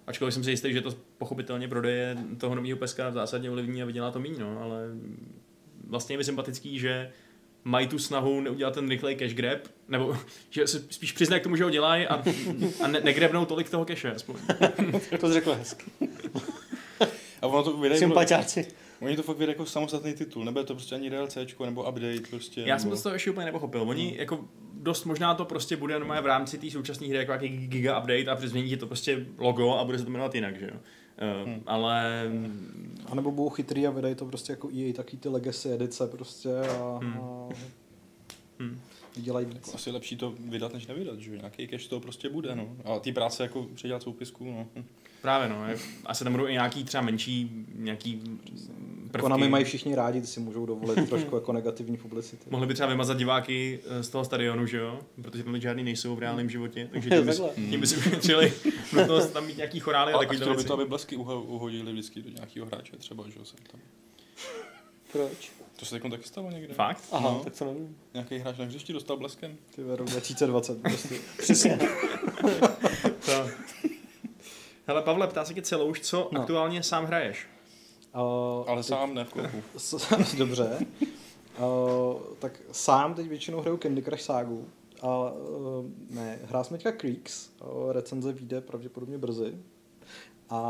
Ačkoliv 0.07 0.35
jsem 0.35 0.45
si 0.45 0.51
jistý, 0.51 0.73
že 0.73 0.81
to 0.81 0.95
pochopitelně 1.19 1.69
prodeje 1.69 2.17
toho 2.39 2.55
nového 2.55 2.79
peska 2.79 3.11
zásadně 3.11 3.51
ovlivní 3.51 3.83
a 3.83 3.87
vydělá 3.87 4.11
to 4.11 4.21
méně, 4.21 4.39
no, 4.39 4.63
ale 4.63 4.89
vlastně 5.89 6.13
je 6.13 6.19
mi 6.19 6.25
sympatický, 6.25 6.79
že 6.79 7.11
mají 7.65 7.89
tu 7.89 7.99
snahu 7.99 8.41
neudělat 8.41 8.75
ten 8.75 8.89
rychlej 8.89 9.17
cash 9.17 9.35
grab, 9.35 9.59
nebo 9.89 10.17
že 10.51 10.67
se 10.67 10.85
spíš 10.91 11.13
přiznají 11.13 11.41
k 11.41 11.45
tomu, 11.45 11.57
že 11.57 11.65
ho 11.65 11.71
dělají 11.71 12.07
a, 12.07 12.23
a 12.83 12.87
ne, 12.89 13.01
negrebnou 13.01 13.45
tolik 13.45 13.71
toho 13.71 13.85
cache 13.85 14.13
aspoň. 14.15 14.37
To 15.21 15.27
jsi 15.29 15.33
řekl 15.33 15.55
hezky. 15.55 15.85
A 17.43 17.47
ono 17.47 17.63
to 17.63 17.77
vydají, 17.77 17.99
Sympatiáci. 17.99 18.67
Oni 19.01 19.16
to 19.16 19.22
fakt 19.22 19.38
vydají 19.38 19.55
jako 19.55 19.66
samostatný 19.66 20.14
titul, 20.14 20.45
nebude 20.45 20.64
to 20.64 20.74
prostě 20.74 20.95
ani 20.95 21.11
DLCčko 21.11 21.66
nebo 21.66 21.88
update 21.88 22.20
prostě. 22.30 22.61
Já 22.66 22.78
jsem 22.78 22.86
nebo... 22.88 22.97
to 22.97 23.01
z 23.01 23.03
toho 23.03 23.12
ještě 23.12 23.30
úplně 23.30 23.47
nepochopil. 23.47 23.82
Oni 23.82 24.14
jako 24.18 24.45
dost 24.72 25.05
možná 25.05 25.34
to 25.34 25.45
prostě 25.45 25.76
bude 25.76 25.99
normálně 25.99 26.22
v 26.22 26.26
rámci 26.26 26.59
té 26.59 26.70
současné 26.70 27.07
hry 27.07 27.16
jako 27.16 27.32
jaký 27.32 27.49
giga 27.49 27.99
update 27.99 28.26
a 28.26 28.49
změní 28.49 28.68
ti 28.68 28.76
to 28.76 28.86
prostě 28.86 29.26
logo 29.38 29.72
a 29.74 29.84
bude 29.84 29.99
se 29.99 30.05
to 30.05 30.11
jmenovat 30.11 30.34
jinak, 30.34 30.61
že 30.61 30.66
jo. 30.66 30.74
Uh, 30.74 31.49
Hmm. 31.49 31.62
Ale 31.66 32.22
A 33.07 33.14
nebo 33.14 33.30
budou 33.30 33.49
chytrý 33.49 33.86
a 33.86 33.90
vydají 33.90 34.14
to 34.14 34.26
prostě 34.26 34.53
jako 34.53 34.68
EA, 34.76 34.92
taky 34.92 35.16
ty 35.16 35.28
legacy 35.28 35.72
edice 35.72 36.07
prostě 36.07 36.57
a, 36.61 36.99
Hmm. 37.03 37.18
a 37.18 37.49
Hmm. 38.59 38.80
dělají 39.16 39.47
víc. 39.47 39.74
Asi 39.74 39.88
je 39.88 39.92
lepší 39.92 40.16
to 40.16 40.34
vydat, 40.38 40.72
než 40.72 40.86
nevydat, 40.86 41.18
že 41.18 41.30
jo? 41.30 41.36
Nějaký 41.36 41.66
cash 41.68 41.86
to 41.86 42.01
prostě 42.01 42.28
bude, 42.28 42.55
no. 42.55 42.76
A 42.84 42.99
ty 42.99 43.12
práce 43.12 43.42
jako 43.42 43.66
předělat 43.74 44.03
soupisku, 44.03 44.45
no. 44.45 44.66
Právě 45.25 45.49
no, 45.49 45.66
asi 46.07 46.25
tam 46.25 46.33
budou 46.33 46.47
i 46.47 46.53
nějaký 46.53 46.85
třeba 46.85 47.03
menší 47.03 47.51
nějaký 47.75 48.22
prvky. 49.11 49.20
Konami 49.20 49.49
mají 49.49 49.64
všichni 49.64 49.95
rádi, 49.95 50.20
ty 50.20 50.27
si 50.27 50.41
můžou 50.41 50.66
dovolit 50.66 51.09
trošku 51.09 51.35
jako 51.35 51.53
negativní 51.53 51.97
publicity. 51.97 52.45
Mohli 52.51 52.66
by 52.66 52.75
třeba 52.75 52.89
vymazat 52.89 53.16
diváky 53.18 53.81
eh, 53.89 54.03
z 54.03 54.09
toho 54.09 54.25
stadionu, 54.25 54.66
že 54.66 54.77
jo? 54.79 54.99
Protože 55.22 55.43
tam 55.43 55.61
žádný 55.61 55.85
nejsou 55.85 56.16
v 56.16 56.18
reálném 56.18 56.51
životě, 56.51 56.89
takže 56.93 57.11
tím 57.16 57.20
by, 57.20 57.27
Takhle. 57.27 57.51
tím 57.70 57.81
by 57.81 57.87
si 57.87 57.97
ušetřili 57.97 58.53
nutnost 58.93 59.27
tam 59.33 59.47
mít 59.47 59.57
nějaký 59.57 59.81
chorály 59.81 60.12
a 60.12 60.16
Ale 60.16 60.27
a 60.27 60.29
takový 60.29 60.57
by 60.57 60.64
to, 60.64 60.75
aby 60.75 60.85
blesky 60.85 61.16
uho- 61.16 61.43
uhodili 61.45 61.93
vždycky 61.93 62.22
do 62.22 62.31
nějakého 62.31 62.66
hráče 62.66 62.97
třeba, 62.97 63.25
že 63.29 63.39
jo? 63.39 63.45
Sem 63.45 63.59
tam. 63.72 63.81
Proč? 65.12 65.53
To 65.77 65.87
se 65.87 66.01
teď 66.01 66.11
taky 66.11 66.29
stalo 66.29 66.51
někde? 66.51 66.75
Fakt? 66.75 67.05
Aha, 67.12 67.31
No. 67.31 67.41
tak 67.45 67.59
to 67.59 67.64
nevím. 67.64 67.97
Nějaký 68.14 68.39
hráč 68.39 68.59
na 68.59 68.64
hřišti 68.64 68.93
dostal 68.93 69.16
bleskem? 69.16 69.57
Ty 69.77 69.83
rok 69.87 70.09
2020 70.11 70.83
prostě. 70.83 71.14
Přesně. 71.39 71.79
To. 73.27 73.49
Hele, 74.87 75.03
Pavle, 75.03 75.26
ptá 75.28 75.45
se 75.45 75.55
tě 75.55 75.62
celou 75.62 75.87
už, 75.91 76.01
co 76.01 76.28
No. 76.32 76.41
aktuálně 76.41 76.82
sám 76.82 77.05
hraješ. 77.05 77.47
Uh, 78.14 78.70
Ale 78.70 78.82
sám 78.82 79.14
ne 79.14 79.24
v 79.24 79.32
kopu. 79.32 79.62
S- 79.76 80.35
Dobře. 80.39 80.78
Uh, 81.59 82.20
tak 82.39 82.61
sám 82.72 83.14
teď 83.14 83.28
většinou 83.28 83.61
hraju 83.61 83.76
Candy 83.76 84.03
Crush 84.03 84.22
Ságu. 84.22 84.68
A 85.03 85.30
uh, 85.30 85.85
ne, 86.11 86.39
hrál 86.45 86.64
jsem 86.64 86.76
teďka 86.76 86.93
Creeks. 86.93 87.51
Uh, 87.61 87.93
recenze 87.93 88.32
vyjde 88.32 88.61
pravděpodobně 88.61 89.18
brzy. 89.18 89.57
A 90.51 90.61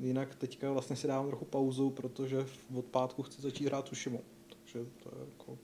jinak 0.00 0.34
teďka 0.34 0.72
vlastně 0.72 0.96
si 0.96 1.06
dávám 1.08 1.26
trochu 1.26 1.44
pauzu, 1.44 1.90
protože 1.90 2.44
v- 2.44 2.78
od 2.78 2.84
pátku 2.84 3.22
chci 3.22 3.42
začít 3.42 3.64
hrát 3.66 3.84
Tsushima. 3.84 4.18
Takže 4.48 4.86
to 5.02 5.10
je 5.18 5.26
jako... 5.30 5.58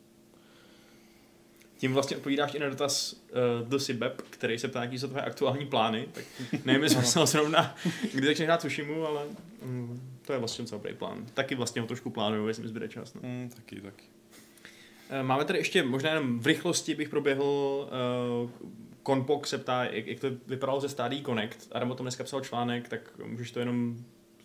Tím 1.79 1.93
vlastně 1.93 2.17
odpovídáš 2.17 2.55
i 2.55 2.59
na 2.59 2.69
dotaz 2.69 3.13
uh, 3.13 3.69
do 3.69 3.81
Sibeb, 3.81 4.23
který 4.31 4.59
se 4.59 4.69
ptá, 4.69 4.83
jaký 4.83 4.99
jsou 4.99 5.09
tvoje 5.09 5.25
aktuální 5.25 5.67
plány. 5.67 6.09
Tak 6.13 6.25
nevím, 6.65 6.83
jestli 6.83 7.05
jsem 7.05 7.27
zrovna, 7.27 7.77
kdy 8.15 8.27
začne 8.27 8.45
hrát 8.45 8.57
Tsushimu, 8.57 9.07
ale 9.07 9.23
mm, 9.63 10.19
to 10.27 10.33
je 10.33 10.39
vlastně 10.39 10.63
docela 10.63 10.79
dobrý 10.79 10.95
plán. 10.95 11.27
Taky 11.35 11.55
vlastně 11.55 11.81
ho 11.81 11.87
trošku 11.87 12.11
plánuju, 12.11 12.49
jestli 12.49 12.63
mi 12.63 12.69
zbyde 12.69 12.89
čas. 12.89 13.15
No. 13.15 13.21
Hmm, 13.25 13.51
taky, 13.57 13.81
taky. 13.81 14.05
Eh, 15.11 15.23
Máme 15.23 15.45
tady 15.45 15.59
ještě, 15.59 15.83
možná 15.83 16.11
jenom 16.11 16.41
v 16.41 16.47
rychlosti 16.47 16.95
bych 16.95 17.09
proběhl, 17.09 17.45
uh, 17.45 18.51
Konpok 19.03 19.47
se 19.47 19.59
ptá, 19.59 19.85
jak, 19.85 20.07
jak 20.07 20.21
to 20.21 20.29
vypadalo 20.47 20.81
ze 20.81 20.89
Stádí 20.89 21.23
Connect. 21.23 21.69
Adam 21.73 21.91
o 21.91 21.95
tom 21.95 22.05
dneska 22.05 22.25
psal 22.25 22.41
článek, 22.41 22.89
tak 22.89 23.01
můžeš 23.27 23.51
to 23.51 23.61
jenom 23.61 24.05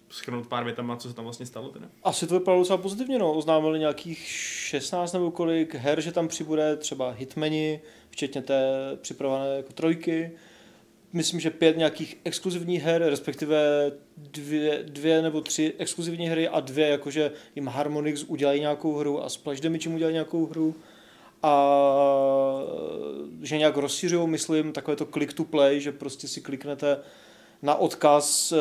schrnout 0.09 0.47
pár 0.47 0.63
větama, 0.63 0.97
co 0.97 1.09
se 1.09 1.15
tam 1.15 1.25
vlastně 1.25 1.45
stalo 1.45 1.69
teda? 1.69 1.87
Asi 2.03 2.27
to 2.27 2.39
vypadalo 2.39 2.61
docela 2.61 2.77
pozitivně, 2.77 3.19
no. 3.19 3.33
Oznámili 3.33 3.79
nějakých 3.79 4.27
16 4.27 5.13
nebo 5.13 5.31
kolik 5.31 5.75
her, 5.75 6.01
že 6.01 6.11
tam 6.11 6.27
přibude 6.27 6.75
třeba 6.75 7.11
Hitmani, 7.11 7.81
včetně 8.09 8.41
té 8.41 8.63
připravené 9.01 9.55
jako 9.57 9.73
trojky. 9.73 10.31
Myslím, 11.13 11.39
že 11.39 11.49
pět 11.49 11.77
nějakých 11.77 12.17
exkluzivních 12.23 12.83
her, 12.83 13.03
respektive 13.05 13.91
dvě, 14.17 14.83
dvě 14.83 15.21
nebo 15.21 15.41
tři 15.41 15.73
exkluzivní 15.77 16.27
hry 16.27 16.47
a 16.47 16.59
dvě, 16.59 16.87
jakože 16.87 17.31
jim 17.55 17.67
Harmonix 17.67 18.23
udělají 18.23 18.61
nějakou 18.61 18.97
hru 18.97 19.23
a 19.23 19.29
Splash 19.29 19.59
Damage 19.59 19.89
udělají 19.89 20.13
nějakou 20.13 20.45
hru. 20.45 20.75
A 21.43 21.81
že 23.41 23.57
nějak 23.57 23.77
rozšiřují, 23.77 24.27
myslím, 24.27 24.71
takové 24.71 24.97
to 24.97 25.05
click 25.05 25.33
to 25.33 25.43
play, 25.43 25.79
že 25.79 25.91
prostě 25.91 26.27
si 26.27 26.41
kliknete 26.41 26.97
na 27.61 27.75
odkaz, 27.75 28.51
eh, 28.51 28.57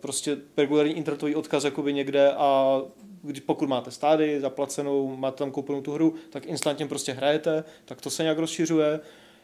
prostě 0.00 0.36
regulární 0.56 0.92
internetový 0.92 1.34
odkaz 1.34 1.64
jakoby 1.64 1.92
někde 1.92 2.32
a 2.32 2.80
když 3.22 3.40
pokud 3.40 3.68
máte 3.68 3.90
stády 3.90 4.40
zaplacenou, 4.40 5.16
máte 5.16 5.38
tam 5.38 5.50
koupenou 5.50 5.80
tu 5.80 5.92
hru, 5.92 6.14
tak 6.30 6.46
instantně 6.46 6.86
prostě 6.86 7.12
hrajete, 7.12 7.64
tak 7.84 8.00
to 8.00 8.10
se 8.10 8.22
nějak 8.22 8.38
rozšiřuje. 8.38 9.00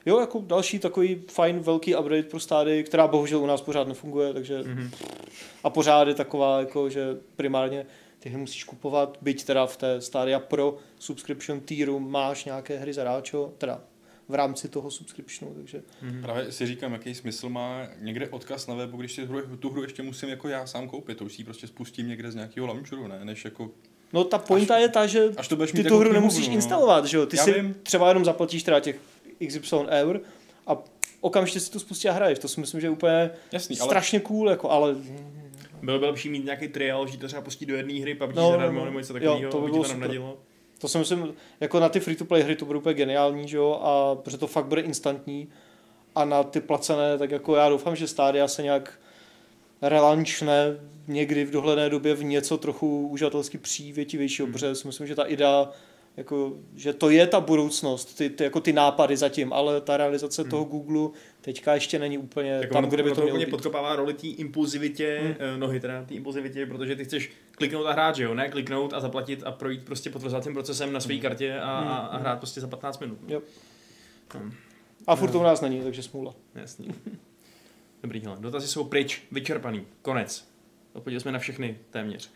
Jo, 0.06 0.20
jako 0.20 0.42
další 0.46 0.78
takový 0.78 1.22
fajn 1.30 1.58
velký 1.58 1.96
upgrade 1.96 2.22
pro 2.22 2.40
stády, 2.40 2.84
která 2.84 3.06
bohužel 3.06 3.38
u 3.40 3.46
nás 3.46 3.60
pořád 3.62 3.88
nefunguje, 3.88 4.32
takže 4.32 4.62
Mm-hmm. 4.62 4.90
a 5.64 5.70
pořád 5.70 6.08
je 6.08 6.14
taková, 6.14 6.60
jako, 6.60 6.90
že 6.90 7.16
primárně 7.36 7.86
ty 8.18 8.28
hry 8.28 8.38
musíš 8.38 8.64
kupovat, 8.64 9.18
byť 9.20 9.44
teda 9.44 9.66
v 9.66 9.76
té 9.76 10.00
Stadia 10.00 10.40
Pro 10.40 10.76
subscription 10.98 11.60
tieru 11.60 12.00
máš 12.00 12.44
nějaké 12.44 12.78
hry 12.78 12.92
zadáčo, 12.92 13.52
teda 13.58 13.80
v 14.28 14.34
rámci 14.34 14.68
toho 14.68 14.90
subscriptionu, 14.90 15.54
takže 15.54 15.82
Mm-hmm. 16.02 16.22
Právě 16.22 16.52
si 16.52 16.66
říkám, 16.66 16.92
jaký 16.92 17.14
smysl 17.14 17.48
má 17.48 17.88
někde 18.00 18.28
odkaz 18.28 18.66
na 18.66 18.74
webu, 18.74 18.96
když 18.96 19.12
si 19.12 19.26
hru, 19.26 19.56
tu 19.56 19.70
hru 19.70 19.82
ještě 19.82 20.02
musím 20.02 20.28
jako 20.28 20.48
já 20.48 20.66
sám 20.66 20.88
koupit, 20.88 21.18
to 21.18 21.24
už 21.24 21.32
si 21.34 21.40
ji 21.40 21.44
prostě 21.44 21.66
spustím 21.66 22.08
někde 22.08 22.30
z 22.32 22.34
nějakého 22.34 22.66
launcheru, 22.66 23.06
ne, 23.06 23.24
než 23.24 23.44
jako, 23.44 23.70
No 24.12 24.24
ta 24.24 24.38
pointa 24.38 24.78
je 24.78 24.88
ta, 24.88 25.06
že 25.06 25.24
až 25.36 25.48
to 25.48 25.56
budeš 25.56 25.70
ty 25.72 25.76
tu 25.76 25.82
jako 25.84 25.98
hru 25.98 26.12
nemusíš 26.12 26.48
no. 26.48 26.54
instalovat, 26.54 27.04
že 27.04 27.16
jo? 27.16 27.26
Ty 27.26 27.36
Já 27.36 27.44
si 27.44 27.52
vím. 27.52 27.74
třeba 27.82 28.08
jenom 28.08 28.24
zaplatíš 28.24 28.62
teda 28.62 28.80
těch 28.80 29.00
XY 29.46 29.76
eur 29.88 30.20
a 30.66 30.76
okamžitě 31.20 31.60
si 31.60 31.70
to 31.70 31.80
spustí 31.80 32.08
a 32.08 32.12
hraješ. 32.12 32.38
To 32.38 32.48
si 32.48 32.60
myslím, 32.60 32.80
že 32.80 32.86
je 32.86 32.90
úplně 32.90 33.30
Jasný, 33.52 33.78
ale 33.80 33.88
strašně 33.88 34.20
cool, 34.20 34.50
jako, 34.50 34.70
ale 34.70 34.94
Bylo 35.82 35.98
by 35.98 36.06
lepší 36.06 36.28
mít 36.28 36.44
nějaký 36.44 36.68
trial, 36.68 37.06
že 37.06 37.18
to 37.18 37.26
třeba 37.26 37.42
pustit 37.42 37.66
do 37.66 37.76
jedné 37.76 38.00
hry, 38.00 38.14
PUBG 38.14 38.34
No, 38.34 38.42
no, 38.42 38.46
no, 38.46 38.50
zadarmo 38.52 38.78
no. 38.78 38.84
nebo 38.84 38.98
něco 38.98 39.12
Jo, 39.18 39.20
takového, 39.20 39.50
to 39.52 39.60
by 39.60 39.70
ti 39.70 39.76
to 39.78 39.84
super. 39.84 39.98
navnadilo. 39.98 40.38
To 40.78 40.88
si 40.88 40.98
myslím, 40.98 41.34
jako 41.60 41.80
na 41.80 41.88
ty 41.88 42.00
free-to-play 42.00 42.42
hry 42.42 42.56
to 42.56 42.64
bude 42.64 42.78
úplně 42.78 42.94
geniální, 42.94 43.48
že 43.48 43.56
jo? 43.56 43.80
A 43.82 44.14
protože 44.14 44.38
to 44.38 44.46
fakt 44.46 44.66
bude 44.66 44.80
instantní 44.80 45.48
a 46.14 46.24
na 46.24 46.42
ty 46.42 46.60
placené, 46.60 47.18
tak 47.18 47.30
jako 47.30 47.56
já 47.56 47.68
doufám, 47.68 47.96
že 47.96 48.08
Stadia 48.08 48.48
se 48.48 48.62
nějak 48.62 49.00
relančne 49.82 50.80
někdy 51.08 51.44
v 51.44 51.50
dohledné 51.50 51.90
době 51.90 52.14
v 52.14 52.24
něco 52.24 52.58
trochu 52.58 53.08
uživatelsky 53.08 53.58
přívětivějšího, 53.58 54.46
Hmm. 54.46 54.52
protože 54.52 54.74
si 54.74 54.86
myslím, 54.86 55.06
že 55.06 55.14
ta 55.14 55.24
idea 55.24 55.70
jako, 56.16 56.52
že 56.74 56.92
to 56.92 57.10
je 57.10 57.26
ta 57.26 57.40
budoucnost, 57.40 58.04
ty, 58.18 58.30
ty, 58.30 58.44
jako 58.44 58.60
ty 58.60 58.72
nápady 58.72 59.16
zatím, 59.16 59.52
ale 59.52 59.80
ta 59.80 59.96
realizace 59.96 60.42
Hmm. 60.42 60.50
toho 60.50 60.64
Google 60.64 61.08
teďka 61.40 61.74
ještě 61.74 61.98
není 61.98 62.18
úplně 62.18 62.50
Jako 62.50 62.72
tam, 62.74 62.84
ono 62.84 62.90
kde 62.90 63.02
by 63.02 63.08
ono 63.10 63.14
to 63.16 63.22
mělo 63.22 63.38
být. 63.38 63.50
podkopává 63.50 63.96
roli 63.96 64.14
té 64.14 64.26
impulzivitě, 64.26 65.20
Hmm. 65.22 65.50
hmm. 65.50 65.60
nohy 65.60 65.80
teda, 65.80 66.04
té 66.04 66.14
impulzivitě, 66.14 66.66
protože 66.66 66.96
ty 66.96 67.04
chceš 67.04 67.32
kliknout 67.50 67.86
a 67.86 67.92
hrát, 67.92 68.16
že 68.16 68.22
jo, 68.24 68.34
ne 68.34 68.48
kliknout 68.48 68.92
a 68.92 69.00
zaplatit 69.00 69.42
a 69.44 69.52
projít 69.52 69.84
prostě 69.84 70.10
potvrzovacím 70.10 70.52
procesem 70.52 70.92
na 70.92 71.00
své 71.00 71.14
Hmm. 71.14 71.22
kartě 71.22 71.58
a, 71.58 71.78
Hmm. 71.80 71.88
a, 71.88 71.96
a 71.96 72.16
hrát 72.18 72.38
prostě 72.38 72.60
za 72.60 72.66
15 72.66 72.98
minut. 72.98 73.18
Jo. 73.28 73.42
Hmm. 74.34 74.52
A 75.06 75.16
furt 75.16 75.30
to 75.30 75.38
u 75.40 75.42
nás 75.42 75.60
není, 75.60 75.80
takže 75.80 76.02
smůla. 76.02 76.34
Jasný. 76.54 76.88
Dobrý, 78.02 78.20
hele. 78.20 78.36
Dotazy 78.40 78.68
jsou 78.68 78.84
pryč, 78.84 79.22
vyčerpaný, 79.32 79.86
konec. 80.02 80.48
Odpověděli 80.92 81.20
jsme 81.20 81.32
na 81.32 81.38
všechny 81.38 81.78
téměř. 81.90 82.30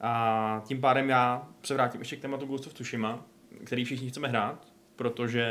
A 0.00 0.62
tím 0.66 0.80
pádem 0.80 1.08
já 1.08 1.48
se 1.62 1.74
vrátím 1.74 2.00
ještě 2.00 2.16
k 2.16 2.20
tématu 2.20 2.46
Ghost 2.46 2.66
of 2.66 2.74
Tsushima, 2.74 3.26
který 3.64 3.84
všichni 3.84 4.08
chceme 4.08 4.28
hrát, 4.28 4.72
protože 4.96 5.46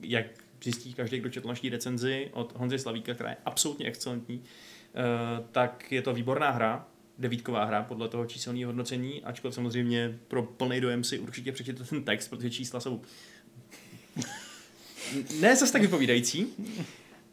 jak 0.00 0.26
zjistí 0.62 0.94
každý, 0.94 1.18
kdo 1.18 1.30
četl 1.30 1.48
naší 1.48 1.68
recenzi 1.68 2.30
od 2.32 2.56
Honzy 2.56 2.78
Slavíka, 2.78 3.14
která 3.14 3.30
je 3.30 3.36
absolutně 3.44 3.86
excelentní, 3.86 4.42
eh, 4.44 5.44
tak 5.52 5.92
je 5.92 6.02
to 6.02 6.14
výborná 6.14 6.50
hra, 6.50 6.86
devítková 7.18 7.64
hra 7.64 7.82
podle 7.82 8.08
toho 8.08 8.26
číselného 8.26 8.68
hodnocení, 8.68 9.24
ačkoliv 9.24 9.54
samozřejmě 9.54 10.18
pro 10.28 10.42
plný 10.42 10.80
dojem 10.80 11.04
si 11.04 11.18
určitě 11.18 11.52
přečtěte 11.52 11.84
ten 11.84 12.04
text, 12.04 12.28
protože 12.28 12.50
čísla 12.50 12.80
jsou 12.80 13.02
ne 15.40 15.56
zase 15.56 15.72
tak 15.72 15.82
vypovídající. 15.82 16.46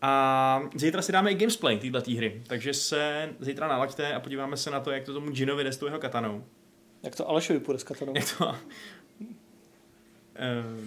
A 0.01 0.61
zítra 0.75 1.01
si 1.01 1.11
dáme 1.11 1.31
i 1.31 1.35
gamesplay 1.35 1.77
této 1.91 2.11
hry, 2.11 2.41
takže 2.47 2.73
se 2.73 3.29
zítra 3.39 3.67
nalaďte 3.67 4.13
a 4.13 4.19
podíváme 4.19 4.57
se 4.57 4.71
na 4.71 4.79
to, 4.79 4.91
jak 4.91 5.03
to 5.03 5.13
tomu 5.13 5.29
Jinovi 5.33 5.63
jde 5.63 5.71
s 5.71 5.77
tou 5.77 5.85
jeho 5.85 5.99
katanou. 5.99 6.43
Jak 7.03 7.15
to 7.15 7.29
Alešovi 7.29 7.59
půjde 7.59 7.79
s 7.79 7.83
katanou? 7.83 8.13
Jak 8.15 8.37
to... 8.37 8.45
Uh, 8.47 8.55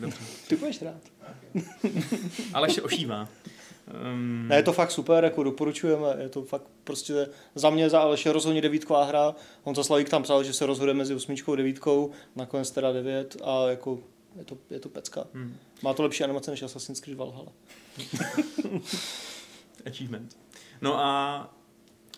dobře. 0.01 0.18
Ty 0.48 0.56
budeš 0.56 0.82
rád. 0.82 1.02
Aleš 2.55 2.72
se 2.72 2.82
ošívá. 2.82 3.28
Um, 4.12 4.48
Ne, 4.48 4.56
je 4.56 4.62
to 4.62 4.72
fakt 4.72 4.90
super, 4.90 5.24
jako 5.24 5.43
doporučujeme, 5.43 6.06
je 6.18 6.28
to 6.28 6.43
fakt 6.43 6.64
prostě 6.85 7.28
za 7.55 7.70
mě 7.70 7.90
za 7.90 8.01
Aleše 8.01 8.32
rozhodně 8.32 8.60
devítková 8.60 9.05
hra. 9.05 9.35
Honza 9.62 9.85
Slavík 9.85 10.09
tam 10.09 10.22
psal, 10.22 10.44
že 10.44 10.52
se 10.52 10.66
rozhoduje 10.66 10.94
mezi 10.94 11.14
osmičkou 11.14 11.52
a 11.52 11.56
devítkou, 11.56 12.10
nakonec 12.36 12.70
teda 12.70 12.93
devět 12.93 13.36
a 13.44 13.68
jako 13.70 13.98
je 14.39 14.44
to, 14.44 14.59
je 14.70 14.81
to 14.81 14.89
pecka. 14.89 15.24
Hmm. 15.35 15.56
Má 15.82 15.94
to 15.94 16.02
lepší 16.02 16.24
animace 16.24 16.51
než 16.51 16.62
Assassin's 16.62 17.01
Creed 17.01 17.19
Valhalla. 17.19 17.52
Achievement. 19.86 20.36
No 20.81 20.98
a 20.98 21.55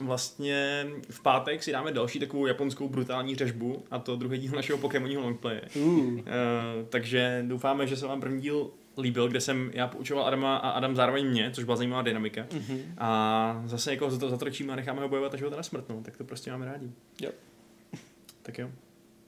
vlastně 0.01 0.87
v 1.11 1.23
pátek 1.23 1.63
si 1.63 1.73
dáme 1.73 1.93
další 1.93 2.19
takovou 2.19 2.47
japonskou 2.47 2.89
brutální 2.89 3.37
řežbu 3.37 3.85
a 3.91 3.99
to 3.99 4.17
druhý 4.17 4.39
díl 4.39 4.53
našeho 4.53 4.79
Pokémonního 4.79 5.23
longplaye. 5.23 5.63
Uh. 5.77 5.85
Uh, 5.85 6.23
takže 6.89 7.45
doufáme, 7.49 7.87
že 7.87 7.97
se 7.97 8.07
vám 8.07 8.21
první 8.21 8.41
díl 8.41 8.71
líbil, 8.99 9.29
kde 9.29 9.41
jsem 9.41 9.71
já 9.75 9.89
poučoval 9.89 10.27
Adama 10.27 10.57
a 10.57 10.71
Adam 10.71 10.97
zároveň 10.97 11.27
mě, 11.27 11.51
což 11.51 11.65
byla 11.65 11.77
zajímavá 11.77 12.03
dynamika. 12.03 12.43
Mm-hmm. 12.43 12.83
A 12.99 13.63
zase 13.67 13.91
jako 13.91 14.11
za 14.11 14.19
to 14.19 14.31
zatročíme 14.31 14.73
a 14.73 14.77
necháme 14.77 15.03
ho 15.03 15.09
bojovat 15.09 15.35
až 15.35 15.43
ho 15.43 15.51
teda 15.51 15.63
smrtnou, 15.63 16.03
tak 16.03 16.17
to 16.17 16.25
prostě 16.25 16.51
máme 16.51 16.67
rádi. 16.67 16.91
Jo. 17.21 17.31
Tak 18.43 18.59
jo. 18.59 18.71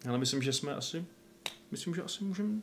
Ale 0.08 0.18
myslím, 0.18 0.42
že 0.42 0.52
jsme 0.52 0.74
asi, 0.74 1.04
myslím, 1.70 1.94
že 1.94 2.02
asi 2.02 2.24
můžeme 2.24 2.60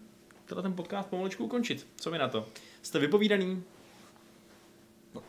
teda 0.49 0.61
ten 0.61 0.73
podcast 0.73 1.09
pomalečku 1.09 1.45
ukončit. 1.45 1.87
Co 1.95 2.11
vy 2.11 2.17
na 2.17 2.27
to? 2.27 2.45
Jste 2.81 2.99
vypovídaný? 2.99 3.63
Tak, 5.13 5.23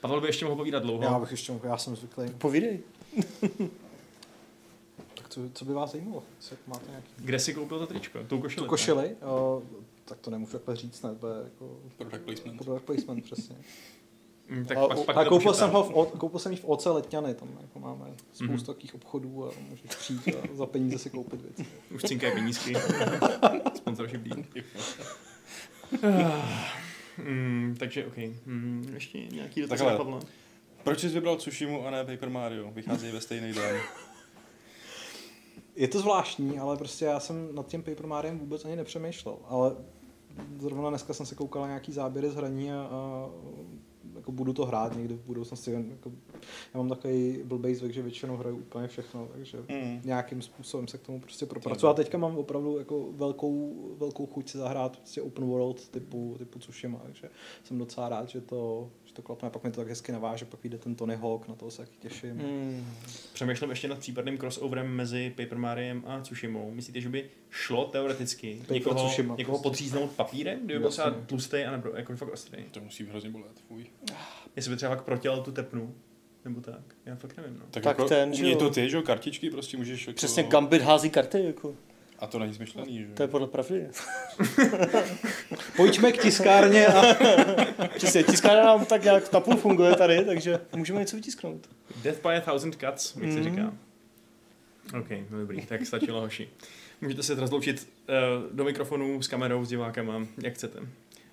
Pavel 0.00 0.20
by 0.20 0.26
ještě 0.28 0.44
mohl 0.44 0.56
povídat 0.56 0.82
dlouho. 0.82 1.02
já 1.02 1.18
bych 1.18 1.30
ještě 1.30 1.52
mohl, 1.52 1.66
já 1.66 1.78
jsem 1.78 1.96
zvyklý. 1.96 2.30
Povídej. 2.38 2.80
Tak 5.14 5.28
co, 5.28 5.40
co 5.54 5.64
by 5.64 5.72
vás 5.72 5.92
zajímalo? 5.92 6.22
Máte 6.66 6.90
nějaký... 6.90 7.08
Kde 7.16 7.38
si 7.38 7.54
koupil 7.54 7.78
to 7.78 7.86
tričko? 7.86 8.18
Tou 8.24 8.40
košili? 8.40 8.64
Tu 8.66 8.68
košili? 8.70 9.16
O, 9.22 9.62
tak 10.04 10.18
to 10.18 10.30
nemůžu 10.30 10.52
takhle 10.52 10.76
říct, 10.76 11.02
ne? 11.02 11.14
To 11.14 11.28
je 11.28 11.36
jako 11.44 11.76
Product 11.98 12.24
placement. 12.24 12.64
product 12.64 12.84
placement, 12.84 13.24
přesně. 13.24 13.56
Mm, 14.48 14.64
tak 14.64 14.78
A- 14.78 14.86
pak, 14.88 14.98
pak 15.04 15.16
A 15.16 15.24
koupil 15.24 15.54
jsem, 15.54 15.70
ho 15.70 15.82
v, 16.04 16.18
koupil 16.18 16.38
jsem 16.40 16.52
ji 16.52 16.58
v 16.58 16.64
OC 16.64 16.86
Letňany, 16.86 17.34
tam 17.34 17.48
jako 17.60 17.78
máme 17.78 18.04
spoustu 18.16 18.44
Mhm. 18.44 18.54
mm-hmm. 18.56 18.66
takových 18.66 18.94
obchodů 18.94 19.46
a 19.46 19.50
můžeš 19.70 19.90
přijít 19.96 20.28
a 20.28 20.54
za 20.56 20.66
peníze 20.66 20.98
si 20.98 21.10
koupit 21.10 21.40
věci. 21.42 21.66
Už 21.94 22.02
cinkají 22.02 22.32
penízky. 22.34 22.74
Sponsorship 23.74 24.20
deal. 24.22 24.42
mm, 27.18 27.74
takže 27.78 28.06
OK. 28.06 28.16
Mm, 28.46 28.90
ještě 28.94 29.18
nějaký 29.18 29.60
dotaz 29.60 29.78
Takhle. 29.78 29.92
na 29.92 29.98
Pavla? 29.98 30.20
Proč 30.84 31.00
jsi 31.00 31.08
vybral 31.08 31.36
Tsushimu 31.36 31.86
a 31.86 31.90
ne 31.90 32.04
Paper 32.04 32.30
Mario? 32.30 32.70
Vycházejí 32.70 33.12
ve 33.12 33.20
stejný 33.20 33.52
den. 33.52 33.76
Je 35.76 35.88
to 35.88 35.98
zvláštní, 36.00 36.58
ale 36.58 36.76
prostě 36.76 37.04
já 37.04 37.20
jsem 37.20 37.54
nad 37.54 37.66
tím 37.66 37.82
Paper 37.82 38.06
Mariem 38.06 38.38
vůbec 38.38 38.64
ani 38.64 38.76
nepřemýšlel, 38.76 39.36
ale 39.48 39.76
zrovna 40.60 40.88
dneska 40.90 41.14
jsem 41.14 41.26
se 41.26 41.34
koukal 41.34 41.62
na 41.62 41.68
nějaký 41.68 41.92
záběry 41.92 42.30
z 42.30 42.34
hraní 42.34 42.72
a, 42.72 42.76
a 42.76 43.28
jako 44.16 44.32
budu 44.32 44.52
to 44.52 44.66
hrát 44.66 44.96
někdy 44.96 45.14
v 45.14 45.26
budoucnosti. 45.26 45.70
Jako, 45.70 46.12
já 46.74 46.80
mám 46.80 46.88
takový 46.88 47.38
blbej 47.44 47.74
zvyk, 47.74 47.92
že 47.92 48.02
většinou 48.02 48.36
hraju 48.36 48.56
úplně 48.56 48.88
všechno, 48.88 49.28
takže 49.32 49.58
Mm. 49.68 50.00
nějakým 50.04 50.42
způsobem 50.42 50.88
se 50.88 50.98
k 50.98 51.02
tomu 51.02 51.20
prostě 51.20 51.46
propracuju. 51.46 51.90
A 51.90 51.94
teďka 51.94 52.18
mám 52.18 52.36
opravdu 52.38 52.78
jako 52.78 53.08
velkou, 53.12 53.74
velkou 53.98 54.26
chuť 54.26 54.48
si 54.48 54.58
zahrát 54.58 54.96
prostě 54.96 55.22
open 55.22 55.44
world 55.44 55.88
typu, 55.88 56.34
typu 56.38 56.58
Tsushima, 56.58 56.98
takže 57.04 57.30
jsem 57.64 57.78
docela 57.78 58.08
rád, 58.08 58.28
že 58.28 58.40
to, 58.40 58.90
že 59.04 59.14
to 59.14 59.22
klapne. 59.22 59.50
Pak 59.50 59.64
mi 59.64 59.70
to 59.70 59.76
tak 59.80 59.88
hezky 59.88 60.12
naváže, 60.12 60.44
pak 60.44 60.62
vyjde 60.62 60.78
ten 60.78 60.94
Tony 60.94 61.16
Hawk, 61.16 61.48
na 61.48 61.54
toho 61.54 61.70
se 61.70 61.78
taky 61.78 61.96
těším. 62.00 62.34
Mm. 62.36 62.84
Přemýšlím 63.32 63.70
ještě 63.70 63.88
nad 63.88 63.98
případným 63.98 64.38
crossoverem 64.38 64.86
mezi 64.96 65.32
Paper 65.36 65.58
Mariem 65.58 66.02
a 66.06 66.20
Tsushimou. 66.20 66.70
Myslíte, 66.70 67.00
že 67.00 67.08
by 67.08 67.30
šlo 67.56 67.84
teoreticky 67.84 68.56
Paper 68.60 68.72
někoho, 68.74 69.08
někoho 69.18 69.36
prostě. 69.36 69.62
podříznout 69.62 70.10
papírem, 70.10 70.58
kdyby 70.64 70.80
byl 70.80 70.90
třeba 70.90 71.10
tlustý 71.26 71.56
a 71.64 71.70
nebo 71.70 71.88
jako 71.96 72.16
fakt 72.16 72.32
ostrý? 72.32 72.64
To 72.70 72.80
musí 72.80 73.04
hrozně 73.06 73.30
bolet, 73.30 73.60
fuj. 73.68 73.86
Jestli 74.56 74.70
by 74.70 74.76
třeba 74.76 74.94
fakt 74.96 75.04
protěl 75.04 75.42
tu 75.42 75.52
tepnu, 75.52 75.94
nebo 76.44 76.60
tak. 76.60 76.80
Já 77.06 77.16
fakt 77.16 77.36
nevím, 77.36 77.54
no. 77.54 77.64
Tak, 77.70 77.82
Tak 77.82 77.98
jako, 77.98 78.08
ten, 78.08 78.34
že 78.34 78.44
je 78.46 78.52
jo. 78.52 78.58
to 78.58 78.70
ty, 78.70 78.90
že 78.90 78.96
jo, 78.96 79.02
kartičky 79.02 79.50
prostě 79.50 79.76
můžeš 79.76 80.06
jako... 80.06 80.16
Přesně 80.16 80.42
Gambit 80.42 80.82
hází 80.82 81.10
karty, 81.10 81.44
jako. 81.44 81.74
A 82.18 82.26
to 82.26 82.38
není 82.38 82.54
smyšlený, 82.54 82.98
že 82.98 83.06
To 83.14 83.22
je 83.22 83.28
podle 83.28 83.46
pravdy. 83.46 83.86
Pojďme 85.76 86.12
k 86.12 86.22
tiskárně 86.22 86.86
a 86.86 87.14
Přesně, 87.96 88.22
tiskárna 88.24 88.64
nám 88.64 88.84
tak 88.86 89.04
nějak 89.04 89.32
napůl 89.32 89.56
funguje 89.56 89.94
tady, 89.96 90.24
takže 90.24 90.60
můžeme 90.76 91.00
něco 91.00 91.16
vytisknout. 91.16 91.68
Death 92.02 92.22
by 92.22 92.28
a 92.28 92.40
thousand 92.40 92.72
cuts, 92.74 93.16
jak 93.16 93.32
se 93.32 93.40
Mhm. 93.40 93.44
říká. 93.44 93.74
OK, 94.98 95.10
no 95.30 95.38
dobrý, 95.38 95.66
tak 95.66 95.86
stačilo 95.86 96.20
hoši. 96.20 96.48
Můžete 97.04 97.22
se 97.22 97.34
rozloučit 97.34 97.92
uh, 98.08 98.14
do 98.56 98.64
mikrofonu 98.64 99.22
s 99.22 99.28
kamerou, 99.28 99.64
s 99.64 99.68
divákama, 99.68 100.26
jak 100.42 100.54
chcete. 100.54 100.78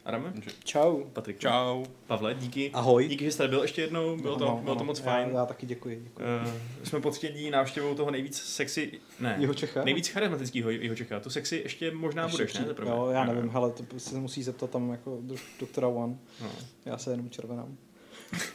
Adame, 0.05 0.33
Čau. 0.63 1.03
Patrik, 1.13 1.39
Čau. 1.39 1.85
Pavle, 2.07 2.33
díky. 2.33 2.71
ahoj. 2.73 3.07
Díky, 3.07 3.25
že 3.25 3.31
jste 3.31 3.47
byl 3.47 3.61
ještě 3.61 3.81
jednou, 3.81 4.17
bylo 4.17 4.35
to, 4.35 4.47
Ano, 4.47 4.57
bylo 4.63 4.75
to 4.75 4.79
ano, 4.81 4.87
moc 4.87 4.99
já, 4.99 5.05
fajn. 5.05 5.29
Já 5.33 5.45
taky 5.45 5.65
děkuji. 5.65 6.01
děkuji. 6.03 6.23
Uh, 6.23 6.51
jsme 6.83 7.01
poctění 7.01 7.49
návštěvou 7.51 7.95
toho 7.95 8.11
nejvíc 8.11 8.37
sexy, 8.41 8.91
ne, 9.19 9.35
Jeho 9.39 9.53
Čecha? 9.53 9.83
nejvíc 9.83 10.07
charismatického 10.07 10.69
jeho 10.69 10.95
Čecha. 10.95 11.19
To 11.19 11.29
sexy 11.29 11.61
ještě 11.63 11.91
možná 11.91 12.23
Ještě 12.23 12.37
budeš, 12.37 12.53
ne? 12.53 12.65
Teprve. 12.65 12.91
Jo, 12.91 13.09
já 13.13 13.23
No, 13.25 13.33
nevím, 13.33 13.49
hele, 13.51 13.71
to 13.71 13.99
se 13.99 14.15
musí 14.17 14.43
zeptat 14.43 14.69
tam 14.69 14.89
jako 14.89 15.17
do- 15.21 15.35
doktora 15.59 15.87
One. 15.87 16.17
No, 16.41 16.49
Já 16.85 16.97
se 16.97 17.11
jenom 17.11 17.29
červenám. 17.29 17.77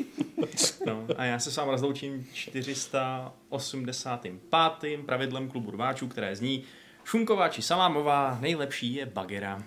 no. 0.86 1.06
A 1.16 1.24
já 1.24 1.38
se 1.38 1.50
s 1.50 1.56
vámi 1.56 1.70
rozloučím 1.70 2.26
485. 2.32 5.00
pravidlem 5.06 5.48
klubu 5.48 5.70
rváčů, 5.70 6.08
které 6.08 6.36
zní 6.36 6.64
Šunková 7.06 7.48
či 7.48 7.62
salámová, 7.62 8.38
nejlepší 8.40 8.94
je 8.94 9.06
bagera. 9.06 9.62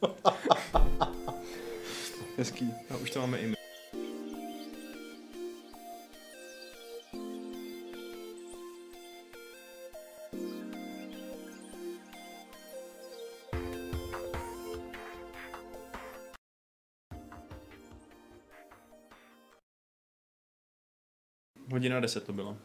Hezký. 2.36 2.72
A 2.90 2.96
už 2.96 3.10
to 3.10 3.20
máme 3.20 3.38
i 3.38 3.46
my. 3.46 3.56
Hodina 21.70 22.00
10 22.00 22.24
to 22.24 22.32
bylo. 22.32 22.56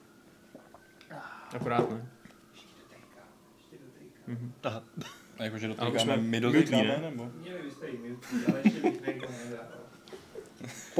Akorát 1.55 1.89
ne. 1.89 2.18
Mhm. 4.29 4.53
A 5.37 5.43
jakože 5.43 5.67
dotýkáme, 5.67 5.99
jsme 5.99 6.17
my 6.17 6.39
dotýkáme, 6.39 6.83
ne? 6.83 6.97
nebo? 7.01 7.31
Měli 7.41 7.63
byste 7.63 7.89
jí 7.89 7.97
mutli, 7.97 8.39
ale 8.47 8.61
ještě 8.63 8.81
bych. 8.81 9.23